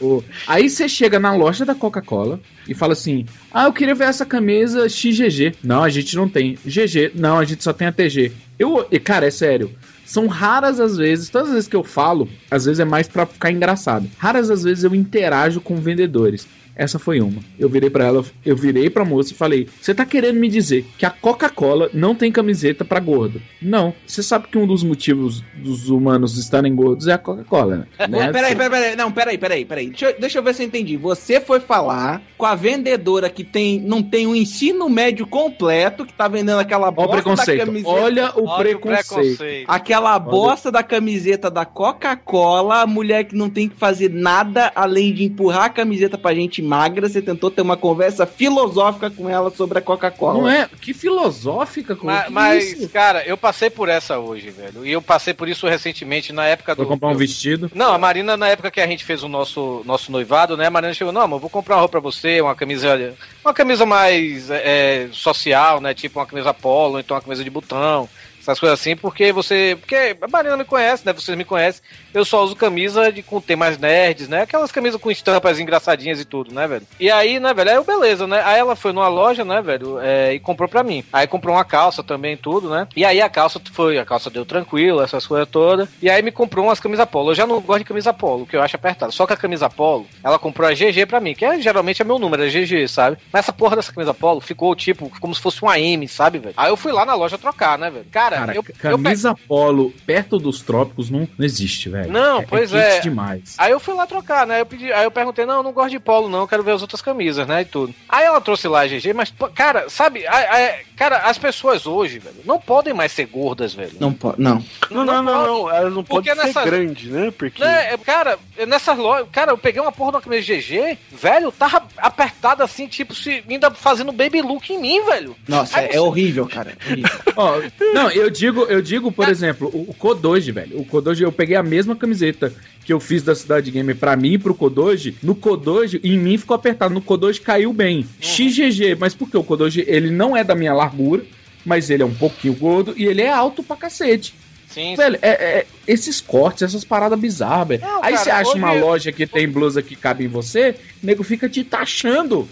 O- 0.01 0.23
Aí 0.47 0.69
você 0.69 0.89
chega 0.89 1.19
na 1.19 1.35
loja 1.35 1.65
da 1.65 1.75
Coca-Cola 1.75 2.41
e 2.69 2.75
fala 2.75 2.93
assim: 2.93 3.27
Ah, 3.53 3.65
eu 3.65 3.73
queria 3.73 3.95
ver 3.95 4.05
essa 4.05 4.27
camisa 4.27 4.89
XGG. 4.89 5.55
Não, 5.63 5.83
a 5.83 5.89
gente 5.89 6.15
não 6.17 6.29
tem. 6.29 6.59
GG, 6.65 7.13
não, 7.15 7.39
a 7.39 7.45
gente 7.45 7.63
só 7.65 7.73
tem 7.73 7.87
a 7.89 7.93
TG. 7.93 8.33
Eu, 8.59 8.87
e, 8.91 8.99
cara, 8.99 9.27
é 9.27 9.31
sério. 9.31 9.71
São 10.05 10.27
raras 10.27 10.81
as 10.81 10.97
vezes, 10.97 11.31
todas 11.31 11.49
as 11.49 11.55
vezes 11.55 11.69
que 11.69 11.77
eu 11.77 11.83
falo, 11.83 12.29
às 12.51 12.65
vezes 12.65 12.81
é 12.81 12.85
mais 12.85 13.09
pra 13.09 13.27
ficar 13.27 13.51
engraçado. 13.51 14.09
Raras 14.19 14.51
as 14.51 14.63
vezes 14.63 14.85
eu 14.85 14.95
interajo 14.95 15.61
com 15.61 15.77
vendedores. 15.77 16.47
Essa 16.77 16.99
foi 16.99 17.21
uma. 17.21 17.41
Eu 17.59 17.69
virei 17.69 17.89
pra 17.91 18.05
ela, 18.05 18.25
eu 18.45 18.57
virei 18.57 18.91
pra 18.91 19.05
moça 19.05 19.33
e 19.33 19.37
falei: 19.37 19.69
"Você 19.81 19.95
tá 19.95 20.05
querendo 20.05 20.39
me 20.41 20.49
dizer 20.49 20.85
que 20.99 21.07
a 21.07 21.11
Coca-Cola 21.11 21.89
não 21.95 22.15
tem 22.15 22.31
camiseta 22.33 22.85
pra 22.85 23.01
gordo?" 23.01 23.41
Não. 23.63 23.95
Você 24.07 24.23
sabe 24.23 24.49
que 24.49 24.59
um 24.59 24.67
dos 24.67 24.83
motivos 24.83 25.43
dos 25.57 25.89
humanos 25.89 26.37
estarem 26.39 26.75
gordos 26.75 27.07
é 27.07 27.13
a 27.13 27.19
Coca-Cola, 27.19 27.77
né? 27.77 27.87
Né? 28.15 28.33
peraí, 28.33 28.55
peraí, 28.55 28.71
peraí. 28.71 28.97
Não, 28.97 29.11
peraí, 29.13 29.39
peraí, 29.39 29.65
peraí. 29.65 29.87
Deixa, 29.89 30.07
eu- 30.11 30.21
deixa 30.21 30.39
eu 30.39 30.43
ver 30.43 30.55
se 30.55 30.63
eu 30.63 30.67
entendi. 30.67 30.97
Você 30.97 31.41
foi 31.41 31.61
falar 31.61 32.23
com 32.37 32.47
a 32.47 32.55
vendedora 32.55 33.29
que 33.31 33.43
tem, 33.45 33.81
não 33.81 34.03
tem 34.03 34.27
o 34.27 34.35
ensino 34.35 34.89
médio 34.89 35.27
completo, 35.27 36.05
que 36.05 36.13
tá 36.13 36.29
vendendo 36.29 36.59
aquela 36.59 36.89
o 36.89 36.93
bosta 36.93 37.35
da 37.37 37.57
camiseta. 37.65 37.89
Olha 37.91 38.33
o 38.37 38.45
Olha 38.47 38.55
o 38.55 38.57
preconceito. 38.59 39.07
preconceito. 39.09 39.65
Aquela 39.69 40.19
bosta 40.19 40.71
da 40.71 40.83
camiseta 40.83 41.51
da 41.51 41.65
Coca-Cola, 41.65 42.83
a 42.83 42.87
mulher 42.87 43.25
que 43.25 43.35
não 43.37 43.49
tem 43.49 43.69
que 43.69 43.77
fazer 43.77 44.11
nada 44.11 44.71
além 44.75 45.13
de 45.13 45.25
empurrar 45.25 45.65
a 45.65 45.69
camiseta 45.71 46.19
pra 46.19 46.35
gente 46.35 46.61
magra, 46.65 47.09
você 47.09 47.21
tentou 47.21 47.51
ter 47.51 47.63
uma 47.63 47.77
conversa 47.77 48.27
filosófica 48.27 49.11
com 49.11 49.29
ela 49.29 49.51
sobre 49.51 49.79
a 49.79 49.83
Coca-Cola. 49.83 50.39
Não 50.39 50.49
é? 50.49 50.69
Que 50.81 50.95
filosófica, 50.95 51.95
como 51.95 52.11
Mas, 52.11 52.25
que 52.25 52.33
mas, 52.33 52.73
isso? 52.73 52.89
cara, 52.89 53.25
eu 53.27 53.37
passei 53.37 53.71
por 53.71 53.89
essa 53.89 54.19
hoje, 54.19 54.51
velho. 54.51 54.87
E 54.87 54.93
eu 54.93 55.03
passei 55.03 55.35
por 55.35 55.49
isso 55.49 55.67
recentemente, 55.67 56.33
na 56.33 56.47
época 56.47 56.75
Foi 56.75 56.85
do. 56.85 56.89
comprar 56.89 57.09
um 57.09 57.17
vestido. 57.17 57.71
Não, 57.75 57.93
a 57.93 57.99
Marina, 57.99 58.37
na 58.37 58.49
época 58.49 58.71
que 58.71 58.81
a 58.81 58.87
gente 58.87 59.05
fez 59.05 59.23
o 59.23 59.29
nosso, 59.29 59.83
nosso 59.85 60.11
noivado, 60.11 60.57
né? 60.57 60.67
A 60.67 60.71
Marina 60.71 60.95
chegou, 60.95 61.13
não, 61.13 61.23
amor, 61.23 61.41
vou 61.41 61.51
comprar 61.51 61.77
uma 61.77 61.81
roupa 61.81 62.01
pra 62.01 62.01
você, 62.01 62.41
uma 62.41 62.55
camisa. 62.55 63.15
Uma 63.45 63.55
camisa 63.55 63.85
mais 63.85 64.49
é, 64.51 65.09
social, 65.13 65.81
né? 65.81 65.95
Tipo 65.95 66.19
uma 66.19 66.27
camisa 66.27 66.55
polo, 66.55 66.99
então 66.99 67.15
uma 67.17 67.23
camisa 67.23 67.45
de 67.45 67.51
botão. 67.51 68.09
Essas 68.41 68.61
coisas 68.61 68.79
assim, 68.79 68.95
porque 68.95 69.33
você. 69.33 69.77
Porque 69.81 70.17
a 70.21 70.29
Marina 70.29 70.57
me 70.57 70.65
conhece, 70.65 71.07
né? 71.07 71.15
Vocês 71.15 71.37
me 71.37 71.45
conhecem. 71.45 71.83
Eu 72.15 72.25
só 72.25 72.45
uso 72.45 72.55
camisa 72.55 73.11
de, 73.13 73.23
com 73.23 73.41
temas 73.41 73.77
nerds, 73.77 74.29
né? 74.29 74.43
Aquelas 74.43 74.71
camisas 74.71 75.01
com 75.01 75.11
estampas 75.11 75.59
engraçadinhas 75.59 76.21
e 76.21 76.25
tudo, 76.25 76.55
né, 76.55 76.67
velho? 76.67 76.87
E 77.01 77.11
aí, 77.11 77.41
né, 77.41 77.53
velho? 77.53 77.71
Aí 77.71 77.77
eu, 77.77 77.85
beleza, 77.85 78.27
né? 78.27 78.41
Aí 78.45 78.59
ela 78.59 78.77
foi 78.77 78.93
numa 78.93 79.09
loja, 79.09 79.45
né, 79.45 79.61
velho? 79.61 79.99
é, 80.05 80.35
e 80.35 80.39
comprou 80.39 80.69
pra 80.69 80.83
mim. 80.83 81.03
Aí 81.13 81.27
comprou 81.27 81.57
uma 81.57 81.65
calça 81.65 82.03
também, 82.03 82.37
tudo, 82.37 82.69
né? 82.69 82.87
E 82.95 83.05
aí 83.05 83.21
a 83.21 83.29
calça 83.29 83.61
foi, 83.73 83.99
a 83.99 84.05
calça 84.05 84.31
deu 84.31 84.45
tranquilo, 84.45 85.03
essas 85.03 85.27
coisas 85.27 85.49
todas. 85.49 85.89
E 86.01 86.11
aí 86.11 86.23
me 86.23 86.31
comprou 86.31 86.67
umas 86.67 86.81
camisas 86.81 87.09
polo. 87.09 87.31
Eu 87.31 87.35
já 87.35 87.47
não 87.47 87.61
gosto 87.61 87.81
de 87.81 87.85
camisa 87.87 88.13
polo, 88.13 88.47
que 88.47 88.57
eu 88.57 88.63
acho 88.63 88.77
apertado. 88.77 89.13
Só 89.13 89.27
que 89.27 89.33
a 89.33 89.37
camisa 89.37 89.69
polo, 89.69 90.07
ela 90.23 90.39
comprou 90.39 90.69
a 90.69 90.73
GG 90.73 91.07
pra 91.07 91.21
mim, 91.21 91.35
que 91.35 91.45
é, 91.45 91.61
geralmente 91.61 92.03
é 92.03 92.05
meu 92.05 92.19
número, 92.19 92.45
é 92.45 92.49
GG, 92.49 92.89
sabe? 92.89 93.17
Mas 93.33 93.45
essa 93.45 93.53
porra 93.53 93.77
dessa 93.77 93.93
camisa 93.93 94.13
polo 94.13 94.41
ficou, 94.41 94.75
tipo, 94.75 95.11
como 95.21 95.35
se 95.35 95.41
fosse 95.41 95.63
uma 95.63 95.79
M, 95.79 96.07
sabe, 96.07 96.39
velho? 96.39 96.55
Aí 96.57 96.71
eu 96.71 96.77
fui 96.77 96.93
lá 96.93 97.05
na 97.05 97.15
loja 97.15 97.39
trocar, 97.39 97.79
né, 97.79 97.91
velho? 97.91 98.07
Cara, 98.11 98.37
Cara, 98.37 98.55
eu, 98.55 98.65
eu 98.67 98.75
camisa 98.75 99.35
polo 99.49 99.93
perto 100.07 100.39
dos 100.39 100.61
trópicos 100.61 101.11
não, 101.11 101.29
não 101.39 101.45
existe, 101.45 101.89
velho. 101.89 102.04
Não, 102.11 102.43
pois 102.45 102.71
quente 102.71 102.83
é. 102.83 103.01
demais. 103.01 103.55
Aí 103.59 103.71
eu 103.73 103.81
fui 103.81 103.95
lá 103.95 104.07
trocar, 104.07 104.47
né? 104.47 104.61
Eu 104.61 104.67
pedi, 104.67 104.93
aí 104.93 105.05
eu 105.05 105.11
perguntei, 105.11 105.45
não, 105.47 105.57
eu 105.57 105.63
não 105.63 105.73
gosto 105.73 105.91
de 105.91 105.99
polo, 106.01 106.29
não, 106.29 106.41
eu 106.41 106.49
quero 106.49 106.63
ver 106.63 106.73
as 106.73 106.83
outras 106.83 107.01
camisas, 107.03 107.47
né? 107.47 107.63
E 107.63 107.65
tudo. 107.65 107.95
Aí 108.09 108.25
ela 108.25 108.41
trouxe 108.41 108.67
lá 108.69 108.81
a 108.83 108.87
GG, 108.87 109.13
mas, 109.15 109.33
cara, 109.55 109.89
sabe, 109.89 110.27
a- 110.27 110.33
a- 110.37 110.75
cara, 110.97 111.19
as 111.19 111.39
pessoas 111.39 111.87
hoje, 111.87 112.19
velho, 112.19 112.37
não 112.45 112.59
podem 112.61 112.93
mais 112.95 113.13
ser 113.13 113.27
gordas, 113.27 113.75
velho. 113.75 113.93
Não 114.01 114.13
pode, 114.13 114.41
não. 114.41 114.65
Não, 114.91 115.05
não, 115.05 115.23
não, 115.23 115.47
não. 115.47 115.71
Elas 115.71 115.93
não 115.93 116.05
Porque 116.05 116.35
podem 116.35 116.53
ser 116.53 116.65
grandes, 116.65 117.11
né? 117.11 117.33
Porque. 117.37 117.63
Né, 117.63 117.97
cara, 117.99 118.39
nessas 118.67 118.97
lojas, 118.99 119.27
cara, 119.33 119.53
eu 119.53 119.59
peguei 119.59 119.81
uma 119.81 119.93
porra 119.93 120.13
de 120.13 120.17
uma 120.17 120.23
camisa 120.23 120.43
GG, 120.55 120.99
velho, 121.13 121.51
tava 121.53 121.83
apertada 121.97 122.63
assim, 122.65 122.87
tipo, 122.87 123.15
se 123.15 123.43
ainda 123.49 123.71
fazendo 123.71 124.13
baby 124.13 124.43
look 124.43 124.71
em 124.73 124.81
mim, 124.81 125.05
velho. 125.05 125.37
Nossa, 125.49 125.79
Aí 125.79 125.87
é, 125.87 125.89
você- 125.89 125.97
é 125.97 126.01
horrível, 126.01 126.47
cara. 126.47 126.77
é 126.87 126.91
horrível. 126.93 127.11
Ó, 127.37 127.61
não, 127.93 128.11
eu 128.11 128.31
digo, 128.31 128.63
eu 128.65 128.81
digo, 128.83 129.11
por 129.11 129.29
exemplo, 129.29 129.69
o, 129.73 129.91
o 129.91 129.95
Kodoji, 129.95 130.53
velho. 130.53 130.81
O 130.81 130.85
Kodoji, 130.85 131.23
eu 131.25 131.33
peguei 131.33 131.57
a 131.57 131.63
mesma 131.63 131.97
camiseta 131.97 132.53
que 132.85 132.93
eu 132.93 133.01
fiz 133.01 133.23
da 133.23 133.35
Cidade 133.35 133.71
Game 133.71 133.95
pra 133.95 134.15
mim 134.15 134.35
e 134.35 134.39
pro 134.39 134.55
Kodoji. 134.55 135.17
No 135.23 135.35
Kodoji, 135.35 136.01
em 136.05 136.19
mim 136.19 136.37
ficou 136.37 136.55
apertado. 136.55 136.93
No 136.93 137.01
Kodoji 137.01 137.41
caiu 137.41 137.73
bem. 137.73 138.07
XGG, 138.21 138.95
mas 138.99 139.15
por 139.15 139.31
que 139.31 139.37
o 139.37 139.43
Kodoji, 139.45 139.85
ele 139.87 140.11
não 140.11 140.37
é 140.37 140.45
da 140.45 140.55
minha 140.55 140.75
largura, 140.75 141.25
mas 141.65 141.89
ele 141.89 142.03
é 142.03 142.07
um 142.07 142.15
pouquinho 142.15 142.55
gordo 142.55 142.95
e 142.97 143.07
ele 143.07 143.23
é 143.23 143.33
alto 143.33 143.63
pra 143.63 143.77
cacete. 143.77 144.35
Sim, 144.69 144.97
Velho, 144.97 145.19
é, 145.23 145.29
é- 145.31 145.67
esses 145.87 146.21
cortes, 146.21 146.63
essas 146.63 146.85
paradas 146.85 147.19
bizarras, 147.19 147.69
velho. 147.69 147.83
Não, 147.83 148.03
Aí 148.05 148.13
cara, 148.15 148.17
você 148.25 148.31
acha 148.31 148.53
uma 148.55 148.73
loja 148.73 149.13
que 149.13 149.25
tem 149.27 149.49
blusa 149.49 149.81
que 149.81 149.95
cabe 149.95 150.25
em 150.25 150.29
você, 150.29 150.75
o 151.03 151.07
nego 151.07 151.23
fica 151.23 151.49
te 151.49 151.63
taxando. 151.63 152.49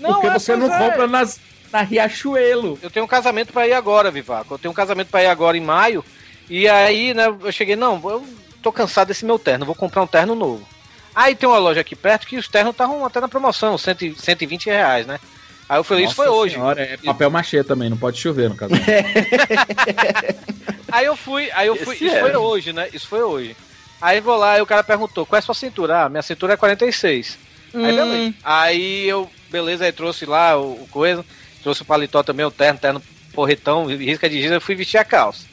Não, 0.00 0.14
porque 0.14 0.26
é, 0.28 0.32
você 0.32 0.56
não 0.56 0.72
é. 0.72 0.78
compra 0.78 1.06
nas, 1.06 1.38
na 1.70 1.82
Riachuelo. 1.82 2.78
Eu 2.82 2.90
tenho 2.90 3.04
um 3.04 3.08
casamento 3.08 3.52
pra 3.52 3.68
ir 3.68 3.74
agora, 3.74 4.10
Vivaco. 4.10 4.54
Eu 4.54 4.58
tenho 4.58 4.72
um 4.72 4.74
casamento 4.74 5.08
pra 5.08 5.22
ir 5.22 5.26
agora 5.26 5.56
em 5.56 5.60
maio. 5.60 6.02
E 6.48 6.66
aí, 6.66 7.12
né, 7.12 7.26
eu 7.26 7.52
cheguei, 7.52 7.76
não, 7.76 8.00
eu 8.04 8.24
tô 8.66 8.72
cansado 8.72 9.08
desse 9.08 9.24
meu 9.24 9.38
terno, 9.38 9.64
vou 9.64 9.76
comprar 9.76 10.02
um 10.02 10.08
terno 10.08 10.34
novo. 10.34 10.66
Aí 11.14 11.36
tem 11.36 11.48
uma 11.48 11.58
loja 11.58 11.80
aqui 11.80 11.94
perto 11.94 12.26
que 12.26 12.36
os 12.36 12.48
ternos 12.48 12.72
estavam 12.72 13.06
até 13.06 13.20
na 13.20 13.28
promoção, 13.28 13.78
100, 13.78 14.16
120 14.16 14.66
reais, 14.66 15.06
né? 15.06 15.20
Aí 15.68 15.78
eu 15.78 15.84
falei, 15.84 16.04
isso 16.04 16.16
foi 16.16 16.26
Nossa 16.26 16.38
hoje. 16.38 16.54
Senhora, 16.54 16.82
é 16.82 16.96
papel 16.96 17.30
machê 17.30 17.62
também, 17.62 17.88
não 17.88 17.96
pode 17.96 18.18
chover 18.18 18.48
no 18.48 18.56
casamento. 18.56 18.86
Aí 20.90 21.06
eu 21.06 21.16
fui, 21.16 21.50
aí 21.52 21.66
eu 21.66 21.76
fui, 21.76 21.96
Esse 21.96 22.06
isso 22.06 22.14
é. 22.14 22.20
foi 22.20 22.36
hoje, 22.36 22.72
né? 22.72 22.88
Isso 22.92 23.08
foi 23.08 23.22
hoje. 23.22 23.56
Aí 24.00 24.20
vou 24.20 24.36
lá 24.36 24.56
e 24.56 24.62
o 24.62 24.66
cara 24.66 24.84
perguntou, 24.84 25.26
qual 25.26 25.36
é 25.36 25.40
a 25.40 25.42
sua 25.42 25.54
cintura? 25.54 26.04
Ah, 26.04 26.08
minha 26.08 26.22
cintura 26.22 26.54
é 26.54 26.56
46. 26.56 27.38
Aí 27.74 27.80
Hum. 27.80 27.84
beleza. 27.84 28.34
Aí 28.44 29.08
eu, 29.08 29.28
beleza, 29.50 29.84
aí 29.84 29.92
trouxe 29.92 30.24
lá 30.24 30.56
o, 30.56 30.82
o 30.82 30.88
coisa, 30.90 31.24
trouxe 31.62 31.82
o 31.82 31.84
paletó 31.84 32.22
também, 32.22 32.46
o 32.46 32.50
terno, 32.50 32.78
terno 32.78 33.02
porretão, 33.32 33.86
risca 33.86 34.30
de 34.30 34.40
giz, 34.40 34.50
eu 34.50 34.60
fui 34.60 34.76
vestir 34.76 34.98
a 34.98 35.04
calça. 35.04 35.44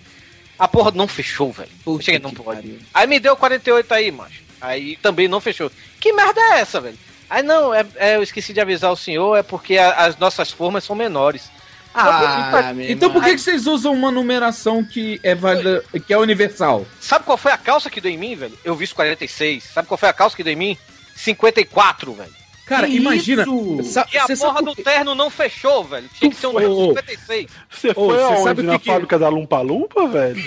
A 0.64 0.68
porra 0.68 0.91
não 0.91 1.07
fechou, 1.09 1.51
velho. 1.51 1.70
Cheguei, 2.01 2.20
não 2.22 2.32
pode. 2.32 2.61
pariu. 2.61 2.80
Aí 2.93 3.05
me 3.05 3.20
deu 3.20 3.36
48 3.36 3.93
aí, 3.93 4.11
macho. 4.11 4.41
Aí 4.61 4.95
também 4.95 5.28
não 5.28 5.41
fechou. 5.41 5.70
Que 5.99 6.14
merda 6.14 6.39
é 6.39 6.59
essa, 6.61 6.80
velho? 6.80 6.97
Aí 7.30 7.43
não, 7.43 7.74
é, 7.74 7.86
é, 7.95 8.16
eu 8.16 8.24
esqueci 8.24 8.53
de 8.53 8.61
avisar 8.61 8.91
o 8.91 8.95
senhor, 8.95 9.36
é 9.36 9.43
porque 9.43 9.78
a- 9.78 10.05
as 10.05 10.18
nossas 10.18 10.51
formas 10.51 10.84
são 10.86 10.95
menores. 10.95 11.51
Ah, 11.93 12.74
Então 12.93 13.11
por 13.11 13.22
que, 13.24 13.32
que 13.36 13.41
vocês 13.41 13.68
usam 13.68 13.93
uma 13.93 14.09
numeração 14.09 14.84
que 14.86 15.20
é 15.22 15.36
válida, 15.36 15.84
que 16.07 16.14
é 16.14 16.18
universal? 16.18 16.86
Sabe 16.99 17.26
qual 17.26 17.38
foi 17.38 17.51
a 17.51 17.57
calça 17.57 17.89
que 17.89 17.99
deu 18.01 18.11
em 18.11 18.18
mim, 18.18 18.36
velho? 18.36 18.57
Eu 18.64 18.74
vi 18.76 18.86
os 18.86 18.93
46. 18.93 19.64
Sabe 19.66 19.88
qual 19.88 19.97
foi 19.97 20.07
a 20.09 20.14
calça 20.14 20.36
que 20.36 20.43
deu 20.43 20.53
em 20.53 20.55
mim? 20.55 20.78
54, 21.16 22.14
velho. 22.14 22.34
Cara, 22.66 22.88
Que 22.88 22.95
imagina. 22.95 23.45
sa- 23.84 24.07
E 24.14 24.18
a 24.18 24.26
porra 24.38 24.61
do 24.61 24.74
quê? 24.74 24.84
terno 24.84 25.14
não 25.14 25.30
fechou, 25.30 25.84
velho. 25.84 26.09
Tinha 26.18 26.32
que 26.32 26.38
ser 26.38 26.47
um 26.47 26.55
Ô, 26.55 26.91
ô, 26.91 26.95
56. 26.95 27.47
Você 27.70 27.93
foi 27.93 28.16
você 28.18 28.24
aonde? 28.24 28.43
sabe 28.43 28.64
Na 28.64 28.74
que 28.74 28.80
que- 28.86 28.91
fábrica 28.91 29.20
da 29.20 29.28
Lumpa 29.28 29.59
Lumpa, 29.61 30.07
velho? 30.07 30.41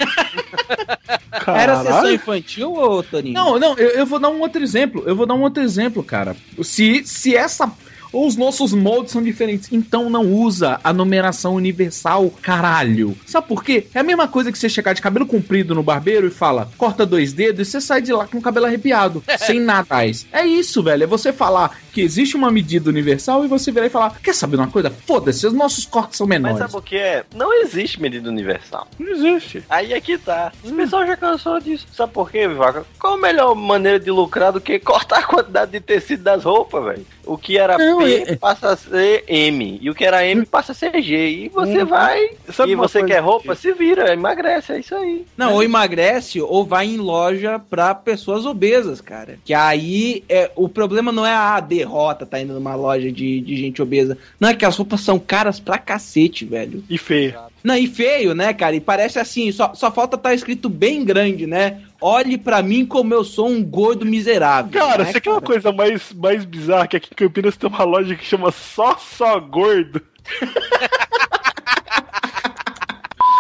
Era 1.47 1.83
sessão 1.83 2.11
infantil, 2.13 2.73
ô 2.75 3.03
Toninho? 3.03 3.35
Não, 3.35 3.59
não, 3.59 3.75
eu, 3.77 3.91
eu 3.91 4.07
vou 4.07 4.19
dar 4.19 4.31
um 4.31 4.41
outro 4.41 4.63
exemplo. 4.63 5.03
Eu 5.07 5.15
vou 5.15 5.27
dar 5.27 5.35
um 5.35 5.43
outro 5.43 5.63
exemplo, 5.63 6.03
cara. 6.03 6.35
Se, 6.63 7.05
se 7.07 7.37
essa. 7.37 7.71
Os 8.19 8.35
nossos 8.35 8.73
moldes 8.73 9.13
são 9.13 9.23
diferentes. 9.23 9.71
Então 9.71 10.09
não 10.09 10.33
usa 10.33 10.81
a 10.83 10.91
numeração 10.91 11.55
universal, 11.55 12.31
caralho. 12.41 13.15
Sabe 13.27 13.47
por 13.47 13.63
quê? 13.63 13.87
É 13.95 13.99
a 13.99 14.03
mesma 14.03 14.27
coisa 14.27 14.51
que 14.51 14.59
você 14.59 14.71
chegar 14.71 14.95
de 14.95 15.03
cabelo 15.03 15.27
comprido 15.27 15.75
no 15.75 15.83
barbeiro 15.83 16.27
e 16.27 16.31
fala, 16.31 16.71
corta 16.79 17.05
dois 17.05 17.35
dedos 17.35 17.69
e 17.69 17.71
você 17.71 17.79
sai 17.79 18.01
de 18.01 18.15
lá 18.15 18.27
com 18.27 18.39
o 18.39 18.41
cabelo 18.41 18.65
arrepiado, 18.65 19.23
sem 19.39 19.61
natais. 19.61 20.27
É 20.33 20.47
isso, 20.47 20.83
velho. 20.83 21.03
É 21.03 21.07
você 21.07 21.31
falar 21.31 21.79
que 21.93 22.01
existe 22.01 22.37
uma 22.37 22.51
medida 22.51 22.89
universal 22.89 23.45
e 23.45 23.49
você 23.49 23.71
virar 23.71 23.85
e 23.85 23.91
falar, 23.91 24.19
quer 24.23 24.35
saber 24.35 24.57
uma 24.57 24.69
coisa? 24.69 24.91
Foda-se, 24.91 25.47
os 25.47 25.53
nossos 25.53 25.85
cortes 25.85 26.17
são 26.17 26.27
Mas 26.27 26.41
menores. 26.41 26.59
sabe 26.59 26.75
o 26.75 26.81
que 26.81 26.97
é? 26.97 27.23
Não 27.35 27.53
existe 27.63 28.01
medida 28.01 28.31
universal. 28.31 28.89
Não 28.99 29.11
existe. 29.11 29.63
Aí 29.69 29.93
aqui 29.93 30.17
tá. 30.17 30.53
O 30.65 30.73
pessoal 30.73 31.07
já 31.07 31.19
cansou 31.19 31.61
disso. 31.61 31.87
Sabe 31.93 32.15
por 32.15 32.31
quê, 32.31 32.49
Vivaca? 32.49 32.87
Qual 32.99 33.13
a 33.13 33.19
melhor 33.19 33.55
maneira 33.55 34.01
de 34.01 34.11
lucrar 34.11 34.53
do 34.53 34.61
que 34.61 34.79
cortar 34.79 35.19
a 35.19 35.25
quantidade 35.25 35.73
de 35.73 35.81
tecido 35.81 36.23
das 36.23 36.45
roupas, 36.45 36.83
velho? 36.83 37.07
O 37.27 37.37
que 37.37 37.59
era 37.59 37.77
Não, 37.77 37.99
P 37.99 38.25
é- 38.29 38.37
passa 38.37 38.71
a 38.71 38.77
ser 38.77 39.25
M. 39.27 39.79
E 39.83 39.91
o 39.91 39.95
que 39.95 40.05
era 40.05 40.25
M 40.25 40.47
passa 40.47 40.73
a 40.73 40.75
ser 40.75 41.03
G. 41.03 41.29
E 41.29 41.49
você 41.49 41.83
Hum. 41.83 41.87
vai. 41.87 42.31
Sabe 42.53 42.73
e 42.73 42.75
você 42.77 43.03
quer 43.05 43.19
roupa, 43.19 43.55
que- 43.55 43.61
se 43.61 43.73
vira, 43.73 44.13
emagrece, 44.13 44.73
é 44.73 44.79
isso 44.79 44.95
aí. 44.95 45.27
Não, 45.37 45.55
ou 45.55 45.63
emagrece 45.63 46.41
ou 46.41 46.65
vai 46.65 46.87
em 46.87 46.99
loja 46.99 47.59
pra 47.59 47.95
pessoas 47.95 48.47
obesas, 48.47 49.01
cara. 49.01 49.39
Que 49.45 49.53
aí 49.53 50.23
é, 50.29 50.51
o 50.55 50.69
problema 50.69 51.11
não 51.11 51.27
é 51.27 51.35
a 51.35 51.59
derrota, 51.61 52.25
tá 52.25 52.41
indo 52.41 52.55
numa 52.55 52.75
loja 52.77 53.11
de, 53.11 53.41
de 53.41 53.57
gente 53.57 53.83
obesa. 53.83 54.17
Não 54.39 54.49
é 54.49 54.55
que 54.55 54.65
as 54.65 54.77
roupas 54.77 55.01
são 55.01 55.19
caras 55.19 55.59
pra 55.59 55.79
cacete, 55.79 56.45
velho. 56.45 56.85
E 56.89 56.97
feia. 56.97 57.39
Não, 57.67 57.77
e 57.77 57.89
feio, 57.89 58.33
né, 58.33 58.55
cara? 58.55 58.77
E 58.77 58.81
parece 58.81 59.19
assim, 59.19 59.51
só, 59.51 59.75
só 59.75 59.91
falta 59.91 60.15
estar 60.15 60.33
escrito 60.33 60.69
bem 60.69 61.05
grande, 61.05 61.49
né? 61.49 61.83
Olhe 62.01 62.39
pra 62.39 62.63
mim 62.63 62.87
como 62.87 63.13
eu 63.13 63.25
sou 63.25 63.49
um 63.49 63.61
gordo 63.61 64.07
miserável. 64.07 64.71
Cara, 64.71 65.03
né, 65.03 65.13
você 65.13 65.21
quer 65.21 65.33
uma 65.33 65.41
coisa 65.41 65.73
mais, 65.73 66.13
mais 66.13 66.45
bizarra? 66.45 66.87
Que 66.87 66.97
aqui 66.97 67.09
em 67.11 67.17
Campinas 67.17 67.57
tem 67.57 67.69
uma 67.69 67.83
loja 67.83 68.15
que 68.15 68.25
chama 68.25 68.53
Só 68.53 68.97
Só 68.97 69.41
Gordo. 69.41 70.01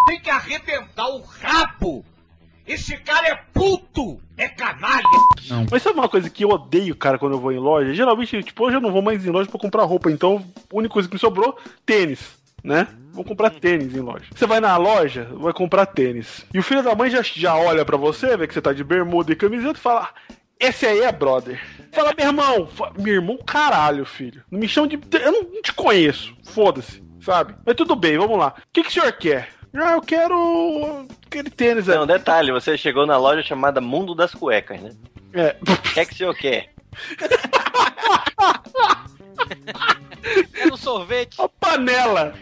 Tem 0.09 0.21
que 0.21 0.31
arrebentar 0.31 1.09
o 1.09 1.23
rabo. 1.23 2.05
Esse 2.67 2.97
cara 2.97 3.29
é 3.29 3.39
puto, 3.55 4.21
é 4.37 4.49
canalha. 4.49 5.05
Mas 5.71 5.85
sabe 5.85 6.01
uma 6.01 6.09
coisa 6.09 6.29
que 6.29 6.45
eu 6.45 6.49
odeio, 6.49 6.97
cara, 6.97 7.17
quando 7.17 7.35
eu 7.35 7.41
vou 7.41 7.53
em 7.53 7.61
loja? 7.61 7.95
Geralmente, 7.95 8.43
tipo, 8.43 8.65
hoje 8.65 8.77
eu 8.77 8.81
não 8.81 8.91
vou 8.91 9.03
mais 9.03 9.25
em 9.25 9.31
loja 9.31 9.49
pra 9.49 9.61
comprar 9.61 9.85
roupa, 9.85 10.11
então 10.11 10.45
a 10.69 10.77
única 10.77 10.95
coisa 10.95 11.09
que 11.09 11.15
me 11.15 11.21
sobrou, 11.21 11.57
tênis, 11.85 12.35
né? 12.67 12.89
Vou 13.13 13.25
comprar 13.25 13.51
tênis 13.51 13.95
em 13.95 14.01
loja. 14.01 14.27
Você 14.35 14.47
vai 14.47 14.61
na 14.61 14.77
loja, 14.77 15.27
vai 15.33 15.53
comprar 15.53 15.87
tênis. 15.87 16.45
E 16.53 16.59
o 16.59 16.63
filho 16.63 16.83
da 16.83 16.95
mãe 16.95 17.09
já, 17.09 17.23
já 17.23 17.57
olha 17.57 17.85
pra 17.85 17.97
você, 17.97 18.37
vê 18.37 18.47
que 18.47 18.53
você 18.53 18.61
tá 18.61 18.73
de 18.73 18.85
bermuda 18.85 19.33
e 19.33 19.37
camiseta 19.37 19.79
e 19.79 19.81
fala: 19.81 20.11
Esse 20.61 20.85
aí 20.85 21.01
é 21.01 21.13
brother. 21.13 21.59
Fala, 21.93 22.13
meu 22.15 22.27
irmão. 22.27 22.67
Fala, 22.67 22.93
meu 22.99 23.15
irmão, 23.15 23.39
caralho, 23.39 24.05
filho. 24.05 24.43
Não 24.51 24.59
me 24.59 24.69
chama 24.69 24.89
de. 24.89 24.99
Eu 25.13 25.33
não, 25.33 25.43
não 25.45 25.63
te 25.63 25.73
conheço. 25.73 26.37
Foda-se, 26.45 27.03
sabe? 27.21 27.55
Mas 27.65 27.77
tudo 27.77 27.97
bem, 27.97 28.19
vamos 28.19 28.39
lá. 28.39 28.55
O 28.59 28.63
que, 28.73 28.83
que 28.83 28.89
o 28.89 28.93
senhor 28.93 29.13
quer? 29.13 29.49
Ah, 29.73 29.93
eu 29.93 30.03
quero 30.03 31.07
aquele 31.27 31.51
tênis 31.51 31.89
aí. 31.89 31.97
Não, 31.97 32.07
detalhe, 32.07 32.51
você 32.51 32.77
chegou 32.77 33.07
na 33.07 33.17
loja 33.17 33.43
chamada 33.43 33.81
Mundo 33.81 34.15
das 34.15 34.35
Cuecas, 34.35 34.81
né? 34.81 34.91
É. 35.33 35.57
O 35.61 35.95
que 35.95 36.01
é 36.01 36.05
que 36.05 36.15
o 36.15 36.17
senhor 36.17 36.35
quer? 36.35 36.71
É 40.59 40.67
no 40.67 40.77
sorvete. 40.77 41.41
A 41.41 41.49
panela. 41.49 42.35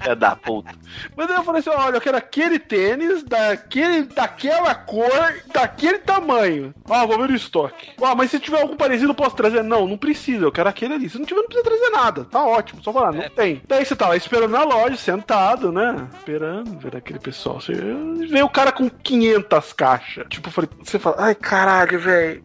É 0.00 0.14
da 0.14 0.36
puta. 0.36 0.72
Mas 1.16 1.30
aí 1.30 1.36
eu 1.36 1.42
falei 1.42 1.60
assim: 1.60 1.70
olha, 1.70 1.96
eu 1.96 2.00
quero 2.00 2.16
aquele 2.16 2.58
tênis, 2.58 3.22
daquele, 3.22 4.02
daquela 4.02 4.74
cor, 4.74 5.34
daquele 5.52 5.98
tamanho. 5.98 6.74
Ah, 6.88 7.04
vou 7.06 7.18
ver 7.18 7.30
o 7.30 7.34
estoque. 7.34 7.92
Ah, 8.02 8.14
mas 8.14 8.30
se 8.30 8.38
tiver 8.38 8.60
algum 8.60 8.76
parecido, 8.76 9.10
eu 9.10 9.14
posso 9.14 9.36
trazer? 9.36 9.62
Não, 9.62 9.86
não 9.86 9.96
precisa, 9.96 10.44
eu 10.44 10.52
quero 10.52 10.68
aquele 10.68 10.94
ali. 10.94 11.08
Se 11.08 11.18
não 11.18 11.24
tiver, 11.24 11.40
não 11.40 11.48
precisa 11.48 11.64
trazer 11.64 11.90
nada. 11.90 12.24
Tá 12.24 12.44
ótimo, 12.44 12.82
só 12.82 12.92
falar, 12.92 13.12
não 13.12 13.28
tem. 13.30 13.62
Daí 13.66 13.84
você 13.84 13.96
tá 13.96 14.08
lá 14.08 14.16
esperando 14.16 14.50
na 14.50 14.64
loja, 14.64 14.96
sentado, 14.96 15.72
né? 15.72 16.06
Esperando 16.18 16.78
ver 16.78 16.96
aquele 16.96 17.18
pessoal. 17.18 17.60
Você 17.60 17.72
vê 17.72 18.42
o 18.42 18.48
cara 18.48 18.70
com 18.72 18.88
500 18.88 19.72
caixas. 19.72 20.26
Tipo, 20.28 20.48
eu 20.48 20.52
falei, 20.52 20.70
você 20.82 20.98
fala, 20.98 21.16
ai 21.18 21.34
caralho, 21.34 21.98
velho. 21.98 22.44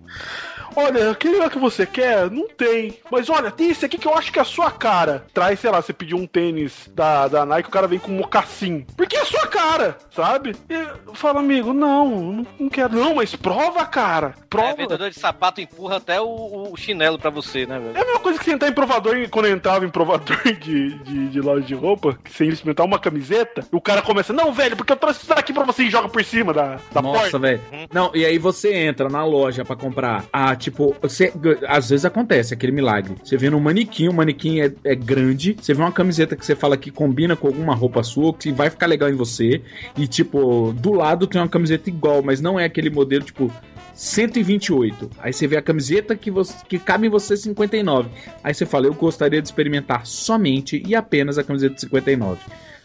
Olha, 0.75 1.11
aquele 1.11 1.37
lá 1.37 1.49
que 1.49 1.59
você 1.59 1.85
quer, 1.85 2.29
não 2.29 2.47
tem. 2.47 2.97
Mas 3.11 3.29
olha, 3.29 3.51
tem 3.51 3.69
esse 3.69 3.85
aqui 3.85 3.97
que 3.97 4.07
eu 4.07 4.15
acho 4.15 4.31
que 4.31 4.39
é 4.39 4.41
a 4.41 4.45
sua 4.45 4.71
cara. 4.71 5.25
Traz, 5.33 5.59
sei 5.59 5.69
lá, 5.69 5.81
você 5.81 5.93
pediu 5.93 6.17
um 6.17 6.25
tênis 6.27 6.89
da, 6.93 7.27
da 7.27 7.45
Nike, 7.45 7.69
o 7.69 7.71
cara 7.71 7.87
vem 7.87 7.99
com 7.99 8.11
um 8.11 8.17
mocassim. 8.17 8.85
Porque 8.95 9.15
é 9.15 9.21
a 9.21 9.25
sua 9.25 9.47
cara, 9.47 9.97
sabe? 10.15 10.55
E 10.69 10.73
eu 10.73 11.13
falo, 11.13 11.39
amigo, 11.39 11.73
não, 11.73 12.09
não, 12.09 12.47
não 12.59 12.69
quero. 12.69 12.93
Não, 12.95 13.15
mas 13.15 13.35
prova, 13.35 13.85
cara. 13.85 14.33
É, 14.37 14.43
Prova. 14.49 14.75
vendedor 14.75 15.09
de 15.09 15.19
sapato 15.19 15.61
empurra 15.61 15.97
até 15.97 16.19
o, 16.19 16.69
o 16.71 16.77
chinelo 16.77 17.17
pra 17.17 17.29
você, 17.29 17.65
né, 17.65 17.79
velho? 17.79 17.97
É 17.97 18.01
a 18.01 18.05
mesma 18.05 18.19
coisa 18.19 18.37
que 18.39 18.45
você 18.45 18.51
entrar 18.51 18.67
em 18.67 18.73
provador, 18.73 19.17
e 19.17 19.27
quando 19.27 19.45
eu 19.45 19.53
entrava 19.55 19.85
em 19.85 19.89
provador 19.89 20.37
de, 20.59 20.93
de, 20.99 21.29
de 21.29 21.41
loja 21.41 21.65
de 21.65 21.73
roupa, 21.75 22.17
que 22.23 22.31
você 22.31 22.45
ia 22.45 22.51
experimentar 22.51 22.85
uma 22.85 22.99
camiseta, 22.99 23.61
e 23.71 23.75
o 23.75 23.81
cara 23.81 24.01
começa, 24.01 24.33
não, 24.33 24.51
velho, 24.53 24.75
porque 24.75 24.91
eu 24.91 24.97
trouxe 24.97 25.19
isso 25.21 25.29
daqui 25.29 25.53
pra 25.53 25.63
você 25.63 25.83
e 25.83 25.89
joga 25.89 26.09
por 26.09 26.23
cima 26.23 26.53
da, 26.53 26.77
da 26.91 27.01
Nossa, 27.01 27.19
porta. 27.21 27.39
velho. 27.39 27.61
Não, 27.93 28.11
e 28.13 28.25
aí 28.25 28.37
você 28.37 28.73
entra 28.73 29.09
na 29.09 29.23
loja 29.25 29.63
pra 29.63 29.75
comprar. 29.75 30.25
Ah, 30.31 30.55
tipo, 30.61 30.95
você, 31.01 31.33
às 31.67 31.89
vezes 31.89 32.05
acontece 32.05 32.53
aquele 32.53 32.71
milagre. 32.71 33.15
Você 33.23 33.35
vê 33.35 33.49
no 33.49 33.59
manequim, 33.59 34.07
o 34.07 34.13
manequim 34.13 34.61
é, 34.61 34.71
é 34.83 34.95
grande. 34.95 35.57
Você 35.59 35.73
vê 35.73 35.81
uma 35.81 35.91
camiseta 35.91 36.35
que 36.35 36.45
você 36.45 36.55
fala 36.55 36.77
que 36.77 36.91
combina 36.91 37.35
com 37.35 37.47
alguma 37.47 37.75
roupa 37.75 38.03
sua, 38.03 38.33
que 38.33 38.51
vai 38.51 38.69
ficar 38.69 38.87
legal 38.87 39.09
em 39.09 39.15
você. 39.15 39.61
E, 39.97 40.07
tipo, 40.07 40.73
do 40.73 40.93
lado 40.93 41.27
tem 41.27 41.41
uma 41.41 41.49
camiseta 41.49 41.89
igual, 41.89 42.21
mas 42.21 42.39
não 42.39 42.59
é 42.59 42.65
aquele 42.65 42.89
modelo, 42.89 43.23
tipo. 43.23 43.51
128. 43.93 45.11
Aí 45.19 45.31
você 45.31 45.45
vê 45.45 45.57
a 45.57 45.61
camiseta 45.61 46.15
que, 46.15 46.31
você, 46.31 46.55
que 46.67 46.79
cabe 46.79 47.05
em 47.05 47.09
você 47.09 47.35
59. 47.35 48.09
Aí 48.43 48.53
você 48.53 48.65
fala, 48.65 48.87
eu 48.87 48.93
gostaria 48.93 49.41
de 49.41 49.47
experimentar 49.47 50.07
somente 50.07 50.81
e 50.87 50.95
apenas 50.95 51.37
a 51.37 51.43
camiseta 51.43 51.75
de 51.75 51.81
59. 51.81 52.39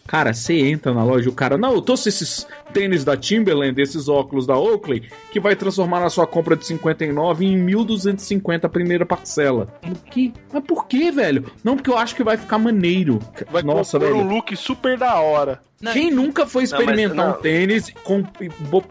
Cara, 0.06 0.32
você 0.32 0.54
entra 0.54 0.94
na 0.94 1.04
loja 1.04 1.26
e 1.26 1.28
o 1.28 1.32
cara, 1.32 1.58
não, 1.58 1.72
eu 1.72 1.82
trouxe 1.82 2.08
esses 2.08 2.46
tênis 2.72 3.04
da 3.04 3.16
Timberland, 3.16 3.80
esses 3.80 4.08
óculos 4.08 4.46
da 4.46 4.56
Oakley, 4.56 5.08
que 5.32 5.40
vai 5.40 5.56
transformar 5.56 6.04
a 6.04 6.10
sua 6.10 6.26
compra 6.26 6.56
de 6.56 6.66
59 6.66 7.44
em 7.44 7.66
1.250 7.66 8.64
a 8.64 8.68
primeira 8.68 9.04
parcela. 9.04 9.68
Que? 10.10 10.32
Mas 10.52 10.64
por 10.64 10.86
que, 10.86 11.10
velho? 11.10 11.50
Não, 11.64 11.76
porque 11.76 11.90
eu 11.90 11.98
acho 11.98 12.14
que 12.14 12.24
vai 12.24 12.36
ficar 12.36 12.58
maneiro. 12.58 13.18
Vai 13.50 13.62
Nossa, 13.62 13.98
velho. 13.98 14.16
um 14.16 14.28
look 14.28 14.54
super 14.56 14.96
da 14.98 15.20
hora. 15.20 15.60
Quem 15.92 16.10
nunca 16.10 16.46
foi 16.46 16.64
Não, 16.64 16.70
mas 16.70 16.80
experimentar 16.80 17.16
não. 17.16 17.38
um 17.38 17.40
tênis, 17.42 17.90
com- 18.02 18.22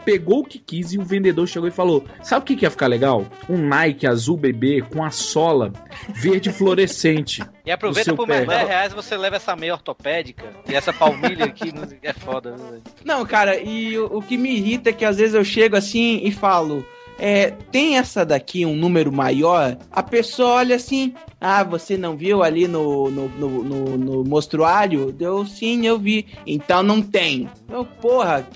pegou 0.04 0.40
o 0.40 0.44
que 0.44 0.58
quis 0.58 0.92
e 0.92 0.98
o 0.98 1.02
vendedor 1.04 1.46
chegou 1.48 1.68
e 1.68 1.72
falou: 1.72 2.04
Sabe 2.22 2.42
o 2.42 2.44
que, 2.46 2.54
que 2.56 2.64
ia 2.64 2.70
ficar 2.70 2.86
legal? 2.86 3.26
Um 3.48 3.58
Nike 3.58 4.06
azul 4.06 4.36
bebê 4.36 4.82
com 4.82 5.02
a 5.04 5.10
sola 5.10 5.72
verde 6.14 6.50
fluorescente. 6.52 7.42
E 7.66 7.70
aproveita 7.72 8.14
por 8.14 8.28
mais 8.28 8.46
pé. 8.46 8.58
10 8.58 8.68
reais 8.68 8.92
você 8.92 9.16
leva 9.16 9.34
essa 9.34 9.56
meia 9.56 9.72
ortopédica 9.72 10.44
e 10.68 10.74
essa 10.76 10.92
palmilha 10.92 11.46
aqui 11.46 11.72
não- 11.74 11.88
é 12.00 12.12
foda, 12.12 12.52
né, 12.52 12.64
velho? 12.70 12.82
Não, 13.04 13.26
cara, 13.26 13.56
e 13.60 13.98
o, 13.98 14.18
o 14.18 14.22
que 14.22 14.38
me 14.38 14.54
irrita 14.56 14.90
é 14.90 14.92
que 14.92 15.04
às 15.04 15.16
vezes 15.16 15.34
eu 15.34 15.42
chego 15.44 15.74
assim 15.74 16.20
e 16.22 16.30
falo. 16.30 16.86
É, 17.18 17.50
tem 17.72 17.96
essa 17.96 18.24
daqui, 18.26 18.66
um 18.66 18.76
número 18.76 19.10
maior, 19.12 19.76
a 19.90 20.02
pessoa 20.02 20.56
olha 20.56 20.76
assim, 20.76 21.14
ah, 21.40 21.64
você 21.64 21.96
não 21.96 22.16
viu 22.16 22.42
ali 22.42 22.68
no, 22.68 23.10
no, 23.10 23.28
no, 23.28 23.48
no, 23.64 23.96
no 23.96 24.24
mostruário? 24.24 25.10
Deu 25.12 25.46
sim, 25.46 25.86
eu 25.86 25.98
vi. 25.98 26.26
Então 26.46 26.82
não 26.82 27.00
tem. 27.00 27.48
Eu, 27.70 27.84
porra, 27.84 28.46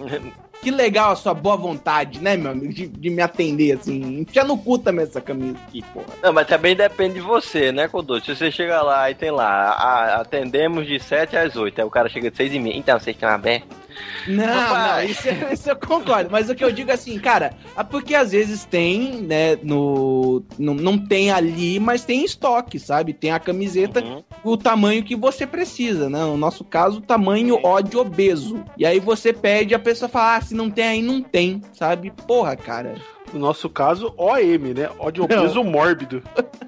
que 0.63 0.71
legal 0.71 1.13
a 1.13 1.17
sua 1.17 1.33
boa 1.33 1.57
vontade, 1.57 2.21
né, 2.21 2.37
meu 2.37 2.51
amigo, 2.51 2.71
de, 2.73 2.87
de 2.87 3.09
me 3.09 3.23
atender 3.23 3.79
assim. 3.79 4.21
Enfia 4.21 4.45
no 4.45 4.59
cu 4.59 4.79
também 4.79 5.05
essa 5.07 5.23
camisa 5.23 5.57
aqui, 5.67 5.83
porra. 5.95 6.07
Não, 6.23 6.33
mas 6.33 6.47
também 6.47 6.77
depende 6.77 7.15
de 7.15 7.21
você, 7.23 7.73
né, 7.73 7.89
Codô? 7.89 8.21
Se 8.21 8.37
você 8.37 8.51
chega 8.51 8.83
lá 8.83 9.11
e 9.11 9.15
tem 9.15 9.31
lá, 9.31 9.71
a- 9.71 10.21
atendemos 10.21 10.87
de 10.87 11.01
7 11.01 11.35
às 11.35 11.57
8, 11.57 11.79
aí 11.81 11.85
o 11.87 11.91
cara 11.91 12.11
chega 12.11 12.31
de 12.31 12.37
6 12.37 12.53
e 12.53 12.59
meia. 12.59 12.77
Então, 12.77 12.99
vocês 13.01 13.17
estão 13.17 13.31
abertos? 13.31 13.80
Não, 14.27 14.45
não, 14.47 15.03
isso, 15.05 15.29
isso 15.53 15.71
eu 15.71 15.77
concordo. 15.77 16.31
Mas 16.31 16.49
o 16.49 16.55
que 16.55 16.65
eu 16.65 16.71
digo 16.73 16.91
assim, 16.93 17.19
cara, 17.19 17.53
é 17.77 17.83
porque 17.83 18.15
às 18.15 18.33
vezes 18.33 18.65
tem, 18.65 19.23
né, 19.23 19.57
no. 19.63 20.43
Não, 20.59 20.75
não 20.75 20.99
tem 20.99 21.31
ali, 21.31 21.79
mas 21.81 22.05
tem 22.05 22.21
em 22.21 22.25
estoque, 22.25 22.79
sabe? 22.79 23.13
Tem 23.13 23.31
a 23.31 23.39
camiseta, 23.41 24.01
Uhum. 24.01 24.23
o 24.45 24.57
tamanho 24.57 25.03
que 25.03 25.15
você 25.17 25.47
precisa, 25.47 26.09
né? 26.09 26.21
No 26.21 26.37
nosso 26.37 26.65
caso, 26.65 26.99
o 26.99 27.03
tamanho 27.03 27.59
ódio 27.65 28.01
obeso. 28.01 28.63
E 28.77 28.85
aí 28.87 29.01
você 29.01 29.33
pede, 29.33 29.75
a 29.75 29.79
pessoa 29.79 30.09
fala, 30.09 30.37
ah, 30.37 30.41
se 30.41 30.55
não 30.55 30.71
tem 30.71 30.85
aí, 30.85 31.03
não 31.03 31.23
tem, 31.23 31.61
sabe? 31.73 32.11
Porra, 32.27 32.57
cara. 32.57 32.95
No 33.33 33.41
nosso 33.41 33.69
caso, 33.69 34.13
OM, 34.17 34.75
né? 34.75 34.91
Ódio 34.99 35.25
obeso 35.25 35.63
mórbido. 35.63 36.23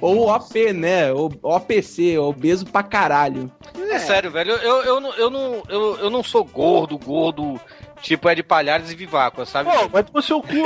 Ou 0.00 0.28
OP, 0.28 0.72
né? 0.72 1.12
Ou 1.12 1.32
OPC, 1.42 2.18
obeso 2.18 2.66
pra 2.66 2.82
caralho. 2.82 3.50
É, 3.90 3.98
sério, 3.98 4.30
velho. 4.30 4.52
Eu, 4.52 4.82
eu, 4.82 5.00
não, 5.00 5.14
eu, 5.14 5.30
não, 5.30 5.62
eu, 5.68 5.96
eu 5.98 6.10
não 6.10 6.22
sou 6.22 6.44
gordo, 6.44 6.98
gordo, 6.98 7.60
tipo 8.00 8.28
é 8.28 8.34
de 8.34 8.42
palhares 8.42 8.90
e 8.90 8.94
viváqua, 8.94 9.44
sabe? 9.46 9.70
Pô, 9.70 9.88
vai 9.88 10.02
pro 10.02 10.20
seu 10.22 10.40
cu. 10.42 10.48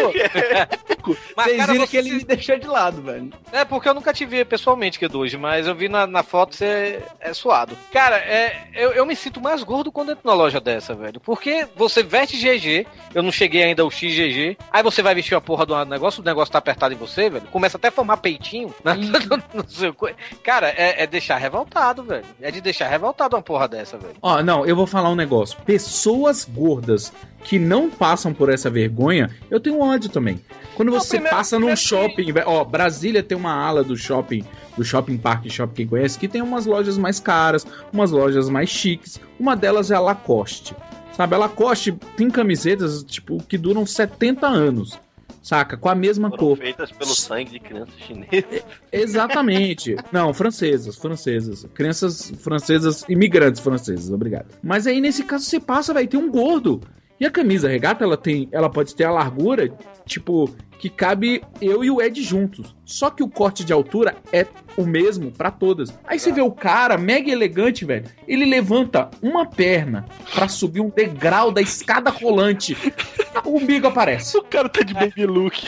Mas, 1.36 1.46
Vocês 1.46 1.56
cara, 1.58 1.72
viram 1.72 1.84
você- 1.86 1.90
que 1.90 1.96
ele 1.98 2.12
me 2.12 2.24
deixou 2.24 2.58
de 2.58 2.66
lado, 2.66 3.02
velho. 3.02 3.30
É, 3.52 3.62
porque 3.64 3.86
eu 3.88 3.92
nunca 3.94 4.12
te 4.12 4.24
vi 4.24 4.42
pessoalmente, 4.44 4.98
que 4.98 5.04
hoje, 5.14 5.36
mas 5.36 5.66
eu 5.66 5.74
vi 5.74 5.86
na, 5.88 6.06
na 6.06 6.22
foto 6.22 6.54
você 6.56 7.02
é 7.20 7.34
suado. 7.34 7.76
Cara, 7.92 8.16
é, 8.16 8.68
eu, 8.74 8.92
eu 8.92 9.04
me 9.04 9.14
sinto 9.14 9.38
mais 9.40 9.62
gordo 9.62 9.92
quando 9.92 10.12
entro 10.12 10.26
na 10.26 10.32
loja 10.32 10.60
dessa, 10.60 10.94
velho. 10.94 11.20
Porque 11.20 11.66
você 11.76 12.02
veste 12.02 12.38
GG, 12.38 12.86
eu 13.14 13.22
não 13.22 13.30
cheguei 13.30 13.62
ainda 13.62 13.82
ao 13.82 13.90
XGG, 13.90 14.56
aí 14.72 14.82
você 14.82 15.02
vai 15.02 15.14
vestir 15.14 15.34
a 15.34 15.40
porra 15.42 15.66
do 15.66 15.84
negócio, 15.84 16.22
o 16.22 16.24
negócio 16.24 16.50
tá 16.52 16.58
apertado 16.58 16.94
em 16.94 16.96
você, 16.96 17.28
velho. 17.28 17.44
Começa 17.48 17.76
até 17.76 17.88
a 17.88 17.92
formar 17.92 18.16
peitinho 18.16 18.74
né? 18.82 18.94
no 19.52 19.68
seu 19.68 19.92
co- 19.92 20.08
Cara, 20.42 20.70
é, 20.70 21.02
é 21.02 21.06
deixar 21.06 21.36
revoltado, 21.36 22.02
velho. 22.02 22.24
É 22.40 22.50
de 22.50 22.62
deixar 22.62 22.88
revoltado 22.88 23.36
uma 23.36 23.42
porra 23.42 23.68
dessa, 23.68 23.98
velho. 23.98 24.14
Ó, 24.22 24.42
não, 24.42 24.64
eu 24.64 24.74
vou 24.74 24.86
falar 24.86 25.10
um 25.10 25.14
negócio. 25.16 25.58
Pessoas 25.66 26.44
gordas 26.44 27.12
que 27.42 27.58
não 27.58 27.90
passam 27.90 28.32
por 28.32 28.48
essa 28.48 28.68
vergonha, 28.70 29.30
eu 29.50 29.60
tenho 29.60 29.80
ódio 29.80 30.08
também. 30.10 30.40
Quando 30.74 30.90
você 30.90 31.16
primeiro- 31.16 31.36
passa 31.36 31.56
num 31.56 31.66
primeiro 31.66 31.80
shopping, 31.80 32.32
velho, 32.32 32.48
ó, 32.48 32.64
Brasília 32.64 33.22
tem 33.22 33.36
uma 33.38 33.52
ala 33.54 33.84
do 33.84 33.96
shopping, 33.96 34.44
do 34.76 34.84
shopping 34.84 35.16
park, 35.16 35.46
shopping 35.48 35.74
quem 35.74 35.86
conhece, 35.86 36.18
que 36.18 36.26
tem 36.26 36.42
umas 36.42 36.66
lojas 36.66 36.98
mais 36.98 37.20
caras, 37.20 37.66
umas 37.92 38.10
lojas 38.10 38.48
mais 38.48 38.68
chiques. 38.70 39.20
Uma 39.38 39.54
delas 39.54 39.90
é 39.90 39.94
a 39.94 40.00
Lacoste. 40.00 40.74
Sabe, 41.16 41.36
a 41.36 41.38
Lacoste 41.38 41.92
tem 42.16 42.28
camisetas, 42.28 43.04
tipo, 43.04 43.38
que 43.44 43.56
duram 43.56 43.86
70 43.86 44.48
anos. 44.48 44.98
Saca? 45.40 45.76
Com 45.76 45.90
a 45.90 45.94
mesma 45.94 46.30
Foram 46.30 46.40
cor. 46.42 46.56
feitas 46.56 46.90
pelo 46.90 47.14
sangue 47.14 47.50
de 47.52 47.60
crianças 47.60 47.94
chinesas. 47.98 48.64
Exatamente. 48.90 49.94
Não, 50.10 50.32
francesas, 50.32 50.96
francesas. 50.96 51.66
Crianças 51.74 52.32
francesas, 52.38 53.04
imigrantes 53.08 53.60
franceses, 53.60 54.10
obrigado. 54.10 54.46
Mas 54.62 54.86
aí 54.86 55.00
nesse 55.00 55.22
caso 55.22 55.44
você 55.44 55.60
passa, 55.60 55.92
vai 55.94 56.06
ter 56.06 56.16
um 56.16 56.30
gordo. 56.30 56.80
E 57.18 57.26
a 57.26 57.30
camisa 57.30 57.68
regata, 57.68 58.04
ela 58.04 58.16
tem, 58.16 58.48
ela 58.50 58.68
pode 58.68 58.94
ter 58.94 59.04
a 59.04 59.10
largura, 59.10 59.72
tipo, 60.04 60.50
que 60.78 60.90
cabe 60.90 61.42
eu 61.60 61.84
e 61.84 61.90
o 61.90 62.02
Ed 62.02 62.20
juntos. 62.22 62.74
Só 62.84 63.08
que 63.08 63.22
o 63.22 63.28
corte 63.28 63.64
de 63.64 63.72
altura 63.72 64.16
é 64.32 64.46
o 64.76 64.84
mesmo 64.84 65.30
pra 65.30 65.50
todas. 65.50 65.96
Aí 66.04 66.18
você 66.18 66.32
vê 66.32 66.42
o 66.42 66.50
cara 66.50 66.98
mega 66.98 67.30
elegante, 67.30 67.84
velho. 67.84 68.04
Ele 68.26 68.44
levanta 68.44 69.10
uma 69.22 69.46
perna 69.46 70.04
pra 70.34 70.48
subir 70.48 70.80
um 70.80 70.90
degrau 70.90 71.52
da 71.52 71.62
escada 71.62 72.10
rolante. 72.10 72.76
O 73.44 73.58
umbigo 73.58 73.88
aparece. 73.88 74.38
O 74.38 74.42
cara 74.42 74.68
tá 74.68 74.82
de 74.82 74.94
baby 74.94 75.26
look. 75.26 75.66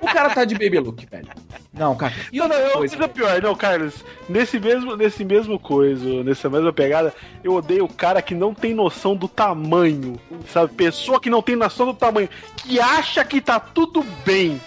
O 0.00 0.06
cara 0.06 0.30
tá 0.30 0.44
de 0.44 0.54
baby 0.54 0.78
look, 0.78 1.06
velho. 1.06 1.28
Não, 1.72 1.94
cara. 1.96 2.14
E 2.32 2.38
Não, 2.38 2.48
não, 2.48 2.56
eu 2.56 2.72
coisa, 2.72 3.08
pior. 3.08 3.42
Não, 3.42 3.54
Carlos, 3.54 4.04
nesse 4.28 4.58
mesmo, 4.60 4.96
nesse 4.96 5.24
mesmo 5.24 5.58
coisa, 5.58 6.22
nessa 6.22 6.48
mesma 6.48 6.72
pegada, 6.72 7.12
eu 7.42 7.54
odeio 7.54 7.84
o 7.84 7.92
cara 7.92 8.22
que 8.22 8.34
não 8.34 8.54
tem 8.54 8.72
noção 8.74 9.16
do 9.16 9.26
tamanho, 9.28 10.18
sabe? 10.52 10.72
Pessoa 10.74 11.20
que 11.20 11.28
não 11.30 11.42
tem 11.42 11.56
noção 11.56 11.86
do 11.86 11.94
tamanho, 11.94 12.28
que 12.56 12.80
acha 12.80 13.24
que 13.24 13.40
tá 13.40 13.58
tudo 13.58 14.04
bem, 14.24 14.60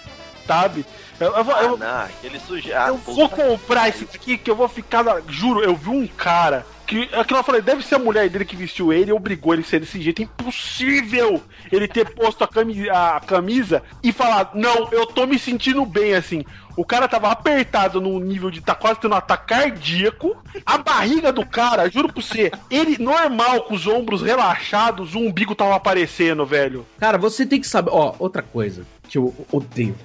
sabe? 0.45 0.85
Eu, 1.19 1.35
eu 1.35 1.43
vou- 1.43 1.55
Ah, 1.55 1.63
eu- 1.63 1.77
não, 1.77 1.99
aquele 2.01 2.39
sujeito. 2.39 2.77
eu 2.77 2.97
vou 2.97 3.27
comprar 3.29 3.89
esse 3.89 4.03
aqui 4.03 4.37
que 4.37 4.51
eu 4.51 4.55
vou 4.55 4.67
ficar. 4.67 5.03
Juro, 5.27 5.63
eu 5.63 5.75
vi 5.75 5.89
um 5.89 6.05
cara. 6.05 6.65
Que, 6.87 7.09
é 7.11 7.23
que 7.23 7.33
eu 7.33 7.43
falei, 7.43 7.61
deve 7.61 7.85
ser 7.85 7.95
a 7.95 7.99
mulher 7.99 8.29
dele 8.29 8.45
que 8.45 8.55
vestiu 8.55 8.93
ele 8.93 9.09
e 9.09 9.13
obrigou 9.13 9.53
ele 9.53 9.61
a 9.61 9.65
ser 9.65 9.81
desse 9.81 10.01
jeito. 10.01 10.21
É 10.21 10.23
impossível 10.23 11.41
ele 11.69 11.85
ter 11.85 12.09
posto 12.13 12.45
a 12.45 12.47
camisa, 12.47 12.91
a 12.93 13.19
camisa 13.19 13.83
e 14.01 14.13
falar, 14.13 14.51
não, 14.55 14.89
eu 14.91 15.05
tô 15.05 15.27
me 15.27 15.37
sentindo 15.37 15.85
bem 15.85 16.15
assim. 16.15 16.45
O 16.77 16.85
cara 16.85 17.07
tava 17.07 17.29
apertado 17.29 17.99
num 17.99 18.19
nível 18.19 18.49
de 18.49 18.61
tá 18.61 18.73
quase 18.73 19.01
tendo 19.01 19.13
um 19.13 19.17
ataque 19.17 19.47
cardíaco. 19.47 20.37
A 20.65 20.77
barriga 20.77 21.33
do 21.33 21.45
cara, 21.45 21.89
juro 21.89 22.13
pra 22.13 22.21
você, 22.21 22.51
ele 22.69 22.97
normal, 23.03 23.63
com 23.63 23.73
os 23.73 23.85
ombros 23.85 24.21
relaxados, 24.21 25.13
o 25.13 25.19
umbigo 25.19 25.55
tava 25.55 25.75
aparecendo, 25.75 26.45
velho. 26.45 26.85
Cara, 26.99 27.17
você 27.17 27.45
tem 27.45 27.59
que 27.59 27.67
saber. 27.67 27.91
Ó, 27.91 28.15
outra 28.19 28.41
coisa 28.41 28.85
que 29.09 29.17
eu 29.17 29.33
odeio. 29.51 29.95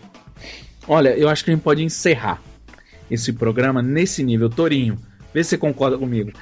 Olha, 0.88 1.10
eu 1.10 1.28
acho 1.28 1.44
que 1.44 1.50
a 1.50 1.54
gente 1.54 1.62
pode 1.62 1.84
encerrar 1.84 2.40
esse 3.10 3.32
programa 3.32 3.82
nesse 3.82 4.22
nível. 4.22 4.48
Torinho, 4.48 4.98
vê 5.32 5.44
se 5.44 5.50
você 5.50 5.58
concorda 5.58 5.98
comigo. 5.98 6.32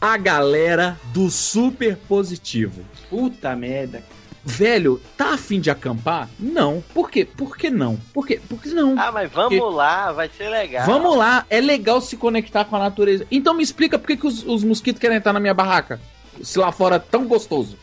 A 0.00 0.16
galera 0.16 0.96
do 1.12 1.28
super 1.30 1.96
positivo. 1.96 2.84
Puta 3.10 3.54
merda. 3.56 4.02
Velho, 4.44 5.00
tá 5.16 5.34
afim 5.34 5.60
de 5.60 5.70
acampar? 5.70 6.28
Não. 6.38 6.82
Por 6.94 7.10
quê? 7.10 7.24
Por 7.24 7.56
que 7.56 7.68
não? 7.68 7.96
Por 8.14 8.26
quê? 8.26 8.40
Porque 8.48 8.68
não. 8.70 8.94
Ah, 8.98 9.10
mas 9.12 9.30
vamos 9.30 9.58
Porque- 9.58 9.74
lá, 9.76 10.12
vai 10.12 10.30
ser 10.36 10.48
legal. 10.48 10.86
Vamos 10.86 11.16
lá, 11.16 11.44
é 11.50 11.60
legal 11.60 12.00
se 12.00 12.16
conectar 12.16 12.64
com 12.64 12.76
a 12.76 12.78
natureza. 12.78 13.26
Então 13.30 13.52
me 13.52 13.62
explica 13.62 13.98
por 13.98 14.06
que, 14.06 14.16
que 14.16 14.26
os, 14.26 14.44
os 14.46 14.62
mosquitos 14.64 15.00
querem 15.00 15.16
entrar 15.18 15.32
na 15.32 15.40
minha 15.40 15.52
barraca? 15.52 16.00
Se 16.42 16.58
lá 16.58 16.70
fora 16.70 16.96
é 16.96 17.00
tão 17.00 17.26
gostoso. 17.26 17.76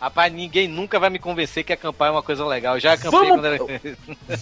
Rapaz, 0.00 0.32
ninguém 0.32 0.66
nunca 0.68 0.98
vai 0.98 1.10
me 1.10 1.18
convencer 1.18 1.62
que 1.64 1.72
acampar 1.72 2.08
é 2.08 2.12
uma 2.12 2.22
coisa 2.22 2.44
legal. 2.46 2.76
Eu 2.76 2.80
já 2.80 2.94
acampei 2.94 3.10
Vamos- 3.10 3.30
quando 3.36 3.44
era. 3.46 3.58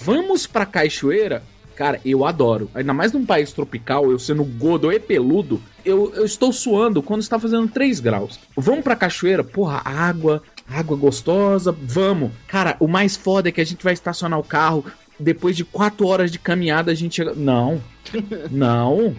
Vamos 0.03 0.47
pra 0.47 0.65
cachoeira? 0.65 1.43
Cara, 1.77 2.01
eu 2.05 2.25
adoro. 2.25 2.71
Ainda 2.75 2.95
mais 2.95 3.13
num 3.13 3.25
país 3.25 3.53
tropical, 3.53 4.11
eu 4.11 4.19
sendo 4.19 4.43
gordo 4.43 4.91
e 4.91 4.99
peludo, 4.99 5.61
eu, 5.85 6.11
eu 6.15 6.25
estou 6.25 6.51
suando 6.53 7.03
quando 7.03 7.21
está 7.21 7.39
fazendo 7.39 7.69
3 7.69 8.01
graus. 8.01 8.41
Vamos 8.57 8.83
pra 8.83 8.97
cachoeira? 8.97 9.45
Porra, 9.45 9.83
água, 9.85 10.43
água 10.69 10.97
gostosa, 10.97 11.77
vamos. 11.79 12.33
Cara, 12.49 12.77
o 12.81 12.89
mais 12.89 13.15
foda 13.15 13.51
é 13.51 13.53
que 13.53 13.61
a 13.61 13.67
gente 13.67 13.85
vai 13.85 13.93
estacionar 13.93 14.39
o 14.39 14.45
carro, 14.45 14.87
depois 15.21 15.55
de 15.55 15.65
4 15.65 16.07
horas 16.07 16.33
de 16.33 16.39
caminhada 16.39 16.91
a 16.91 16.95
gente 16.95 17.17
chega... 17.17 17.35
Não, 17.35 17.81
não, 18.51 19.15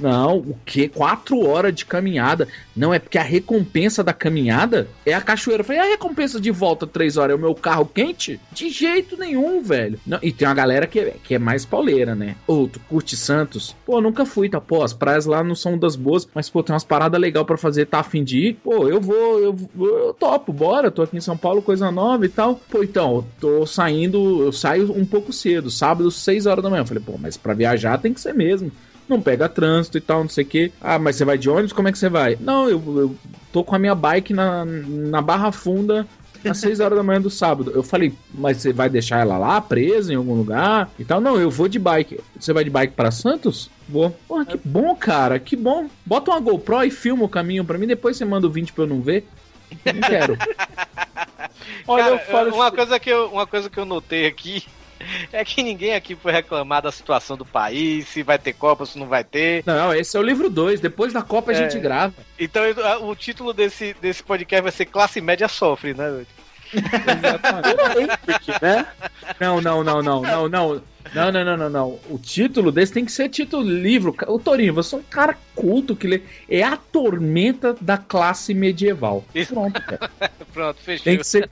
não, 0.00 0.38
o 0.38 0.56
que? 0.64 0.88
4 0.88 1.38
horas 1.46 1.74
de 1.74 1.84
caminhada. 1.84 2.48
Não, 2.76 2.94
é 2.94 2.98
porque 2.98 3.18
a 3.18 3.22
recompensa 3.22 4.02
da 4.04 4.12
caminhada 4.12 4.88
é 5.04 5.12
a 5.14 5.20
cachoeira. 5.20 5.60
Eu 5.62 5.64
falei, 5.64 5.80
a 5.82 5.84
recompensa 5.90 6.40
de 6.40 6.50
volta 6.50 6.86
3 6.86 7.16
horas 7.16 7.32
é 7.32 7.36
o 7.36 7.38
meu 7.40 7.54
carro 7.54 7.84
quente? 7.86 8.40
De 8.52 8.70
jeito 8.70 9.16
nenhum, 9.16 9.62
velho. 9.62 9.98
Não, 10.06 10.18
e 10.22 10.32
tem 10.32 10.46
uma 10.46 10.54
galera 10.54 10.86
que, 10.86 11.00
é- 11.00 11.14
que 11.22 11.34
é 11.34 11.38
mais 11.38 11.64
pauleira, 11.64 12.14
né? 12.14 12.36
Ô, 12.46 12.68
tu 12.68 12.78
curte 12.88 13.16
Santos? 13.16 13.74
Pô, 13.84 14.00
nunca 14.00 14.24
fui, 14.24 14.48
tá? 14.48 14.60
Pô, 14.60 14.82
as 14.82 14.92
praias 14.92 15.26
lá 15.26 15.42
não 15.42 15.54
são 15.54 15.76
das 15.76 15.96
boas, 15.96 16.28
mas, 16.34 16.48
pô, 16.48 16.62
tem 16.62 16.72
umas 16.72 16.84
paradas 16.84 17.20
legais 17.20 17.46
pra 17.46 17.56
fazer, 17.56 17.86
tá 17.86 18.00
afim 18.00 18.22
de 18.22 18.38
ir? 18.38 18.54
Pô, 18.62 18.88
eu 18.88 19.00
vou, 19.00 19.38
eu, 19.40 19.56
eu 19.78 20.14
topo, 20.18 20.52
bora, 20.52 20.90
tô 20.90 21.02
aqui 21.02 21.16
em 21.16 21.20
São 21.20 21.36
Paulo, 21.36 21.60
coisa 21.62 21.90
nova 21.90 22.24
e 22.24 22.28
tal. 22.28 22.60
Pô, 22.70 22.82
então, 22.82 23.24
tô 23.40 23.66
saindo, 23.66 24.42
eu 24.42 24.52
saio 24.52 24.92
um 24.96 25.04
pouco 25.04 25.32
cedo, 25.32 25.70
sábado, 25.70 26.10
6 26.10 26.46
horas 26.46 26.62
da 26.62 26.70
manhã. 26.70 26.82
Eu 26.82 26.86
falei, 26.86 27.02
pô, 27.04 27.14
mas 27.18 27.36
pra 27.36 27.54
viajar 27.54 27.98
tem 27.98 28.12
que 28.12 28.20
ser 28.20 28.34
mesmo 28.34 28.70
não 29.08 29.20
pega 29.20 29.48
trânsito 29.48 29.98
e 29.98 30.00
tal, 30.00 30.22
não 30.22 30.28
sei 30.28 30.44
o 30.44 30.46
que. 30.46 30.72
Ah, 30.80 30.98
mas 30.98 31.16
você 31.16 31.24
vai 31.24 31.38
de 31.38 31.48
ônibus? 31.48 31.72
Como 31.72 31.88
é 31.88 31.92
que 31.92 31.98
você 31.98 32.08
vai? 32.08 32.36
Não, 32.40 32.68
eu, 32.68 32.82
eu 32.96 33.16
tô 33.52 33.64
com 33.64 33.74
a 33.74 33.78
minha 33.78 33.94
bike 33.94 34.32
na, 34.32 34.64
na 34.64 35.22
Barra 35.22 35.52
Funda 35.52 36.06
às 36.44 36.58
6 36.58 36.80
horas 36.80 36.96
da 36.96 37.02
manhã 37.02 37.20
do 37.20 37.30
sábado. 37.30 37.72
Eu 37.74 37.82
falei, 37.82 38.14
mas 38.32 38.58
você 38.58 38.72
vai 38.72 38.88
deixar 38.88 39.20
ela 39.20 39.38
lá, 39.38 39.60
presa 39.60 40.12
em 40.12 40.16
algum 40.16 40.34
lugar 40.34 40.90
e 40.98 41.04
tal? 41.04 41.20
Não, 41.20 41.38
eu 41.38 41.50
vou 41.50 41.68
de 41.68 41.78
bike. 41.78 42.20
Você 42.38 42.52
vai 42.52 42.64
de 42.64 42.70
bike 42.70 42.94
para 42.94 43.10
Santos? 43.10 43.70
Vou. 43.88 44.10
Porra, 44.26 44.44
que 44.44 44.58
bom, 44.64 44.94
cara, 44.94 45.38
que 45.38 45.56
bom. 45.56 45.88
Bota 46.04 46.30
uma 46.30 46.40
GoPro 46.40 46.84
e 46.84 46.90
filma 46.90 47.24
o 47.24 47.28
caminho 47.28 47.64
pra 47.64 47.78
mim, 47.78 47.86
depois 47.86 48.16
você 48.16 48.24
manda 48.24 48.46
o 48.46 48.50
20 48.50 48.72
pra 48.72 48.84
eu 48.84 48.88
não 48.88 49.00
ver. 49.00 49.26
Não 49.84 50.00
quero. 50.00 50.36
Olha, 51.86 52.04
Cara, 52.04 52.14
eu 52.14 52.18
falo 52.20 52.54
uma, 52.54 52.70
coisa 52.70 53.00
que 53.00 53.10
eu, 53.10 53.26
uma 53.28 53.46
coisa 53.46 53.70
que 53.70 53.78
eu 53.78 53.84
notei 53.84 54.26
aqui 54.26 54.64
é 55.32 55.44
que 55.44 55.62
ninguém 55.62 55.94
aqui 55.94 56.14
foi 56.14 56.32
reclamar 56.32 56.82
da 56.82 56.90
situação 56.92 57.36
do 57.36 57.44
país, 57.44 58.06
se 58.08 58.22
vai 58.22 58.38
ter 58.38 58.52
Copa, 58.52 58.84
se 58.86 58.98
não 58.98 59.06
vai 59.06 59.24
ter. 59.24 59.62
Não, 59.66 59.94
esse 59.94 60.16
é 60.16 60.20
o 60.20 60.22
livro 60.22 60.48
2. 60.50 60.80
Depois 60.80 61.12
da 61.12 61.22
Copa 61.22 61.50
a 61.52 61.54
É. 61.54 61.58
gente 61.58 61.78
grava. 61.80 62.14
Então 62.38 62.62
o 63.02 63.14
título 63.14 63.52
desse, 63.52 63.94
desse 64.00 64.22
podcast 64.22 64.62
vai 64.62 64.72
ser 64.72 64.86
Classe 64.86 65.20
Média 65.20 65.48
Sofre, 65.48 65.94
né? 65.94 66.24
né? 68.60 68.86
Não, 69.40 69.60
não, 69.60 69.82
não, 69.84 70.02
não, 70.02 70.22
não, 70.22 70.48
não. 70.48 70.82
Não, 71.14 71.30
não, 71.32 71.44
não, 71.44 71.56
não, 71.56 71.70
não. 71.70 71.98
O 72.10 72.18
título 72.18 72.70
desse 72.72 72.92
tem 72.92 73.04
que 73.04 73.12
ser 73.12 73.28
título 73.28 73.62
livro. 73.62 74.14
O 74.26 74.38
Torinho, 74.38 74.74
você 74.74 74.94
é 74.94 74.98
um 74.98 75.02
cara 75.02 75.36
culto 75.54 75.96
que 75.96 76.06
lê. 76.06 76.22
É 76.48 76.62
a 76.62 76.76
tormenta 76.76 77.74
da 77.80 77.96
classe 77.98 78.54
medieval. 78.54 79.24
Pronto, 79.48 79.82
cara. 79.82 80.10
Pronto, 80.52 80.80
fechou. 80.80 81.04
Tem 81.04 81.16
que 81.18 81.24
ser. 81.26 81.48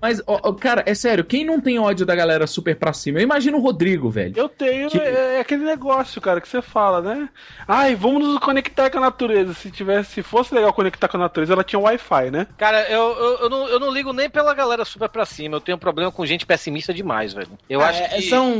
Mas, 0.00 0.20
ó, 0.26 0.38
ó, 0.42 0.52
cara, 0.52 0.82
é 0.86 0.94
sério, 0.94 1.24
quem 1.24 1.44
não 1.44 1.60
tem 1.60 1.78
ódio 1.78 2.06
da 2.06 2.14
galera 2.14 2.46
super 2.46 2.76
pra 2.76 2.92
cima? 2.92 3.18
Eu 3.18 3.22
imagino 3.22 3.58
o 3.58 3.60
Rodrigo, 3.60 4.08
velho. 4.10 4.34
Eu 4.36 4.48
tenho, 4.48 4.88
Que- 4.88 4.98
é, 4.98 5.36
é 5.36 5.40
aquele 5.40 5.64
negócio, 5.64 6.20
cara, 6.20 6.40
que 6.40 6.48
você 6.48 6.62
fala, 6.62 7.00
né? 7.02 7.28
Ai, 7.66 7.94
vamos 7.96 8.22
nos 8.26 8.38
conectar 8.38 8.88
com 8.90 8.98
a 8.98 9.02
natureza. 9.02 9.52
Se 9.54 9.70
tivesse, 9.70 10.12
se 10.12 10.22
fosse 10.22 10.54
legal 10.54 10.72
conectar 10.72 11.08
com 11.08 11.16
a 11.16 11.20
natureza, 11.20 11.52
ela 11.52 11.64
tinha 11.64 11.80
Wi-Fi, 11.80 12.30
né? 12.30 12.46
Cara, 12.56 12.88
eu, 12.90 13.00
eu, 13.18 13.38
eu, 13.40 13.50
não, 13.50 13.68
eu 13.68 13.80
não 13.80 13.90
ligo 13.90 14.12
nem 14.12 14.30
pela 14.30 14.54
galera 14.54 14.84
super 14.84 15.08
pra 15.08 15.26
cima. 15.26 15.56
Eu 15.56 15.60
tenho 15.60 15.78
problema 15.78 16.12
com 16.12 16.24
gente 16.24 16.46
pessimista 16.46 16.94
demais, 16.94 17.32
velho. 17.32 17.48
Eu 17.68 17.80
Ah, 17.80 17.88
acho 17.88 18.02
é, 18.02 18.08
que. 18.08 18.22
São. 18.22 18.50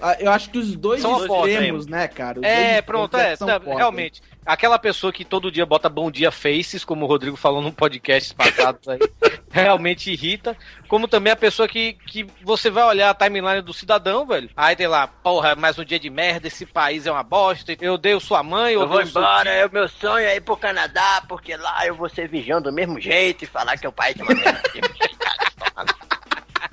Ah, 0.00 0.16
Eu 0.18 0.30
acho 0.30 0.50
que 0.50 0.58
os 0.58 0.74
dois 0.76 1.00
São 1.00 1.24
extremos, 1.24 1.86
né, 1.86 2.08
cara? 2.08 2.38
Os 2.38 2.44
É, 2.44 2.74
dois 2.74 2.84
pronto, 2.84 3.16
é, 3.16 3.36
tá, 3.36 3.60
foda. 3.60 3.76
realmente. 3.76 4.22
Aquela 4.44 4.78
pessoa 4.78 5.12
que 5.12 5.26
todo 5.26 5.50
dia 5.50 5.66
bota 5.66 5.90
bom 5.90 6.10
dia 6.10 6.30
faces, 6.30 6.82
como 6.82 7.04
o 7.04 7.08
Rodrigo 7.08 7.36
falou 7.36 7.60
no 7.60 7.70
podcast 7.70 8.34
passado 8.34 8.78
aí, 8.88 8.98
realmente 9.50 10.10
irrita. 10.10 10.56
Como 10.88 11.06
também 11.06 11.32
a 11.32 11.36
pessoa 11.36 11.68
que, 11.68 11.92
que 12.06 12.26
você 12.42 12.70
vai 12.70 12.84
olhar 12.84 13.10
a 13.10 13.14
timeline 13.14 13.60
do 13.60 13.74
cidadão, 13.74 14.26
velho. 14.26 14.48
Aí 14.56 14.74
tem 14.74 14.86
lá, 14.86 15.06
porra, 15.06 15.54
mais 15.54 15.78
um 15.78 15.84
dia 15.84 15.98
de 16.00 16.08
merda, 16.08 16.48
esse 16.48 16.64
país 16.64 17.06
é 17.06 17.12
uma 17.12 17.22
bosta, 17.22 17.76
eu 17.78 17.92
odeio 17.94 18.18
sua 18.20 18.42
mãe, 18.42 18.72
eu 18.72 18.80
Eu 18.80 18.88
vou 18.88 19.02
embora, 19.02 19.50
é 19.50 19.66
o 19.66 19.70
meu 19.72 19.86
sonho 19.86 20.24
é 20.26 20.36
ir 20.36 20.40
pro 20.40 20.56
Canadá, 20.56 21.22
porque 21.28 21.54
lá 21.54 21.86
eu 21.86 21.94
vou 21.94 22.08
ser 22.08 22.26
vigião 22.26 22.62
do 22.62 22.72
mesmo 22.72 22.98
jeito 22.98 23.44
e 23.44 23.46
falar 23.46 23.76
que 23.76 23.84
é 23.84 23.88
o 23.88 23.92
país 23.92 24.14
de 24.16 24.22
uma 24.22 24.34
merda. 24.34 24.62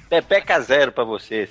Pepeca 0.08 0.62
zero 0.62 0.92
pra 0.92 1.04
você. 1.04 1.50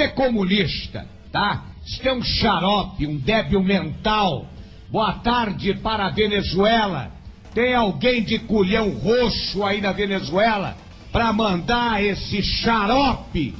É 0.00 0.08
comunista, 0.08 1.06
tá? 1.30 1.64
Isso 1.86 2.06
é 2.06 2.12
um 2.12 2.22
xarope, 2.22 3.06
um 3.06 3.16
débil 3.16 3.62
mental. 3.62 4.46
Boa 4.90 5.12
tarde 5.14 5.74
para 5.74 6.06
a 6.06 6.10
Venezuela. 6.10 7.10
Tem 7.54 7.74
alguém 7.74 8.22
de 8.22 8.38
culhão 8.38 8.90
roxo 8.90 9.64
aí 9.64 9.80
na 9.80 9.92
Venezuela 9.92 10.76
para 11.10 11.32
mandar 11.32 12.02
esse 12.02 12.42
xarope 12.42 13.54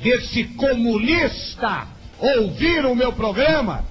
desse 0.00 0.44
comunista 0.44 1.86
ouvir 2.18 2.84
o 2.84 2.94
meu 2.94 3.12
programa? 3.12 3.84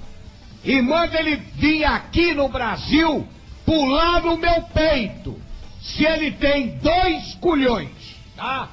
E 0.63 0.81
manda 0.81 1.19
ele 1.19 1.37
vir 1.55 1.85
aqui 1.85 2.33
no 2.33 2.49
Brasil 2.49 3.25
pular 3.65 4.21
no 4.21 4.37
meu 4.37 4.61
peito. 4.73 5.39
Se 5.81 6.05
ele 6.05 6.31
tem 6.31 6.77
dois 6.79 7.35
culhões, 7.35 7.89
tá? 8.35 8.69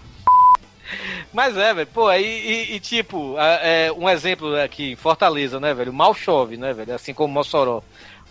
Mas 1.33 1.57
é, 1.57 1.75
velho, 1.75 1.87
pô, 1.89 2.11
e, 2.13 2.23
e- 2.23 2.75
e, 2.77 2.81
tipo, 2.81 3.37
a- 3.37 3.59
é, 3.63 3.93
um 3.93 4.09
exemplo 4.09 4.55
aqui 4.61 4.93
em 4.93 4.97
Fortaleza, 4.97 5.59
né, 5.61 5.75
velho? 5.75 5.93
Mal 5.93 6.15
chove, 6.15 6.57
né, 6.57 6.73
velho? 6.73 6.95
Assim 6.95 7.13
como 7.15 7.33
Mossoró. 7.33 7.83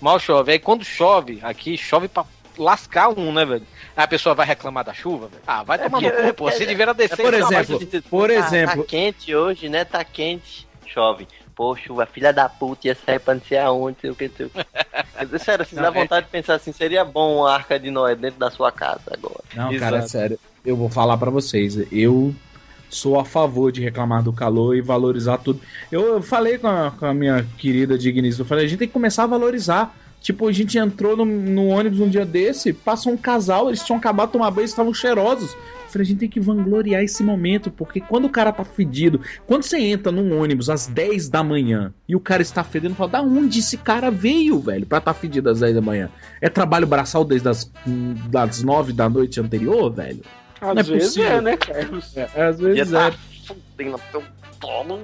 Mal 0.01 0.19
chove. 0.19 0.51
Aí 0.51 0.59
quando 0.59 0.83
chove, 0.83 1.39
aqui 1.41 1.77
chove 1.77 2.07
pra 2.07 2.25
lascar 2.57 3.09
um, 3.09 3.31
né, 3.33 3.45
velho? 3.45 3.63
Aí 3.95 4.03
a 4.03 4.07
pessoa 4.07 4.35
vai 4.35 4.45
reclamar 4.45 4.83
da 4.83 4.93
chuva, 4.93 5.27
velho. 5.27 5.41
Ah, 5.47 5.63
vai 5.63 5.77
tomar 5.77 6.01
no 6.01 6.11
cu, 6.11 6.33
pô. 6.33 6.51
Você 6.51 6.65
devia 6.65 6.93
descer. 6.93 7.17
por 7.23 7.33
e 7.33 7.39
falar, 7.41 7.61
exemplo, 7.61 7.89
mas- 7.91 8.03
por 8.05 8.27
Tá- 8.27 8.33
exemplo- 8.33 8.83
Tá 8.83 8.89
quente 8.89 9.35
hoje, 9.35 9.69
né? 9.69 9.85
Tá 9.85 10.03
quente. 10.03 10.67
Chove. 10.85 11.27
Pô, 11.55 11.73
chuva, 11.77 12.05
filha 12.05 12.33
da 12.33 12.49
puta, 12.49 12.87
ia 12.87 12.95
sair 13.05 13.17
pra 13.19 13.33
não 13.35 13.41
sei 13.41 13.57
aonde, 13.57 13.97
sei 14.01 14.09
o 14.09 14.15
que, 14.15 14.27
sei 14.29 14.45
o 14.47 14.49
que. 14.49 15.39
Sério, 15.39 15.65
se 15.65 15.73
Não, 15.75 15.83
dá 15.83 15.87
é- 15.87 15.91
vontade 15.91 16.25
de 16.25 16.31
pensar 16.31 16.55
assim, 16.55 16.73
seria 16.73 17.05
bom 17.05 17.37
uma 17.37 17.53
arca 17.53 17.79
de 17.79 17.89
Noé 17.89 18.13
dentro 18.15 18.37
da 18.39 18.51
sua 18.51 18.71
casa 18.73 19.01
agora. 19.11 19.39
Não, 19.53 19.71
Exato. 19.71 19.79
cara, 19.91 20.03
é 20.03 20.07
sério. 20.07 20.39
Eu 20.65 20.75
vou 20.75 20.89
falar 20.89 21.15
pra 21.17 21.29
vocês. 21.31 21.77
Eu 21.91 22.35
sou 22.89 23.19
a 23.19 23.25
favor 23.25 23.71
de 23.71 23.81
reclamar 23.81 24.23
do 24.23 24.33
calor 24.33 24.75
e 24.75 24.81
valorizar 24.81 25.37
tudo. 25.37 25.59
Eu, 25.91 26.01
eu 26.15 26.21
falei 26.21 26.57
com 26.57 26.67
a, 26.67 26.91
com 26.91 27.05
a 27.05 27.13
minha 27.13 27.45
querida 27.57 27.97
digníssima, 27.97 28.43
eu 28.43 28.47
falei, 28.47 28.65
a 28.65 28.67
gente 28.67 28.79
tem 28.79 28.87
que 28.87 28.93
começar 28.93 29.23
a 29.23 29.27
valorizar. 29.27 29.95
Tipo, 30.25 30.47
a 30.47 30.51
gente 30.51 30.75
entrou 30.75 31.15
no, 31.15 31.23
no 31.23 31.67
ônibus 31.67 31.99
um 31.99 32.09
dia 32.09 32.25
desse, 32.25 32.73
passou 32.73 33.13
um 33.13 33.17
casal, 33.17 33.67
eles 33.67 33.83
tinham 33.83 33.99
acabado 33.99 34.29
de 34.29 34.33
tomar 34.33 34.49
banho, 34.49 34.65
estavam 34.65 34.91
cheirosos. 34.91 35.53
Eu 35.53 35.89
falei, 35.91 36.03
a 36.03 36.07
gente 36.09 36.17
tem 36.17 36.29
que 36.29 36.39
vangloriar 36.39 37.03
esse 37.03 37.21
momento, 37.21 37.69
porque 37.69 38.01
quando 38.01 38.25
o 38.25 38.29
cara 38.29 38.51
tá 38.51 38.65
fedido, 38.65 39.21
quando 39.45 39.61
você 39.61 39.77
entra 39.77 40.11
num 40.11 40.41
ônibus 40.41 40.67
às 40.67 40.87
10 40.87 41.29
da 41.29 41.43
manhã 41.43 41.93
e 42.09 42.15
o 42.15 42.19
cara 42.19 42.41
está 42.41 42.63
fedendo, 42.63 42.95
fala, 42.95 43.11
da 43.11 43.21
onde 43.21 43.59
esse 43.59 43.77
cara 43.77 44.09
veio, 44.09 44.59
velho, 44.59 44.87
pra 44.87 44.99
tá 44.99 45.13
fedido 45.13 45.47
às 45.47 45.59
10 45.59 45.75
da 45.75 45.81
manhã? 45.81 46.09
É 46.41 46.49
trabalho 46.49 46.87
braçal 46.87 47.23
desde 47.23 47.47
as 47.47 47.71
hum, 47.87 48.15
das 48.27 48.63
9 48.63 48.93
da 48.93 49.07
noite 49.07 49.39
anterior, 49.39 49.91
velho? 49.93 50.21
Às 50.61 50.61
Não 50.61 50.69
é 50.71 50.83
vezes 50.83 51.07
possível. 51.09 51.31
é, 51.31 51.41
né, 51.41 51.57
Carlos? 51.57 52.17
É, 52.17 52.41
às 52.41 52.59
vezes 52.59 52.93
é. 52.93 53.11
tá 53.11 53.17
fudendo 53.45 53.99
teu 54.11 54.23
polo. 54.59 54.99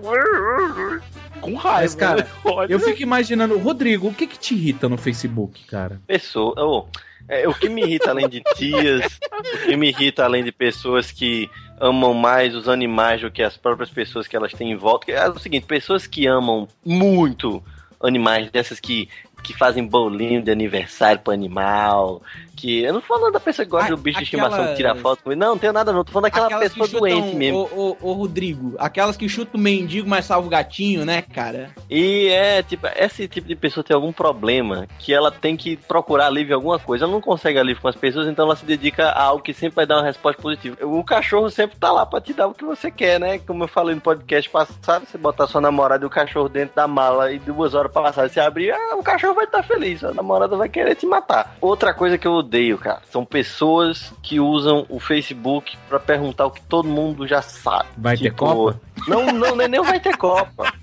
Com 1.42 1.56
raiva. 1.56 1.82
Mas, 1.82 1.96
cara, 1.96 2.24
né? 2.24 2.66
Eu 2.70 2.80
fico 2.80 3.02
imaginando, 3.02 3.58
Rodrigo, 3.58 4.08
o 4.08 4.14
que 4.14 4.28
que 4.28 4.38
te 4.40 4.54
irrita 4.54 4.88
no 4.88 4.98
Facebook, 4.98 5.64
cara? 5.66 6.00
Pessoa. 6.08 6.54
ô, 6.58 6.88
é, 7.28 7.48
o 7.48 7.54
que 7.54 7.70
me 7.70 7.82
irrita 7.82 8.10
além 8.10 8.28
de 8.28 8.42
tias, 8.56 9.20
o 9.54 9.66
que 9.66 9.78
me 9.78 9.90
irrita 9.90 10.24
além 10.24 10.44
de 10.44 10.52
pessoas 10.52 11.12
que 11.12 11.50
amam 11.80 12.14
mais 12.14 12.56
os 12.56 12.68
animais 12.68 13.22
do 13.22 13.32
que 13.32 13.42
as 13.42 13.58
próprias 13.58 13.90
pessoas 13.90 14.28
que 14.28 14.36
elas 14.36 14.54
têm 14.54 14.72
em 14.72 14.76
volta. 14.76 15.06
que 15.06 15.12
É 15.12 15.28
o 15.30 15.40
seguinte, 15.40 15.66
pessoas 15.66 16.06
que 16.06 16.28
amam 16.28 16.68
muito 16.86 17.64
animais, 18.02 18.52
dessas 18.52 18.80
que 18.80 19.08
que 19.42 19.58
fazem 19.58 19.84
bolinho 19.86 20.42
de 20.42 20.52
aniversário 20.52 21.20
pro 21.22 21.34
animal. 21.34 22.22
Que. 22.62 22.84
Eu 22.84 22.94
não 22.94 23.02
tô 23.02 23.08
falando 23.08 23.34
da 23.34 23.40
pessoa 23.40 23.66
que 23.66 23.72
gosta 23.72 23.90
do 23.90 23.98
bicho 23.98 24.20
de 24.20 24.24
estimação 24.24 24.68
que 24.68 24.76
tira 24.76 24.94
foto 24.94 25.24
com 25.24 25.32
ele. 25.32 25.40
Não, 25.40 25.50
não 25.50 25.58
tenho 25.58 25.74
nada 25.74 25.92
não. 25.92 26.04
Tô 26.04 26.12
falando 26.12 26.26
daquela 26.26 26.46
Aquelas 26.46 26.74
pessoa 26.74 27.00
doente 27.00 27.36
mesmo. 27.36 27.68
O 28.02 28.14
Rodrigo, 28.14 28.76
aquelas 28.78 29.18
que 29.18 29.28
chutam 29.28 29.60
o 29.60 29.64
mendigo, 29.64 30.08
mas 30.08 30.26
salva 30.26 30.46
o 30.46 30.50
gatinho, 30.50 31.04
né, 31.04 31.24
cara? 31.24 31.72
E 31.90 32.28
é, 32.28 32.62
tipo, 32.62 32.88
esse 32.96 33.28
tipo 33.28 33.48
de 33.48 33.56
pessoa 33.56 33.84
tem 33.84 33.96
algum 33.96 34.12
problema 34.14 34.88
que 35.00 35.12
ela 35.12 35.32
tem 35.32 35.58
que 35.58 35.76
procurar 35.76 36.28
alívio 36.28 36.52
em 36.52 36.56
alguma 36.56 36.78
coisa. 36.78 37.06
Ela 37.06 37.14
não 37.14 37.22
consegue 37.22 37.58
alívio 37.58 37.82
com 37.82 37.88
as 37.88 37.96
pessoas, 37.96 38.28
então 38.28 38.46
ela 38.46 38.56
se 38.56 38.66
dedica 38.66 39.10
a 39.10 39.24
algo 39.24 39.44
que 39.44 39.54
sempre 39.54 39.78
vai 39.78 39.86
dar 39.88 39.98
uma 39.98 40.06
resposta 40.06 40.40
positiva. 40.40 40.78
O 40.86 41.04
cachorro 41.04 41.50
sempre 41.50 41.78
tá 41.78 41.92
lá 41.92 42.06
pra 42.06 42.22
te 42.22 42.34
dar 42.34 42.48
o 42.48 42.54
que 42.54 42.64
você 42.64 42.92
quer, 42.92 43.20
né? 43.20 43.40
Como 43.40 43.64
eu 43.64 43.68
falei 43.68 43.96
no 43.96 44.02
podcast 44.02 44.48
passado, 44.50 45.08
você 45.08 45.18
botar 45.18 45.48
sua 45.48 45.62
namorada 45.62 46.04
e 46.04 46.08
o 46.08 46.10
cachorro 46.10 46.48
dentro 46.48 46.76
da 46.76 46.88
mala 46.88 47.32
e 47.32 47.40
duas 47.40 47.74
horas 47.74 47.92
passadas 47.92 48.32
você 48.32 48.40
abrir, 48.40 48.72
ah, 48.72 48.96
o 48.96 49.04
cachorro 49.04 49.34
vai 49.34 49.46
estar 49.46 49.64
feliz, 49.64 50.04
a 50.04 50.14
namorada 50.14 50.56
vai 50.56 50.70
querer 50.70 50.96
te 50.96 51.06
matar. 51.06 51.56
Outra 51.60 51.94
coisa 51.94 52.18
que 52.18 52.28
eu 52.28 52.44
odeio, 52.52 52.78
cara, 52.78 53.02
são 53.10 53.24
pessoas 53.24 54.14
que 54.22 54.38
usam 54.38 54.86
o 54.90 55.00
Facebook 55.00 55.78
pra 55.88 55.98
perguntar 55.98 56.46
o 56.46 56.52
que 56.52 56.62
todo 56.64 56.90
mundo 56.90 57.26
já 57.26 57.42
sabe. 57.42 57.88
Vai 57.98 58.18
ter 58.18 58.26
Tipo, 58.26 58.46
Copa? 58.46 58.82
Não, 59.08 59.26
não, 59.28 59.56
nem 59.56 59.70
nem 59.70 59.82
vai 59.82 60.02
ter 60.02 60.18
Copa. 60.18 60.74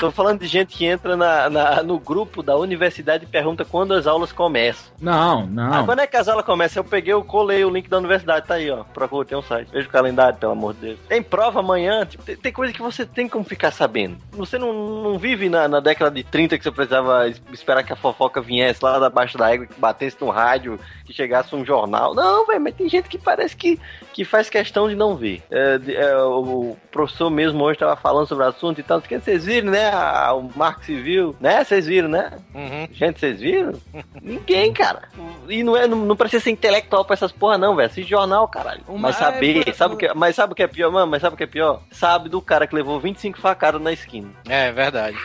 Tô 0.00 0.10
falando 0.10 0.40
de 0.40 0.46
gente 0.48 0.76
que 0.76 0.84
entra 0.84 1.16
na, 1.16 1.48
na- 1.48 1.82
no 1.82 1.98
grupo 2.00 2.42
da 2.42 2.56
universidade 2.56 3.24
e 3.24 3.26
pergunta 3.28 3.64
quando 3.64 3.94
as 3.94 4.06
aulas 4.06 4.32
começam. 4.32 4.92
Não, 5.00 5.42
Ah, 5.42 5.46
não. 5.46 5.86
quando 5.86 6.00
é 6.00 6.06
que 6.06 6.16
as 6.16 6.26
aulas 6.28 6.44
começam? 6.44 6.82
Eu 6.82 6.88
peguei, 6.88 7.12
eu 7.12 7.22
colei 7.24 7.64
o 7.64 7.70
link 7.70 7.88
da 7.88 7.98
universidade, 7.98 8.46
tá 8.46 8.54
aí, 8.54 8.68
ó. 8.70 8.82
Procura, 8.84 9.24
tem 9.24 9.38
um 9.38 9.42
site. 9.42 9.70
Veja 9.70 9.86
o 9.88 9.90
calendário, 9.90 10.36
pelo 10.36 10.52
amor 10.52 10.74
de 10.74 10.80
Deus. 10.80 10.98
Tem 11.08 11.22
prova 11.22 11.60
amanhã, 11.60 12.04
tipo, 12.04 12.24
tem, 12.24 12.36
tem 12.36 12.52
coisa 12.52 12.72
que 12.72 12.82
você 12.82 13.06
tem 13.06 13.28
como 13.28 13.44
ficar 13.44 13.70
sabendo. 13.70 14.18
Você 14.32 14.58
não, 14.58 14.72
não 15.02 15.16
vive 15.18 15.48
na, 15.48 15.68
na 15.68 15.78
década 15.80 16.10
de 16.10 16.24
30 16.24 16.58
que 16.58 16.64
você 16.64 16.72
precisava 16.72 17.28
es- 17.28 17.40
esperar 17.52 17.84
que 17.84 17.92
a 17.92 17.96
fofoca 17.96 18.40
viesse 18.42 18.84
lá 18.84 18.98
da 18.98 19.08
baixo 19.08 19.38
da 19.38 19.52
égua, 19.54 19.66
que 19.66 19.80
batesse 19.80 20.16
no 20.20 20.28
rádio, 20.28 20.78
que 21.04 21.12
chegasse 21.12 21.54
um 21.54 21.64
jornal. 21.64 22.14
Não, 22.14 22.44
velho, 22.46 22.60
mas 22.60 22.74
tem 22.74 22.88
gente 22.88 23.08
que 23.08 23.16
parece 23.16 23.56
que, 23.56 23.78
que 24.14 24.24
faz 24.24 24.48
questão 24.48 24.88
de 24.88 24.94
não 24.94 25.16
ver. 25.16 25.42
É, 25.50 25.76
de- 25.76 25.96
é, 25.96 26.16
o 26.22 26.76
professor 26.92 27.28
mesmo 27.28 27.64
hoje 27.64 27.80
tava 27.80 27.96
falando 27.96 28.28
sobre 28.28 28.44
o 28.44 28.48
assunto 28.48 28.78
e 28.80 28.82
tal. 28.84 29.02
Que 29.02 29.18
vocês 29.18 29.44
viram, 29.44 29.72
né? 29.72 29.90
a- 29.92 30.32
o 30.32 30.48
Marco 30.54 30.84
Civil, 30.84 31.34
né? 31.40 31.64
Vocês 31.64 31.84
viram, 31.86 32.08
né? 32.08 32.30
Gente, 32.92 33.18
vocês 33.18 33.40
viram? 33.40 33.72
Ninguém, 34.22 34.72
cara. 34.72 35.08
E 35.48 35.64
não, 35.64 35.76
é, 35.76 35.88
não, 35.88 35.98
não 35.98 36.14
precisa 36.16 36.44
ser 36.44 36.50
intelectual 36.52 37.04
pra 37.04 37.14
essas 37.14 37.32
porra, 37.32 37.58
não, 37.58 37.74
velho. 37.74 37.86
Assiste 37.88 38.08
jornal, 38.08 38.46
caralho. 38.46 38.82
Uma- 38.86 39.08
Mas 39.08 39.16
saber, 39.16 39.68
é, 39.68 39.72
sabe 39.72 39.94
o 39.94 39.98
que, 39.98 40.14
mas 40.14 40.36
sabe 40.36 40.52
o 40.52 40.56
que 40.56 40.62
é 40.62 40.68
pior, 40.68 40.92
mano? 40.92 41.10
Mas 41.10 41.20
sabe 41.20 41.34
o 41.34 41.36
que 41.36 41.42
é 41.44 41.48
pior? 41.48 41.82
Sabe 41.90 42.28
do 42.28 42.40
cara 42.40 42.68
que 42.68 42.74
levou 42.76 43.00
25 43.00 43.38
facadas 43.40 43.82
na 43.82 43.92
esquina. 43.92 44.30
É, 44.48 44.70
verdade. 44.70 45.18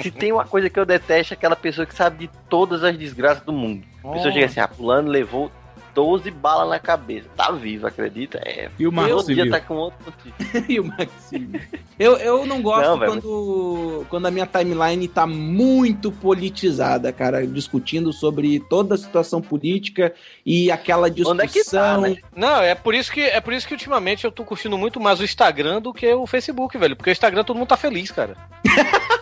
Se 0.00 0.10
tem 0.10 0.32
uma 0.32 0.46
coisa 0.46 0.70
que 0.70 0.80
eu 0.80 0.86
detesto, 0.86 1.34
é 1.34 1.36
aquela 1.36 1.54
pessoa 1.56 1.86
que 1.86 1.94
sabe 1.94 2.26
de 2.26 2.30
todas 2.48 2.82
as 2.82 2.96
desgraças 2.96 3.42
do 3.44 3.52
mundo. 3.52 3.84
A 4.02 4.12
pessoa 4.12 4.30
Oh. 4.30 4.32
chega 4.32 4.46
assim, 4.46 4.60
ah, 4.60 4.68
fulano 4.68 5.10
levou 5.10 5.50
12 5.94 6.30
balas 6.30 6.68
na 6.68 6.78
cabeça. 6.78 7.28
Tá 7.36 7.50
vivo, 7.52 7.86
acredita? 7.86 8.40
É. 8.44 8.70
E 8.78 8.86
o 8.86 8.90
dia 8.90 9.22
Civil? 9.22 9.50
tá 9.50 9.60
com 9.60 9.74
outro 9.74 10.12
e 10.68 10.80
o 10.80 10.84
Maxime. 10.84 11.60
Eu, 11.98 12.16
eu 12.16 12.46
não 12.46 12.62
gosto 12.62 12.96
Não, 12.96 12.98
quando, 12.98 14.06
quando 14.08 14.26
a 14.26 14.30
minha 14.30 14.46
timeline 14.46 15.06
tá 15.08 15.26
muito 15.26 16.10
politizada, 16.10 17.12
cara, 17.12 17.46
discutindo 17.46 18.12
sobre 18.12 18.60
toda 18.60 18.94
a 18.94 18.98
situação 18.98 19.40
política 19.40 20.14
e 20.44 20.70
aquela 20.70 21.10
discussão. 21.10 21.32
Onde 21.34 21.44
é 21.44 21.46
que 21.46 21.64
tá, 21.64 21.98
né? 21.98 22.16
Não, 22.34 22.60
é 22.62 22.74
por 22.74 22.94
isso 22.94 23.12
que 23.12 23.20
é 23.20 23.40
por 23.40 23.52
isso 23.52 23.66
que 23.66 23.74
ultimamente 23.74 24.24
eu 24.24 24.32
tô 24.32 24.44
curtindo 24.44 24.78
muito 24.78 24.98
mais 24.98 25.20
o 25.20 25.24
Instagram 25.24 25.80
do 25.80 25.92
que 25.92 26.12
o 26.12 26.26
Facebook, 26.26 26.76
velho. 26.78 26.96
Porque 26.96 27.10
o 27.10 27.12
Instagram 27.12 27.44
todo 27.44 27.56
mundo 27.56 27.68
tá 27.68 27.76
feliz, 27.76 28.10
cara. 28.10 28.36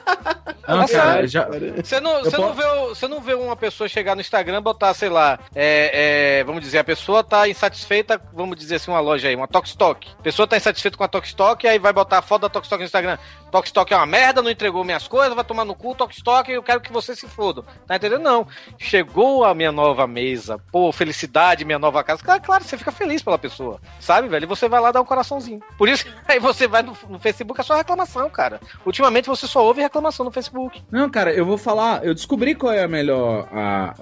É 0.69 0.87
cara, 0.93 1.27
já- 1.27 1.47
Você 1.83 1.99
não, 2.01 2.23
você, 2.25 2.37
não 2.37 2.53
vê, 2.53 2.65
você 2.89 3.09
não 3.09 3.21
vê 3.21 3.35
uma 3.35 3.57
pessoa 3.57 3.89
chegar 3.89 4.15
no 4.15 4.21
Instagram 4.21 4.59
e 4.59 4.61
botar, 4.61 4.93
sei 4.93 5.09
lá, 5.09 5.39
é, 5.55 6.39
é, 6.41 6.45
vamos 6.45 6.61
dizer, 6.63 6.79
a 6.79 6.85
pessoa 6.85 7.25
tá 7.25 7.49
insatisfeita, 7.49 8.21
vamos 8.35 8.57
dizer 8.57 8.77
assim, 8.77 8.91
uma 8.91 9.01
loja 9.01 9.29
aí, 9.29 9.35
uma 9.37 9.49
Tokstok. 9.49 10.09
A 10.19 10.23
pessoa 10.23 10.47
tá 10.47 10.57
insatisfeita 10.57 10.97
com 10.99 11.05
a 11.05 11.09
Tokstok, 11.09 11.67
aí 11.67 11.79
vai 11.79 11.93
botar 11.93 12.19
a 12.19 12.23
foto 12.23 12.43
da 12.43 12.49
Tokstok 12.51 12.81
no 12.81 12.85
Instagram. 12.85 13.17
Tokstok 13.51 13.95
é 13.95 13.97
uma 13.97 14.05
merda, 14.05 14.43
não 14.43 14.51
entregou 14.51 14.85
minhas 14.85 15.09
coisas, 15.09 15.35
vai 15.35 15.45
tomar 15.45 15.65
no 15.65 15.75
cu, 15.75 15.95
Tokstok, 15.95 16.51
eu 16.53 16.63
quero 16.63 16.81
que 16.83 16.93
você 16.93 17.17
se 17.17 17.27
foda. 17.27 17.63
Tá 17.87 17.97
entendendo? 17.97 18.21
Não. 18.23 18.47
Chegou 18.77 19.45
a 19.47 19.55
minha 19.55 19.73
nova 19.73 20.07
mesa, 20.07 20.59
pô, 20.71 20.93
felicidade, 20.93 21.65
minha 21.65 21.79
nova 21.79 22.05
casa. 22.05 22.23
Claro, 22.23 22.43
claro, 22.43 22.65
você 22.65 22.77
fica 22.77 22.93
feliz 22.93 23.23
pela 23.23 23.39
pessoa, 23.39 23.81
sabe, 23.99 24.29
velho? 24.29 24.45
E 24.45 24.47
você 24.47 24.69
vai 24.69 24.81
lá 24.81 24.93
dar 24.93 25.01
um 25.01 25.05
coraçãozinho. 25.07 25.61
Por 25.79 25.89
isso, 25.89 26.05
aí 26.29 26.39
você 26.39 26.67
vai 26.69 26.83
no, 26.83 26.97
no 27.09 27.19
Facebook, 27.19 27.59
é 27.59 27.65
só 27.65 27.75
reclamação, 27.75 28.29
cara. 28.29 28.61
Ultimamente 28.85 29.27
você 29.29 29.47
só 29.47 29.65
ouve 29.65 29.81
reclamação 29.81 29.98
no 30.01 30.31
Facebook. 30.31 30.83
Não, 30.91 31.09
cara, 31.11 31.33
eu 31.33 31.45
vou 31.45 31.59
falar. 31.59 32.05
Eu 32.05 32.15
descobri 32.15 32.55
qual 32.55 32.73
é 32.73 32.83
a 32.83 32.89
melhor. 32.89 33.49
A, 33.53 33.95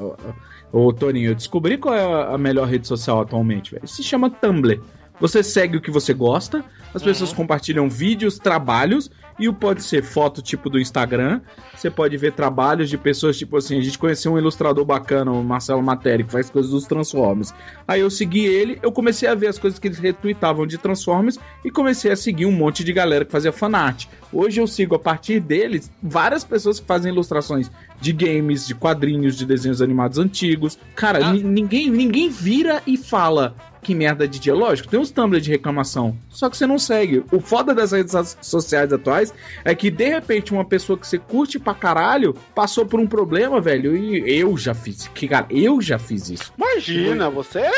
o, 0.73 0.86
o 0.89 0.93
Toninho, 0.93 1.31
eu 1.31 1.35
descobri 1.35 1.78
qual 1.78 1.94
é 1.94 2.35
a 2.35 2.39
melhor 2.39 2.68
rede 2.68 2.86
social 2.86 3.20
atualmente, 3.20 3.73
velho. 3.73 3.86
Se 3.86 4.02
chama 4.02 4.31
Tumblr. 4.31 4.81
Você 5.18 5.43
segue 5.43 5.78
o 5.78 5.81
que 5.81 5.90
você 5.90 6.12
gosta, 6.12 6.62
as 6.94 7.02
pessoas 7.02 7.32
compartilham 7.32 7.89
vídeos, 7.89 8.39
trabalhos, 8.39 9.10
e 9.39 9.48
o 9.48 9.55
pode 9.55 9.82
ser 9.82 10.02
foto 10.02 10.43
tipo 10.43 10.68
do 10.68 10.78
Instagram. 10.78 11.40
Você 11.87 11.91
pode 11.93 12.17
ver 12.17 12.33
trabalhos 12.33 12.91
de 12.91 12.99
pessoas, 12.99 13.39
tipo 13.39 13.57
assim, 13.57 13.79
a 13.79 13.81
gente 13.81 13.97
conheceu 13.97 14.33
um 14.33 14.39
ilustrador 14.39 14.85
bacana, 14.85 15.31
o 15.31 15.45
Marcelo 15.45 15.81
Materi, 15.81 16.25
que 16.25 16.33
faz 16.33 16.51
coisas 16.51 16.73
dos 16.73 16.85
Transformers. 16.85 17.55
Aí 17.87 18.01
eu 18.01 18.11
segui 18.11 18.45
ele, 18.45 18.77
eu 18.83 18.91
comecei 18.91 19.29
a 19.29 19.37
ver 19.37 19.47
as 19.47 19.57
coisas 19.57 19.79
que 19.79 19.87
eles 19.87 19.99
retweetavam 20.01 20.67
de 20.67 20.79
Transformers 20.79 21.39
e 21.65 21.71
comecei 21.71 22.11
a 22.11 22.17
seguir 22.17 22.45
um 22.45 22.51
monte 22.51 22.83
de 22.83 22.93
galera 22.93 23.25
que 23.25 23.31
fazia 23.31 23.53
fanart. 23.53 24.07
Hoje 24.33 24.61
eu 24.61 24.67
sigo 24.67 24.97
a 24.97 24.99
partir 24.99 25.39
deles 25.39 25.89
várias 26.03 26.43
pessoas 26.43 26.81
que 26.81 26.87
fazem 26.87 27.13
ilustrações 27.13 27.71
de 28.01 28.13
games, 28.13 28.67
de 28.67 28.75
quadrinhos, 28.75 29.37
de 29.37 29.47
desenhos 29.47 29.81
animados 29.81 30.19
antigos. 30.19 30.77
Cara, 30.97 31.33
ni- 31.33 31.45
ninguém, 31.45 31.89
ninguém 31.89 32.29
vira 32.31 32.83
e 32.85 32.97
fala 32.97 33.55
que 33.87 33.95
merda 33.95 34.27
de 34.27 34.41
dia. 34.41 34.53
Lógico, 34.53 34.89
tem 34.89 34.99
uns 34.99 35.13
Tumblr 35.13 35.41
de 35.41 35.49
reclamação, 35.49 36.17
só 36.29 36.51
que 36.51 36.57
você 36.57 36.67
não 36.67 36.77
segue. 36.77 37.25
O 37.31 37.39
foda 37.41 37.73
das 37.73 37.93
redes 37.93 38.11
so- 38.13 38.37
sociais 38.43 38.93
atuais 38.93 39.33
é 39.65 39.73
que 39.77 39.93
de 39.93 40.09
repente 40.09 40.53
uma 40.53 40.65
pessoa 40.65 40.99
que 40.99 41.07
você 41.07 41.19
curte 41.19 41.57
pra 41.57 41.73
caralho 41.73 42.35
passou 42.53 42.85
por 42.85 42.99
um 42.99 43.07
problema, 43.07 43.61
velho, 43.61 43.97
e 43.97 44.39
eu 44.41 44.57
já 44.57 44.75
fiz. 44.75 45.07
Que, 45.15 45.29
cara, 45.29 45.47
eu 45.51 45.81
já 45.81 46.01
fiz 46.01 46.29
isso. 46.29 46.53
Imagina, 46.59 47.31
você? 47.31 47.71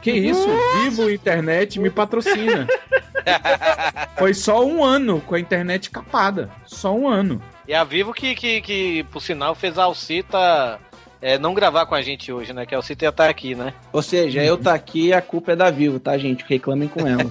Que 0.00 0.12
isso? 0.12 0.46
Vivo 0.84 1.10
Internet 1.10 1.80
me 1.80 1.90
patrocina. 1.90 2.68
Foi 4.16 4.32
só 4.32 4.64
um 4.64 4.84
ano 4.84 5.20
com 5.20 5.34
a 5.34 5.40
internet 5.40 5.90
capada. 5.90 6.48
Só 6.64 6.94
um 6.94 7.08
ano. 7.08 7.42
E 7.66 7.74
a 7.74 7.82
Vivo 7.84 8.12
que, 8.12 8.34
que, 8.34 8.60
que 8.60 9.04
por 9.10 9.20
sinal, 9.20 9.54
fez 9.54 9.78
a 9.78 9.84
Alcita 9.84 10.78
é, 11.22 11.38
não 11.38 11.54
gravar 11.54 11.86
com 11.86 11.94
a 11.94 12.02
gente 12.02 12.32
hoje, 12.32 12.52
né? 12.52 12.64
Que 12.64 12.74
a 12.74 12.78
Alcita 12.78 13.04
ia 13.04 13.10
estar 13.10 13.28
aqui, 13.28 13.54
né? 13.54 13.74
Ou 13.92 14.02
seja, 14.02 14.42
eu 14.42 14.56
tá 14.56 14.74
aqui 14.74 15.12
a 15.12 15.20
culpa 15.20 15.52
é 15.52 15.56
da 15.56 15.70
Vivo, 15.70 16.00
tá, 16.00 16.16
gente? 16.16 16.44
Reclamem 16.48 16.88
com 16.88 17.06
ela. 17.06 17.30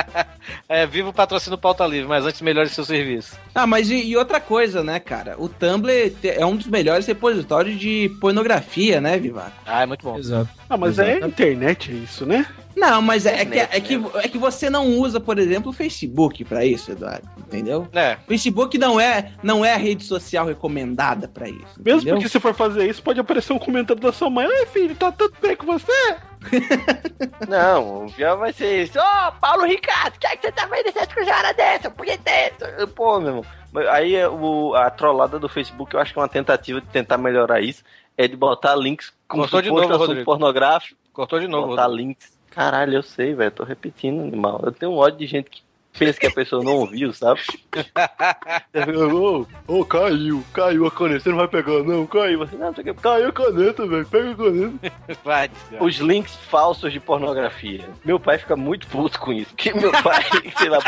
É, 0.68 0.86
Vivo 0.86 1.12
patrocina 1.12 1.56
o 1.56 1.58
Pauta 1.58 1.86
Livre, 1.86 2.08
mas 2.08 2.24
antes 2.24 2.40
melhore 2.40 2.68
seu 2.68 2.84
serviço. 2.84 3.36
Ah, 3.54 3.66
mas 3.66 3.90
e, 3.90 4.02
e 4.04 4.16
outra 4.16 4.40
coisa, 4.40 4.82
né, 4.82 4.98
cara? 4.98 5.36
O 5.38 5.48
Tumblr 5.48 6.14
é 6.22 6.44
um 6.44 6.56
dos 6.56 6.66
melhores 6.66 7.06
repositórios 7.06 7.78
de 7.78 8.10
pornografia, 8.20 9.00
né, 9.00 9.18
Vivaco? 9.18 9.52
Ah, 9.66 9.82
é 9.82 9.86
muito 9.86 10.02
bom. 10.02 10.18
Exato. 10.18 10.48
Ah, 10.68 10.76
mas 10.76 10.98
é 10.98 11.18
internet, 11.18 11.90
é 11.90 11.94
isso, 11.94 12.24
né? 12.24 12.46
Não, 12.76 13.02
mas 13.02 13.26
é, 13.26 13.34
é 13.34 13.36
que, 13.38 13.42
Internet, 13.42 13.76
é, 13.76 13.80
que, 13.80 14.02
é 14.14 14.28
que 14.28 14.38
você 14.38 14.70
não 14.70 14.86
usa, 14.98 15.20
por 15.20 15.38
exemplo, 15.38 15.70
o 15.70 15.72
Facebook 15.72 16.44
pra 16.44 16.64
isso, 16.64 16.92
Eduardo. 16.92 17.28
Entendeu? 17.38 17.86
É. 17.92 18.16
O 18.24 18.28
Facebook 18.28 18.78
não 18.78 19.00
é, 19.00 19.32
não 19.42 19.64
é 19.64 19.74
a 19.74 19.76
rede 19.76 20.04
social 20.04 20.46
recomendada 20.46 21.28
pra 21.28 21.48
isso. 21.48 21.74
Mesmo 21.78 22.00
entendeu? 22.00 22.14
porque 22.14 22.28
se 22.28 22.40
for 22.40 22.54
fazer 22.54 22.88
isso, 22.88 23.02
pode 23.02 23.20
aparecer 23.20 23.52
um 23.52 23.58
comentário 23.58 24.00
da 24.00 24.12
sua 24.12 24.30
mãe. 24.30 24.46
Ai, 24.46 24.66
filho, 24.66 24.94
tá 24.94 25.10
tudo 25.10 25.34
bem 25.42 25.56
com 25.56 25.66
você? 25.66 26.16
Não, 27.48 28.06
o 28.06 28.12
pior 28.12 28.38
vai 28.38 28.52
ser 28.52 28.84
isso. 28.84 28.98
Ô, 28.98 29.32
Paulo 29.40 29.64
Ricardo, 29.64 30.18
que 30.18 30.26
é 30.26 30.36
que 30.36 30.46
você 30.46 30.52
tá 30.52 30.66
vendo 30.66 30.88
essas 30.88 31.12
coisas 31.12 31.56
dessa? 31.56 31.90
Por 31.90 32.06
que 32.06 32.16
dessa? 32.18 32.86
Pô, 32.88 33.20
meu 33.20 33.28
irmão. 33.28 33.44
Aí 33.90 34.16
é 34.16 34.28
o, 34.28 34.74
a 34.74 34.90
trollada 34.90 35.38
do 35.38 35.48
Facebook, 35.48 35.94
eu 35.94 36.00
acho 36.00 36.12
que 36.12 36.18
é 36.18 36.22
uma 36.22 36.28
tentativa 36.28 36.80
de 36.80 36.86
tentar 36.88 37.18
melhorar 37.18 37.60
isso. 37.60 37.84
É 38.16 38.26
de 38.26 38.36
botar 38.36 38.74
links 38.74 39.12
com 39.28 39.38
Cortou 39.38 39.62
de 39.62 39.70
novo, 39.70 39.94
assunto 39.94 40.24
pornográfico. 40.24 40.98
Cortou 41.12 41.40
de 41.40 41.46
novo. 41.46 41.68
Botar 41.68 41.86
Rodrigo. 41.86 42.08
links. 42.08 42.38
Caralho, 42.50 42.96
eu 42.96 43.02
sei, 43.02 43.34
velho. 43.34 43.50
Tô 43.50 43.64
repetindo, 43.64 44.20
animal. 44.20 44.60
Eu 44.64 44.72
tenho 44.72 44.92
um 44.92 44.96
ódio 44.96 45.18
de 45.18 45.26
gente 45.26 45.48
que 45.48 45.62
pensa 45.98 46.18
que 46.20 46.26
a 46.26 46.30
pessoa 46.30 46.62
não 46.64 46.76
ouviu, 46.76 47.12
sabe? 47.12 47.40
Ô, 49.12 49.46
ô, 49.66 49.84
caiu, 49.84 50.44
caiu 50.52 50.86
a 50.86 50.90
caneta. 50.90 51.20
Você 51.20 51.28
não 51.30 51.36
vai 51.36 51.48
pegar, 51.48 51.82
não? 51.82 52.06
Caiu. 52.06 52.38
Você, 52.40 52.56
não, 52.56 52.72
você 52.72 52.82
quer... 52.82 52.94
Caiu 52.94 53.28
a 53.28 53.32
caneta, 53.32 53.86
velho. 53.86 54.06
Pega 54.06 54.30
a 54.30 54.34
caneta. 54.34 54.92
Vai. 55.24 55.50
Os 55.80 55.96
links 55.96 56.34
falsos 56.48 56.92
de 56.92 57.00
pornografia. 57.00 57.84
Meu 58.04 58.18
pai 58.18 58.38
fica 58.38 58.56
muito 58.56 58.86
puto 58.86 59.18
com 59.20 59.32
isso. 59.32 59.50
Porque 59.50 59.72
meu 59.74 59.92
pai, 60.02 60.22
sei 60.56 60.68
lá, 60.68 60.78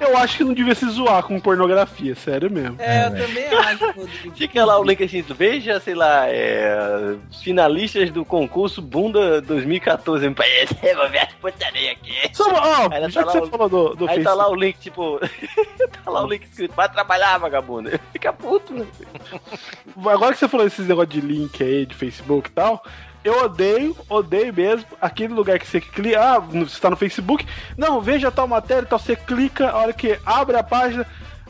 Eu 0.00 0.16
acho 0.16 0.36
que 0.38 0.44
não 0.44 0.52
devia 0.52 0.74
se 0.74 0.88
zoar 0.90 1.22
com 1.22 1.40
pornografia, 1.40 2.14
sério 2.14 2.50
mesmo. 2.50 2.76
É, 2.78 3.06
eu 3.06 3.10
também 3.10 3.46
acho. 3.46 4.08
Fica 4.34 4.64
lá 4.64 4.78
o 4.78 4.84
link 4.84 5.02
assim, 5.02 5.22
veja, 5.22 5.80
sei 5.80 5.94
lá, 5.94 6.28
é, 6.28 7.16
finalistas 7.42 8.10
do 8.10 8.24
concurso 8.24 8.82
Bunda 8.82 9.40
2014. 9.40 10.26
É, 10.26 10.94
vou 10.94 11.08
ver 11.08 11.18
as 11.18 11.32
putaria 11.34 11.92
aqui. 11.92 12.14
Só, 12.32 12.44
ó, 12.50 13.08
já 13.08 13.24
tá 13.24 13.32
que 13.32 13.38
você 13.38 13.38
o- 13.38 13.50
do, 13.68 13.94
do 13.94 14.08
Aí 14.08 14.22
tá 14.22 14.30
Facebook. 14.30 14.36
lá 14.36 14.48
o 14.48 14.54
link, 14.54 14.78
tipo. 14.78 15.20
tá 16.04 16.10
lá 16.10 16.24
o 16.24 16.28
link 16.28 16.44
escrito, 16.44 16.74
vai 16.74 16.88
trabalhar, 16.90 17.38
vagabundo. 17.38 17.90
Fica 18.12 18.32
puto, 18.32 18.72
né? 18.72 18.86
Agora 20.06 20.32
que 20.32 20.38
você 20.38 20.48
falou 20.48 20.66
esses 20.66 20.86
negócios 20.86 21.12
de 21.12 21.20
link 21.20 21.62
aí, 21.62 21.86
de 21.86 21.94
Facebook 21.94 22.48
e 22.48 22.52
tal, 22.52 22.84
eu 23.24 23.44
odeio, 23.44 23.96
odeio 24.08 24.54
mesmo 24.54 24.86
aquele 25.00 25.34
lugar 25.34 25.58
que 25.58 25.66
você 25.66 25.80
clica, 25.80 26.20
ah, 26.20 26.38
você 26.38 26.80
tá 26.80 26.90
no 26.90 26.96
Facebook, 26.96 27.44
não, 27.76 28.00
veja 28.00 28.30
tal 28.30 28.46
matéria 28.46 28.82
e 28.82 28.86
tal, 28.86 28.98
você 28.98 29.16
clica, 29.16 29.70
a 29.70 29.76
hora 29.78 29.92
que 29.92 30.18
abre 30.24 30.56
a 30.56 30.62
página, 30.62 31.04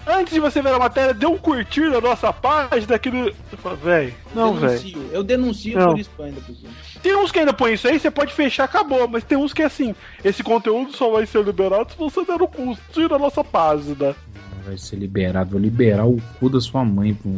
antes 0.07 0.33
de 0.33 0.41
você 0.41 0.63
ver 0.63 0.73
a 0.73 0.79
matéria, 0.79 1.13
dê 1.13 1.27
um 1.27 1.37
curtir 1.37 1.91
na 1.91 2.01
nossa 2.01 2.33
página, 2.33 2.99
falo, 3.59 3.77
véi, 3.77 4.15
não, 4.35 4.55
velho. 4.55 4.79
denuncio. 4.79 5.11
Eu 5.13 5.23
denuncio 5.23 5.79
Não. 5.79 5.89
por 5.89 5.99
isso 5.99 6.11
ainda, 6.19 6.41
pessoal. 6.41 6.73
Tem 7.07 7.15
uns 7.15 7.31
que 7.31 7.39
ainda 7.39 7.53
põem 7.53 7.75
isso 7.75 7.87
aí, 7.87 8.01
você 8.01 8.11
pode 8.11 8.35
fechar, 8.35 8.65
acabou, 8.65 9.07
mas 9.07 9.23
tem 9.23 9.39
uns 9.39 9.53
que 9.53 9.63
é 9.63 9.67
assim, 9.67 9.95
esse 10.25 10.43
conteúdo 10.43 10.91
só 10.93 11.09
vai 11.09 11.25
ser 11.25 11.45
liberado 11.45 11.93
se 11.93 11.97
você 11.97 12.25
der 12.25 12.43
um 12.43 12.49
curtir 12.49 13.09
na 13.09 13.17
nossa 13.17 13.45
página. 13.45 14.17
Vai 14.65 14.77
ser 14.77 14.97
liberado. 14.97 15.51
Vou 15.53 15.61
liberar 15.61 16.05
o 16.05 16.21
cu 16.41 16.49
da 16.51 16.61
sua 16.61 16.85
mãe. 16.85 17.15
Pô. 17.15 17.31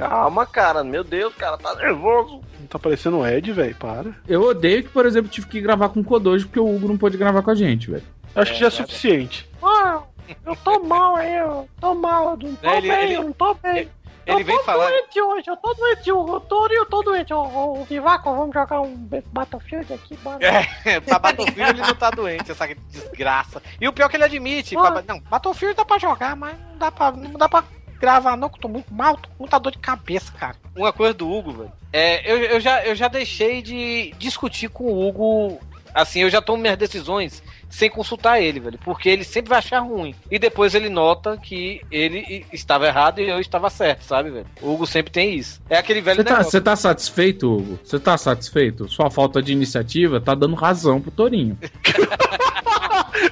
Calma, 0.00 0.44
cara. 0.44 0.82
Meu 0.82 1.04
Deus, 1.04 1.32
cara, 1.36 1.56
tá 1.56 1.76
nervoso. 1.76 2.40
Tá 2.68 2.76
parecendo 2.76 3.18
o 3.18 3.26
Ed, 3.26 3.52
velho, 3.52 3.76
para. 3.76 4.10
Eu 4.26 4.42
odeio 4.42 4.82
que, 4.82 4.88
por 4.88 5.06
exemplo, 5.06 5.30
tive 5.30 5.46
que 5.46 5.60
gravar 5.60 5.90
com 5.90 6.00
o 6.00 6.04
Kodoji 6.04 6.44
porque 6.46 6.58
o 6.58 6.68
Hugo 6.74 6.88
não 6.88 6.98
pôde 6.98 7.16
gravar 7.16 7.42
com 7.42 7.52
a 7.52 7.54
gente, 7.54 7.88
velho. 7.88 8.02
Acho 8.34 8.52
que 8.54 8.58
já 8.58 8.66
é 8.66 8.70
suficiente. 8.70 9.48
Ah, 9.62 10.02
eu 10.44 10.56
tô 10.56 10.80
mal 10.80 11.14
aí, 11.14 11.36
eu 11.36 11.68
tô 11.80 11.94
mal, 11.94 12.32
eu 12.32 12.48
não 12.48 12.54
tô 12.56 12.68
Ele- 12.70 12.88
bem, 12.88 13.02
ele- 13.04 13.14
eu 13.14 13.22
não 13.22 13.32
tô 13.32 13.54
bem. 13.54 13.76
Ele 13.78 13.90
eu 14.26 14.44
vem 14.44 14.56
tô 14.58 14.64
falar- 14.64 14.88
doente 14.88 15.20
hoje, 15.20 15.50
eu 15.50 15.56
tô 15.56 15.74
doente, 15.74 16.12
o 16.12 16.40
Tori, 16.40 16.74
eu 16.74 16.86
tô 16.86 17.02
doente. 17.02 17.32
O, 17.34 17.80
o 17.80 17.84
Vivaco, 17.84 18.34
vamos 18.34 18.54
jogar 18.54 18.80
um 18.80 18.94
Battlefield 19.32 19.92
aqui, 19.92 20.16
bora. 20.18 20.38
É, 20.84 21.00
pra 21.00 21.18
Battlefield 21.18 21.70
ele 21.80 21.80
não 21.88 21.94
tá 21.94 22.10
doente, 22.10 22.50
essa 22.50 22.66
desgraça. 22.88 23.62
E 23.80 23.88
o 23.88 23.92
pior 23.92 24.06
é 24.06 24.08
que 24.08 24.16
ele 24.16 24.24
admite. 24.24 24.76
Ah. 24.76 24.92
pra- 24.92 25.02
não, 25.06 25.20
Battlefield 25.20 25.76
dá 25.76 25.84
pra 25.84 25.98
jogar, 25.98 26.36
mas 26.36 26.56
não 26.70 26.78
dá 26.78 26.90
pra, 26.92 27.10
não 27.12 27.32
dá 27.32 27.48
pra 27.48 27.64
gravar, 27.98 28.36
não, 28.36 28.48
que 28.48 28.56
eu 28.56 28.60
tô 28.62 28.68
muito 28.68 28.92
mal, 28.92 29.16
tô 29.16 29.28
com 29.28 29.34
muita 29.40 29.58
dor 29.60 29.70
de 29.72 29.78
cabeça, 29.78 30.32
cara. 30.32 30.56
Uma 30.74 30.92
coisa 30.92 31.14
do 31.14 31.30
Hugo, 31.30 31.52
velho. 31.52 31.72
É, 31.92 32.30
eu, 32.32 32.38
eu, 32.38 32.60
já, 32.60 32.84
eu 32.84 32.94
já 32.96 33.06
deixei 33.06 33.62
de 33.62 34.12
discutir 34.18 34.68
com 34.68 34.84
o 34.84 35.06
Hugo. 35.08 35.60
Assim, 35.94 36.20
eu 36.20 36.30
já 36.30 36.40
tomo 36.40 36.60
minhas 36.62 36.76
decisões 36.76 37.42
sem 37.68 37.88
consultar 37.90 38.40
ele, 38.40 38.60
velho. 38.60 38.78
Porque 38.84 39.08
ele 39.08 39.24
sempre 39.24 39.50
vai 39.50 39.58
achar 39.58 39.80
ruim. 39.80 40.14
E 40.30 40.38
depois 40.38 40.74
ele 40.74 40.88
nota 40.88 41.36
que 41.36 41.80
ele 41.90 42.44
estava 42.52 42.86
errado 42.86 43.20
e 43.20 43.28
eu 43.28 43.40
estava 43.40 43.68
certo, 43.70 44.02
sabe, 44.02 44.30
velho? 44.30 44.46
O 44.60 44.72
Hugo 44.72 44.86
sempre 44.86 45.12
tem 45.12 45.34
isso. 45.34 45.60
É 45.68 45.78
aquele 45.78 46.00
velho 46.00 46.16
Você 46.16 46.24
tá, 46.24 46.30
negócio. 46.30 46.50
você 46.50 46.60
tá 46.60 46.76
satisfeito, 46.76 47.52
Hugo? 47.52 47.78
Você 47.82 47.98
tá 47.98 48.18
satisfeito? 48.18 48.88
Sua 48.88 49.10
falta 49.10 49.42
de 49.42 49.52
iniciativa 49.52 50.20
tá 50.20 50.34
dando 50.34 50.54
razão 50.54 51.00
pro 51.00 51.10
Torinho. 51.10 51.58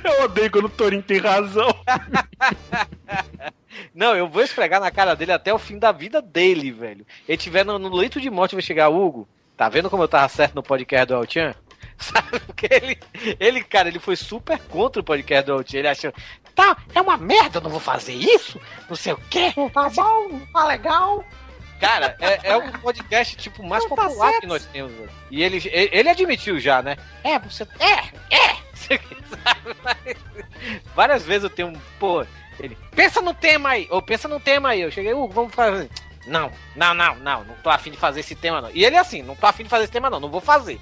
Eu 0.04 0.24
odeio 0.24 0.50
quando 0.50 0.66
o 0.66 0.70
Torinho 0.70 1.02
tem 1.02 1.18
razão. 1.18 1.68
Não, 3.94 4.14
eu 4.14 4.28
vou 4.28 4.42
esfregar 4.42 4.80
na 4.80 4.90
cara 4.90 5.14
dele 5.14 5.32
até 5.32 5.52
o 5.52 5.58
fim 5.58 5.78
da 5.78 5.90
vida 5.90 6.20
dele, 6.20 6.70
velho. 6.70 7.06
Ele 7.26 7.38
tiver 7.38 7.64
no, 7.64 7.78
no 7.78 7.94
leito 7.94 8.20
de 8.20 8.30
morte, 8.30 8.54
vai 8.54 8.62
chegar, 8.62 8.88
Hugo. 8.88 9.26
Tá 9.56 9.68
vendo 9.68 9.90
como 9.90 10.02
eu 10.02 10.08
tava 10.08 10.28
certo 10.28 10.54
no 10.54 10.62
podcast 10.62 11.06
do 11.06 11.14
Altian? 11.14 11.54
Sabe? 11.98 12.40
Porque 12.40 12.68
ele, 12.70 12.98
ele, 13.38 13.64
cara, 13.64 13.88
ele 13.88 13.98
foi 13.98 14.16
super 14.16 14.58
contra 14.58 15.00
o 15.00 15.04
podcast 15.04 15.46
do 15.46 15.52
Altian. 15.52 15.78
Ele 15.78 15.88
achou, 15.88 16.12
tá, 16.54 16.76
é 16.94 17.00
uma 17.00 17.16
merda, 17.16 17.58
eu 17.58 17.62
não 17.62 17.70
vou 17.70 17.80
fazer 17.80 18.14
isso, 18.14 18.60
não 18.88 18.96
sei 18.96 19.12
o 19.12 19.20
quê. 19.28 19.52
Não 19.56 19.68
tá 19.68 19.88
bom, 19.90 20.28
não 20.28 20.46
tá 20.52 20.66
legal. 20.66 21.24
Cara, 21.80 22.14
é, 22.20 22.50
é 22.50 22.56
o 22.56 22.78
podcast, 22.80 23.36
tipo, 23.36 23.62
mais 23.62 23.82
Não 23.84 23.96
tá 23.96 24.02
popular 24.04 24.28
certo. 24.28 24.40
que 24.42 24.46
nós 24.46 24.66
temos, 24.66 24.92
velho. 24.92 25.10
E 25.30 25.42
ele, 25.42 25.56
ele, 25.72 25.90
ele 25.92 26.08
admitiu 26.10 26.60
já, 26.60 26.82
né? 26.82 26.96
É, 27.24 27.38
você. 27.38 27.66
É, 27.78 28.34
é! 28.36 28.56
Sabe? 28.74 29.76
Mas 29.82 30.16
Várias 30.94 31.24
vezes 31.24 31.44
eu 31.44 31.50
tenho 31.50 31.68
um. 31.68 31.80
Pô, 31.98 32.24
ele. 32.58 32.76
Pensa 32.94 33.20
no 33.20 33.32
tema 33.34 33.70
aí! 33.70 33.88
Ou 33.90 34.02
pensa 34.02 34.28
no 34.28 34.38
tema 34.38 34.70
aí. 34.70 34.82
Eu 34.82 34.90
cheguei, 34.90 35.14
Hugo, 35.14 35.32
vamos 35.32 35.54
fazer. 35.54 35.88
Não, 36.26 36.52
não, 36.76 36.94
não, 36.94 37.16
não, 37.16 37.44
não 37.44 37.54
tô 37.56 37.70
afim 37.70 37.90
de 37.90 37.96
fazer 37.96 38.20
esse 38.20 38.34
tema, 38.34 38.60
não. 38.60 38.70
E 38.72 38.84
ele 38.84 38.96
é 38.96 38.98
assim, 38.98 39.22
não 39.22 39.34
tô 39.34 39.46
afim 39.46 39.62
de 39.62 39.70
fazer 39.70 39.84
esse 39.84 39.92
tema, 39.92 40.10
não, 40.10 40.20
não 40.20 40.30
vou 40.30 40.40
fazer. 40.40 40.78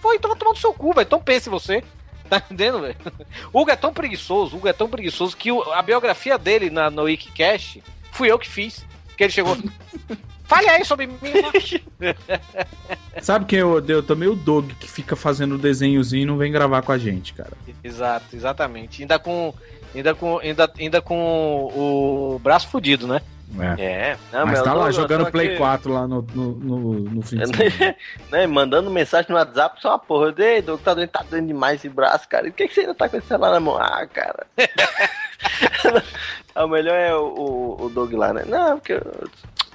Pô, 0.00 0.12
então 0.14 0.30
vai 0.30 0.38
tomar 0.38 0.52
no 0.52 0.56
seu 0.56 0.72
cu, 0.72 0.92
velho. 0.92 1.06
Então 1.06 1.20
pense 1.20 1.48
você. 1.48 1.82
Tá 2.28 2.38
entendendo, 2.38 2.80
velho? 2.80 2.96
O 3.52 3.60
Hugo 3.60 3.70
é 3.70 3.76
tão 3.76 3.94
preguiçoso, 3.94 4.56
Hugo 4.56 4.66
é 4.66 4.72
tão 4.72 4.88
preguiçoso 4.88 5.36
que 5.36 5.48
a 5.72 5.80
biografia 5.80 6.36
dele 6.36 6.70
na, 6.70 6.90
no 6.90 7.04
Wikicast 7.04 7.80
fui 8.10 8.32
eu 8.32 8.36
que 8.36 8.48
fiz. 8.48 8.84
Que 9.16 9.22
ele 9.22 9.32
chegou. 9.32 9.56
Fale 10.44 10.68
aí 10.68 10.84
sobre 10.84 11.06
mim. 11.06 11.16
Sabe 13.20 13.46
quem 13.46 13.58
eu 13.58 13.72
odeio 13.72 14.02
também? 14.02 14.28
O 14.28 14.36
Dog, 14.36 14.74
que 14.74 14.88
fica 14.88 15.16
fazendo 15.16 15.58
desenhozinho 15.58 16.22
e 16.22 16.26
não 16.26 16.36
vem 16.36 16.52
gravar 16.52 16.82
com 16.82 16.92
a 16.92 16.98
gente, 16.98 17.34
cara. 17.34 17.52
Exato, 17.82 18.34
exatamente. 18.34 19.02
Ainda 19.02 19.18
com. 19.18 19.52
Ainda 19.94 20.14
com. 20.14 20.38
Ainda, 20.38 20.70
ainda 20.78 21.00
com 21.00 21.16
o 21.74 22.40
braço 22.42 22.68
fudido, 22.68 23.06
né? 23.06 23.20
É. 23.78 23.84
É, 23.84 24.16
não, 24.32 24.44
Mas 24.44 24.60
tá 24.60 24.74
lá 24.74 24.90
jogando 24.90 25.30
Play 25.30 25.48
aqui- 25.50 25.56
4 25.56 25.90
lá 25.92 26.06
no, 26.06 26.20
no, 26.34 26.52
no, 26.52 26.78
no 27.00 27.22
fim 27.22 27.38
de 27.38 27.46
semana. 27.46 27.96
né, 28.30 28.46
mandando 28.46 28.90
mensagem 28.90 29.30
no 29.30 29.36
WhatsApp, 29.36 29.80
só 29.80 29.90
uma 29.90 29.98
porra. 29.98 30.34
Ei, 30.36 30.60
Doug, 30.60 30.80
tá 30.80 30.92
doendo, 30.92 31.08
tá 31.10 31.24
doendo 31.30 31.46
demais 31.46 31.76
esse 31.76 31.88
braço, 31.88 32.28
cara. 32.28 32.48
E 32.48 32.50
Por 32.50 32.56
que, 32.56 32.68
que 32.68 32.74
você 32.74 32.80
ainda 32.80 32.94
tá 32.94 33.08
com 33.08 33.16
esse 33.16 33.26
celular 33.28 33.52
na 33.52 33.60
mão? 33.60 33.78
Ah, 33.78 34.04
cara. 34.12 34.46
Ah, 36.54 36.64
o 36.66 36.68
melhor 36.68 36.96
é 36.96 37.14
o, 37.14 37.22
o, 37.78 37.84
o 37.84 37.88
Doug 37.88 38.12
lá, 38.14 38.32
né? 38.32 38.42
Não, 38.46 38.78
porque. 38.78 38.94
eu- 38.94 39.28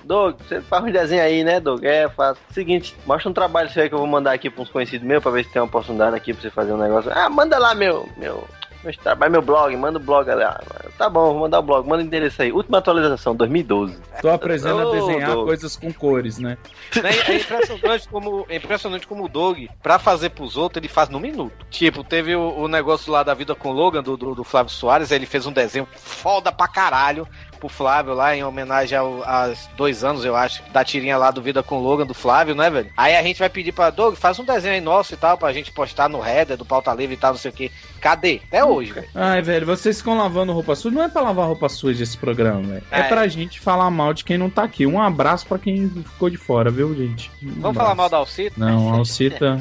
Doug, 0.04 0.36
você 0.42 0.60
faz 0.62 0.84
um 0.84 0.92
desenho 0.92 1.22
aí, 1.22 1.44
né, 1.44 1.60
Doug? 1.60 1.84
É, 1.84 2.10
faz. 2.10 2.36
Seguinte, 2.50 2.96
mostra 3.06 3.30
um 3.30 3.34
trabalho 3.34 3.70
seu 3.70 3.84
aí 3.84 3.88
que 3.90 3.94
eu 3.94 4.00
vou 4.00 4.08
mandar 4.08 4.34
aqui 4.34 4.50
pra 4.50 4.64
uns 4.64 4.70
conhecidos 4.70 5.08
meus 5.08 5.22
pra 5.22 5.32
ver 5.32 5.46
se 5.46 5.52
tem 5.52 5.62
uma 5.62 5.68
oportunidade 5.68 6.16
aqui 6.16 6.34
pra 6.34 6.42
você 6.42 6.50
fazer 6.50 6.74
um 6.74 6.78
negócio. 6.78 7.12
Ah, 7.14 7.30
manda 7.30 7.58
lá 7.60 7.76
meu. 7.76 8.10
meu 8.18 8.44
meu 8.84 8.94
trabalho, 8.98 9.32
meu 9.32 9.42
blog, 9.42 9.76
manda 9.78 9.98
o 10.00 10.02
blog 10.02 10.28
lá. 10.34 10.60
Tá 10.98 11.10
bom, 11.10 11.32
vou 11.34 11.40
mandar 11.42 11.60
o 11.60 11.64
blog, 11.64 11.88
manda 11.88 12.04
o 12.04 12.06
endereço 12.06 12.42
aí. 12.42 12.52
Última 12.52 12.80
atualização, 12.80 13.36
2012. 13.36 13.98
Tô 14.22 14.30
aprendendo 14.30 14.80
a 14.82 14.88
Ô, 14.88 14.92
desenhar 14.92 15.32
Doug. 15.32 15.48
coisas 15.48 15.76
com 15.76 15.92
cores, 15.94 16.38
né? 16.40 16.58
Né, 17.02 17.10
É 17.28 17.36
impressionante 17.36 18.08
como, 18.10 18.46
é 18.50 18.56
impressionante 18.56 19.08
como 19.08 19.26
o 19.26 19.30
Doug, 19.30 19.66
pra 19.82 19.98
fazer 20.00 20.30
pros 20.32 20.58
outros, 20.58 20.82
ele 20.82 20.88
faz 20.92 21.10
no 21.10 21.20
minuto. 21.20 21.54
Tipo, 21.70 22.04
teve 22.04 22.36
o, 22.36 22.60
o 22.60 22.68
negócio 22.68 23.12
lá 23.12 23.24
da 23.24 23.34
vida 23.34 23.56
com 23.56 23.70
o 23.70 23.74
Logan, 23.74 24.02
do, 24.04 24.18
do, 24.18 24.36
do 24.36 24.44
Flávio 24.44 24.72
Soares, 24.72 25.12
aí 25.12 25.18
ele 25.18 25.26
fez 25.26 25.46
um 25.46 25.52
desenho 25.52 25.88
foda 25.94 26.52
pra 26.52 26.68
caralho 26.68 27.28
pro 27.62 27.70
Flávio 27.70 28.14
lá, 28.14 28.36
em 28.36 28.44
homenagem 28.44 28.98
ao, 28.98 29.24
aos 29.24 29.70
dois 29.78 30.04
anos, 30.04 30.26
eu 30.26 30.36
acho, 30.36 30.62
da 30.74 30.84
tirinha 30.84 31.18
lá 31.18 31.32
do 31.32 31.42
Vida 31.42 31.64
com 31.64 31.78
o 31.78 31.82
Logan, 31.82 32.06
do 32.06 32.14
Flávio, 32.14 32.54
né, 32.56 32.70
velho? 32.70 32.90
Aí 32.98 33.16
a 33.16 33.24
gente 33.24 33.40
vai 33.40 33.50
pedir 33.50 33.72
pra 33.72 33.90
Doug, 33.90 34.16
faz 34.16 34.38
um 34.40 34.44
desenho 34.44 34.74
aí 34.74 34.82
nosso 34.82 35.14
e 35.14 35.18
tal, 35.18 35.38
pra 35.38 35.54
gente 35.54 35.72
postar 35.72 36.10
no 36.10 36.26
header 36.26 36.58
do 36.58 36.66
Pauta 36.66 36.94
Livre 36.94 37.14
e 37.16 37.18
tal, 37.18 37.32
não 37.32 37.40
sei 37.40 37.52
o 37.52 37.54
que. 37.54 37.72
Cadê? 38.02 38.42
Até 38.48 38.66
hoje, 38.66 38.92
velho. 38.92 39.08
Ai, 39.14 39.42
velho, 39.42 39.66
vocês 39.66 40.00
ficam 40.00 40.18
lavando 40.18 40.52
roupa 40.52 40.76
suja. 40.76 40.96
Não 40.96 41.04
é 41.04 41.08
pra 41.08 41.22
lavar 41.22 41.46
roupa 41.48 41.70
suja 41.70 42.02
esse 42.04 42.18
programa, 42.18 42.62
velho. 42.64 42.84
É, 42.90 43.02
É. 43.02 43.04
pra 43.04 43.28
gente 43.28 43.60
falar 43.60 43.90
mal 43.92 44.12
de 44.14 44.24
quem 44.26 44.38
não 44.40 44.50
tá 44.50 44.64
aqui. 44.64 44.88
Um 44.88 45.00
abraço 45.00 45.46
pra 45.46 45.60
quem 45.60 45.88
ficou 45.88 46.28
de 46.30 46.38
fora, 46.38 46.72
viu, 46.72 46.96
gente? 46.96 47.30
Um 47.44 47.48
Vamos 47.48 47.58
abraço. 47.66 47.76
falar 47.80 47.96
mal 47.96 48.10
da 48.10 48.18
Alcita? 48.18 48.56
Não, 48.58 48.92
Alcita. 48.94 49.60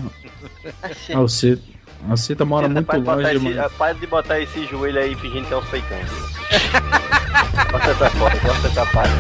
Alcita. 1.15 1.63
A 2.07 2.11
Alcita 2.13 2.45
mora 2.45 2.69
muito 2.69 2.87
Para 2.87 2.99
de, 2.99 3.05
botar 3.05 3.17
longe, 3.17 3.37
esse, 3.37 3.45
mano. 3.57 3.71
para 3.79 3.93
de 3.95 4.07
botar 4.07 4.41
esse 4.41 4.67
joelho 4.67 4.99
aí 5.01 5.15
fingindo 5.15 5.47
que 5.47 5.55
é 5.55 5.57
um 5.57 5.63
feitão. 5.63 5.99
Bota 7.71 7.91
essa 7.91 8.11
foto, 8.11 8.37
bota 8.43 8.67
essa 8.69 8.87
parte. 8.87 9.13